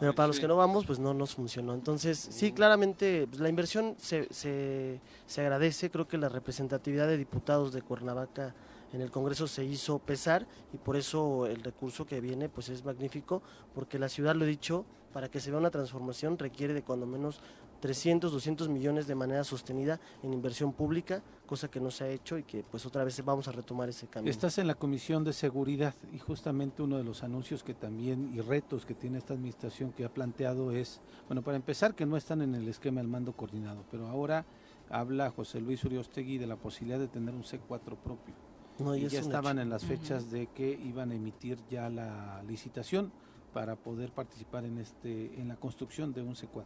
Pero 0.01 0.15
para 0.15 0.25
los 0.25 0.39
que 0.39 0.47
no 0.47 0.55
vamos, 0.55 0.83
pues 0.87 0.97
no 0.97 1.13
nos 1.13 1.35
funcionó. 1.35 1.75
Entonces, 1.75 2.17
sí, 2.17 2.53
claramente 2.53 3.27
pues, 3.27 3.39
la 3.39 3.49
inversión 3.49 3.93
se, 3.99 4.27
se, 4.33 4.99
se 5.27 5.41
agradece. 5.41 5.91
Creo 5.91 6.07
que 6.07 6.17
la 6.17 6.27
representatividad 6.27 7.07
de 7.07 7.17
diputados 7.17 7.71
de 7.71 7.83
Cuernavaca 7.83 8.55
en 8.93 9.01
el 9.01 9.11
Congreso 9.11 9.45
se 9.45 9.63
hizo 9.63 9.99
pesar 9.99 10.47
y 10.73 10.77
por 10.77 10.95
eso 10.95 11.45
el 11.45 11.63
recurso 11.63 12.07
que 12.07 12.19
viene 12.19 12.49
pues 12.49 12.69
es 12.69 12.83
magnífico 12.83 13.43
porque 13.75 13.99
la 13.99 14.09
ciudad, 14.09 14.33
lo 14.33 14.45
he 14.45 14.47
dicho, 14.47 14.85
para 15.13 15.29
que 15.29 15.39
se 15.39 15.51
vea 15.51 15.59
una 15.59 15.69
transformación 15.69 16.39
requiere 16.39 16.73
de 16.73 16.81
cuando 16.81 17.05
menos 17.05 17.39
300, 17.81 18.31
200 18.31 18.69
millones 18.69 19.07
de 19.07 19.15
manera 19.15 19.43
sostenida 19.43 19.99
en 20.23 20.33
inversión 20.33 20.71
pública, 20.71 21.21
cosa 21.45 21.69
que 21.69 21.81
no 21.81 21.91
se 21.91 22.05
ha 22.05 22.09
hecho 22.09 22.37
y 22.37 22.43
que 22.43 22.63
pues 22.63 22.85
otra 22.85 23.03
vez 23.03 23.23
vamos 23.25 23.47
a 23.47 23.51
retomar 23.51 23.89
ese 23.89 24.07
camino. 24.07 24.29
Estás 24.29 24.57
en 24.59 24.67
la 24.67 24.75
Comisión 24.75 25.23
de 25.23 25.33
Seguridad 25.33 25.95
y 26.13 26.19
justamente 26.19 26.81
uno 26.81 26.97
de 26.97 27.03
los 27.03 27.23
anuncios 27.23 27.63
que 27.63 27.73
también 27.73 28.31
y 28.33 28.39
retos 28.39 28.85
que 28.85 28.93
tiene 28.93 29.17
esta 29.17 29.33
administración 29.33 29.91
que 29.91 30.05
ha 30.05 30.13
planteado 30.13 30.71
es, 30.71 31.01
bueno, 31.27 31.41
para 31.41 31.57
empezar 31.57 31.95
que 31.95 32.05
no 32.05 32.15
están 32.15 32.41
en 32.41 32.55
el 32.55 32.67
esquema 32.67 33.01
del 33.01 33.09
mando 33.09 33.33
coordinado, 33.33 33.83
pero 33.89 34.07
ahora 34.07 34.45
habla 34.89 35.31
José 35.31 35.59
Luis 35.59 35.83
Uriostegui 35.83 36.37
de 36.37 36.47
la 36.47 36.57
posibilidad 36.57 36.99
de 36.99 37.07
tener 37.07 37.33
un 37.33 37.43
C4 37.43 37.97
propio. 37.97 38.35
No, 38.79 38.95
y 38.95 39.07
ya 39.07 39.19
estaban 39.19 39.57
hecho. 39.57 39.63
en 39.63 39.69
las 39.69 39.85
fechas 39.85 40.31
de 40.31 40.47
que 40.47 40.69
iban 40.71 41.11
a 41.11 41.15
emitir 41.15 41.57
ya 41.69 41.89
la 41.89 42.43
licitación 42.47 43.11
para 43.53 43.75
poder 43.75 44.11
participar 44.11 44.65
en 44.65 44.77
este 44.77 45.39
en 45.39 45.49
la 45.49 45.55
construcción 45.55 46.13
de 46.13 46.21
un 46.21 46.35
C4. 46.35 46.65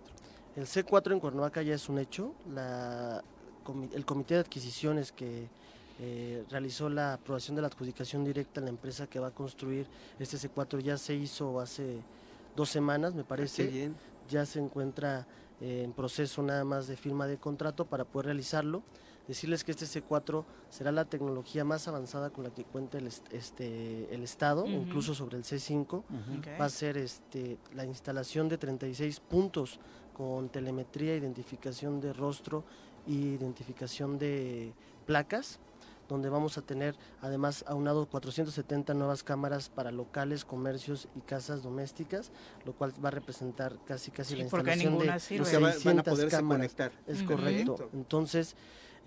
El 0.56 0.66
C4 0.66 1.12
en 1.14 1.20
Cuernavaca 1.20 1.62
ya 1.62 1.74
es 1.76 1.90
un 1.90 2.00
hecho. 2.00 2.34
La, 2.54 3.24
el 3.94 4.06
comité 4.06 4.36
de 4.36 4.40
adquisiciones 4.42 5.12
que 5.12 5.48
eh, 6.00 6.44
realizó 6.50 6.90
la 6.90 7.14
aprobación 7.14 7.56
de 7.56 7.62
la 7.62 7.68
adjudicación 7.68 8.24
directa 8.24 8.62
a 8.62 8.64
la 8.64 8.70
empresa 8.70 9.08
que 9.08 9.20
va 9.20 9.28
a 9.28 9.32
construir 9.32 9.88
este 10.20 10.38
C4 10.38 10.80
ya 10.80 10.98
se 10.98 11.16
hizo 11.16 11.60
hace 11.60 12.00
dos 12.56 12.70
semanas, 12.70 13.14
me 13.16 13.24
parece. 13.24 13.66
qué 13.66 13.72
bien. 13.72 13.96
Ya 14.30 14.46
se 14.46 14.60
encuentra 14.60 15.28
eh, 15.62 15.84
en 15.84 15.94
proceso 15.94 16.42
nada 16.42 16.64
más 16.64 16.88
de 16.88 16.96
firma 16.98 17.28
de 17.28 17.38
contrato 17.38 17.86
para 17.86 18.06
poder 18.06 18.28
realizarlo. 18.28 18.82
Decirles 19.28 19.64
que 19.64 19.72
este 19.72 19.86
C4 19.86 20.44
será 20.70 20.92
la 20.92 21.06
tecnología 21.06 21.66
más 21.66 21.88
avanzada 21.88 22.30
con 22.30 22.44
la 22.44 22.52
que 22.52 22.64
cuenta 22.64 23.00
el, 23.00 23.08
est- 23.08 23.26
este, 23.34 24.14
el 24.14 24.22
Estado, 24.24 24.68
incluso 24.68 25.16
sobre 25.16 25.38
el 25.38 25.44
C5. 25.44 25.88
Ok. 25.98 26.04
Va 26.62 26.66
a 26.66 26.70
ser 26.70 26.96
este, 26.98 27.58
la 27.74 27.86
instalación 27.86 28.50
de 28.50 28.58
36 28.60 29.20
puntos 29.22 29.80
con 30.16 30.50
telemetría, 30.50 31.16
identificación 31.16 32.00
de 32.00 32.14
rostro 32.14 32.64
y 33.06 33.34
identificación 33.36 34.18
de 34.18 34.74
placas, 35.06 35.60
donde 36.08 36.30
vamos 36.30 36.58
a 36.58 36.62
tener 36.62 36.96
además 37.22 37.66
aunado 37.68 38.06
470 38.08 38.94
nuevas 38.94 39.24
cámaras 39.24 39.70
para 39.70 39.92
locales, 39.92 40.46
comercios 40.46 41.08
y 41.16 41.22
casas 41.22 41.64
domésticas, 41.64 42.32
lo 42.66 42.74
cual 42.74 42.94
va 43.04 43.10
a 43.10 43.12
representar 43.12 43.78
casi 43.86 44.12
casi 44.12 44.32
Sí, 44.32 44.36
la 44.38 44.44
instalación 44.44 44.98
de 45.00 45.20
sirve. 45.20 45.42
O 45.42 45.46
sea, 45.46 45.60
va- 45.60 45.66
van 45.68 45.72
a 45.72 45.74
600 45.74 46.14
poderse 46.14 46.36
cámaras. 46.38 46.58
conectar. 46.74 46.92
Es 47.08 47.24
correcto. 47.24 47.90
Entonces, 47.94 48.56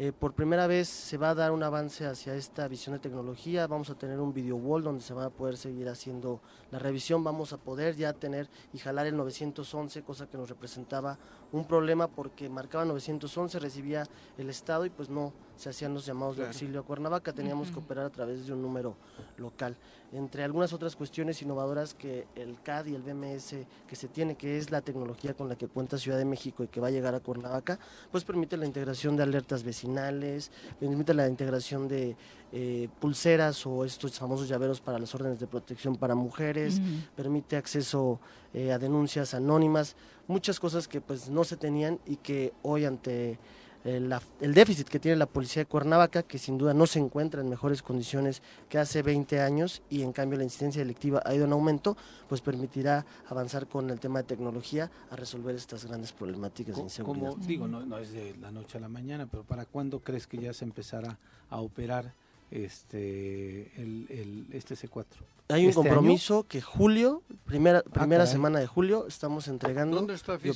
eh, 0.01 0.13
por 0.13 0.33
primera 0.33 0.69
vez 0.69 0.89
se 0.89 1.19
va 1.19 1.31
a 1.31 1.35
dar 1.35 1.51
un 1.51 1.61
avance 1.65 2.07
hacia 2.07 2.37
esta 2.37 2.69
visión 2.69 2.95
de 2.95 3.01
tecnología. 3.01 3.67
Vamos 3.67 3.91
a 3.91 3.97
tener 3.97 4.21
un 4.21 4.33
video 4.33 4.55
wall 4.55 4.85
donde 4.85 5.03
se 5.03 5.13
va 5.13 5.25
a 5.25 5.31
poder 5.31 5.57
seguir 5.57 5.89
haciendo 5.89 6.41
la 6.71 6.79
revisión. 6.79 7.25
Vamos 7.25 7.53
a 7.53 7.57
poder 7.57 7.97
ya 7.97 8.13
tener 8.13 8.49
y 8.73 8.79
jalar 8.79 9.09
el 9.09 9.17
911, 9.17 10.03
cosa 10.05 10.29
que 10.29 10.39
nos 10.39 10.51
representaba 10.51 11.19
un 11.53 11.65
problema 11.65 12.09
porque 12.09 12.49
marcaba 12.49 12.85
911, 12.85 13.59
recibía 13.59 14.05
el 14.37 14.51
Estado 14.51 14.85
y 14.85 14.91
pues 14.91 15.09
no 15.09 15.33
se 15.57 15.71
hacían 15.71 15.93
los 15.95 16.07
llamados 16.07 16.37
Claro. 16.37 16.49
de 16.51 16.55
auxilio 16.55 16.81
a 16.81 16.83
Cuernavaca. 16.85 17.33
Teníamos 17.33 17.71
que 17.71 17.79
operar 17.79 18.07
a 18.07 18.11
través 18.11 18.47
de 18.47 18.53
un 18.53 18.63
número 18.63 18.95
local. 19.39 19.77
Entre 20.13 20.45
algunas 20.45 20.73
otras 20.73 20.95
cuestiones 20.95 21.43
innovadoras 21.43 21.95
que 21.95 22.27
el 22.37 22.61
CAD 22.63 22.87
y 22.87 22.95
el 22.95 23.03
BMS 23.03 23.67
que 23.87 23.97
se 23.97 24.09
tiene, 24.09 24.37
que 24.37 24.57
es 24.57 24.71
la 24.71 24.81
tecnología 24.83 25.35
con 25.35 25.49
la 25.49 25.57
que 25.57 25.67
cuenta 25.69 25.99
Ciudad 25.99 26.17
de 26.17 26.25
México 26.25 26.63
y 26.63 26.69
que 26.69 26.81
va 26.81 26.89
a 26.89 26.91
llegar 26.91 27.15
a 27.15 27.21
Cuernavaca, 27.21 27.79
pues 28.11 28.25
permite 28.25 28.57
la 28.57 28.65
integración 28.67 29.17
de 29.17 29.25
alertas 29.25 29.65
vecinales, 29.65 30.51
permite 30.79 31.13
la 31.13 31.27
integración 31.29 31.89
de 31.89 32.17
eh, 32.53 32.89
pulseras 33.01 33.67
o 33.67 33.85
estos 33.85 34.19
famosos 34.19 34.49
llaveros 34.49 34.81
para 34.81 34.99
las 34.99 35.15
órdenes 35.15 35.41
de 35.41 35.47
protección 35.47 35.97
para 35.97 36.15
mujeres, 36.15 36.81
permite 37.17 37.57
acceso 37.57 38.21
eh, 38.55 38.73
a 38.73 38.79
denuncias 38.79 39.35
anónimas, 39.35 39.97
muchas 40.29 40.61
cosas 40.61 40.87
que 40.87 41.01
pues 41.01 41.29
no 41.29 41.43
se 41.43 41.57
tenían 41.57 41.99
y 42.07 42.17
que 42.17 42.53
hoy 42.63 42.85
ante 42.85 43.39
eh, 43.85 44.11
el 44.41 44.55
déficit 44.55 44.89
que 44.89 44.99
tiene 44.99 45.17
la 45.17 45.27
policía 45.27 45.63
de 45.63 45.67
Cuernavaca, 45.67 46.23
que 46.23 46.39
sin 46.39 46.59
duda 46.59 46.75
no 46.75 46.87
se 46.87 46.99
encuentra 46.99 47.41
en 47.41 47.49
mejores 47.49 47.83
condiciones 47.83 48.43
que 48.69 48.79
hace 48.79 49.03
20 49.03 49.41
años 49.41 49.83
y 49.89 50.03
en 50.03 50.13
cambio 50.13 50.39
la 50.39 50.45
incidencia 50.45 50.83
delictiva 50.83 51.23
ha 51.25 51.35
ido 51.35 51.47
en 51.47 51.53
aumento, 51.53 51.97
pues 52.29 52.41
permitirá 52.41 53.07
avanzar 53.29 53.67
con 53.67 53.89
el 53.91 53.99
tema 54.01 54.21
de 54.21 54.25
tecnología 54.25 54.91
a 55.11 55.17
resolver 55.17 55.55
estas 55.55 55.85
grandes 55.85 56.13
problemáticas 56.13 56.77
de 56.77 56.83
inseguridad. 56.83 57.31
Como 57.31 57.47
digo, 57.47 57.69
no, 57.69 57.85
no 57.85 57.99
es 57.99 58.13
de 58.13 58.37
la 58.37 58.51
noche 58.51 58.79
a 58.79 58.81
la 58.81 58.89
mañana, 58.89 59.27
pero 59.27 59.45
¿para 59.45 59.65
cuándo 59.65 60.01
crees 60.01 60.27
que 60.27 60.39
ya 60.39 60.53
se 60.53 60.65
empezará 60.65 61.19
a 61.49 61.61
operar 61.61 62.15
este 62.51 63.71
el, 63.81 64.07
el- 64.11 64.47
este 64.53 64.75
C4? 64.75 65.05
Hay 65.51 65.63
un 65.65 65.71
¿Este 65.71 65.81
año? 65.81 65.89
compromiso 65.89 66.45
que 66.47 66.61
julio, 66.61 67.23
primera, 67.47 67.83
primera 67.83 68.25
caray. 68.25 68.33
semana 68.33 68.59
de 68.59 68.67
julio, 68.67 69.07
estamos 69.09 69.49
entregando 69.49 69.97
¿Dónde 69.97 70.15
está 70.15 70.33
y 70.43 70.51
operando 70.51 70.53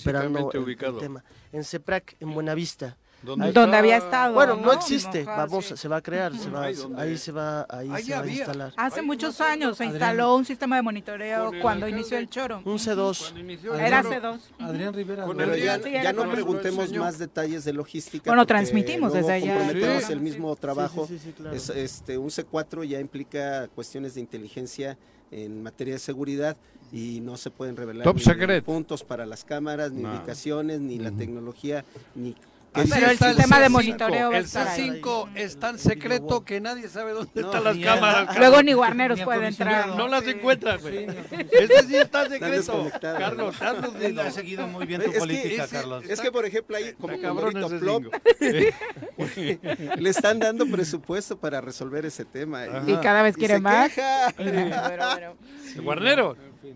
físicamente 0.51 0.57
el- 0.59 0.63
el 0.63 0.65
ubicado? 0.69 0.99
tema. 0.99 1.25
En 1.53 1.65
CEPRAC, 1.65 2.17
en 2.21 2.35
Buenavista. 2.35 2.99
¿Dónde 3.23 3.47
Ahí- 3.47 3.53
Donde 3.53 3.77
había 3.77 3.97
estado. 3.99 4.35
Bueno, 4.35 4.57
no 4.57 4.63
¿no? 4.67 4.73
existe, 4.73 5.23
Ajá, 5.23 5.37
vamos, 5.47 5.67
sí. 5.67 5.77
se 5.77 5.87
va 5.89 5.97
a 5.99 6.01
crear, 6.03 6.33
ahí 6.33 7.17
se 7.17 7.31
va, 7.31 7.67
ahí 7.69 7.89
Ahí 7.91 8.03
se 8.03 8.13
va 8.15 8.21
a 8.23 8.27
instalar. 8.27 8.73
Hace 8.77 9.03
muchos 9.03 9.41
años 9.41 9.77
se 9.77 9.85
Adrián. 9.85 9.95
instaló 9.97 10.35
un 10.35 10.45
sistema 10.45 10.77
de 10.77 10.83
monitoreo 10.83 11.53
cuando 11.63 11.87
inició 11.89 12.19
el 12.19 12.29
choro. 12.29 12.63
Un 12.65 12.79
C2. 12.79 13.19
Cuando 13.21 13.41
inició 13.41 13.75
el 13.75 13.81
Era 13.81 14.03
choro. 14.03 14.15
C2. 14.35 14.41
Adrián 14.59 14.95
Rivera. 14.95 15.27
¿no? 15.27 15.35
Pero 15.37 15.57
ya, 15.57 16.13
no 16.13 16.31
preguntemos 16.31 16.93
más 16.95 17.19
detalles 17.19 17.65
de 17.65 17.73
logística. 17.73 18.29
Bueno, 18.31 18.45
transmitimos 18.47 19.13
desde 19.13 19.33
allá. 19.33 19.55
comprometemos 19.57 20.05
Sí. 20.05 20.13
el 20.13 20.21
mismo 20.21 20.57
trabajo. 20.57 21.07
Sí, 21.07 21.19
sí, 21.19 21.25
sí, 21.27 21.33
claro. 21.33 21.55
Es, 21.57 21.71
este, 21.71 22.19
un 22.19 22.29
C4 22.31 22.85
ya 22.85 22.99
implica 22.99 23.69
cuestiones 23.69 24.15
de 24.15 24.21
inteligencia 24.21 24.99
en 25.31 25.63
materia 25.63 25.95
de 25.95 26.01
seguridad 26.01 26.57
y 26.93 27.21
no 27.21 27.37
se 27.37 27.51
pueden 27.51 27.77
revelar 27.77 28.05
Top 28.05 28.17
ni 28.17 28.23
secret. 28.23 28.65
puntos 28.65 29.03
para 29.05 29.25
las 29.27 29.45
cámaras, 29.45 29.93
ni 29.93 30.03
No. 30.03 30.11
ubicaciones, 30.11 30.81
ni 30.81 30.99
la 30.99 31.11
tecnología, 31.13 31.85
ni... 32.15 32.35
Así 32.75 32.91
Pero 32.91 33.11
el 33.11 33.19
sistema 33.19 33.61
de 33.61 33.67
C5. 33.67 33.71
monitoreo 33.71 34.31
va 34.31 34.35
a 34.37 34.39
El 34.39 34.45
estar 34.47 34.67
ahí. 34.69 34.89
C5 35.03 35.29
es 35.35 35.59
tan 35.59 35.79
secreto 35.79 36.43
que 36.45 36.59
nadie 36.61 36.89
sabe 36.89 37.13
dónde 37.13 37.31
No, 37.43 37.47
están 37.49 37.65
las 37.65 37.77
cámaras. 37.77 38.25
Luego 38.39 38.55
Carlos. 38.57 38.65
ni 38.65 38.73
Guarneros 38.73 39.19
Ni 39.19 39.25
puede 39.25 39.47
entrar. 39.49 39.89
No 39.89 40.09
las 40.09 40.25
Sí. 40.25 40.31
encuentras, 40.31 40.81
güey. 40.81 41.01
Sí, 41.01 41.07
no, 41.07 41.13
sí. 41.13 41.47
Este 41.53 41.83
sí 41.87 41.97
está 41.97 42.29
secreto. 42.29 42.91
Carlos, 43.01 43.57
Carlos, 43.59 43.93
Él 44.01 44.19
ha 44.19 44.31
seguido 44.31 44.67
muy 44.69 44.87
bien 44.87 45.03
tu 45.03 45.13
política, 45.13 45.69
Carlos. 45.69 46.05
Es 46.09 46.21
que, 46.21 46.33
por 46.33 46.47
ejemplo, 46.47 46.77
ahí 46.77 46.95
como 46.95 47.21
cabrón 47.21 47.53
Plop, 47.79 48.05
le 49.99 50.11
están 50.11 50.39
dando 50.39 50.67
presupuesto 50.67 51.39
para 51.39 51.61
resolver 51.61 52.07
ese 52.07 52.25
tema. 52.25 52.63
Ajá. 52.65 52.83
Y 52.87 52.97
cada 52.97 53.23
vez 53.23 53.37
quiere 53.37 53.59
más. 53.61 53.93
queja. 53.93 54.33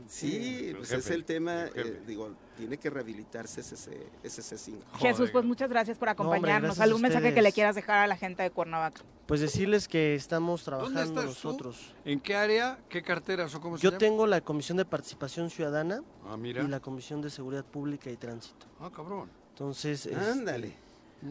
Sí, 0.08 0.72
pues 0.76 0.88
jefe, 0.88 1.00
es 1.00 1.10
el 1.10 1.24
tema, 1.24 1.64
el 1.74 1.86
eh, 1.86 2.00
digo, 2.06 2.30
tiene 2.56 2.76
que 2.78 2.90
rehabilitarse 2.90 3.60
ese, 3.60 3.76
C- 3.76 4.06
ese 4.22 4.42
C5. 4.42 4.74
Jesús, 4.98 5.30
pues 5.30 5.44
muchas 5.44 5.68
gracias 5.70 5.96
por 5.98 6.08
acompañarnos. 6.08 6.80
a 6.80 6.84
¿Algún 6.84 7.02
mensaje 7.02 7.32
que 7.34 7.42
le 7.42 7.52
quieras 7.52 7.74
dejar 7.74 7.98
a 7.98 8.06
la 8.06 8.16
gente 8.16 8.42
de 8.42 8.50
Cuernavaca? 8.50 9.02
Pues 9.26 9.40
decirles 9.40 9.88
que 9.88 10.14
estamos 10.14 10.64
¿Dónde 10.64 10.84
trabajando 10.86 11.20
tú? 11.22 11.26
nosotros. 11.28 11.94
¿En 12.04 12.20
qué 12.20 12.36
área? 12.36 12.78
¿Qué 12.88 13.02
carteras 13.02 13.54
o 13.54 13.60
cómo 13.60 13.76
se 13.76 13.82
Yo 13.82 13.90
llama? 13.90 13.98
tengo 13.98 14.26
la 14.26 14.40
Comisión 14.40 14.78
de 14.78 14.84
Participación 14.84 15.50
Ciudadana 15.50 16.02
Ah, 16.28 16.36
mira. 16.36 16.62
y 16.62 16.68
la 16.68 16.80
Comisión 16.80 17.20
de 17.22 17.30
Seguridad 17.30 17.64
Pública 17.64 18.10
y 18.10 18.16
Tránsito. 18.16 18.66
Ah, 18.80 18.90
cabrón. 18.94 19.28
Entonces, 19.50 20.06
este, 20.06 20.14
Ándale. 20.30 20.74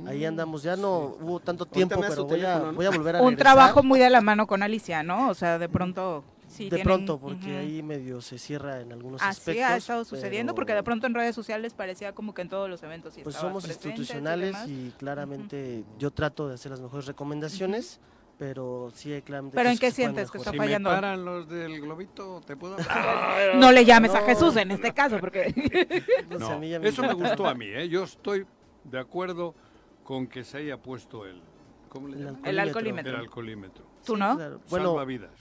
ahí 0.07 0.25
andamos. 0.25 0.63
Ya 0.63 0.75
no 0.75 1.15
hubo 1.21 1.39
tanto 1.39 1.65
tiempo, 1.65 1.95
pero 2.07 2.25
voy 2.25 2.43
a, 2.43 2.59
¿no? 2.59 2.73
voy 2.73 2.85
a 2.85 2.89
volver 2.89 3.15
a 3.17 3.21
Un 3.21 3.29
regresar. 3.31 3.53
trabajo 3.55 3.83
muy 3.83 3.99
de 3.99 4.09
la 4.09 4.19
mano 4.21 4.45
con 4.47 4.61
Alicia, 4.63 5.03
¿no? 5.03 5.29
O 5.29 5.33
sea, 5.33 5.57
de 5.59 5.69
pronto 5.69 6.23
sí 6.55 6.63
de 6.65 6.69
tienen- 6.77 6.83
pronto, 6.85 7.19
porque 7.19 7.47
Ujú. 7.51 7.57
ahí 7.57 7.83
medio 7.83 8.21
se 8.21 8.37
cierra 8.37 8.81
en 8.81 8.91
algunos 8.91 9.21
Así 9.21 9.39
aspectos. 9.39 9.65
ha 9.65 9.75
estado 9.77 10.05
sucediendo, 10.05 10.51
pero, 10.53 10.55
porque 10.55 10.73
de 10.73 10.83
pronto 10.83 11.07
en 11.07 11.13
redes 11.13 11.35
sociales 11.35 11.73
parecía 11.73 12.13
como 12.13 12.33
que 12.33 12.41
en 12.43 12.49
todos 12.49 12.69
los 12.69 12.81
eventos 12.83 13.13
sí 13.13 13.21
Pues 13.23 13.35
estabas 13.35 13.51
somos 13.51 13.63
presentes 13.65 13.85
y 13.85 13.89
institucionales 14.01 14.53
demás. 14.53 14.67
y, 14.69 14.91
claramente 14.97 15.83
yo 15.99 16.11
trato 16.11 16.47
de 16.47 16.55
hacer 16.55 16.71
las 16.71 16.81
mejores 16.81 17.05
recomendaciones, 17.05 17.99
pero 18.37 18.91
sí 18.93 19.11
hay 19.13 19.21
claramente 19.21 19.55
¿Pero 19.55 19.69
en 19.69 19.77
qué 19.77 19.91
sientes 19.91 20.29
que 20.31 20.37
está 20.37 20.51
Si 20.51 20.57
mejorar. 20.57 20.67
fallando? 20.69 20.89
me 20.89 20.95
paran 20.95 21.25
los 21.25 21.47
del 21.49 21.79
globito, 21.81 22.41
¿te 22.45 22.55
puedo 22.57 22.75
hablar? 22.89 23.55
No 23.55 23.71
le 23.71 23.85
llames 23.85 24.11
a 24.13 24.21
No. 24.21 24.25
Jesús 24.25 24.55
en 24.57 24.71
este 24.71 24.93
caso, 24.93 25.19
porque 25.19 25.53
No 26.29 26.39
No, 26.39 26.47
a 26.51 26.57
mí 26.57 26.73
eso 26.73 27.01
me 27.03 27.13
gustó 27.13 27.47
a 27.47 27.53
mí, 27.53 27.65
¿eh? 27.67 27.87
Yo 27.89 28.03
estoy 28.03 28.45
de 28.83 28.99
acuerdo 28.99 29.55
con 30.03 30.27
que 30.27 30.43
se 30.43 30.57
haya 30.59 30.77
puesto 30.77 31.25
el... 31.25 31.41
¿Cómo 31.89 32.09
le 32.09 32.17
El 32.17 32.25
llaman? 32.25 32.41
el 32.45 32.59
alcoholímetro. 32.59 32.59
alcoholímetro. 32.59 33.13
El 33.13 33.19
alcoholímetro. 33.19 33.85
¿Tú 34.05 34.13
Sí, 34.15 34.19
no? 34.19 34.35
claro. 34.35 34.61
Bueno, 34.69 34.85
Salva 34.89 35.05
vidas. 35.05 35.31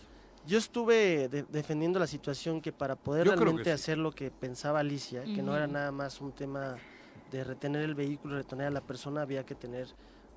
Yo 0.47 0.59
estuve 0.59 1.29
de- 1.29 1.43
defendiendo 1.45 1.99
la 1.99 2.07
situación 2.07 2.61
que 2.61 2.73
para 2.73 2.97
poder 2.97 3.27
Yo 3.27 3.33
realmente 3.35 3.65
sí. 3.65 3.71
hacer 3.71 3.99
lo 3.99 4.12
que 4.12 4.31
pensaba 4.31 4.81
Alicia, 4.81 5.25
que 5.25 5.43
no 5.43 5.57
era 5.57 5.66
nada 5.66 5.91
más 5.93 6.21
un 6.21 6.33
tema 6.33 6.77
de 7.31 7.43
retener 7.45 7.83
el 7.83 7.95
vehículo, 7.95 8.37
retener 8.37 8.66
a 8.66 8.71
la 8.71 8.81
persona, 8.81 9.23
había 9.23 9.45
que 9.45 9.55
tener 9.55 9.89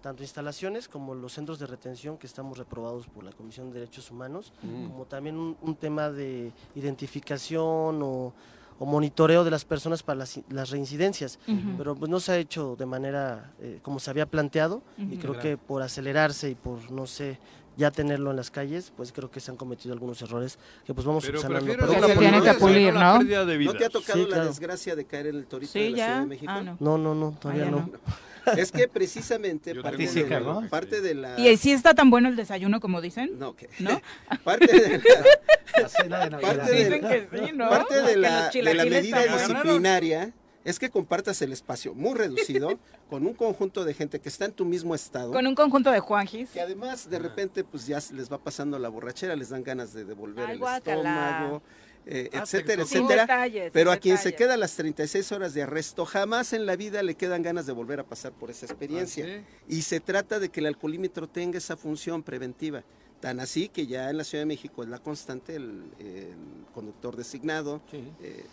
tanto 0.02 0.24
instalaciones 0.24 0.88
como 0.88 1.14
los 1.16 1.34
centros 1.34 1.60
de 1.60 1.66
retención 1.68 2.18
que 2.18 2.28
estamos 2.28 2.58
reprobados 2.58 3.08
por 3.08 3.24
la 3.24 3.32
Comisión 3.32 3.70
de 3.72 3.80
Derechos 3.80 4.10
Humanos, 4.12 4.54
Mm. 4.62 4.88
como 4.90 5.06
también 5.06 5.38
un, 5.38 5.58
un 5.62 5.76
tema 5.76 6.10
de 6.10 6.52
identificación 6.76 8.02
o, 8.02 8.34
o 8.80 8.86
monitoreo 8.86 9.44
de 9.44 9.52
las 9.52 9.66
personas 9.66 10.04
para 10.04 10.20
las, 10.20 10.40
las 10.50 10.70
reincidencias. 10.70 11.40
Pero 11.78 11.96
pues 11.96 12.10
no 12.10 12.20
se 12.20 12.32
ha 12.32 12.38
hecho 12.38 12.76
de 12.78 12.86
manera 12.86 13.54
eh, 13.60 13.80
como 13.82 14.00
se 14.00 14.10
había 14.12 14.26
planteado 14.28 14.82
y 14.98 15.18
creo 15.18 15.34
Claro. 15.34 15.40
que 15.42 15.58
por 15.58 15.82
acelerarse 15.82 16.50
y 16.52 16.56
por, 16.56 16.92
no 16.92 17.08
sé, 17.08 17.40
ya 17.78 17.91
tenerlo 17.91 18.32
en 18.32 18.38
las 18.38 18.49
calles, 18.52 18.91
pues 18.98 19.12
creo 19.12 19.30
que 19.32 19.40
se 19.40 19.52
han 19.52 19.58
cometido 19.58 19.94
algunos 19.94 20.22
errores 20.22 20.58
que 20.86 20.94
pues 20.94 21.06
vamos 21.06 21.24
Pero 21.26 21.40
subsanando. 21.40 21.66
prefiero 21.66 21.88
poco 21.88 21.99
Que 21.99 22.06
a 22.06 22.08
se 22.08 22.14
poco. 22.14 22.20
tienen 22.20 22.41
que 22.41 22.48
la 22.48 22.54
pulir, 22.60 22.94
la 22.94 22.99
¿no? 23.20 23.24
¿No 23.64 23.74
te 23.74 23.86
ha 23.86 23.90
tocado 23.90 24.18
Sí, 24.20 24.24
la 24.24 24.28
claro. 24.36 24.45
desgracia 24.45 24.95
de 24.95 25.06
caer 25.06 25.28
en 25.28 25.36
el 25.36 25.45
torito 25.45 25.72
Sí, 25.72 25.80
de 25.80 25.90
la 25.91 25.95
Ciudad 25.95 26.10
ya. 26.16 26.20
de 26.22 26.26
México? 26.26 26.52
Ah, 26.54 26.62
no. 26.64 26.78
No, 26.80 26.98
no, 26.98 27.16
no, 27.16 27.38
todavía 27.40 27.64
Ah, 27.64 27.66
ya 27.66 27.72
no. 27.72 27.91
Es 28.58 28.72
que 28.72 28.88
precisamente 28.88 29.76
parte, 29.76 30.08
de, 30.08 30.40
¿no? 30.40 30.66
parte 30.70 31.02
de 31.02 31.14
la... 31.16 31.38
¿Y 31.38 31.58
si 31.58 31.74
está 31.74 31.94
tan 31.94 32.10
bueno 32.10 32.30
el 32.30 32.38
desayuno 32.38 32.80
como 32.80 33.02
dicen? 33.02 33.38
No, 33.38 33.54
que 33.58 33.70
¿No? 33.80 34.02
parte 34.45 34.68
de 34.68 34.98
la, 34.99 35.82
La 35.82 35.90
cena 35.90 36.20
de 36.24 36.30
Navidad. 36.30 36.56
parte 36.58 36.72
de, 36.72 36.78
Dicen 36.86 37.02
que 37.02 37.28
sí, 37.45 37.52
¿no? 37.54 37.70
parte 37.70 38.02
de 38.02 38.16
la, 38.16 38.49
de 38.49 38.74
la 38.74 38.86
medida 38.86 39.24
disciplinaria 39.38 40.32
es 40.69 40.80
que 40.80 40.89
compartas 40.89 41.41
el 41.41 41.53
espacio 41.53 41.94
muy 41.94 42.14
reducido 42.15 42.77
con 43.10 43.26
un 43.26 43.34
conjunto 43.34 43.85
de 43.85 43.94
gente 43.94 44.19
que 44.19 44.30
está 44.30 44.45
en 44.45 44.52
tu 44.52 44.65
mismo 44.65 44.94
estado. 44.94 45.31
Con 45.31 45.48
un 45.48 45.56
conjunto 45.56 45.91
de 45.91 45.99
Juanjis. 45.99 46.49
Que 46.52 46.61
además 46.61 47.10
de 47.10 47.19
repente 47.19 47.64
pues 47.64 47.88
ya 47.88 48.02
se 48.02 48.14
les 48.14 48.31
va 48.31 48.38
pasando 48.38 48.77
la 48.77 48.89
borrachera, 48.89 49.35
les 49.35 49.49
dan 49.49 49.64
ganas 49.64 49.94
de 49.94 50.03
devolver 50.03 50.45
Ay, 50.45 50.53
el 50.53 50.60
guácala. 50.60 51.30
estómago, 51.30 51.61
eh, 52.06 52.30
Ah, 52.34 52.39
etcétera, 52.44 52.84
etcétera. 52.84 53.22
detalles, 53.23 53.72
Pero 53.73 53.91
a 53.91 53.98
quien 53.98 54.18
se 54.18 54.34
queda 54.35 54.56
las 54.57 54.76
36 54.76 55.31
horas 55.31 55.53
de 55.53 55.64
arresto, 55.64 56.06
jamás 56.06 56.53
en 56.53 56.65
la 56.65 56.76
vida 56.76 57.02
le 57.03 57.15
quedan 57.15 57.44
ganas 57.44 57.65
de 57.65 57.73
volver 57.73 57.99
a 57.99 58.03
pasar 58.06 58.31
por 58.34 58.49
esa 58.49 58.65
experiencia. 58.65 59.26
¿Ah, 59.26 59.41
Y 59.68 59.81
se 59.84 59.99
trata 59.99 60.39
de 60.39 60.49
que 60.49 60.60
el 60.61 60.65
alcoholímetro 60.68 61.27
tenga 61.27 61.57
esa 61.57 61.76
función 61.77 62.23
preventiva. 62.23 62.84
Tan 63.19 63.39
así 63.39 63.68
que 63.68 63.88
ya 63.88 64.10
en 64.11 64.18
la 64.18 64.23
Ciudad 64.23 64.44
de 64.44 64.45
México 64.45 64.84
es 64.84 64.89
la 64.89 64.99
constante 64.99 65.56
el, 65.56 65.84
el 65.99 66.35
conductor 66.73 67.15
designado. 67.15 67.81
eh, 67.91 68.45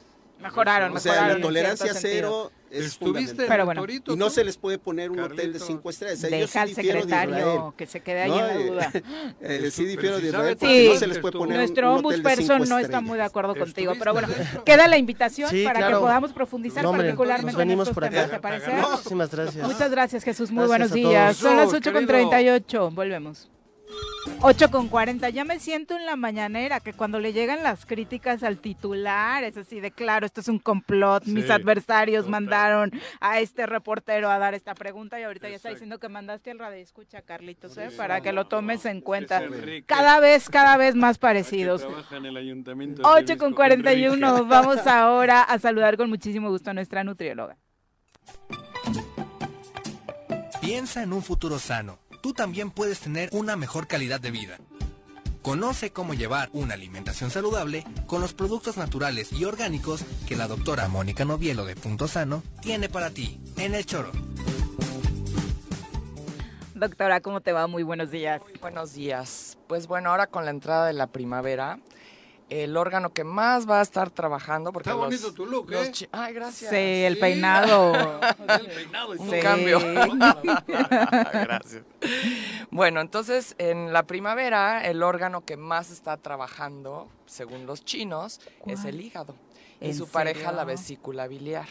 Mejoraron, 0.44 0.96
o 0.96 1.00
sea, 1.00 1.12
mejoraron 1.12 1.28
la 1.28 1.36
en 1.36 1.42
tolerancia 1.42 1.94
cero 1.94 2.52
es 2.70 2.86
¿Estuviste 2.86 3.42
en 3.42 3.48
Pero 3.48 3.64
bueno. 3.64 3.80
Torito, 3.80 4.12
y 4.12 4.16
no 4.16 4.30
se 4.30 4.44
les 4.44 4.56
puede 4.56 4.78
poner 4.78 5.10
un 5.10 5.20
hotel 5.20 5.52
de 5.52 5.60
cinco 5.60 5.90
estrellas. 5.90 6.18
O 6.18 6.20
sea, 6.22 6.30
yo 6.30 6.36
Deja 6.38 6.52
sí 6.52 6.58
al 6.58 6.74
secretario 6.74 7.74
que 7.76 7.86
se 7.86 8.00
quede 8.00 8.22
ahí 8.22 8.30
en 8.32 8.36
la 8.36 8.54
eh, 8.54 8.66
duda. 8.66 8.92
eh, 9.40 9.70
sí 9.70 9.84
difiero 9.84 10.18
de 10.20 10.28
Israel 10.28 10.56
sabe 10.56 10.56
porque 10.56 10.82
Sí, 10.82 10.88
no 10.92 10.98
se 10.98 11.06
les 11.06 11.18
puede 11.18 11.38
poner 11.38 11.58
nuestro 11.58 11.92
un, 11.92 12.04
hotel 12.04 12.22
de 12.22 12.28
ombudsperson 12.28 12.58
cinco 12.58 12.74
no 12.74 12.78
está 12.78 13.00
muy 13.00 13.16
de 13.18 13.24
acuerdo 13.24 13.54
contigo, 13.54 13.92
¿Estuviste 13.92 13.98
pero 13.98 14.12
bueno, 14.12 14.62
queda 14.64 14.88
la 14.88 14.98
invitación 14.98 15.50
Sí, 15.50 15.64
para 15.64 15.78
claro. 15.78 15.96
que 15.96 16.00
podamos 16.02 16.32
profundizar 16.32 16.82
No, 16.82 16.90
hombre, 16.90 17.06
particularmente 17.06 17.52
nos 17.52 17.58
venimos 17.58 17.88
en 17.88 17.90
estos 17.90 17.94
por 17.94 18.04
acá. 18.04 18.14
temas, 18.14 18.30
¿te 18.30 18.40
parece? 18.40 18.72
Muchísimas 18.72 19.30
gracias. 19.30 19.66
Muchas 19.66 19.90
gracias, 19.90 20.24
Jesús. 20.24 20.50
Muy 20.50 20.66
Gracias 20.66 20.90
buenos 20.90 21.10
días. 21.10 21.36
Son 21.36 21.56
las 21.56 21.66
Jesús, 21.66 21.78
8 21.78 21.92
con 21.92 22.06
querido. 22.06 22.28
38. 22.28 22.90
Volvemos. 22.90 23.50
8 24.40 24.70
con 24.70 24.88
40. 24.88 25.30
Ya 25.30 25.44
me 25.44 25.58
siento 25.58 25.96
en 25.96 26.04
la 26.06 26.16
mañanera 26.16 26.80
que 26.80 26.92
cuando 26.92 27.18
le 27.18 27.32
llegan 27.32 27.62
las 27.62 27.86
críticas 27.86 28.42
al 28.42 28.58
titular 28.58 29.42
es 29.44 29.56
así 29.56 29.80
de 29.80 29.90
claro, 29.90 30.26
esto 30.26 30.40
es 30.40 30.48
un 30.48 30.58
complot. 30.58 31.24
Mis 31.26 31.46
Sí, 31.46 31.50
adversarios 31.52 32.24
total. 32.26 32.30
mandaron 32.30 32.92
a 33.20 33.40
este 33.40 33.66
reportero 33.66 34.30
a 34.30 34.38
dar 34.38 34.52
esta 34.54 34.74
pregunta 34.74 35.18
y 35.18 35.22
ahorita 35.22 35.48
ya 35.48 35.56
está 35.56 35.70
diciendo 35.70 35.98
que 35.98 36.08
mandaste 36.08 36.50
al 36.50 36.58
radio 36.58 36.76
escucha, 36.82 37.22
Carlitos, 37.22 37.76
¿eh? 37.78 37.88
Sí, 37.90 37.96
para 37.96 38.20
que 38.20 38.32
lo 38.32 38.46
tomes 38.46 38.84
en 38.86 39.00
cuenta. 39.00 39.42
Cada 39.86 40.20
vez, 40.20 40.48
cada 40.50 40.76
vez 40.76 40.94
más 40.94 41.16
parecidos. 41.18 41.86
en 42.10 42.26
el 42.26 42.36
ayuntamiento 42.36 43.02
de 43.02 43.08
8 43.08 43.24
Temisco, 43.26 43.44
con 43.44 43.54
41. 43.54 44.26
Enrique. 44.28 44.42
Vamos 44.48 44.86
ahora 44.86 45.42
a 45.42 45.58
saludar 45.58 45.96
con 45.96 46.08
muchísimo 46.10 46.50
gusto 46.50 46.70
a 46.70 46.74
nuestra 46.74 47.02
nutrióloga. 47.04 47.56
Piensa 50.60 51.02
en 51.02 51.12
un 51.12 51.22
futuro 51.22 51.58
sano. 51.58 51.98
Tú 52.24 52.32
también 52.32 52.70
puedes 52.70 53.00
tener 53.00 53.28
una 53.32 53.54
mejor 53.54 53.86
calidad 53.86 54.18
de 54.18 54.30
vida. 54.30 54.56
Conoce 55.42 55.92
cómo 55.92 56.14
llevar 56.14 56.48
una 56.54 56.72
alimentación 56.72 57.30
saludable 57.30 57.84
con 58.06 58.22
los 58.22 58.32
productos 58.32 58.78
naturales 58.78 59.30
y 59.30 59.44
orgánicos 59.44 60.02
que 60.26 60.34
la 60.34 60.48
doctora 60.48 60.88
Mónica 60.88 61.26
Novielo 61.26 61.66
de 61.66 61.76
Punto 61.76 62.08
Sano 62.08 62.42
tiene 62.62 62.88
para 62.88 63.10
ti 63.10 63.38
en 63.58 63.74
el 63.74 63.84
choro. 63.84 64.10
Doctora, 66.74 67.20
¿cómo 67.20 67.42
te 67.42 67.52
va? 67.52 67.66
Muy 67.66 67.82
buenos 67.82 68.10
días. 68.10 68.40
Buenos 68.62 68.94
días. 68.94 69.58
Pues 69.66 69.86
bueno, 69.86 70.08
ahora 70.08 70.26
con 70.26 70.46
la 70.46 70.50
entrada 70.50 70.86
de 70.86 70.94
la 70.94 71.08
primavera, 71.08 71.78
el 72.50 72.76
órgano 72.76 73.12
que 73.12 73.24
más 73.24 73.68
va 73.68 73.80
a 73.80 73.82
estar 73.82 74.10
trabajando, 74.10 74.72
porque 74.72 74.90
Está 74.90 75.00
los- 75.00 75.06
bonito 75.06 75.32
tu 75.34 75.46
look, 75.46 75.70
los 75.70 76.02
¿eh? 76.02 76.08
Ay, 76.12 76.34
gracias. 76.34 76.70
Sí, 76.70 76.76
el 76.76 77.18
peinado. 77.18 77.92
El 78.48 78.66
peinado 78.66 79.14
y 79.14 79.18
Un 79.18 79.40
cambio. 79.40 79.78
Gracias. 80.66 81.82
Bueno, 82.70 83.00
entonces 83.00 83.54
en 83.58 83.92
la 83.92 84.04
primavera 84.04 84.84
el 84.86 85.02
órgano 85.02 85.44
que 85.44 85.56
más 85.56 85.90
está 85.90 86.16
trabajando, 86.16 87.08
según 87.26 87.66
los 87.66 87.84
chinos, 87.84 88.40
es 88.66 88.84
el 88.84 89.00
hígado. 89.00 89.34
Y 89.80 89.88
¿En 89.90 89.94
su 89.96 90.08
pareja 90.08 90.52
la 90.52 90.64
vesícula 90.64 91.26
biliar. 91.26 91.66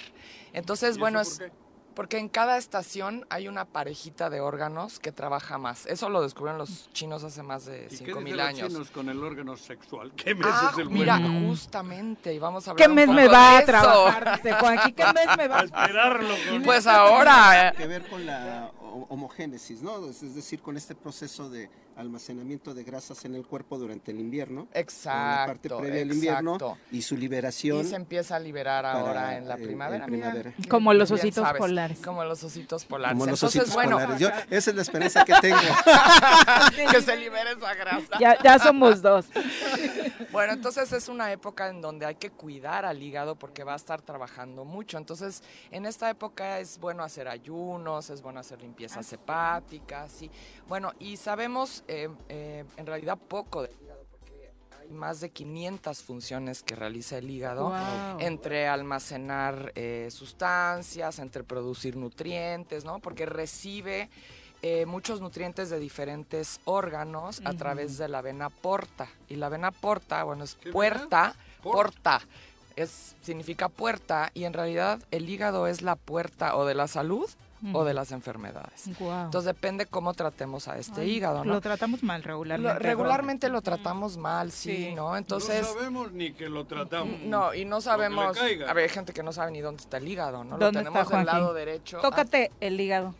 Entonces, 0.52 0.98
¿Y 0.98 1.00
bueno, 1.00 1.22
eso 1.22 1.32
es 1.32 1.40
por 1.40 1.48
qué? 1.50 1.63
Porque 1.96 2.18
en 2.18 2.30
cada 2.30 2.58
estación 2.58 3.26
hay 3.30 3.48
una 3.48 3.66
parejita 3.66 4.30
de 4.30 4.40
órganos 4.42 5.00
que 5.00 5.12
trabaja 5.12 5.58
más. 5.58 5.86
Eso 5.86 6.10
lo 6.10 6.22
descubrieron 6.22 6.58
los 6.58 6.90
chinos 6.94 7.24
hace 7.24 7.44
más 7.44 7.66
de 7.66 7.88
¿Y 7.92 7.98
qué 7.98 7.98
5000 7.98 8.24
dicen 8.26 8.38
los 8.38 8.48
años. 8.48 8.68
chinos 8.72 8.90
con 8.92 9.10
el 9.10 9.24
órgano 9.24 9.58
sexual? 9.58 10.12
¿Qué 10.16 10.34
mes 10.36 10.48
Ah, 10.52 10.70
es 10.74 10.78
el 10.80 10.90
mira, 10.90 11.18
bueno? 11.20 11.48
justamente, 11.50 12.34
y 12.34 12.40
vamos 12.40 12.68
a 12.68 12.72
hablar 12.72 12.86
¿Qué 12.86 12.90
un 12.90 12.96
mes 12.96 13.06
poco 13.08 13.16
me 13.16 13.28
va 13.28 13.58
a 13.58 13.66
trabajar? 13.66 14.42
Juanqui, 14.60 14.94
¿qué 14.94 15.04
mes 15.06 15.38
me 15.38 15.48
va 15.48 15.60
a 15.60 15.64
Esperarlo 15.64 16.36
con 16.50 16.64
Pues 16.64 16.88
ahora, 16.88 17.70
eh, 17.70 17.74
que 17.78 17.88
ver 17.88 18.08
con 18.10 18.26
la 18.26 18.72
ho- 18.82 19.06
homogénesis, 19.10 19.82
¿no? 19.82 20.08
Es 20.10 20.36
decir, 20.36 20.62
con 20.62 20.78
este 20.78 20.96
proceso 20.96 21.50
de 21.50 21.70
almacenamiento 21.96 22.74
de 22.74 22.84
grasas 22.84 23.24
en 23.26 23.36
el 23.36 23.46
cuerpo 23.46 23.78
durante 23.78 24.12
el 24.12 24.20
invierno, 24.20 24.68
exacto, 24.74 25.20
en 25.20 25.40
la 25.40 25.46
parte 25.46 25.70
previa 25.70 26.00
del 26.00 26.14
invierno 26.14 26.58
y 26.92 27.02
su 27.02 27.16
liberación. 27.18 27.82
Y 27.82 27.90
se 27.90 27.96
empieza 27.96 28.36
a 28.36 28.40
liberar 28.40 28.86
ahora 28.86 29.38
en 29.38 29.48
la 29.48 29.56
en 29.56 29.64
primavera. 29.64 30.08
mira, 30.08 30.54
Como 30.70 30.94
los 30.94 31.12
ositos 31.12 31.44
sabes, 31.44 31.60
polares. 31.60 32.00
Como 32.00 32.24
los 32.24 32.44
ositos 32.44 32.86
polares. 32.86 33.18
Como 33.18 33.26
los 33.32 33.40
Entonces, 33.42 33.62
ositos 33.62 33.76
bueno, 33.76 33.98
polares. 33.98 34.20
Yo- 34.20 34.30
esa 34.50 34.70
es 34.72 34.76
la 34.76 34.82
esperanza 34.82 35.26
que 35.26 35.34
tengo. 35.42 35.58
que 36.92 37.02
se 37.02 37.16
libere 37.18 37.52
esa 37.52 37.74
grasa. 37.76 38.20
Ya, 38.20 38.38
ya 38.44 38.60
somos 38.60 39.02
dos. 39.02 39.26
Bueno, 40.32 40.54
entonces 40.54 40.92
es 40.94 41.10
una 41.10 41.32
época 41.32 41.70
en 41.70 41.80
donde 41.80 42.08
hay 42.08 42.16
que 42.16 42.32
cuidar 42.32 42.86
al 42.86 43.04
hígado 43.04 43.36
porque 43.36 43.64
va 43.64 43.74
a 43.74 43.76
estar 43.76 44.02
trabajando 44.02 44.66
mucho. 44.66 44.98
Entonces, 44.98 45.44
en 45.70 45.86
esta 45.86 46.10
época 46.10 46.58
es 46.60 46.80
bueno 46.80 47.04
hacer 47.04 47.28
ayunos, 47.28 48.10
es 48.10 48.24
bueno 48.24 48.40
hacer 48.40 48.60
limpiezas 48.60 49.14
hepáticas, 49.14 50.12
sí. 50.12 50.32
Bueno, 50.68 50.92
y 50.98 51.18
sabemos 51.18 51.83
eh, 51.88 52.10
eh, 52.30 52.64
en 52.78 52.86
realidad 52.86 53.18
poco 53.18 53.62
del 53.64 53.72
hígado 53.82 54.06
porque 54.12 54.52
hay 54.80 54.90
más 54.90 55.20
de 55.22 55.30
500 55.30 56.04
funciones 56.04 56.64
que 56.64 56.76
realiza 56.76 57.18
el 57.18 57.30
hígado 57.30 57.70
Wow. 57.70 58.20
entre 58.20 58.68
almacenar 58.68 59.72
eh, 59.76 60.10
sustancias, 60.12 61.20
entre 61.20 61.44
producir 61.44 61.96
nutrientes, 61.96 62.86
¿no? 62.86 63.00
Porque 63.00 63.26
recibe 63.26 64.10
eh, 64.62 64.86
muchos 64.86 65.20
nutrientes 65.20 65.70
de 65.70 65.78
diferentes 65.80 66.62
órganos 66.66 67.42
a 67.44 67.54
través 67.54 67.98
de 67.98 68.08
la 68.08 68.22
vena 68.22 68.50
porta. 68.50 69.10
Y 69.28 69.36
la 69.36 69.50
vena 69.50 69.72
porta, 69.72 70.24
bueno, 70.24 70.46
es 70.46 70.56
¿Qué 70.56 70.72
puerta, 70.72 71.36
Por- 71.62 71.74
porta. 71.74 72.22
Es, 72.78 73.16
significa 73.22 73.70
puerta 73.70 74.32
y 74.34 74.46
en 74.46 74.54
realidad 74.54 75.00
el 75.12 75.30
hígado 75.30 75.68
es 75.68 75.82
la 75.82 75.96
puerta 75.96 76.56
o 76.56 76.66
de 76.66 76.74
la 76.74 76.88
salud 76.88 77.30
o 77.72 77.84
de 77.86 77.94
las 77.94 78.12
enfermedades. 78.12 78.88
Entonces 78.88 79.46
depende 79.46 79.86
cómo 79.86 80.14
tratemos 80.14 80.68
a 80.68 80.78
este 80.78 81.02
Ay, 81.02 81.12
hígado, 81.12 81.46
¿no? 81.46 81.54
Lo 81.54 81.62
tratamos 81.62 82.04
mal 82.04 82.22
Lo- 82.22 82.28
regularmente. 82.28 82.80
regularmente 82.88 83.50
lo 83.50 83.62
tratamos 83.62 84.18
mal, 84.18 84.52
sí, 84.52 84.76
Sí. 84.90 84.94
¿no? 84.96 85.16
Entonces... 85.16 85.62
no 85.62 85.74
sabemos 85.74 86.12
ni 86.12 86.34
que 86.34 86.50
lo 86.50 86.66
tratamos. 86.66 87.22
No, 87.22 87.54
y 87.54 87.64
no 87.66 87.78
Lo 87.78 87.78
que 87.78 87.80
le 87.80 87.82
sabemos. 87.82 88.38
caiga. 88.38 88.70
A 88.70 88.74
ver, 88.74 88.84
hay 88.84 88.90
gente 88.90 89.14
que 89.14 89.24
no 89.24 89.32
sabe 89.32 89.52
ni 89.52 89.62
dónde 89.62 89.82
está 89.82 89.98
el 89.98 90.08
hígado, 90.08 90.44
¿no? 90.44 90.58
Lo 90.58 90.66
¿Dónde 90.66 90.80
tenemos 90.82 91.02
está, 91.04 91.18
del 91.18 91.26
lado 91.26 91.54
derecho. 91.54 92.00
Tócate 92.02 92.52
el 92.60 92.80
hígado. 92.80 93.16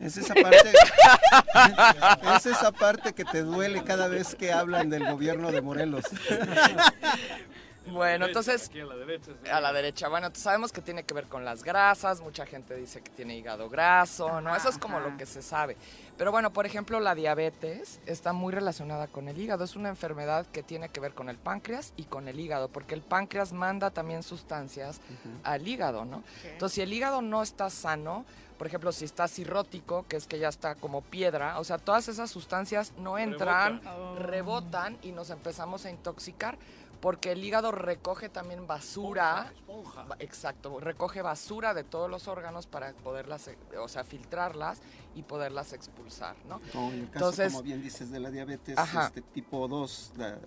Es 0.00 0.16
esa 0.18 0.34
parte, 0.34 0.72
es 2.36 2.46
esa 2.46 2.70
parte 2.70 3.14
que 3.14 3.24
te 3.24 3.42
duele 3.42 3.82
cada 3.82 4.08
vez 4.08 4.34
que 4.34 4.52
hablan 4.52 4.90
del 4.90 5.10
gobierno 5.10 5.50
de 5.50 5.62
Morelos. 5.62 6.04
Bueno, 7.86 8.26
entonces. 8.26 8.68
Aquí 8.68 8.80
a 8.80 8.84
la 8.86 8.96
derecha. 8.96 9.32
sí. 9.42 9.48
A 9.50 9.60
la 9.60 9.72
derecha, 9.72 10.08
bueno, 10.08 10.28
sabemos 10.34 10.72
que 10.72 10.80
tiene 10.80 11.04
que 11.04 11.14
ver 11.14 11.26
con 11.26 11.44
las 11.44 11.62
grasas, 11.62 12.20
mucha 12.20 12.46
gente 12.46 12.74
dice 12.76 13.00
que 13.02 13.10
tiene 13.10 13.36
hígado 13.36 13.68
graso, 13.68 14.40
¿no? 14.40 14.54
Eso 14.54 14.68
es 14.68 14.78
como 14.78 14.98
Ajá. 14.98 15.08
lo 15.08 15.16
que 15.16 15.26
se 15.26 15.42
sabe. 15.42 15.76
Pero 16.16 16.32
bueno, 16.32 16.52
por 16.52 16.64
ejemplo, 16.64 16.98
la 16.98 17.14
diabetes 17.14 18.00
está 18.06 18.32
muy 18.32 18.52
relacionada 18.52 19.06
con 19.06 19.28
el 19.28 19.38
hígado, 19.38 19.64
es 19.64 19.76
una 19.76 19.90
enfermedad 19.90 20.46
que 20.46 20.62
tiene 20.62 20.88
que 20.88 21.00
ver 21.00 21.12
con 21.12 21.28
el 21.28 21.36
páncreas 21.36 21.92
y 21.96 22.04
con 22.04 22.28
el 22.28 22.40
hígado, 22.40 22.68
porque 22.68 22.94
el 22.94 23.02
páncreas 23.02 23.52
manda 23.52 23.90
también 23.90 24.22
sustancias 24.22 25.00
al 25.44 25.66
hígado, 25.68 26.04
¿no? 26.04 26.22
Entonces, 26.44 26.74
si 26.74 26.80
el 26.80 26.92
hígado 26.92 27.20
no 27.20 27.42
está 27.42 27.68
sano, 27.68 28.24
por 28.56 28.66
ejemplo, 28.66 28.90
si 28.92 29.04
está 29.04 29.28
cirrótico, 29.28 30.06
que 30.08 30.16
es 30.16 30.26
que 30.26 30.38
ya 30.38 30.48
está 30.48 30.74
como 30.76 31.02
piedra, 31.02 31.58
o 31.60 31.64
sea, 31.64 31.76
todas 31.76 32.08
esas 32.08 32.30
sustancias 32.30 32.92
no 32.96 33.18
entran, 33.18 33.82
rebotan 34.18 34.96
y 35.02 35.12
nos 35.12 35.28
empezamos 35.28 35.84
a 35.84 35.90
intoxicar 35.90 36.56
porque 37.00 37.32
el 37.32 37.44
hígado 37.44 37.72
recoge 37.72 38.28
también 38.28 38.66
basura, 38.66 39.52
ba- 40.08 40.16
exacto, 40.18 40.80
recoge 40.80 41.22
basura 41.22 41.74
de 41.74 41.84
todos 41.84 42.10
los 42.10 42.28
órganos 42.28 42.66
para 42.66 42.92
poderlas, 42.94 43.48
eh, 43.48 43.56
o 43.80 43.88
sea, 43.88 44.04
filtrarlas 44.04 44.80
y 45.14 45.22
poderlas 45.22 45.72
expulsar, 45.72 46.36
¿no? 46.48 46.60
No, 46.74 46.90
en 46.92 47.00
el 47.00 47.10
caso, 47.10 47.26
Entonces- 47.26 47.52
como 47.52 47.62
bien 47.62 47.82
dices, 47.82 48.10
de 48.10 48.20
la 48.20 48.30
diabetes 48.30 48.76
este 49.06 49.22
tipo 49.22 49.68
2, 49.68 50.12
la- 50.16 50.38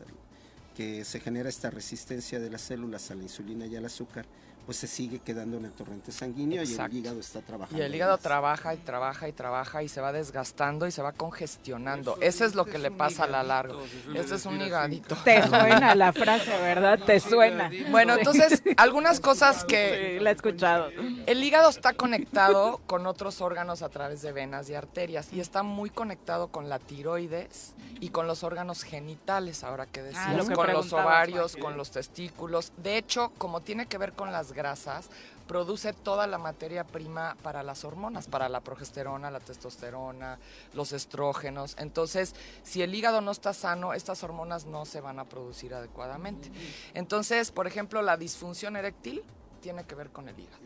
que 0.75 1.03
se 1.03 1.19
genera 1.19 1.49
esta 1.49 1.69
resistencia 1.69 2.39
de 2.39 2.49
las 2.49 2.61
células 2.61 3.11
a 3.11 3.15
la 3.15 3.23
insulina 3.23 3.65
y 3.65 3.75
al 3.75 3.85
azúcar, 3.85 4.25
pues 4.65 4.77
se 4.77 4.87
sigue 4.87 5.19
quedando 5.19 5.57
en 5.57 5.65
el 5.65 5.71
torrente 5.71 6.11
sanguíneo 6.11 6.63
y 6.63 6.73
el 6.73 6.93
hígado 6.93 7.19
está 7.19 7.41
trabajando. 7.41 7.81
Y 7.81 7.85
el 7.85 7.95
hígado 7.95 8.13
más. 8.13 8.21
trabaja 8.21 8.73
y 8.73 8.77
trabaja 8.77 9.27
y 9.27 9.31
trabaja 9.31 9.83
y 9.83 9.89
se 9.89 9.99
va 10.01 10.11
desgastando 10.11 10.85
y 10.85 10.91
se 10.91 11.01
va 11.01 11.11
congestionando. 11.11 12.17
Eso 12.21 12.45
es 12.45 12.55
lo 12.55 12.65
que 12.65 12.77
le 12.77 12.91
pasa 12.91 13.23
a 13.23 13.27
la 13.27 13.43
larga. 13.43 13.75
Este 14.13 14.35
es 14.35 14.45
un 14.45 14.61
higadito. 14.61 15.15
Te 15.23 15.41
suena 15.47 15.95
la 15.95 16.13
frase, 16.13 16.51
¿verdad? 16.61 16.99
Te 16.99 17.19
suena. 17.19 17.71
Bueno, 17.89 18.15
entonces, 18.15 18.61
algunas 18.77 19.19
cosas 19.29 19.63
que... 19.65 20.17
Sí, 20.17 20.23
la 20.23 20.29
he 20.29 20.33
escuchado. 20.33 20.89
El 21.25 21.43
hígado 21.43 21.69
está 21.69 21.93
conectado 21.93 22.79
con 22.85 23.07
otros 23.07 23.41
órganos 23.41 23.81
a 23.81 23.89
través 23.89 24.21
de 24.21 24.31
venas 24.31 24.69
y 24.69 24.75
arterias 24.75 25.33
y 25.33 25.39
está 25.39 25.63
muy 25.63 25.89
conectado 25.89 26.49
con 26.49 26.69
la 26.69 26.79
tiroides 26.79 27.73
y 27.99 28.09
con 28.09 28.27
los 28.27 28.43
órganos 28.43 28.83
genitales, 28.83 29.63
ahora 29.63 29.85
que 29.85 30.01
decías, 30.03 30.25
Ah, 30.27 30.33
lo 30.33 30.45
que 30.45 30.53
con 30.53 30.71
los 30.71 30.93
ovarios, 30.93 31.55
con 31.57 31.77
los 31.77 31.91
testículos. 31.91 32.71
De 32.77 32.97
hecho, 32.97 33.31
como 33.37 33.61
tiene 33.61 33.87
que 33.87 33.97
ver 33.97 34.13
con 34.13 34.31
las 34.31 34.51
grasas, 34.59 35.09
produce 35.47 35.93
toda 35.93 36.27
la 36.27 36.37
materia 36.37 36.83
prima 36.83 37.37
para 37.41 37.63
las 37.63 37.85
hormonas, 37.85 38.27
para 38.27 38.49
la 38.49 38.59
progesterona, 38.59 39.31
la 39.31 39.39
testosterona, 39.39 40.37
los 40.73 40.91
estrógenos. 40.91 41.75
Entonces, 41.79 42.35
si 42.63 42.81
el 42.81 42.93
hígado 42.93 43.21
no 43.21 43.31
está 43.31 43.53
sano, 43.53 43.93
estas 43.93 44.21
hormonas 44.23 44.65
no 44.65 44.85
se 44.85 45.01
van 45.01 45.17
a 45.17 45.25
producir 45.25 45.73
adecuadamente. 45.73 46.51
Entonces, 46.93 47.51
por 47.51 47.67
ejemplo, 47.67 48.01
la 48.01 48.17
disfunción 48.17 48.75
eréctil 48.75 49.23
tiene 49.61 49.85
que 49.85 49.95
ver 49.95 50.09
con 50.11 50.27
el 50.27 50.37
hígado. 50.37 50.59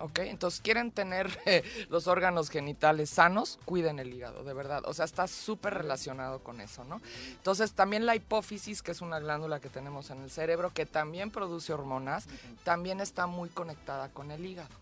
¿Ok? 0.00 0.20
Entonces, 0.20 0.60
quieren 0.60 0.90
tener 0.90 1.38
eh, 1.46 1.62
los 1.88 2.06
órganos 2.06 2.50
genitales 2.50 3.10
sanos, 3.10 3.58
cuiden 3.64 3.98
el 3.98 4.12
hígado, 4.12 4.44
de 4.44 4.54
verdad. 4.54 4.82
O 4.86 4.94
sea, 4.94 5.04
está 5.04 5.26
súper 5.26 5.74
relacionado 5.74 6.40
con 6.40 6.60
eso, 6.60 6.84
¿no? 6.84 7.00
Entonces, 7.30 7.72
también 7.72 8.06
la 8.06 8.16
hipófisis, 8.16 8.82
que 8.82 8.92
es 8.92 9.00
una 9.00 9.18
glándula 9.18 9.60
que 9.60 9.68
tenemos 9.68 10.10
en 10.10 10.22
el 10.22 10.30
cerebro, 10.30 10.72
que 10.72 10.86
también 10.86 11.30
produce 11.30 11.72
hormonas, 11.72 12.26
también 12.64 13.00
está 13.00 13.26
muy 13.26 13.48
conectada 13.48 14.08
con 14.08 14.30
el 14.30 14.44
hígado. 14.44 14.74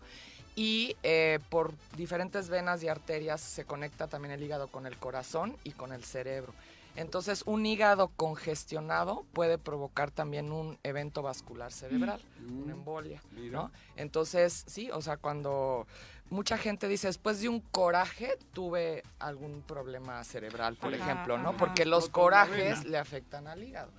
Y 0.55 0.97
eh, 1.03 1.39
por 1.51 1.73
diferentes 1.95 2.49
venas 2.49 2.81
y 2.81 2.87
arterias 2.87 3.41
se 3.41 3.63
conecta 3.63 4.07
también 4.07 4.31
el 4.31 4.41
hígado 4.41 4.67
con 4.69 4.87
el 4.87 4.97
corazón 4.97 5.55
y 5.63 5.71
con 5.71 5.93
el 5.93 6.03
cerebro. 6.03 6.51
Entonces, 6.97 7.43
un 7.45 7.63
hígado 7.67 8.07
congestionado 8.15 9.23
puede 9.31 9.59
provocar 9.59 10.09
también 10.09 10.51
un 10.51 10.79
evento 10.81 11.21
vascular 11.21 11.71
cerebral, 11.71 12.19
una 12.51 12.73
embolia, 12.73 13.21
¿no? 13.51 13.71
Entonces, 13.95 14.63
sí, 14.65 14.89
o 14.89 14.99
sea, 15.03 15.17
cuando 15.17 15.85
mucha 16.29 16.57
gente 16.57 16.87
dice, 16.87 17.07
después 17.07 17.41
de 17.41 17.49
un 17.49 17.59
coraje 17.59 18.37
tuve 18.53 19.03
algún 19.19 19.61
problema 19.61 20.23
cerebral, 20.23 20.75
por 20.75 20.93
Ajá, 20.93 21.03
ejemplo, 21.03 21.37
¿no? 21.37 21.49
ajá. 21.49 21.57
Porque 21.57 21.85
los 21.85 22.09
corajes 22.09 22.83
le 22.85 22.97
afectan 22.97 23.47
al 23.47 23.63
hígado, 23.63 23.89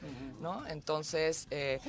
¿no? 0.40 0.66
Entonces, 0.66 1.46
eh, 1.50 1.80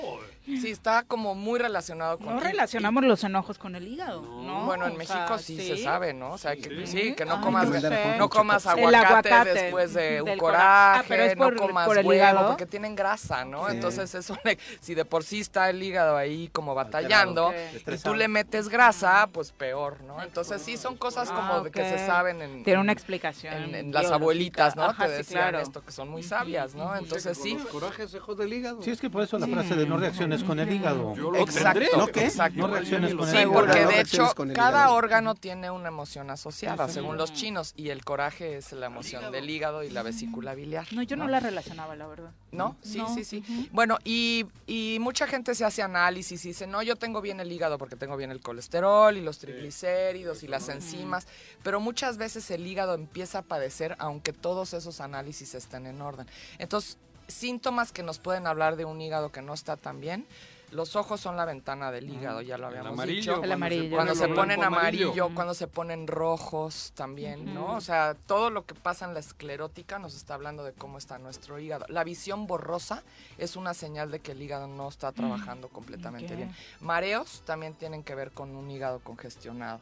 sí, 0.46 0.70
está 0.72 1.04
como 1.04 1.36
muy 1.36 1.60
relacionado 1.60 2.18
con... 2.18 2.36
No 2.36 2.42
y- 2.42 2.44
relacionamos 2.44 3.04
los 3.04 3.24
enojos 3.24 3.58
con 3.58 3.76
el 3.76 3.88
hígado, 3.88 4.22
¿no? 4.22 4.66
bueno, 4.66 4.86
en 4.88 4.94
O 4.94 4.96
México 4.98 5.28
sea, 5.28 5.38
sí, 5.40 5.58
se 5.58 5.78
sabe, 5.84 6.14
¿no? 6.14 6.32
O 6.34 6.38
sea, 6.38 6.56
que 6.56 6.86
sí, 6.88 7.14
que 7.16 7.26
no 7.26 7.36
Ay, 7.36 7.42
comas, 7.44 7.70
no 8.18 8.30
comas 8.30 8.66
aguacate, 8.66 9.30
aguacate 9.34 9.54
después 9.54 9.94
de 9.94 10.22
un 10.22 10.38
coraje, 10.38 10.40
cora- 10.40 10.96
Ah, 11.00 11.04
pero 11.08 11.24
es 11.24 11.36
por- 11.36 11.54
no 11.56 11.62
comas 11.68 11.88
por 11.88 11.98
el 11.98 12.06
huevo, 12.06 12.16
hígado. 12.24 12.48
porque 12.50 12.66
tienen 12.66 12.96
grasa, 12.96 13.46
¿no? 13.46 13.68
Sí. 13.70 13.76
Entonces 13.76 14.14
eso, 14.16 14.38
le- 14.44 14.58
si 14.82 14.96
de 14.96 15.06
por 15.06 15.24
sí 15.24 15.40
está 15.40 15.70
el 15.70 15.82
hígado 15.82 16.16
ahí 16.18 16.48
como 16.50 16.76
batallando 16.76 17.54
y 17.88 17.98
tú 17.98 18.14
le 18.14 18.28
metes 18.28 18.70
grasa, 18.70 19.28
pues 19.32 19.52
peor, 19.52 20.02
¿no? 20.04 20.22
Entonces 20.30 20.62
sí 20.62 20.78
son 20.78 20.96
cosas 20.96 21.30
como 21.32 21.54
Ah, 21.56 21.62
de 21.64 21.72
que 21.72 21.84
se 21.84 22.06
saben 22.06 22.40
en, 22.42 22.64
Tiene 22.64 22.80
una 22.80 22.92
explicación 22.92 23.52
en, 23.54 23.74
en 23.76 23.92
las 23.92 24.12
abuelitas, 24.12 24.76
¿no? 24.76 24.84
Ajá, 24.84 25.06
Te 25.08 25.12
sí, 25.12 25.18
decían 25.18 25.50
claro. 25.50 25.60
esto 25.60 25.84
que 25.84 25.92
son 25.92 26.08
muy 26.10 26.22
sabias, 26.22 26.76
¿no? 26.76 26.96
Entonces 26.96 27.36
sí. 27.38 27.56
Los 27.56 27.66
corajes 27.68 28.12
se 28.12 28.20
jode 28.20 28.44
el 28.46 28.54
hígado. 28.54 28.82
Sí, 28.84 28.92
es 28.92 29.02
que 29.02 29.10
por 29.10 29.24
eso 29.24 29.40
la 29.40 29.48
Sí. 29.48 29.54
frase 29.54 29.76
de 29.76 29.88
no 29.88 29.98
reacciones 29.98 30.44
con 30.44 30.60
el 30.60 30.72
hígado. 30.72 31.16
Yo 31.16 31.32
lo 31.32 31.38
Exacto. 31.40 31.98
¿No 31.98 32.08
qué? 32.08 32.26
exacto. 32.26 32.60
No 32.60 32.68
reacciones 32.68 33.16
con 33.16 33.24
el 33.28 33.32
Sí, 33.32 33.38
hígado. 33.42 33.54
porque 33.54 33.82
No 33.82 33.90
de 33.90 34.02
hecho 34.02 34.34
cada 34.54 34.92
órgano 34.92 35.34
tiene 35.34 35.72
una 35.72 35.88
emoción 35.88 36.30
asociada, 36.30 36.88
Sí. 36.88 36.94
según 36.94 37.18
los 37.18 37.34
chinos, 37.34 37.74
y 37.76 37.90
el 37.90 38.06
coraje 38.06 38.58
es 38.58 38.72
la 38.72 38.86
emoción 38.86 39.32
del 39.32 39.50
hígado 39.50 39.84
y 39.84 39.90
la 39.90 40.04
vesícula 40.04 40.54
biliar. 40.54 40.86
No, 40.94 41.02
yo 41.02 41.16
no, 41.16 41.28
la 41.28 41.40
relacionaba, 41.40 41.96
la 41.96 42.06
verdad. 42.06 42.32
¿No? 42.52 42.76
Sí, 42.84 43.00
No. 43.00 43.14
sí, 43.16 43.24
sí. 43.24 43.44
Bueno, 43.72 43.98
y, 44.04 44.46
y 44.68 44.98
mucha 45.00 45.26
gente 45.28 45.56
se 45.56 45.66
hace 45.66 45.82
análisis 45.82 46.46
y 46.46 46.50
dice, 46.50 46.68
no, 46.68 46.84
yo 46.84 46.96
tengo 46.96 47.22
bien 47.22 47.40
el 47.40 47.52
hígado 47.52 47.78
porque 47.80 47.96
tengo 47.96 48.16
bien 48.18 48.30
el 48.32 48.42
colesterol 48.42 49.16
y 49.18 49.22
los 49.22 49.40
triglicéridos 49.40 50.19
y 50.20 50.48
las 50.48 50.70
enzimas, 50.70 51.28
pero 51.64 51.80
muchas 51.80 52.18
veces 52.18 52.50
el 52.52 52.66
hígado 52.66 52.94
empieza 52.94 53.40
a 53.40 53.42
padecer 53.42 53.96
aunque 54.00 54.34
todos 54.34 54.74
esos 54.74 55.02
análisis 55.02 55.56
estén 55.56 55.86
en 55.86 56.02
orden. 56.02 56.28
Entonces, 56.58 56.98
síntomas 57.28 57.92
que 57.92 58.04
nos 58.04 58.20
pueden 58.20 58.48
hablar 58.48 58.76
de 58.76 58.86
un 58.86 59.02
hígado 59.02 59.32
que 59.32 59.42
no 59.42 59.54
está 59.54 59.78
tan 59.78 60.02
bien. 60.02 60.26
Los 60.72 60.96
ojos 60.96 61.20
son 61.20 61.36
la 61.36 61.46
ventana 61.46 61.92
del 61.92 62.10
hígado, 62.10 62.42
ya 62.42 62.58
lo 62.58 62.68
habíamos 62.68 62.94
amarillo, 62.94 63.20
dicho. 63.20 63.44
El 63.44 63.50
cuando 63.50 63.50
se 63.50 63.54
amarillo. 63.54 63.96
Cuando 63.96 64.16
se 64.16 64.28
ponen 64.28 64.64
amarillo. 64.64 65.06
amarillo, 65.08 65.36
cuando 65.36 65.54
se 65.54 65.68
ponen 65.68 66.08
rojos 66.08 66.92
también, 66.96 67.54
¿no? 67.54 67.76
O 67.76 67.82
sea, 67.82 68.16
todo 68.28 68.50
lo 68.50 68.66
que 68.66 68.76
pasa 68.76 69.06
en 69.06 69.14
la 69.14 69.20
esclerótica 69.20 70.00
nos 70.00 70.16
está 70.16 70.36
hablando 70.36 70.64
de 70.64 70.74
cómo 70.74 70.98
está 70.98 71.18
nuestro 71.18 71.60
hígado. 71.60 71.86
La 71.90 72.04
visión 72.04 72.48
borrosa 72.48 73.04
es 73.38 73.56
una 73.56 73.74
señal 73.74 74.12
de 74.12 74.20
que 74.20 74.34
el 74.34 74.42
hígado 74.42 74.68
no 74.68 74.88
está 74.88 75.12
trabajando 75.12 75.70
completamente 75.70 76.36
bien. 76.36 76.54
Mareos 76.80 77.42
también 77.46 77.74
tienen 77.74 78.04
que 78.04 78.16
ver 78.16 78.32
con 78.32 78.56
un 78.56 78.70
hígado 78.70 79.00
congestionado. 79.00 79.82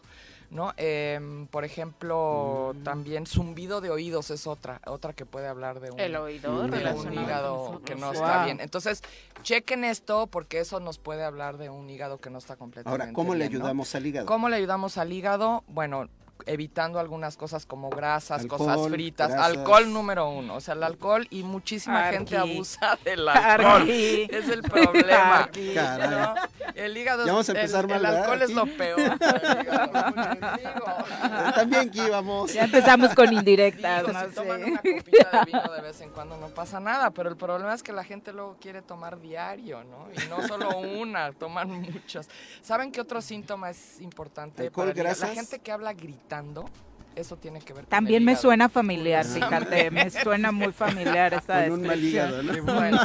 ¿No? 0.49 0.73
Em, 0.77 1.45
por 1.47 1.65
ejemplo, 1.65 2.73
también 2.83 3.25
zumbido 3.25 3.81
de 3.81 3.89
oídos 3.89 4.31
es 4.31 4.47
otra, 4.47 4.79
otra 4.85 5.11
que 5.11 5.25
puede 5.25 5.45
hablar 5.47 5.81
de 5.81 5.91
un, 5.91 5.99
El 5.99 6.15
oído 6.15 6.57
de 6.59 6.65
un 6.65 6.71
relacionado 6.71 7.21
hígado 7.21 7.81
que 7.83 7.95
no 7.95 8.07
Wow. 8.07 8.13
está 8.13 8.45
bien. 8.45 8.61
Entonces, 8.61 9.03
chequen 9.43 9.83
esto 9.83 10.27
porque 10.27 10.59
eso 10.59 10.79
nos 10.79 10.99
puede 10.99 11.23
hablar 11.25 11.57
de 11.57 11.69
un 11.69 11.89
hígado 11.89 12.17
que 12.19 12.29
no 12.29 12.37
está 12.37 12.55
completamente 12.55 13.01
Ahora, 13.03 13.13
¿cómo 13.13 13.35
le 13.35 13.43
ayudamos 13.43 13.93
al 13.93 14.05
hígado? 14.05 14.25
¿Cómo 14.25 14.47
le 14.47 14.55
ayudamos 14.55 14.97
al 14.97 15.11
hígado? 15.11 15.65
Bueno, 15.67 16.07
evitando 16.45 16.99
algunas 16.99 17.35
cosas 17.37 17.65
como 17.65 17.89
grasas, 17.89 18.45
cosas 18.45 18.67
Alcohol, 18.69 18.91
fritas, 18.91 19.29
grasas. 19.31 19.57
alcohol 19.57 19.91
número 19.91 20.29
uno, 20.29 20.55
o 20.55 20.61
sea, 20.61 20.73
el 20.75 20.83
alcohol 20.83 21.27
y 21.29 21.43
muchísima 21.43 22.09
gente 22.11 22.37
Arqui. 22.37 22.53
abusa 22.53 22.97
del 23.03 23.27
alcohol. 23.27 23.81
Arqui. 23.81 24.27
Es 24.29 24.49
el 24.49 24.61
problema. 24.63 25.37
Arqui. 25.39 25.73
Caray. 25.73 26.09
¿no? 26.09 26.35
El 26.75 26.95
hígado, 26.97 27.25
Ya 27.25 27.31
vamos 27.31 27.49
a 27.49 27.51
el- 27.53 27.57
empezar 27.57 27.83
el, 27.85 27.89
mal, 27.89 28.01
¿verdad? 28.01 28.19
alcohol 28.21 28.41
es 28.41 28.49
lo 28.51 28.61
Aquí. 28.63 28.71
peor. 28.71 28.99
el 28.99 29.61
hígado. 29.61 31.53
También 31.55 31.89
que 31.89 32.05
íbamos. 32.07 32.53
Ya 32.53 32.63
empezamos 32.65 33.13
con 33.15 33.33
indirectas, 33.33 34.01
Digo, 34.05 34.13
no 34.13 34.27
si 34.29 34.35
toman 34.35 34.63
una 34.63 34.77
copita 34.81 35.29
de 35.31 35.45
vino 35.45 35.73
de 35.73 35.81
vez 35.81 36.01
en 36.01 36.09
cuando 36.11 36.37
no 36.37 36.47
pasa 36.49 36.79
nada, 36.79 37.09
pero 37.11 37.29
el 37.29 37.35
problema 37.37 37.73
es 37.73 37.83
que 37.83 37.91
la 37.93 38.03
gente 38.03 38.31
luego 38.33 38.57
quiere 38.59 38.81
tomar 38.81 39.19
diario, 39.19 39.83
¿no? 39.83 40.07
Y 40.13 40.27
no 40.29 40.47
solo 40.47 40.77
una, 40.79 41.31
toman 41.33 41.69
muchos. 41.81 42.27
¿Saben 42.61 42.91
qué 42.91 43.01
otro 43.01 43.21
síntoma 43.21 43.69
es 43.69 43.99
importante? 44.01 44.63
¿Alcohol, 44.63 44.87
para 44.87 44.91
el 44.91 44.97
hígado? 44.97 45.09
La 45.19 45.27
grasas? 45.27 45.35
gente 45.47 45.59
que 45.63 45.71
habla 45.71 45.93
gritando, 45.93 46.26
afectando 46.27 46.69
eso 47.17 47.35
tiene 47.37 47.59
que 47.59 47.73
ver 47.73 47.83
con 47.83 47.89
También 47.89 48.17
el 48.19 48.25
me 48.25 48.31
hígado. 48.33 48.41
suena 48.43 48.69
familiar, 48.69 49.25
Curiosamente. 49.25 49.65
fíjate, 49.67 49.91
me 49.91 50.09
suena 50.09 50.51
muy 50.51 50.71
familiar 50.71 51.33
esa 51.33 51.63
Con 51.63 51.71
un 51.73 51.87
mal 51.87 52.01
descripción. 52.01 52.29
hígado, 52.29 52.43
¿no? 52.43 52.63
Bueno, 52.77 52.99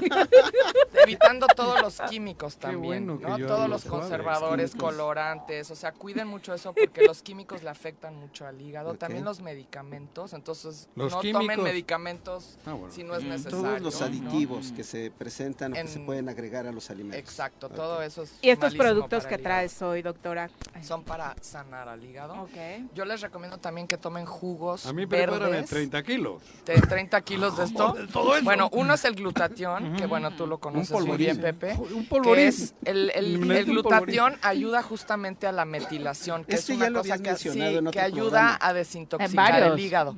evitando 1.02 1.46
todos 1.54 1.80
los 1.82 2.00
químicos 2.10 2.56
también, 2.56 3.06
bueno 3.06 3.18
que 3.18 3.26
¿no? 3.42 3.46
Todos 3.46 3.68
los 3.68 3.84
conservadores, 3.84 4.72
Químicos. 4.72 4.90
colorantes, 4.94 5.70
o 5.70 5.74
sea, 5.76 5.92
cuiden 5.92 6.28
mucho 6.28 6.54
eso 6.54 6.72
porque 6.72 7.02
los 7.06 7.22
químicos 7.22 7.62
le 7.62 7.70
afectan 7.70 8.14
mucho 8.16 8.46
al 8.46 8.60
hígado, 8.60 8.94
también 8.94 9.24
los 9.24 9.40
medicamentos, 9.40 10.32
entonces 10.32 10.88
Los 10.94 11.12
no 11.12 11.20
tomen 11.22 11.62
medicamentos 11.62 12.56
Ah, 12.66 12.72
bueno. 12.72 12.92
si 12.92 13.02
no 13.02 13.16
es 13.16 13.24
Mm. 13.24 13.28
necesario. 13.28 13.58
Todos 13.62 13.80
los 13.80 14.00
¿no? 14.00 14.06
aditivos 14.06 14.72
que 14.72 14.84
se 14.84 15.10
presentan 15.10 15.72
o 15.72 15.74
que 15.76 15.86
se 15.86 15.98
En- 15.98 16.06
pueden 16.06 16.28
agregar 16.28 16.66
a 16.66 16.72
los 16.72 16.90
alimentos. 16.90 17.18
Exacto, 17.18 17.66
Ok. 17.68 17.74
todo 17.74 18.02
eso 18.02 18.22
es 18.22 18.32
¿Y 18.42 18.50
estos 18.50 18.74
productos 18.74 19.26
que 19.26 19.38
traes 19.38 19.80
hoy, 19.82 20.02
doctora? 20.02 20.50
son 20.82 21.04
para 21.04 21.34
sanar 21.40 21.88
al 21.88 22.04
hígado. 22.04 22.34
Ok. 22.42 22.50
Yo 22.94 23.04
les 23.04 23.20
recomiendo 23.20 23.58
también 23.58 23.86
que 23.86 23.96
tomen 24.02 24.26
jugos 24.26 24.84
A 24.84 24.92
mí 24.92 25.06
verdes. 25.06 25.70
30 25.70 26.02
kilos. 26.02 26.42
de 26.66 26.74
30 26.74 27.20
kilos 27.22 27.56
de 27.56 27.64
esto. 27.64 27.94
todo 28.12 28.34
eso. 28.36 28.44
Bueno, 28.44 28.68
uno 28.72 28.92
es 28.92 29.04
el 29.06 29.14
glutatión, 29.14 29.96
que 29.96 30.04
bueno, 30.06 30.32
tú 30.36 30.46
lo 30.46 30.58
conoces 30.58 31.00
muy 31.06 31.16
bien, 31.16 31.40
Pepe. 31.40 31.74
Un 31.78 32.02
Que 32.02 32.08
polvorín. 32.10 32.44
es 32.48 32.74
el, 32.84 33.10
el- 33.14 33.50
el 33.50 33.64
glutatión 33.64 34.36
ayuda 34.42 34.82
justamente 34.82 35.46
a 35.46 35.52
la 35.52 35.64
metilación, 35.64 36.44
que 36.44 36.56
Este 36.56 36.74
es 36.74 36.78
una 36.78 36.92
cosa 36.92 37.18
que, 37.18 37.34
sí, 37.36 37.50
que 37.90 38.00
ayuda 38.00 38.30
programa. 38.30 38.58
a 38.60 38.72
desintoxicar 38.74 39.62
el 39.62 39.78
hígado. 39.80 40.14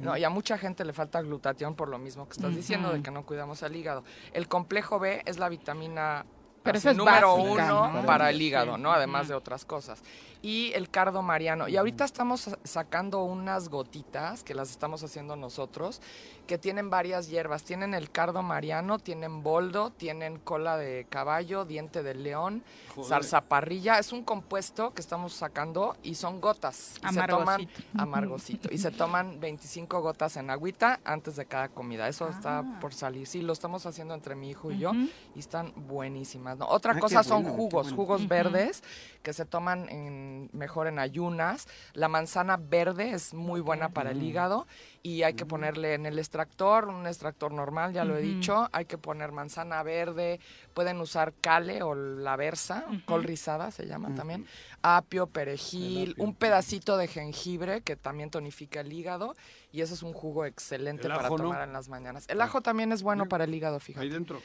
¿no? 0.00 0.16
Y 0.16 0.24
a 0.24 0.30
mucha 0.30 0.58
gente 0.58 0.84
le 0.84 0.92
falta 0.92 1.20
glutatión 1.22 1.76
por 1.76 1.88
lo 1.88 1.98
mismo 1.98 2.26
que 2.26 2.32
estás 2.32 2.56
diciendo, 2.56 2.92
de 2.92 3.02
que 3.02 3.10
no 3.12 3.24
cuidamos 3.24 3.62
al 3.62 3.76
hígado. 3.76 4.02
El 4.32 4.48
complejo 4.48 4.98
B 4.98 5.22
es 5.26 5.38
la 5.38 5.48
vitamina 5.50 6.24
Pero 6.62 6.78
así, 6.78 6.88
es 6.88 6.96
número 6.96 7.36
básica, 7.36 7.64
uno 7.74 7.92
¿no? 8.00 8.06
para 8.06 8.30
el 8.30 8.40
hígado, 8.40 8.78
¿no? 8.78 8.92
Además 8.92 9.28
de 9.28 9.34
otras 9.34 9.64
cosas. 9.64 10.02
Y 10.42 10.72
el 10.74 10.90
cardo 10.90 11.22
mariano. 11.22 11.66
Y 11.68 11.76
ahorita 11.76 12.04
estamos 12.04 12.42
sa- 12.42 12.58
sacando 12.62 13.22
unas 13.24 13.68
gotitas 13.68 14.44
que 14.44 14.54
las 14.54 14.70
estamos 14.70 15.02
haciendo 15.02 15.34
nosotros, 15.34 16.00
que 16.46 16.58
tienen 16.58 16.90
varias 16.90 17.28
hierbas. 17.28 17.64
Tienen 17.64 17.94
el 17.94 18.10
cardo 18.10 18.42
mariano, 18.42 18.98
tienen 19.00 19.42
boldo, 19.42 19.90
tienen 19.90 20.38
cola 20.38 20.76
de 20.76 21.06
caballo, 21.10 21.64
diente 21.64 22.02
de 22.04 22.14
león, 22.14 22.62
Joder. 22.94 23.08
zarzaparrilla. 23.08 23.98
Es 23.98 24.12
un 24.12 24.22
compuesto 24.22 24.94
que 24.94 25.00
estamos 25.00 25.32
sacando 25.32 25.96
y 26.04 26.14
son 26.14 26.40
gotas. 26.40 26.94
Y 27.10 27.14
se 27.14 27.22
toman 27.26 27.66
Amargosito. 27.66 27.82
amargosito. 27.98 28.68
Y 28.72 28.78
se 28.78 28.90
toman 28.92 29.40
25 29.40 30.00
gotas 30.00 30.36
en 30.36 30.50
agüita 30.50 31.00
antes 31.04 31.34
de 31.36 31.46
cada 31.46 31.68
comida. 31.68 32.06
Eso 32.08 32.28
está 32.28 32.58
Ah. 32.58 32.78
por 32.80 32.94
salir. 32.94 33.26
Sí, 33.26 33.42
lo 33.42 33.52
estamos 33.52 33.84
haciendo 33.86 34.14
entre 34.14 34.36
mi 34.36 34.50
hijo 34.50 34.70
y 34.70 34.78
yo 34.78 34.92
y 35.34 35.38
están 35.40 35.72
buenísimas. 35.88 36.58
¿no? 36.58 36.66
Otra 36.68 36.92
Ah, 36.96 37.00
cosa 37.00 37.22
son 37.24 37.42
bueno, 37.42 37.56
jugos, 37.56 37.82
bueno. 37.86 37.96
jugos 37.96 38.28
verdes 38.28 38.82
que 39.22 39.32
se 39.32 39.44
toman 39.44 39.88
en- 39.88 40.35
mejor 40.52 40.86
en 40.86 40.98
ayunas. 40.98 41.66
La 41.92 42.08
manzana 42.08 42.56
verde 42.56 43.10
es 43.10 43.34
muy 43.34 43.60
buena 43.60 43.90
para 43.90 44.10
el 44.10 44.22
hígado 44.22 44.66
y 45.02 45.22
hay 45.22 45.34
que 45.34 45.46
ponerle 45.46 45.94
en 45.94 46.06
el 46.06 46.18
extractor, 46.18 46.88
un 46.88 47.06
extractor 47.06 47.52
normal, 47.52 47.92
ya 47.92 48.04
lo 48.04 48.16
he 48.16 48.20
dicho, 48.22 48.68
hay 48.72 48.86
que 48.86 48.98
poner 48.98 49.32
manzana 49.32 49.82
verde, 49.82 50.40
pueden 50.74 51.00
usar 51.00 51.32
cale 51.40 51.82
o 51.82 51.94
la 51.94 52.36
versa, 52.36 52.84
col 53.04 53.22
rizada 53.22 53.70
se 53.70 53.86
llama 53.86 54.14
también, 54.14 54.46
apio, 54.82 55.28
perejil, 55.28 56.14
un 56.18 56.34
pedacito 56.34 56.96
de 56.96 57.06
jengibre 57.08 57.82
que 57.82 57.96
también 57.96 58.30
tonifica 58.30 58.80
el 58.80 58.92
hígado 58.92 59.34
y 59.72 59.80
eso 59.80 59.94
es 59.94 60.02
un 60.02 60.12
jugo 60.12 60.44
excelente 60.44 61.06
El 61.06 61.12
para 61.14 61.26
ajo, 61.26 61.38
¿no? 61.38 61.44
tomar 61.44 61.62
en 61.68 61.72
las 61.72 61.88
mañanas. 61.88 62.24
El 62.28 62.40
ajo 62.40 62.60
también 62.60 62.92
es 62.92 63.02
bueno 63.02 63.26
para 63.26 63.44
el 63.44 63.54
hígado, 63.54 63.76
Ahí 63.76 63.80
fíjate. 63.80 64.08
dentro. 64.08 64.40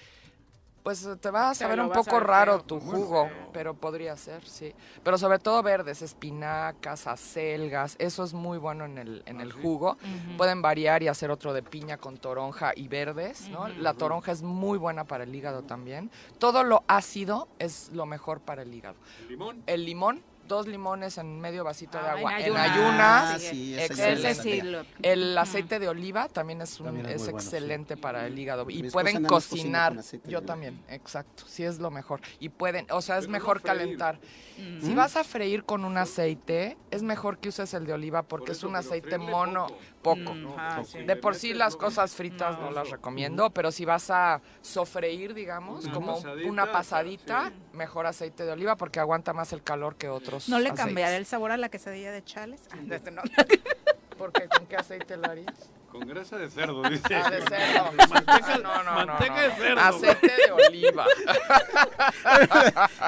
Pues 0.84 1.08
te 1.20 1.30
va 1.30 1.52
a 1.52 1.56
saber 1.56 1.80
un 1.80 1.91
poco 1.91 2.20
raro 2.20 2.53
feo. 2.53 2.64
tu 2.64 2.80
jugo, 2.80 3.30
pero 3.53 3.76
podría 3.76 4.16
ser, 4.18 4.44
sí. 4.44 4.74
Pero 5.03 5.18
sobre 5.18 5.38
todo 5.38 5.62
verdes, 5.62 6.02
espinacas, 6.02 7.06
acelgas, 7.08 7.95
eso 7.99 8.24
es 8.24 8.34
muy 8.34 8.58
bueno 8.58 8.86
en 8.86 8.98
el, 8.98 9.24
en 9.26 9.41
el 9.41 9.52
jugo. 9.52 9.98
Pueden 10.38 10.62
variar 10.62 11.03
y 11.03 11.08
hacer 11.08 11.30
otro 11.30 11.53
de 11.53 11.62
piña 11.62 11.98
con 11.98 12.18
toronja 12.18 12.72
y 12.76 12.88
verdes, 12.88 13.48
¿no? 13.49 13.68
La 13.68 13.94
toronja 13.94 14.32
es 14.32 14.41
muy 14.41 14.78
buena 14.78 15.03
para 15.06 15.24
el 15.24 15.36
hígado 15.36 15.62
también. 15.64 16.10
Todo 16.40 16.64
lo 16.64 16.84
ácido 16.88 17.48
es 17.60 17.91
lo 17.94 18.06
mejor 18.06 18.40
para 18.41 18.64
el 18.64 18.74
hígado. 18.74 18.95
¿El 19.22 19.30
limón? 19.30 19.64
El 19.68 19.86
limón, 19.86 20.24
dos 20.48 20.68
limones 20.68 21.18
en 21.18 21.40
medio 21.40 21.64
vasito 21.64 21.98
de 21.98 22.04
Ah, 22.08 22.12
agua. 22.14 22.40
en 22.40 22.48
En 22.52 22.58
ayunas. 22.58 23.34
Ah, 23.36 23.40
sí, 23.40 23.74
esa 23.78 23.86
excelente. 23.86 24.86
El 25.02 25.38
aceite 25.38 25.80
de 25.80 25.88
oliva 25.90 26.28
también 26.28 26.62
es, 26.62 26.80
un, 26.80 26.88
También 26.88 27.06
es 27.08 27.14
es 27.16 27.22
muy 27.22 27.26
bueno, 27.34 27.40
sí. 27.40 27.46
excelente 27.48 27.98
para 27.98 28.28
el 28.28 28.38
hígado. 28.38 28.66
Y 28.70 28.90
pueden 28.90 29.24
cocinar. 29.26 29.96
Yo 30.26 30.42
también, 30.42 30.82
exacto. 30.90 31.44
Sí 31.48 31.64
es 31.64 31.80
lo 31.80 31.92
mejor. 31.92 32.22
Y 32.40 32.50
pueden, 32.50 32.86
o 32.92 33.02
sea, 33.02 33.18
es 33.18 33.22
Pero 33.26 33.32
mejor 33.32 33.62
calentar. 33.62 34.20
Mm. 34.58 34.82
Si 34.82 34.94
vas 34.94 35.16
a 35.16 35.24
freír 35.24 35.64
con 35.64 35.86
un 35.86 35.98
aceite, 35.98 36.78
es 36.92 37.02
mejor 37.04 37.38
que 37.40 37.50
uses 37.50 37.74
el 37.74 37.86
de 37.86 37.94
oliva 37.94 38.24
porque 38.24 38.48
Por 38.48 38.56
es 38.56 38.64
un 38.64 38.76
aceite 38.76 39.18
mono. 39.18 39.68
poco. 39.68 39.80
Poco. 40.02 40.34
Mm, 40.34 40.48
ah, 40.57 40.82
sí. 40.86 41.03
De 41.03 41.15
por 41.15 41.36
sí 41.36 41.53
las 41.53 41.76
cosas 41.76 42.15
fritas 42.15 42.57
no, 42.57 42.65
No. 42.65 42.72
las 42.72 42.90
recomiendo, 42.90 43.49
pero 43.52 43.72
si 43.72 43.86
vas 43.86 44.10
a 44.10 44.41
sofreír, 44.61 45.34
digamos, 45.34 45.86
Una 45.86 45.94
como 45.94 46.15
pasadita, 46.15 46.49
una 46.49 46.72
pasadita, 46.72 47.49
sí. 47.49 47.78
mejor 47.78 48.06
aceite 48.07 48.44
de 48.45 48.52
oliva 48.52 48.76
porque 48.78 48.99
aguanta 48.99 49.34
más 49.34 49.53
el 49.53 49.61
calor 49.64 49.95
que 49.95 50.10
otros. 50.10 50.49
¿No 50.49 50.57
le 50.60 50.69
aceites. 50.69 50.86
cambiará 50.86 51.15
el 51.18 51.26
sabor 51.26 51.52
a 51.52 51.57
la 51.57 51.69
quesadilla 51.69 52.11
de 52.11 52.23
chales? 52.23 52.61
Ah, 52.72 52.78
de 52.82 52.95
este 52.95 53.11
no. 53.11 53.22
¿Por 54.18 54.32
qué? 54.32 54.48
¿Con 54.48 54.65
qué 54.68 54.76
aceite 54.76 55.18
lo 55.18 55.26
harías? 55.30 55.69
Con 55.92 56.08
grasa 56.08 56.38
de 56.38 56.50
cerdo, 56.50 56.82
dice. 56.84 57.16
Ah, 57.16 57.30
de 57.30 57.42
cerdo. 57.42 57.92
Manteca, 58.10 58.54
Ah, 58.54 58.60
no, 58.64 58.84
no, 58.84 59.06
no, 59.06 59.06
manteca 59.08 59.36
no. 59.36 59.42
de 59.42 59.52
cerdo. 59.52 59.80
Aceite 59.82 60.28
de 60.46 60.52
oliva. 60.52 61.06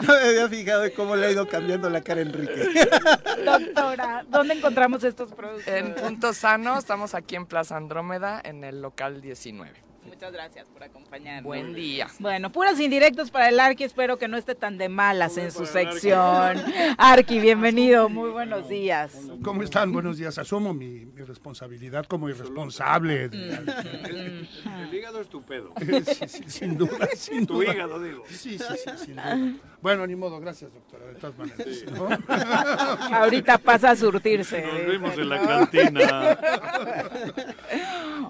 No 0.04 0.14
me 0.14 0.20
había 0.30 0.50
fijado 0.50 0.84
en 0.86 0.92
cómo 0.92 1.16
le 1.16 1.28
ha 1.28 1.32
ido 1.32 1.48
cambiando 1.48 1.90
la 1.90 2.02
cara 2.02 2.20
a 2.20 2.24
Enrique. 2.24 2.88
Doctora, 3.46 4.26
¿dónde 4.28 4.56
encontramos 4.56 5.04
estos 5.04 5.32
productos? 5.34 5.68
En 5.68 5.94
Punto 5.96 6.34
Sano, 6.34 6.78
estamos 6.78 7.14
aquí 7.16 7.36
en 7.36 7.46
Plaza 7.46 7.78
Andrómeda, 7.78 8.42
en 8.44 8.64
el 8.64 8.82
local 8.82 9.22
19. 9.22 9.72
Muchas 10.08 10.32
gracias 10.34 10.68
por 10.68 10.84
acompañarnos. 10.84 11.44
Buen 11.44 11.74
día. 11.74 12.08
Bueno, 12.20 12.52
puros 12.52 12.80
indirectos 12.80 13.32
para 13.32 13.50
el 13.50 13.60
Arqui, 13.60 13.84
espero 13.84 14.18
que 14.18 14.28
no 14.28 14.38
esté 14.38 14.56
tan 14.56 14.78
de 14.78 14.88
malas 14.90 15.38
en 15.38 15.52
su 15.52 15.66
sección. 15.66 16.62
Arqui, 16.98 17.40
bienvenido, 17.40 18.10
muy 18.10 18.30
buenos 18.30 18.70
días. 18.70 19.14
¿Cómo 19.44 19.64
están? 19.64 19.92
Buenos 19.92 20.18
días. 20.18 20.38
Asumo 20.38 20.74
mi, 20.74 21.06
mi 21.06 21.24
responsabilidad 21.24 22.06
como 22.06 22.30
irresponsable. 22.30 23.26
El, 23.26 24.48
el 24.88 24.94
hígado 24.94 25.22
es 25.22 25.28
tu 25.30 25.42
pedo. 25.44 25.74
Sí, 26.04 26.28
sí, 26.28 26.44
sin 26.48 26.78
duda, 26.78 27.08
sin 27.16 27.46
Tu 27.46 27.54
duda. 27.56 27.74
hígado, 27.74 28.02
digo. 28.02 28.24
Sí, 28.28 28.58
sí, 28.58 28.64
sí, 28.84 29.06
sin 29.06 29.16
duda. 29.16 29.38
Bueno, 29.82 30.06
ni 30.08 30.16
modo, 30.16 30.40
gracias, 30.40 30.72
doctora, 30.74 31.06
de 31.08 31.16
todas 31.16 31.38
maneras. 31.38 31.68
¿no? 31.92 33.16
Ahorita 33.18 33.58
pasa 33.58 33.92
a 33.92 33.96
surtirse. 33.96 34.62
Nos 34.62 34.74
dice, 34.76 34.86
vemos 34.88 35.18
en 35.18 35.30
la 35.30 35.42
cantina. 35.42 36.38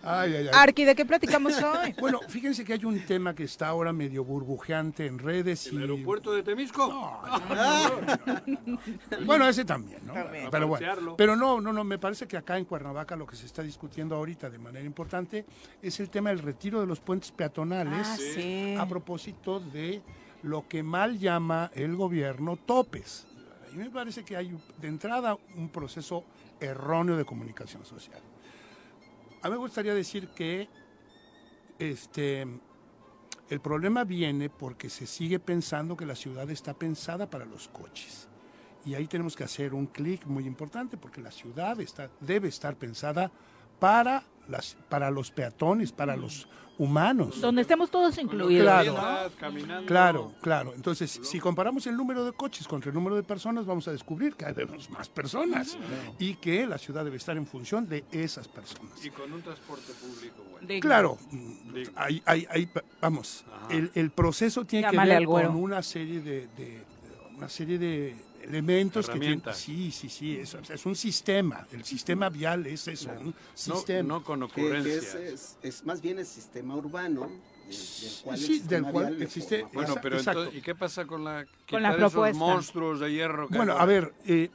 Ay, 0.03 0.35
ay, 0.35 0.47
ay. 0.47 0.49
Arqui, 0.51 0.83
¿de 0.85 0.95
qué 0.95 1.05
platicamos 1.05 1.53
Bueno, 1.99 2.19
fíjense 2.27 2.63
que 2.65 2.73
hay 2.73 2.85
un 2.85 2.99
tema 3.05 3.33
que 3.35 3.43
está 3.43 3.67
ahora 3.67 3.93
medio 3.93 4.23
burbujeante 4.23 5.05
en 5.05 5.19
redes 5.19 5.67
y... 5.71 5.75
¿El 5.75 5.83
aeropuerto 5.83 6.33
de 6.33 6.43
Temisco? 6.43 7.21
Bueno, 9.25 9.47
ese 9.47 9.65
también, 9.65 10.05
¿no? 10.05 10.13
También. 10.13 10.49
Pero 10.51 10.67
bueno, 10.67 11.15
pero 11.17 11.35
no, 11.35 11.61
no, 11.61 11.73
no, 11.73 11.83
me 11.83 11.97
parece 11.97 12.27
que 12.27 12.37
acá 12.37 12.57
en 12.57 12.65
Cuernavaca 12.65 13.15
lo 13.15 13.25
que 13.25 13.35
se 13.35 13.45
está 13.45 13.61
discutiendo 13.61 14.15
ahorita 14.15 14.49
de 14.49 14.59
manera 14.59 14.85
importante 14.85 15.45
es 15.81 15.99
el 15.99 16.09
tema 16.09 16.29
del 16.29 16.39
retiro 16.39 16.79
de 16.81 16.87
los 16.87 16.99
puentes 16.99 17.31
peatonales 17.31 18.07
Ah, 18.07 18.17
sí. 18.17 18.75
a 18.77 18.87
propósito 18.87 19.59
de 19.59 20.01
lo 20.43 20.67
que 20.67 20.83
mal 20.83 21.17
llama 21.19 21.71
el 21.73 21.95
gobierno 21.95 22.57
topes. 22.57 23.25
Y 23.73 23.77
me 23.77 23.89
parece 23.89 24.23
que 24.23 24.35
hay 24.35 24.55
de 24.79 24.87
entrada 24.87 25.37
un 25.55 25.69
proceso 25.69 26.23
erróneo 26.59 27.17
de 27.17 27.25
comunicación 27.25 27.85
social. 27.85 28.21
A 29.41 29.47
mí 29.47 29.51
me 29.51 29.57
gustaría 29.57 29.93
decir 29.93 30.29
que 30.29 30.67
este 31.91 32.47
el 33.49 33.59
problema 33.59 34.03
viene 34.03 34.49
porque 34.49 34.89
se 34.89 35.05
sigue 35.05 35.39
pensando 35.39 35.97
que 35.97 36.05
la 36.05 36.15
ciudad 36.15 36.49
está 36.49 36.73
pensada 36.73 37.29
para 37.29 37.45
los 37.45 37.67
coches. 37.67 38.27
Y 38.85 38.95
ahí 38.95 39.07
tenemos 39.07 39.35
que 39.35 39.43
hacer 39.43 39.73
un 39.73 39.85
clic 39.87 40.25
muy 40.25 40.45
importante 40.45 40.97
porque 40.97 41.21
la 41.21 41.31
ciudad 41.31 41.79
está, 41.79 42.09
debe 42.19 42.47
estar 42.47 42.75
pensada 42.75 43.31
para, 43.79 44.23
las, 44.47 44.75
para 44.89 45.09
los 45.11 45.31
peatones, 45.31 45.91
para 45.91 46.15
los 46.15 46.47
humanos. 46.77 47.39
Donde 47.39 47.61
estemos 47.61 47.91
todos 47.91 48.17
incluidos. 48.17 48.63
Claro. 48.63 48.93
¿no? 48.93 49.35
Caminando. 49.39 49.85
Claro, 49.85 50.33
claro. 50.41 50.73
Entonces, 50.75 51.19
si 51.21 51.39
comparamos 51.39 51.85
el 51.85 51.95
número 51.95 52.25
de 52.25 52.31
coches 52.31 52.67
contra 52.67 52.89
el 52.89 52.95
número 52.95 53.15
de 53.15 53.21
personas, 53.23 53.65
vamos 53.65 53.87
a 53.87 53.91
descubrir 53.91 54.35
que 54.35 54.45
hay 54.45 54.55
más 54.89 55.07
personas 55.07 55.77
y 56.17 56.33
que 56.35 56.65
la 56.65 56.77
ciudad 56.79 57.05
debe 57.05 57.17
estar 57.17 57.37
en 57.37 57.45
función 57.45 57.87
de 57.87 58.03
esas 58.11 58.47
personas. 58.47 59.05
Y 59.05 59.11
con 59.11 59.31
un 59.31 59.41
transporte 59.43 59.93
público, 59.93 60.43
bueno. 60.51 60.67
Claro, 60.81 61.17
Digno. 61.31 61.91
hay, 61.95 62.23
hay, 62.25 62.47
hay- 62.49 62.69
vamos, 62.99 63.45
el, 63.69 63.91
el 63.93 64.09
proceso 64.09 64.65
tiene 64.65 64.87
Llámale 64.91 65.11
que 65.19 65.27
ver 65.27 65.47
con 65.47 65.55
una 65.57 65.83
serie 65.83 66.21
de, 66.21 66.47
de- 66.57 66.83
una 67.37 67.49
serie 67.49 67.77
de 67.77 68.15
elementos 68.43 69.09
que 69.09 69.19
tienen, 69.19 69.41
sí, 69.53 69.91
sí, 69.91 70.09
sí, 70.09 70.37
es, 70.37 70.55
es 70.69 70.85
un 70.85 70.95
sistema, 70.95 71.65
el 71.71 71.83
sistema 71.83 72.29
vial 72.29 72.65
es 72.67 72.87
eso, 72.87 73.09
un 73.19 73.27
No, 73.27 73.33
sistema. 73.53 74.07
no 74.07 74.23
con 74.23 74.41
Que- 74.41 74.53
que 74.53 74.61
ocurrencias. 74.61 75.15
es, 75.15 75.15
es- 75.15 75.57
es 75.61 75.85
más 75.85 76.01
bien 76.01 76.19
el 76.19 76.25
sistema 76.25 76.75
urbano, 76.75 77.21
del, 77.67 77.69
del 77.69 78.21
cual 78.23 78.37
Sí, 78.37 78.59
el 78.61 78.67
del 78.67 78.83
cual 78.83 79.21
existe- 79.21 79.59
forma 79.61 79.73
Bueno, 79.73 79.95
pero 80.01 80.19
entonces, 80.19 80.55
¿y 80.55 80.61
qué 80.61 80.75
pasa 80.75 81.05
con 81.05 81.23
la 81.23 81.45
Con 81.69 81.81
la 81.81 81.89
quitar 81.89 81.99
esos 81.99 82.11
propuesta. 82.11 82.37
monstruos 82.39 82.99
de 82.99 83.11
hierro 83.11 83.47
que 83.47 83.55
Bueno, 83.57 83.73
hay? 83.73 83.79
a 83.79 83.85
ver, 83.85 84.13
eh, 84.27 84.49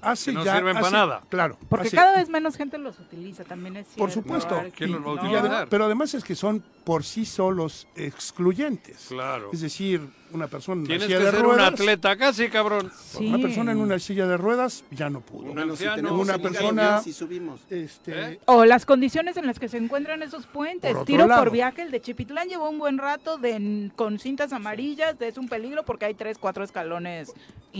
hace 0.00 0.30
Que 0.30 0.34
no 0.38 0.44
ya... 0.44 0.54
sirven 0.56 0.74
para 0.76 0.90
nada. 0.90 1.22
Claro. 1.28 1.58
Porque 1.68 1.88
hace- 1.88 1.96
cada 1.96 2.16
vez 2.16 2.28
menos 2.28 2.56
gente 2.56 2.78
los 2.78 3.00
utiliza, 3.00 3.42
también 3.42 3.76
es 3.78 3.86
cierto. 3.88 3.98
Por 3.98 4.12
supuesto. 4.12 4.54
Arqui. 4.54 4.70
¿Quién 4.70 4.92
los 4.92 5.04
va 5.04 5.10
a 5.10 5.14
utilizar? 5.14 5.40
además- 5.40 5.66
pero 5.68 5.84
además 5.86 6.14
es 6.14 6.22
que 6.22 6.36
son 6.36 6.62
por 6.84 7.02
sí 7.02 7.24
solos 7.26 7.88
excluyentes. 7.96 9.06
Claro. 9.08 9.50
Es 9.52 9.60
decir, 9.60 10.08
una 10.32 10.48
persona 10.48 10.74
en 10.74 10.80
una 10.80 10.88
Tienes 10.88 11.06
silla 11.06 11.18
que 11.18 11.24
de 11.24 11.30
ser 11.30 11.40
ruedas... 11.42 11.68
un 11.68 11.74
atleta 11.74 12.16
casi, 12.16 12.48
cabrón. 12.48 12.92
Sí. 12.96 13.26
Una 13.26 13.38
persona 13.38 13.72
en 13.72 13.78
una 13.78 13.98
silla 13.98 14.26
de 14.26 14.36
ruedas 14.36 14.84
ya 14.90 15.08
no 15.10 15.20
pudo. 15.20 15.46
Un 15.46 15.54
Bueno, 15.54 15.76
si 15.76 15.84
anciano. 15.84 15.96
tenemos 15.96 16.20
Una 16.20 16.38
persona- 16.38 16.90
bien, 16.90 17.02
si 17.04 17.12
subimos. 17.12 17.60
Este, 17.70 18.32
¿Eh? 18.32 18.40
O 18.46 18.64
las 18.64 18.84
condiciones 18.86 19.36
en 19.36 19.46
las 19.46 19.58
que 19.58 19.68
se 19.68 19.76
encuentran 19.78 20.22
esos 20.22 20.46
puentes. 20.46 20.94
Por 20.94 21.04
Tiro 21.06 21.26
lado. 21.26 21.42
por 21.44 21.52
viaje, 21.52 21.82
el 21.82 21.90
de 21.90 22.00
Chipitlán 22.00 22.48
llevó 22.48 22.68
un 22.70 22.78
buen 22.78 22.98
rato 22.98 23.38
de, 23.38 23.90
con 23.96 24.18
cintas 24.18 24.52
amarillas, 24.52 25.18
de 25.18 25.28
es 25.28 25.38
un 25.38 25.48
peligro 25.48 25.84
porque 25.84 26.06
hay 26.06 26.14
tres, 26.14 26.38
cuatro 26.38 26.64
escalones 26.64 27.32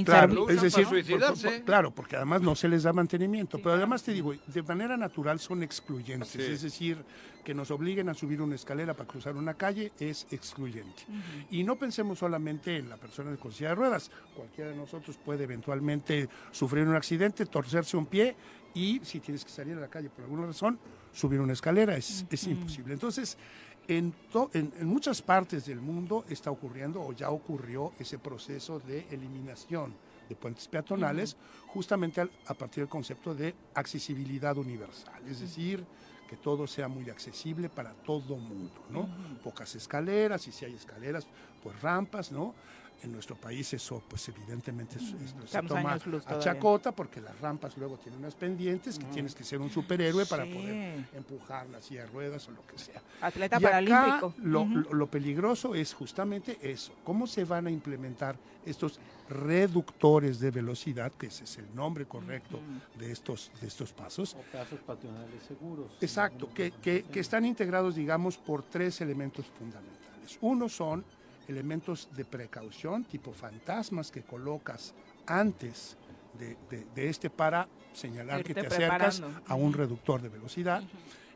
Claro, 0.05 0.48
es 0.51 0.60
decir, 0.60 0.85
por- 0.86 1.02
por- 1.35 1.62
claro, 1.64 1.90
porque 1.90 2.16
además 2.16 2.43
no 2.43 2.55
se 2.55 2.68
les 2.68 2.82
da 2.82 2.93
mantenimiento, 2.93 3.56
pero 3.59 3.77
además 3.77 4.02
te 4.02 4.12
digo, 4.12 4.35
de 4.47 4.62
manera 4.62 4.94
natural 4.98 5.40
son 5.40 5.62
excluyentes, 5.62 6.28
Sí. 6.28 6.43
es 6.43 6.60
decir, 6.62 6.98
que 7.47 7.55
nos 7.55 7.70
obliguen 7.70 8.09
a 8.09 8.14
subir 8.14 8.43
una 8.43 8.56
escalera 8.56 8.93
para 8.93 9.09
cruzar 9.09 9.36
una 9.36 9.55
calle 9.55 9.93
es 10.01 10.27
excluyente. 10.32 11.05
Y 11.52 11.62
no 11.62 11.77
pensemos 11.77 12.18
solamente 12.18 12.77
en 12.77 12.89
la 12.89 12.97
persona 12.97 13.36
con 13.36 13.52
silla 13.52 13.68
de 13.68 13.74
ruedas, 13.77 14.10
cualquiera 14.35 14.70
de 14.70 14.77
nosotros 14.77 15.16
puede 15.24 15.44
eventualmente 15.44 16.28
sufrir 16.51 16.85
un 16.89 16.97
accidente, 16.97 17.47
torcerse 17.47 17.97
un 17.97 18.06
pie 18.06 18.35
y 18.74 19.01
si 19.05 19.20
tienes 19.20 19.44
que 19.44 19.52
salir 19.52 19.77
a 19.77 19.81
la 19.81 19.86
calle 19.86 20.10
por 20.10 20.24
alguna 20.24 20.47
razón, 20.47 20.77
subir 21.12 21.39
una 21.40 21.52
escalera. 21.52 21.97
Es, 21.97 22.27
es 22.28 22.47
imposible. 22.48 22.93
Entonces, 22.94 23.39
en, 23.86 24.12
to- 24.32 24.51
en- 24.52 24.73
en 24.81 24.86
muchas 24.89 25.23
partes 25.23 25.66
del 25.66 25.81
mundo 25.81 26.24
está 26.28 26.51
ocurriendo 26.51 27.01
o 27.01 27.12
ya 27.12 27.31
ocurrió 27.31 27.93
ese 28.01 28.18
proceso 28.18 28.81
de 28.81 29.06
eliminación 29.12 29.94
de 30.28 30.35
puentes 30.35 30.66
peatonales, 30.66 31.36
justamente 31.68 32.20
al- 32.20 32.31
a 32.48 32.55
partir 32.55 32.82
del 32.82 32.89
concepto 32.89 33.36
de 33.36 33.55
accesibilidad 33.74 34.56
universal, 34.59 35.23
es 35.28 35.39
decir, 35.39 35.85
que 36.28 36.36
todo 36.36 36.66
sea 36.66 36.89
muy 36.89 37.09
accesible 37.11 37.69
para 37.69 37.93
todo 37.93 38.36
mundo, 38.36 38.81
¿no? 38.90 39.09
Pocas 39.43 39.74
escaleras, 39.74 40.47
y 40.48 40.53
si 40.53 40.65
hay 40.65 40.74
escaleras, 40.74 41.27
pues 41.62 41.81
rampas, 41.81 42.32
¿no? 42.32 42.55
En 43.02 43.12
nuestro 43.12 43.36
país 43.36 43.73
eso, 43.74 44.02
pues 44.09 44.27
evidentemente 44.31 44.97
es- 44.97 45.12
es- 45.12 45.51
se 45.51 45.62
toma 45.62 45.93
a 45.93 45.98
todavía. 45.98 46.39
chacota 46.40 46.93
porque 46.93 47.20
las 47.20 47.39
rampas 47.40 47.77
luego 47.77 47.98
tienen 47.98 48.20
unas 48.20 48.35
pendientes 48.35 48.98
que 48.98 49.05
tienes 49.06 49.35
que 49.35 49.44
ser 49.44 49.60
un 49.60 49.70
superhéroe 49.70 50.24
para 50.24 50.44
poder 50.47 51.06
empujar 51.12 51.68
la 51.68 51.81
silla 51.82 52.02
de 52.02 52.06
ruedas 52.09 52.48
o 52.48 52.52
lo 52.52 52.66
que 52.66 52.78
sea. 52.78 53.02
Atleta 53.20 53.56
Y 53.60 53.64
acá 53.64 53.68
paralímpico. 53.68 54.35
lo, 54.39 54.62
Ujú. 54.62 54.74
lo- 54.77 54.93
lo 54.94 55.06
peligroso 55.10 55.74
es 55.74 55.93
justamente 55.93 56.59
eso. 56.62 56.94
¿Cómo 57.05 57.27
se 57.27 57.44
van 57.44 57.66
a 57.66 57.70
implementar 57.70 58.36
estos 58.64 58.98
reductores 59.28 60.40
de 60.40 60.51
velocidad, 60.51 61.12
que 61.12 61.27
ese 61.27 61.44
es 61.44 61.59
el 61.59 61.74
nombre 61.74 62.06
correcto 62.06 62.60
de, 62.98 63.12
estos, 63.12 63.51
de 63.60 63.66
estos 63.68 63.93
pasos? 63.93 64.35
O 64.35 64.40
pasos 64.51 64.81
patronales 64.81 65.43
seguros. 65.47 65.93
Exacto, 66.01 66.48
que, 66.55 66.70
que- 66.82 67.02
que 67.05 67.20
están 67.20 67.44
integrados, 67.44 67.94
digamos, 67.94 68.39
por 68.39 68.62
tres 68.62 69.01
elementos 69.02 69.47
fundamentales. 69.59 70.39
Uno 70.40 70.68
son 70.68 71.05
elementos 71.48 72.09
de 72.16 72.24
precaución, 72.24 73.05
tipo 73.05 73.32
fantasmas 73.32 74.10
que 74.10 74.23
colocas 74.23 74.94
antes 75.27 75.97
de, 76.39 76.56
de- 76.70 76.86
de 76.94 77.09
este 77.09 77.31
para 77.31 77.68
señalar 77.93 78.43
que 78.44 78.55
te 78.55 78.66
acercas 78.66 79.20
preparando. 79.20 79.43
a 79.48 79.55
un 79.55 79.73
reductor 79.73 80.20
de 80.20 80.28
velocidad. 80.28 80.82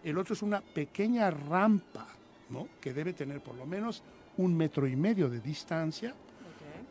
El 0.05 0.19
otro 0.19 0.35
es 0.35 0.43
una 0.43 0.61
pequeña 0.61 1.31
rampa, 1.31 2.07
¿no? 2.51 2.69
Que 2.81 2.93
debe 2.93 3.13
tener 3.13 3.41
por 3.43 3.55
lo 3.55 3.67
menos 3.67 4.03
un 4.37 4.57
metro 4.57 4.87
y 4.87 4.97
medio 4.97 5.29
de 5.29 5.41
distancia, 5.41 6.15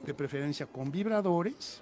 de 0.06 0.14
preferencia 0.14 0.66
con 0.66 0.92
vibradores. 0.92 1.82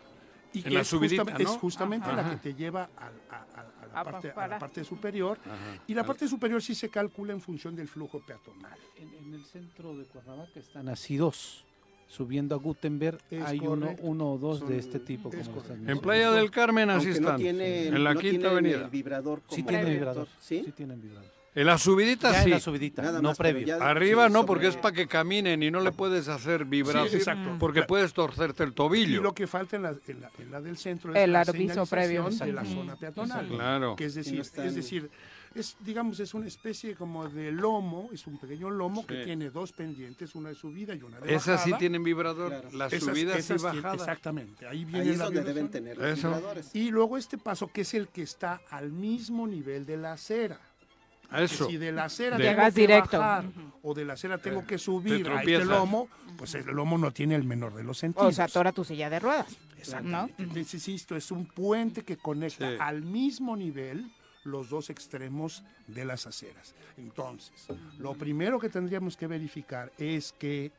Y 0.60 0.64
que 0.64 0.70
la 0.72 0.82
es, 0.82 0.88
subidita, 0.88 1.24
justamente- 1.24 1.44
¿no? 1.44 1.52
es 1.54 1.58
justamente 1.60 2.14
la 2.14 2.30
que 2.30 2.36
te 2.38 2.54
lleva 2.56 2.90
a, 2.98 3.06
a- 3.36 3.44
a 3.62 4.04
la 4.04 4.04
parte, 4.12 4.30
a 4.30 4.34
para. 4.36 4.48
la 4.48 4.60
parte 4.60 4.84
superior. 4.84 5.38
Ajá. 5.46 5.82
Y 5.88 5.94
la 5.94 6.04
parte 6.04 6.28
superior 6.28 6.62
sí 6.62 6.76
se 6.76 6.90
calcula 6.90 7.34
en 7.34 7.42
función 7.42 7.76
del 7.76 7.88
flujo 7.88 8.20
peatonal. 8.26 8.78
En, 8.98 9.14
en 9.14 9.34
el 9.34 9.44
centro 9.46 9.96
de 9.98 10.06
Cuernavaca 10.06 10.60
están 10.60 10.88
así 10.90 11.18
dos. 11.18 11.64
Subiendo 12.10 12.56
a 12.56 12.58
Gutenberg 12.58 13.18
Es 13.30 13.44
hay 13.44 13.60
uno, 13.60 13.94
uno 14.00 14.32
o 14.34 14.38
dos 14.38 14.60
Son- 14.60 14.70
de 14.70 14.78
este 14.80 15.00
tipo. 15.00 15.30
es 15.34 15.48
como 15.50 15.60
están 15.62 15.90
En. 15.90 16.00
Playa 16.00 16.32
del 16.32 16.50
Carmen 16.52 16.90
así 16.90 17.08
Aunque 17.08 17.20
no 17.22 17.28
están. 17.28 17.42
tiene- 17.42 17.88
en 17.88 18.04
la 18.04 18.14
no 18.14 18.20
Quinta 18.22 18.50
Avenida. 18.50 18.84
el 18.86 18.90
vibrador 18.90 19.42
Sí 19.50 19.58
como 19.58 19.68
tiene 19.68 19.84
previo, 19.84 20.00
vibrador. 20.00 20.28
¿sí? 20.40 20.62
Sí 20.66 20.72
tienen 20.72 21.02
vibrador. 21.02 21.30
En 21.56 21.66
la 21.66 21.78
subidita 21.80 22.32
Ya 22.32 22.38
en 22.40 22.44
sí. 22.44 22.50
la 22.52 22.60
subidita, 22.60 23.02
Nada 23.02 23.20
no 23.22 23.30
más, 23.30 23.38
previo. 23.38 23.66
ya- 23.66 23.78
Arriba 23.78 24.28
sí, 24.28 24.34
no, 24.34 24.40
sobre- 24.42 24.48
porque 24.48 24.68
es 24.68 24.78
para 24.78 24.94
que 24.96 25.08
caminen 25.08 25.64
y 25.64 25.72
no 25.72 25.80
le 25.80 25.92
puedes 25.92 26.28
hacer 26.28 26.66
vibrar. 26.66 27.10
Sí, 27.10 27.16
exacto. 27.16 27.56
Porque 27.60 27.82
puedes 27.84 28.14
torcerte 28.14 28.64
el 28.64 28.70
Y 28.70 28.74
tobillo. 28.74 29.22
lo 29.24 29.34
que 29.34 29.48
falta 29.48 29.76
en 29.76 29.82
la, 29.84 29.96
en 30.08 30.22
la- 30.22 30.32
en 30.38 30.52
la 30.52 30.62
del 30.62 30.78
centro 30.78 31.12
es 31.16 31.18
El 31.18 31.32
la 31.32 31.42
aviso 31.42 31.86
previo. 31.88 32.30
de 32.30 32.54
la 32.54 32.64
zona 32.64 32.96
peatonal. 32.96 33.48
Claro. 33.48 33.96
Que 33.96 34.06
es 34.06 34.14
Y 34.14 34.20
no 34.20 34.38
decir, 34.44 34.62
es 34.66 34.76
decir, 34.76 35.10
es 35.56 35.76
digamos 35.80 36.20
es 36.20 36.36
una 36.36 36.46
especie 36.46 36.94
como 36.96 37.28
de 37.28 37.52
lomo, 37.52 38.10
es 38.14 38.28
un 38.28 38.38
pequeño 38.38 38.70
lomo 38.70 39.08
que 39.08 39.16
Sí. 39.20 39.26
tiene 39.26 39.50
dos 39.50 39.72
pendientes, 39.72 40.36
una 40.36 40.50
de 40.50 40.56
subida 40.56 40.94
y 40.94 41.02
una 41.02 41.20
de 41.20 41.34
Esas 41.34 41.62
sí 41.64 41.72
bajada. 41.72 41.78
tienen 41.80 42.04
vibrador. 42.04 42.50
Claro. 42.50 42.70
Las 42.74 42.94
Esas- 42.94 43.10
subidas 43.10 43.38
esas 43.40 43.58
y 43.58 43.64
tienen- 43.64 43.82
bajadas. 43.82 44.02
Exactamente, 44.02 44.68
ahí 44.68 44.86
viene 44.86 45.02
Ahí 45.02 45.10
es 45.10 45.18
la 45.18 45.26
donde 45.26 45.40
vibración. 45.40 45.56
deben 45.56 45.72
tener 45.72 45.98
los 45.98 46.20
Eso. 46.20 46.28
vibradores. 46.28 46.70
Y 46.76 46.92
luego 46.92 47.18
este 47.18 47.40
paso 47.40 47.68
que 47.74 47.82
es 47.82 47.96
el 47.96 48.10
que 48.10 48.22
está 48.22 48.62
al 48.70 48.92
mismo 48.92 49.48
nivel 49.48 49.88
de 49.88 49.98
la 49.98 50.12
acera. 50.14 50.60
Que. 51.30 51.48
Si 51.48 51.78
de 51.78 51.92
la 51.92 52.06
acera 52.06 52.38
De- 52.38 52.44
tengo 52.46 52.64
que 52.64 52.72
directo. 52.72 53.20
bajar 53.20 53.46
o 53.84 53.94
de 53.94 54.06
la 54.06 54.14
acera 54.14 54.38
tengo 54.38 54.66
que 54.66 54.78
subir 54.78 55.28
a 55.30 55.40
este 55.42 55.66
lomo, 55.66 56.08
pues 56.38 56.56
el 56.56 56.66
lomo 56.68 56.98
no 56.98 57.12
tiene 57.12 57.36
el 57.36 57.44
menor 57.44 57.74
de 57.76 57.84
los 57.84 57.98
sentidos. 57.98 58.28
O 58.28 58.32
sea, 58.32 58.46
atora 58.46 58.72
tu 58.72 58.84
silla 58.84 59.10
de 59.10 59.20
ruedas. 59.20 59.48
¿no? 59.52 59.78
Exactamente. 59.78 60.34
Entonces, 60.44 60.74
insisto, 60.74 61.16
es 61.16 61.30
un 61.32 61.46
puente 61.46 62.04
que 62.04 62.18
conecta 62.18 62.70
Sí. 62.70 62.78
al 62.80 63.02
mismo 63.04 63.56
nivel 63.56 64.10
los 64.44 64.70
dos 64.70 64.90
extremos 64.90 65.64
de 65.88 66.06
las 66.06 66.26
aceras. 66.26 66.74
Entonces, 66.98 67.68
lo 68.00 68.14
primero 68.14 68.60
que 68.60 68.70
tendríamos 68.70 69.18
que 69.18 69.28
verificar 69.28 69.92
es 69.98 70.32
que 70.32 70.72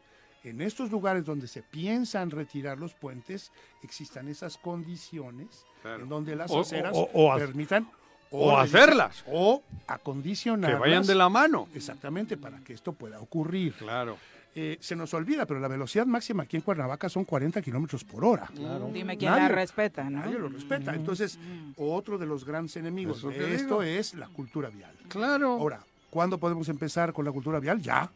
en 0.45 0.63
estos 0.63 0.91
lugares 0.91 1.25
donde 1.25 1.47
se 1.49 1.63
piensan 1.63 2.31
retirar 2.31 2.79
los 2.79 2.95
puentes, 2.95 3.53
existan 3.83 4.29
esas 4.29 4.57
condiciones 4.57 5.67
Claro. 5.83 6.05
en 6.05 6.09
donde 6.09 6.35
las 6.37 6.51
O- 6.51 6.61
aceras 6.61 6.93
o- 6.97 7.11
o 7.13 7.33
ha- 7.33 7.37
permitan 7.37 7.89
o 8.31 8.57
hacerlas. 8.59 9.25
o 9.27 9.63
acondicionar 9.87 10.73
Que 10.73 10.79
vayan 10.79 11.07
de 11.07 11.15
la 11.15 11.29
mano. 11.29 11.69
exactamente 11.75 12.37
para 12.37 12.59
que 12.59 12.73
esto 12.75 12.93
pueda 12.93 13.21
ocurrir. 13.21 13.73
Claro. 13.75 14.17
Eh, 14.55 14.77
se 14.81 14.97
nos 14.97 15.15
olvida, 15.15 15.47
pero 15.47 15.61
la 15.61 15.69
velocidad 15.69 16.05
máxima 16.07 16.43
aquí 16.43 16.57
en 16.57 16.63
Cuernavaca 16.63 17.09
son 17.09 17.25
40 17.25 17.63
kilómetros 17.63 18.03
por 18.03 18.25
hora. 18.25 18.51
Dime 18.93 19.17
quién 19.17 19.31
Nadie- 19.31 19.43
la 19.43 19.49
respeta, 19.49 20.05
¿no? 20.11 20.19
Nadie 20.21 20.39
lo 20.39 20.49
respeta. 20.49 20.95
Entonces, 20.95 21.39
otro 21.77 22.19
de 22.19 22.27
los 22.27 22.45
grandes 22.45 22.77
enemigos 22.77 23.23
de 23.23 23.55
esto 23.55 23.81
digo. 23.81 23.83
es 23.83 24.15
la 24.15 24.27
cultura 24.29 24.69
vial. 24.71 24.91
Claro. 25.09 25.53
Ahora, 25.53 25.81
¿cuándo 26.11 26.39
podemos 26.39 26.69
empezar 26.69 27.13
con 27.13 27.25
la 27.25 27.31
cultura 27.31 27.61
vial? 27.61 27.81
Ya. 27.81 28.11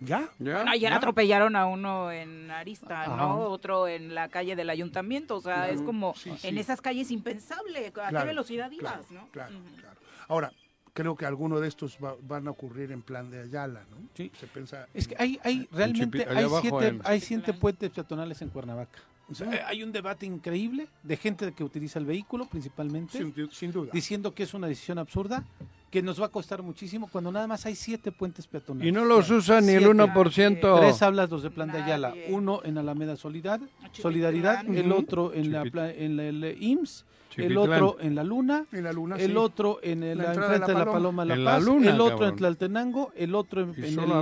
Ya. 0.00 0.28
Ya. 0.38 0.62
Ayer 0.68 0.90
ya. 0.90 0.96
atropellaron 0.96 1.56
a 1.56 1.66
uno 1.66 2.10
en 2.10 2.50
Arista, 2.50 3.02
Ajá. 3.02 3.16
¿no? 3.16 3.40
Otro 3.40 3.86
en 3.86 4.14
la 4.14 4.28
calle 4.28 4.56
del 4.56 4.70
ayuntamiento. 4.70 5.36
O 5.36 5.40
sea, 5.40 5.68
es 5.68 5.82
como 5.82 6.14
Sí, 6.14 6.30
en 6.30 6.36
sí. 6.38 6.58
esas 6.58 6.80
calles 6.80 7.10
impensable. 7.10 7.92
¿A 8.02 8.10
qué 8.10 8.24
velocidad 8.26 8.70
ibas, 8.70 9.06
claro, 9.06 9.06
no? 9.10 9.28
Claro, 9.30 9.54
claro. 9.80 9.96
Ahora, 10.28 10.52
creo 10.94 11.14
que 11.16 11.26
algunos 11.26 11.60
de 11.60 11.68
estos 11.68 11.98
va- 12.02 12.16
van 12.22 12.48
a 12.48 12.50
ocurrir 12.50 12.92
en 12.92 13.02
plan 13.02 13.30
de 13.30 13.42
Ayala, 13.42 13.84
¿no? 13.90 13.96
Sí. 14.14 14.30
Se 14.40 14.46
piensa... 14.46 14.86
Es 14.94 15.06
que 15.06 15.16
hay, 15.18 15.38
hay 15.44 15.68
realmente 15.70 16.26
hay 16.28 16.46
siete, 16.60 16.86
en- 16.88 17.00
hay 17.04 17.20
siete 17.20 17.52
puentes 17.52 17.90
peatonales 17.90 18.40
en 18.42 18.48
Cuernavaca. 18.48 18.98
O 19.30 19.34
sea, 19.34 19.52
eh, 19.54 19.60
hay 19.66 19.82
un 19.82 19.92
debate 19.92 20.26
increíble 20.26 20.88
de 21.02 21.16
gente 21.16 21.52
que 21.52 21.62
utiliza 21.64 21.98
el 21.98 22.04
vehículo 22.06 22.46
principalmente, 22.46 23.18
Sin, 23.18 23.32
du- 23.32 23.50
sin 23.50 23.70
duda. 23.72 23.90
diciendo 23.92 24.34
que 24.34 24.42
es 24.42 24.54
una 24.54 24.66
decisión 24.66 24.98
absurda, 24.98 25.44
que 25.90 26.02
nos 26.02 26.20
va 26.20 26.26
a 26.26 26.28
costar 26.28 26.62
muchísimo 26.62 27.08
cuando 27.10 27.32
nada 27.32 27.46
más 27.48 27.66
hay 27.66 27.74
siete 27.74 28.12
puentes 28.12 28.46
peatonales. 28.46 28.88
Y 28.88 28.92
no 28.92 29.04
los 29.04 29.28
usa 29.30 29.60
ni 29.60 29.72
el 29.72 29.80
Siete. 29.84 29.94
1%. 29.94 30.78
Tres 30.80 31.02
hablas 31.02 31.30
los 31.30 31.42
de 31.42 31.50
Plan 31.50 31.70
de 31.72 31.82
Ayala, 31.82 32.10
Nadie. 32.10 32.26
uno 32.30 32.60
en 32.64 32.78
Alameda 32.78 33.16
Solidad. 33.16 33.60
Solidaridad, 33.92 34.64
el 34.68 34.92
otro 34.92 35.32
en 35.34 35.52
la, 35.52 35.62
en 35.62 36.16
la- 36.16 36.24
el 36.24 36.56
IMSS, 36.62 37.04
el 37.36 37.56
otro 37.56 37.96
en 38.00 38.14
la 38.14 38.24
Luna, 38.24 38.66
En 38.72 38.84
la 38.84 38.92
luna, 38.92 39.16
el 39.16 39.30
sí. 39.32 39.36
otro 39.36 39.78
en 39.82 40.02
el, 40.02 40.18
La 40.18 40.30
de 40.30 40.34
enfrente 40.36 40.58
La 40.60 40.66
de 40.66 40.72
la 40.74 40.78
Paloma. 40.80 40.92
Paloma 40.92 41.24
La 41.24 41.34
En 41.34 41.44
Paz, 41.44 41.60
la 41.62 41.70
Luna, 41.72 41.90
el 41.90 42.00
otro 42.00 42.10
cabrón. 42.18 42.28
en 42.30 42.36
Tlaltenango, 42.36 43.12
el 43.16 43.34
otro 43.34 43.60
en, 43.62 43.70
ha 43.70 44.20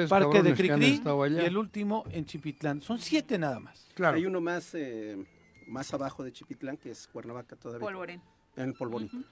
el 0.00 0.08
Parque 0.08 0.42
de 0.42 0.54
Cricri 0.54 1.02
y 1.04 1.38
el 1.44 1.56
último 1.56 2.04
en 2.12 2.24
Chipitlán. 2.26 2.80
Son 2.82 2.98
siete 2.98 3.38
nada 3.38 3.60
más. 3.60 3.86
Claro. 4.00 4.16
Hay 4.16 4.24
uno 4.24 4.40
más, 4.40 4.70
eh, 4.72 5.22
más 5.66 5.92
abajo 5.92 6.24
de 6.24 6.32
Chipitlán, 6.32 6.78
que 6.78 6.90
es 6.90 7.06
Cuernavaca 7.08 7.54
todavía. 7.54 7.84
Polvorín. 7.86 8.22
En 8.56 8.72
Polvorín. 8.72 9.26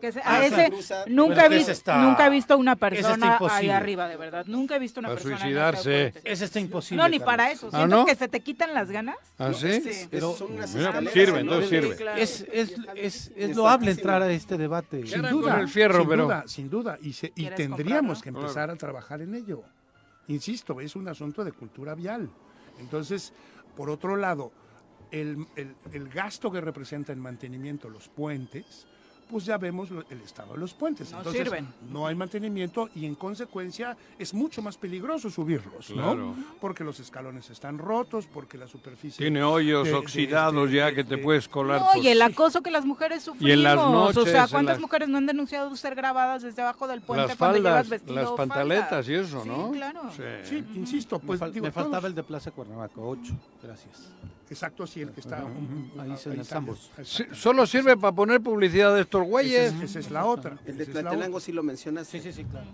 Que 0.00 0.10
se- 0.12 0.20
Ah, 0.24 0.38
a 0.38 0.46
ese 0.46 0.70
nunca, 1.08 1.42
he 1.42 1.46
ese 1.46 1.56
visto, 1.56 1.72
está- 1.72 1.98
nunca 2.02 2.26
he 2.26 2.30
visto 2.30 2.56
una 2.58 2.74
persona 2.76 3.38
ahí 3.50 3.68
arriba, 3.70 4.08
de 4.08 4.16
verdad. 4.16 4.44
Nunca 4.46 4.74
he 4.74 4.78
visto 4.80 4.98
una 4.98 5.08
Para 5.08 5.16
persona 5.20 5.38
suicidarse. 5.38 6.14
ese 6.24 6.44
está 6.44 6.58
imposible. 6.60 7.00
No, 7.02 7.08
ni 7.08 7.18
Carlos. 7.18 7.26
para 7.26 7.50
eso. 7.52 7.68
¿Ah, 7.72 7.78
Siento 7.78 7.96
no? 7.96 8.06
que 8.06 8.14
se 8.16 8.26
te 8.28 8.40
quitan 8.40 8.74
las 8.74 8.90
ganas. 8.90 9.16
¿Ah, 9.38 9.48
No, 9.48 9.54
sí? 9.54 9.66
este 9.68 10.08
Pero- 10.10 10.34
son 10.34 10.52
unas 10.52 10.72
Mira, 10.74 10.88
escaleras 10.88 11.12
sirve, 11.14 11.40
enormes. 11.40 11.42
entonces 11.52 11.68
sirve. 11.82 11.96
claro. 11.96 12.20
Es, 12.20 12.46
es, 12.96 13.32
es, 13.36 13.56
loable 13.56 13.90
entrar 13.92 14.22
a 14.22 14.30
este 14.32 14.56
debate. 14.56 15.00
¿Qué 15.02 15.08
Sin 15.08 15.22
duda, 15.22 15.52
con 15.52 15.60
el 15.60 15.68
fierro, 15.68 16.00
sin 16.00 16.08
pero- 16.08 16.24
duda, 16.24 16.44
sin 16.48 16.70
duda. 16.70 16.98
Y, 17.02 17.12
se- 17.12 17.28
y 17.28 17.30
¿Quieres 17.30 17.56
tendríamos 17.56 18.20
que 18.22 18.28
empezar 18.30 18.68
a 18.70 18.74
trabajar 18.76 19.20
en 19.22 19.34
ello. 19.34 19.62
Insisto, 20.28 20.80
es 20.80 20.94
un 20.94 21.08
asunto 21.08 21.42
de 21.44 21.52
cultura 21.52 21.94
vial. 21.94 22.28
Entonces, 22.78 23.32
por 23.78 23.90
otro 23.90 24.16
lado, 24.16 24.50
el, 25.12 25.46
el- 25.54 25.76
el 25.92 26.08
gasto 26.08 26.50
que 26.50 26.60
representa 26.60 27.12
el 27.12 27.20
mantenimiento 27.20 27.88
los 27.88 28.08
puentes, 28.08 28.87
pues 29.28 29.44
ya 29.44 29.58
vemos 29.58 29.90
lo- 29.90 30.04
el 30.08 30.20
estado 30.22 30.54
de 30.54 30.58
los 30.58 30.74
puentes. 30.74 31.10
No 31.12 31.18
Entonces, 31.18 31.42
sirven. 31.42 31.68
no 31.90 32.06
hay 32.06 32.14
mantenimiento 32.14 32.88
y 32.94 33.04
en 33.06 33.14
consecuencia 33.14 33.96
es 34.18 34.32
mucho 34.34 34.62
más 34.62 34.76
peligroso 34.76 35.30
subirlos, 35.30 35.90
¿no? 35.90 36.02
Claro. 36.02 36.34
Porque 36.60 36.82
los 36.84 36.98
escalones 37.00 37.50
están 37.50 37.78
rotos, 37.78 38.26
porque 38.26 38.56
la 38.58 38.66
superficie... 38.66 39.18
Tiene 39.24 39.42
hoyos 39.42 39.84
de- 39.84 39.90
de- 39.92 39.96
oxidados 39.98 40.70
de- 40.70 40.76
ya 40.76 40.86
de- 40.86 40.94
que 40.94 41.04
te 41.04 41.16
de- 41.16 41.22
puedes 41.22 41.48
colar. 41.48 41.80
No, 41.80 41.86
por- 41.94 42.04
y 42.04 42.08
el 42.08 42.22
acoso 42.22 42.62
que 42.62 42.70
las 42.70 42.84
mujeres 42.84 43.22
sufrimos. 43.22 43.48
Y 43.48 43.52
en 43.52 43.62
las 43.62 43.78
o 43.78 43.90
noches, 43.90 44.24
sea, 44.24 44.44
en 44.44 44.48
¿cuántas 44.50 44.76
las- 44.76 44.80
mujeres 44.80 45.08
no 45.08 45.18
han 45.18 45.26
denunciado 45.26 45.74
ser 45.76 45.94
grabadas 45.94 46.42
desde 46.42 46.62
abajo 46.62 46.86
del 46.88 47.00
puente 47.02 47.28
las 47.28 47.36
cuando 47.36 47.58
llevas 47.58 47.88
vestido 47.88 48.14
las 48.14 48.26
o 48.28 48.36
pantaletas 48.36 48.88
falda? 48.88 49.10
y 49.12 49.14
eso, 49.14 49.42
Sí, 49.42 49.48
¿no? 49.48 49.70
claro. 49.72 50.00
Sí, 50.44 50.64
insisto, 50.74 51.18
Me, 51.20 51.26
pues 51.26 51.40
fal- 51.40 51.52
digo, 51.52 51.66
me 51.66 51.72
faltaba 51.72 51.98
todos- 51.98 52.10
el 52.10 52.14
de 52.14 52.22
Plaza 52.22 52.50
Cuernavaca, 52.50 53.00
ocho. 53.00 53.34
Gracias. 53.62 54.08
Exacto, 54.50 54.86
sí, 54.86 55.02
el 55.02 55.10
que 55.12 55.20
está... 55.20 55.44
Ujú, 55.44 55.50
um, 55.52 56.00
ahí 56.00 56.16
se- 56.16 56.30
en 56.30 56.36
el 56.36 56.40
está- 56.40 56.54
Sambors. 56.54 56.90
Sí, 57.04 57.24
solo 57.32 57.66
sirve 57.66 57.98
para 57.98 58.14
poner 58.14 58.40
publicidad 58.40 58.94
de 58.94 59.02
estos 59.02 59.17
Esa 59.22 59.30
güeyes. 59.30 59.74
es, 59.74 59.82
esa 59.82 59.98
es 59.98 60.10
la 60.10 60.24
otra. 60.24 60.58
El 60.64 60.78
de 60.78 60.84
otra. 60.84 61.40
sí 61.40 61.52
lo 61.52 61.62
mencionas. 61.62 62.06
Sí, 62.06 62.20
sí, 62.20 62.32
sí, 62.32 62.44
claro. 62.44 62.66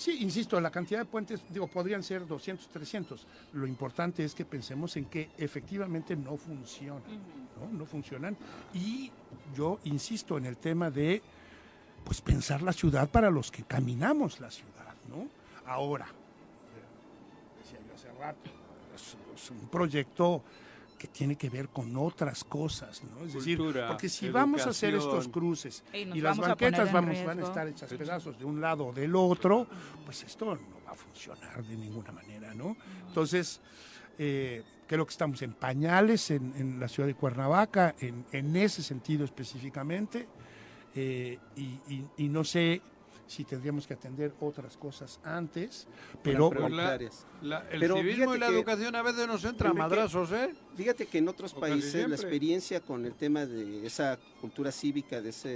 Sí, 0.00 0.16
insisto, 0.22 0.58
la 0.62 0.70
cantidad 0.70 1.00
de 1.00 1.04
puentes, 1.04 1.42
digo, 1.50 1.66
podrían 1.66 2.02
ser 2.02 2.26
200, 2.26 2.68
300. 2.68 3.26
Lo 3.52 3.66
importante 3.66 4.24
es 4.24 4.34
que 4.34 4.46
pensemos 4.46 4.96
en 4.96 5.04
que 5.04 5.28
efectivamente 5.36 6.16
no 6.16 6.38
funcionan, 6.38 7.02
¿no? 7.60 7.78
No 7.78 7.84
funcionan. 7.84 8.34
Y 8.72 9.12
yo 9.54 9.78
insisto 9.84 10.38
en 10.38 10.46
el 10.46 10.56
tema 10.56 10.90
de, 10.90 11.20
pues, 12.02 12.22
pensar 12.22 12.62
la 12.62 12.72
ciudad 12.72 13.10
para 13.10 13.30
los 13.30 13.50
que 13.50 13.64
caminamos 13.64 14.40
la 14.40 14.50
ciudad, 14.50 14.94
¿no? 15.10 15.28
Ahora, 15.66 16.06
decía 17.58 17.78
yo 17.86 17.94
hace 17.94 18.10
rato, 18.18 18.50
es, 18.94 19.16
es 19.34 19.50
un 19.50 19.68
proyecto 19.68 20.42
que 21.00 21.08
tiene 21.08 21.36
que 21.36 21.48
ver 21.48 21.70
con 21.70 21.96
otras 21.96 22.44
cosas, 22.44 23.02
¿no? 23.04 23.24
Es 23.24 23.32
decir, 23.32 23.56
porque 23.88 24.08
si 24.10 24.26
vamos 24.34 24.60
a 24.60 24.70
hacer 24.70 24.92
estos 24.98 25.28
cruces 25.28 25.82
Y 26.16 26.20
las 26.20 26.36
banquetas 26.50 26.92
vamos, 26.92 27.16
van 27.26 27.38
a 27.38 27.42
estar 27.48 27.66
hechas 27.68 27.88
pedazos 28.04 28.38
de 28.38 28.44
un 28.44 28.60
lado 28.60 28.86
o 28.88 28.92
del 28.92 29.16
otro, 29.16 29.66
pues 30.04 30.22
esto 30.24 30.44
no 30.54 30.60
va 30.86 30.90
a 30.92 30.94
funcionar 30.94 31.64
de 31.64 31.76
ninguna 31.76 32.12
manera, 32.12 32.52
¿no? 32.54 32.76
Entonces, 33.08 33.60
eh, 34.18 34.62
creo 34.86 35.06
que 35.06 35.10
estamos 35.12 35.40
en 35.40 35.54
pañales 35.54 36.30
en, 36.30 36.52
en 36.54 36.78
la 36.78 36.86
ciudad 36.88 37.06
de 37.06 37.14
Cuernavaca, 37.14 37.94
en, 37.98 38.26
en 38.32 38.54
ese 38.56 38.82
sentido 38.82 39.24
específicamente, 39.24 40.28
eh, 40.94 41.38
y, 41.56 41.62
y- 41.88 42.04
y 42.18 42.28
no 42.28 42.44
sé 42.44 42.82
si 43.30 43.44
tendríamos 43.44 43.86
que 43.86 43.94
atender 43.94 44.32
otras 44.40 44.76
cosas 44.76 45.20
antes, 45.22 45.86
pero... 46.20 46.50
Pero- 46.50 46.68
La- 46.68 46.88
Áreas. 46.94 47.24
la- 47.42 47.60
el 47.70 47.78
Pero 47.78 47.96
civismo 47.98 48.34
y 48.34 48.38
la 48.40 48.48
que- 48.48 48.54
educación 48.54 48.96
a 48.96 49.02
veces 49.02 49.28
nos 49.28 49.44
entra 49.44 49.68
a 49.68 49.70
Enrique, 49.70 49.88
madrazos, 49.88 50.32
¿eh? 50.32 50.50
Fíjate 50.76 51.06
que 51.06 51.18
en 51.18 51.28
otros 51.28 51.54
O 51.54 51.60
países 51.60 52.08
la 52.08 52.16
experiencia 52.16 52.80
con 52.80 53.06
el 53.06 53.14
tema 53.14 53.46
de 53.46 53.86
esa 53.86 54.18
cultura 54.40 54.72
cívica, 54.72 55.20
de 55.20 55.30
esa 55.30 55.48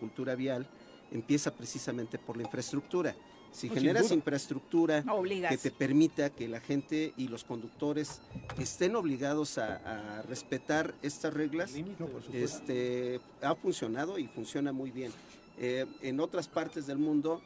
cultura 0.00 0.34
vial, 0.34 0.66
empieza 1.10 1.54
precisamente 1.54 2.18
por 2.18 2.38
la 2.38 2.44
infraestructura. 2.44 3.14
Si 3.50 3.68
No, 3.68 3.74
generas 3.74 4.10
infraestructura 4.10 5.04
Obligas. 5.10 5.50
que 5.50 5.58
te 5.58 5.70
permita 5.70 6.30
que 6.30 6.48
la 6.48 6.60
gente 6.60 7.12
y 7.18 7.28
los 7.28 7.44
conductores 7.44 8.22
estén 8.58 8.96
obligados 8.96 9.58
a, 9.58 10.18
a 10.20 10.22
respetar 10.22 10.94
estas 11.02 11.34
reglas, 11.34 11.74
No, 11.98 12.08
este, 12.32 13.20
ha 13.42 13.54
funcionado 13.54 14.18
y 14.18 14.26
funciona 14.28 14.72
muy 14.72 14.90
bien. 14.90 15.12
Eh, 15.64 15.86
en 16.00 16.18
otras 16.18 16.48
partes 16.48 16.88
del 16.88 16.98
mundo 16.98 17.40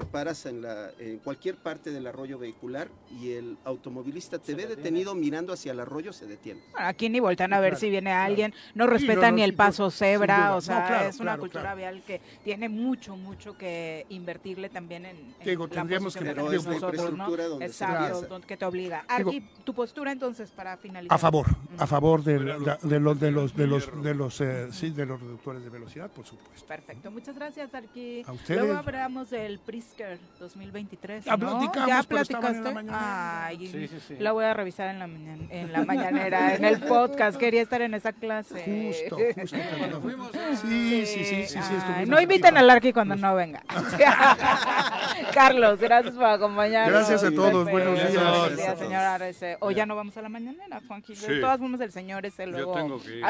te 0.00 0.06
paras 0.06 0.46
en, 0.46 0.62
la, 0.62 0.90
en 0.98 1.18
cualquier 1.18 1.56
parte 1.56 1.90
del 1.90 2.06
arroyo 2.06 2.38
vehicular 2.38 2.88
y 3.20 3.32
el 3.32 3.58
automovilista 3.64 4.38
te 4.38 4.54
ve 4.54 4.66
detenido 4.66 5.14
mirando 5.14 5.52
hacia 5.52 5.72
el 5.72 5.80
arroyo, 5.80 6.12
se 6.12 6.26
detiene. 6.26 6.62
Aquí 6.74 7.08
ni 7.10 7.20
voltean 7.20 7.52
a 7.52 7.60
ver 7.60 7.70
Claro. 7.72 7.80
si 7.80 7.90
viene 7.90 8.12
alguien, 8.12 8.54
no 8.74 8.84
Sí, 8.86 8.90
respetan 8.92 9.30
no, 9.32 9.36
ni 9.36 9.42
el 9.42 9.54
paso 9.54 9.90
cebra, 9.90 10.56
o 10.56 10.60
sea, 10.62 10.80
No, 10.80 10.86
claro, 10.86 11.08
es 11.08 11.16
una 11.16 11.24
claro, 11.24 11.40
cultura 11.40 11.62
claro. 11.62 11.76
vial 11.76 12.02
que 12.06 12.20
tiene 12.42 12.68
mucho, 12.70 13.14
mucho 13.16 13.56
que 13.58 14.06
invertirle 14.08 14.70
también 14.70 15.04
en, 15.04 15.16
en 15.38 15.44
Digo, 15.44 15.66
la 15.66 15.72
tendríamos 15.74 16.16
que- 16.16 16.24
Pero 16.24 16.50
es 16.52 16.64
nosotros, 16.64 16.72
¿no? 16.72 16.94
infraestructura 16.94 17.44
donde 17.46 17.68
se 17.68 17.84
Exacto, 17.84 18.22
donde- 18.22 18.46
que 18.46 18.56
te 18.56 18.64
obliga. 18.64 19.04
Digo- 19.18 19.30
Aquí, 19.30 19.42
tu 19.64 19.74
postura 19.74 20.12
entonces 20.12 20.50
para 20.50 20.76
finalizar. 20.78 21.14
A 21.14 21.18
favor, 21.18 21.46
a 21.76 21.86
favor 21.86 22.24
de, 22.24 22.40
la- 22.40 22.78
de 22.82 22.98
los 23.00 23.20
de 23.20 23.30
los 23.30 23.54
de 23.54 23.66
los 23.66 24.02
de 24.02 24.14
los 24.14 24.40
eh, 24.40 24.68
sí, 24.72 24.90
de 24.90 25.04
los 25.04 25.20
reductores 25.20 25.62
de 25.62 25.68
velocidad, 25.68 26.10
por 26.10 26.24
supuesto. 26.24 26.66
Perfecto, 26.66 27.10
muchas 27.10 27.34
gracias, 27.36 27.74
Arqui. 27.74 28.22
A 28.26 28.32
ustedes. 28.32 28.60
Luego 28.62 28.78
hablamos 28.78 29.30
del 29.30 29.58
Prisker 29.90 30.18
2023. 30.38 31.24
Ya 31.24 31.36
¿no? 31.36 31.38
platicamos, 31.38 31.88
¿Ya 31.88 32.02
pero 32.08 32.20
estaban 32.20 32.54
en 32.54 32.64
la 32.64 32.70
platicaste? 32.72 32.96
Ay, 32.96 33.68
Sí, 33.68 33.88
sí, 33.88 34.00
sí. 34.08 34.16
la 34.18 34.32
voy 34.32 34.44
a 34.44 34.54
revisar 34.54 34.88
en 34.88 34.98
la, 34.98 35.06
mañana, 35.06 35.44
en 35.50 35.72
la 35.72 35.84
mañanera, 35.84 36.54
en 36.54 36.64
el 36.64 36.80
podcast. 36.80 37.38
Quería 37.38 37.62
estar 37.62 37.82
en 37.82 37.94
esa 37.94 38.12
clase. 38.12 38.62
Justo, 38.64 39.18
justo. 39.34 39.56
cuando 39.78 40.00
fuimos 40.00 40.30
Sí, 40.60 41.06
sí, 41.06 41.24
sí, 41.24 41.24
sí, 41.24 41.46
sí, 41.46 41.58
Ay, 41.58 41.78
estuvimos 41.78 42.08
no 42.08 42.20
inviten 42.20 42.56
al 42.56 42.70
Arqui 42.70 42.92
cuando 42.92 43.16
no 43.16 43.34
venga. 43.34 43.62
Carlos, 45.34 45.80
gracias 45.80 46.14
por 46.14 46.24
acompañarnos. 46.24 47.08
Gracias 47.08 47.24
a 47.24 47.30
todos, 47.34 47.64
Pepe, 47.64 47.70
buenos 47.70 47.98
días. 47.98 48.14
Buenos 48.14 48.56
días, 48.56 48.78
señor 48.78 49.02
Arce. 49.02 49.56
O 49.60 49.70
ya 49.70 49.86
no 49.86 49.96
vamos 49.96 50.16
a 50.16 50.22
la 50.22 50.28
mañanera, 50.28 50.80
Juanji. 50.86 51.16
Sí. 51.16 51.26
De 51.26 51.40
todas 51.40 51.58
formas, 51.58 51.80
el 51.80 51.92
señor 51.92 52.24
ese 52.26 52.44
Yo 52.46 52.52
luego... 52.52 52.74
tengo 52.74 53.02
que 53.02 53.18
ir. 53.18 53.24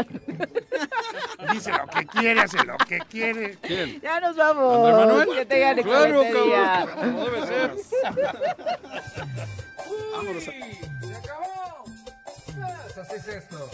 Dice 1.52 1.70
lo 1.72 1.86
que 1.86 2.06
quiere, 2.06 2.40
hace 2.40 2.64
lo 2.64 2.76
que 2.76 2.98
quiere. 3.00 3.56
¿Quién? 3.62 4.00
Ya 4.00 4.20
nos 4.20 4.36
vamos. 4.36 4.76
¿Andrés 4.76 5.06
Manuel? 5.06 5.28
Que 5.38 5.46
tengan 5.46 5.70
Claro, 5.76 6.22
excelente 6.22 6.32
cabrón 6.32 6.39
día. 6.44 6.86
Debe 6.96 7.46
ser. 7.46 7.76
¡Se 11.00 11.14
acabó! 11.16 11.84
Pues 12.84 12.98
así 12.98 13.14
es 13.16 13.28
esto. 13.28 13.70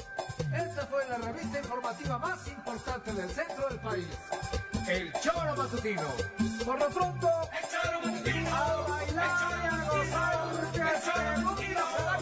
Esta 0.55 0.87
fue 0.87 1.05
la 1.09 1.19
revista 1.19 1.59
informativa 1.59 2.19
más 2.19 2.47
importante 2.49 3.13
del 3.13 3.31
centro 3.31 3.69
del 3.69 3.79
país. 3.81 4.07
El 4.89 5.13
Choro 5.21 5.57
Matutino. 5.57 6.03
Por 6.65 6.79
lo 6.79 6.89
pronto, 6.89 7.31
el 7.53 7.69
Choro 7.69 8.01
Matutino. 8.05 8.55
A 8.55 8.87
Matutino. 11.43 12.16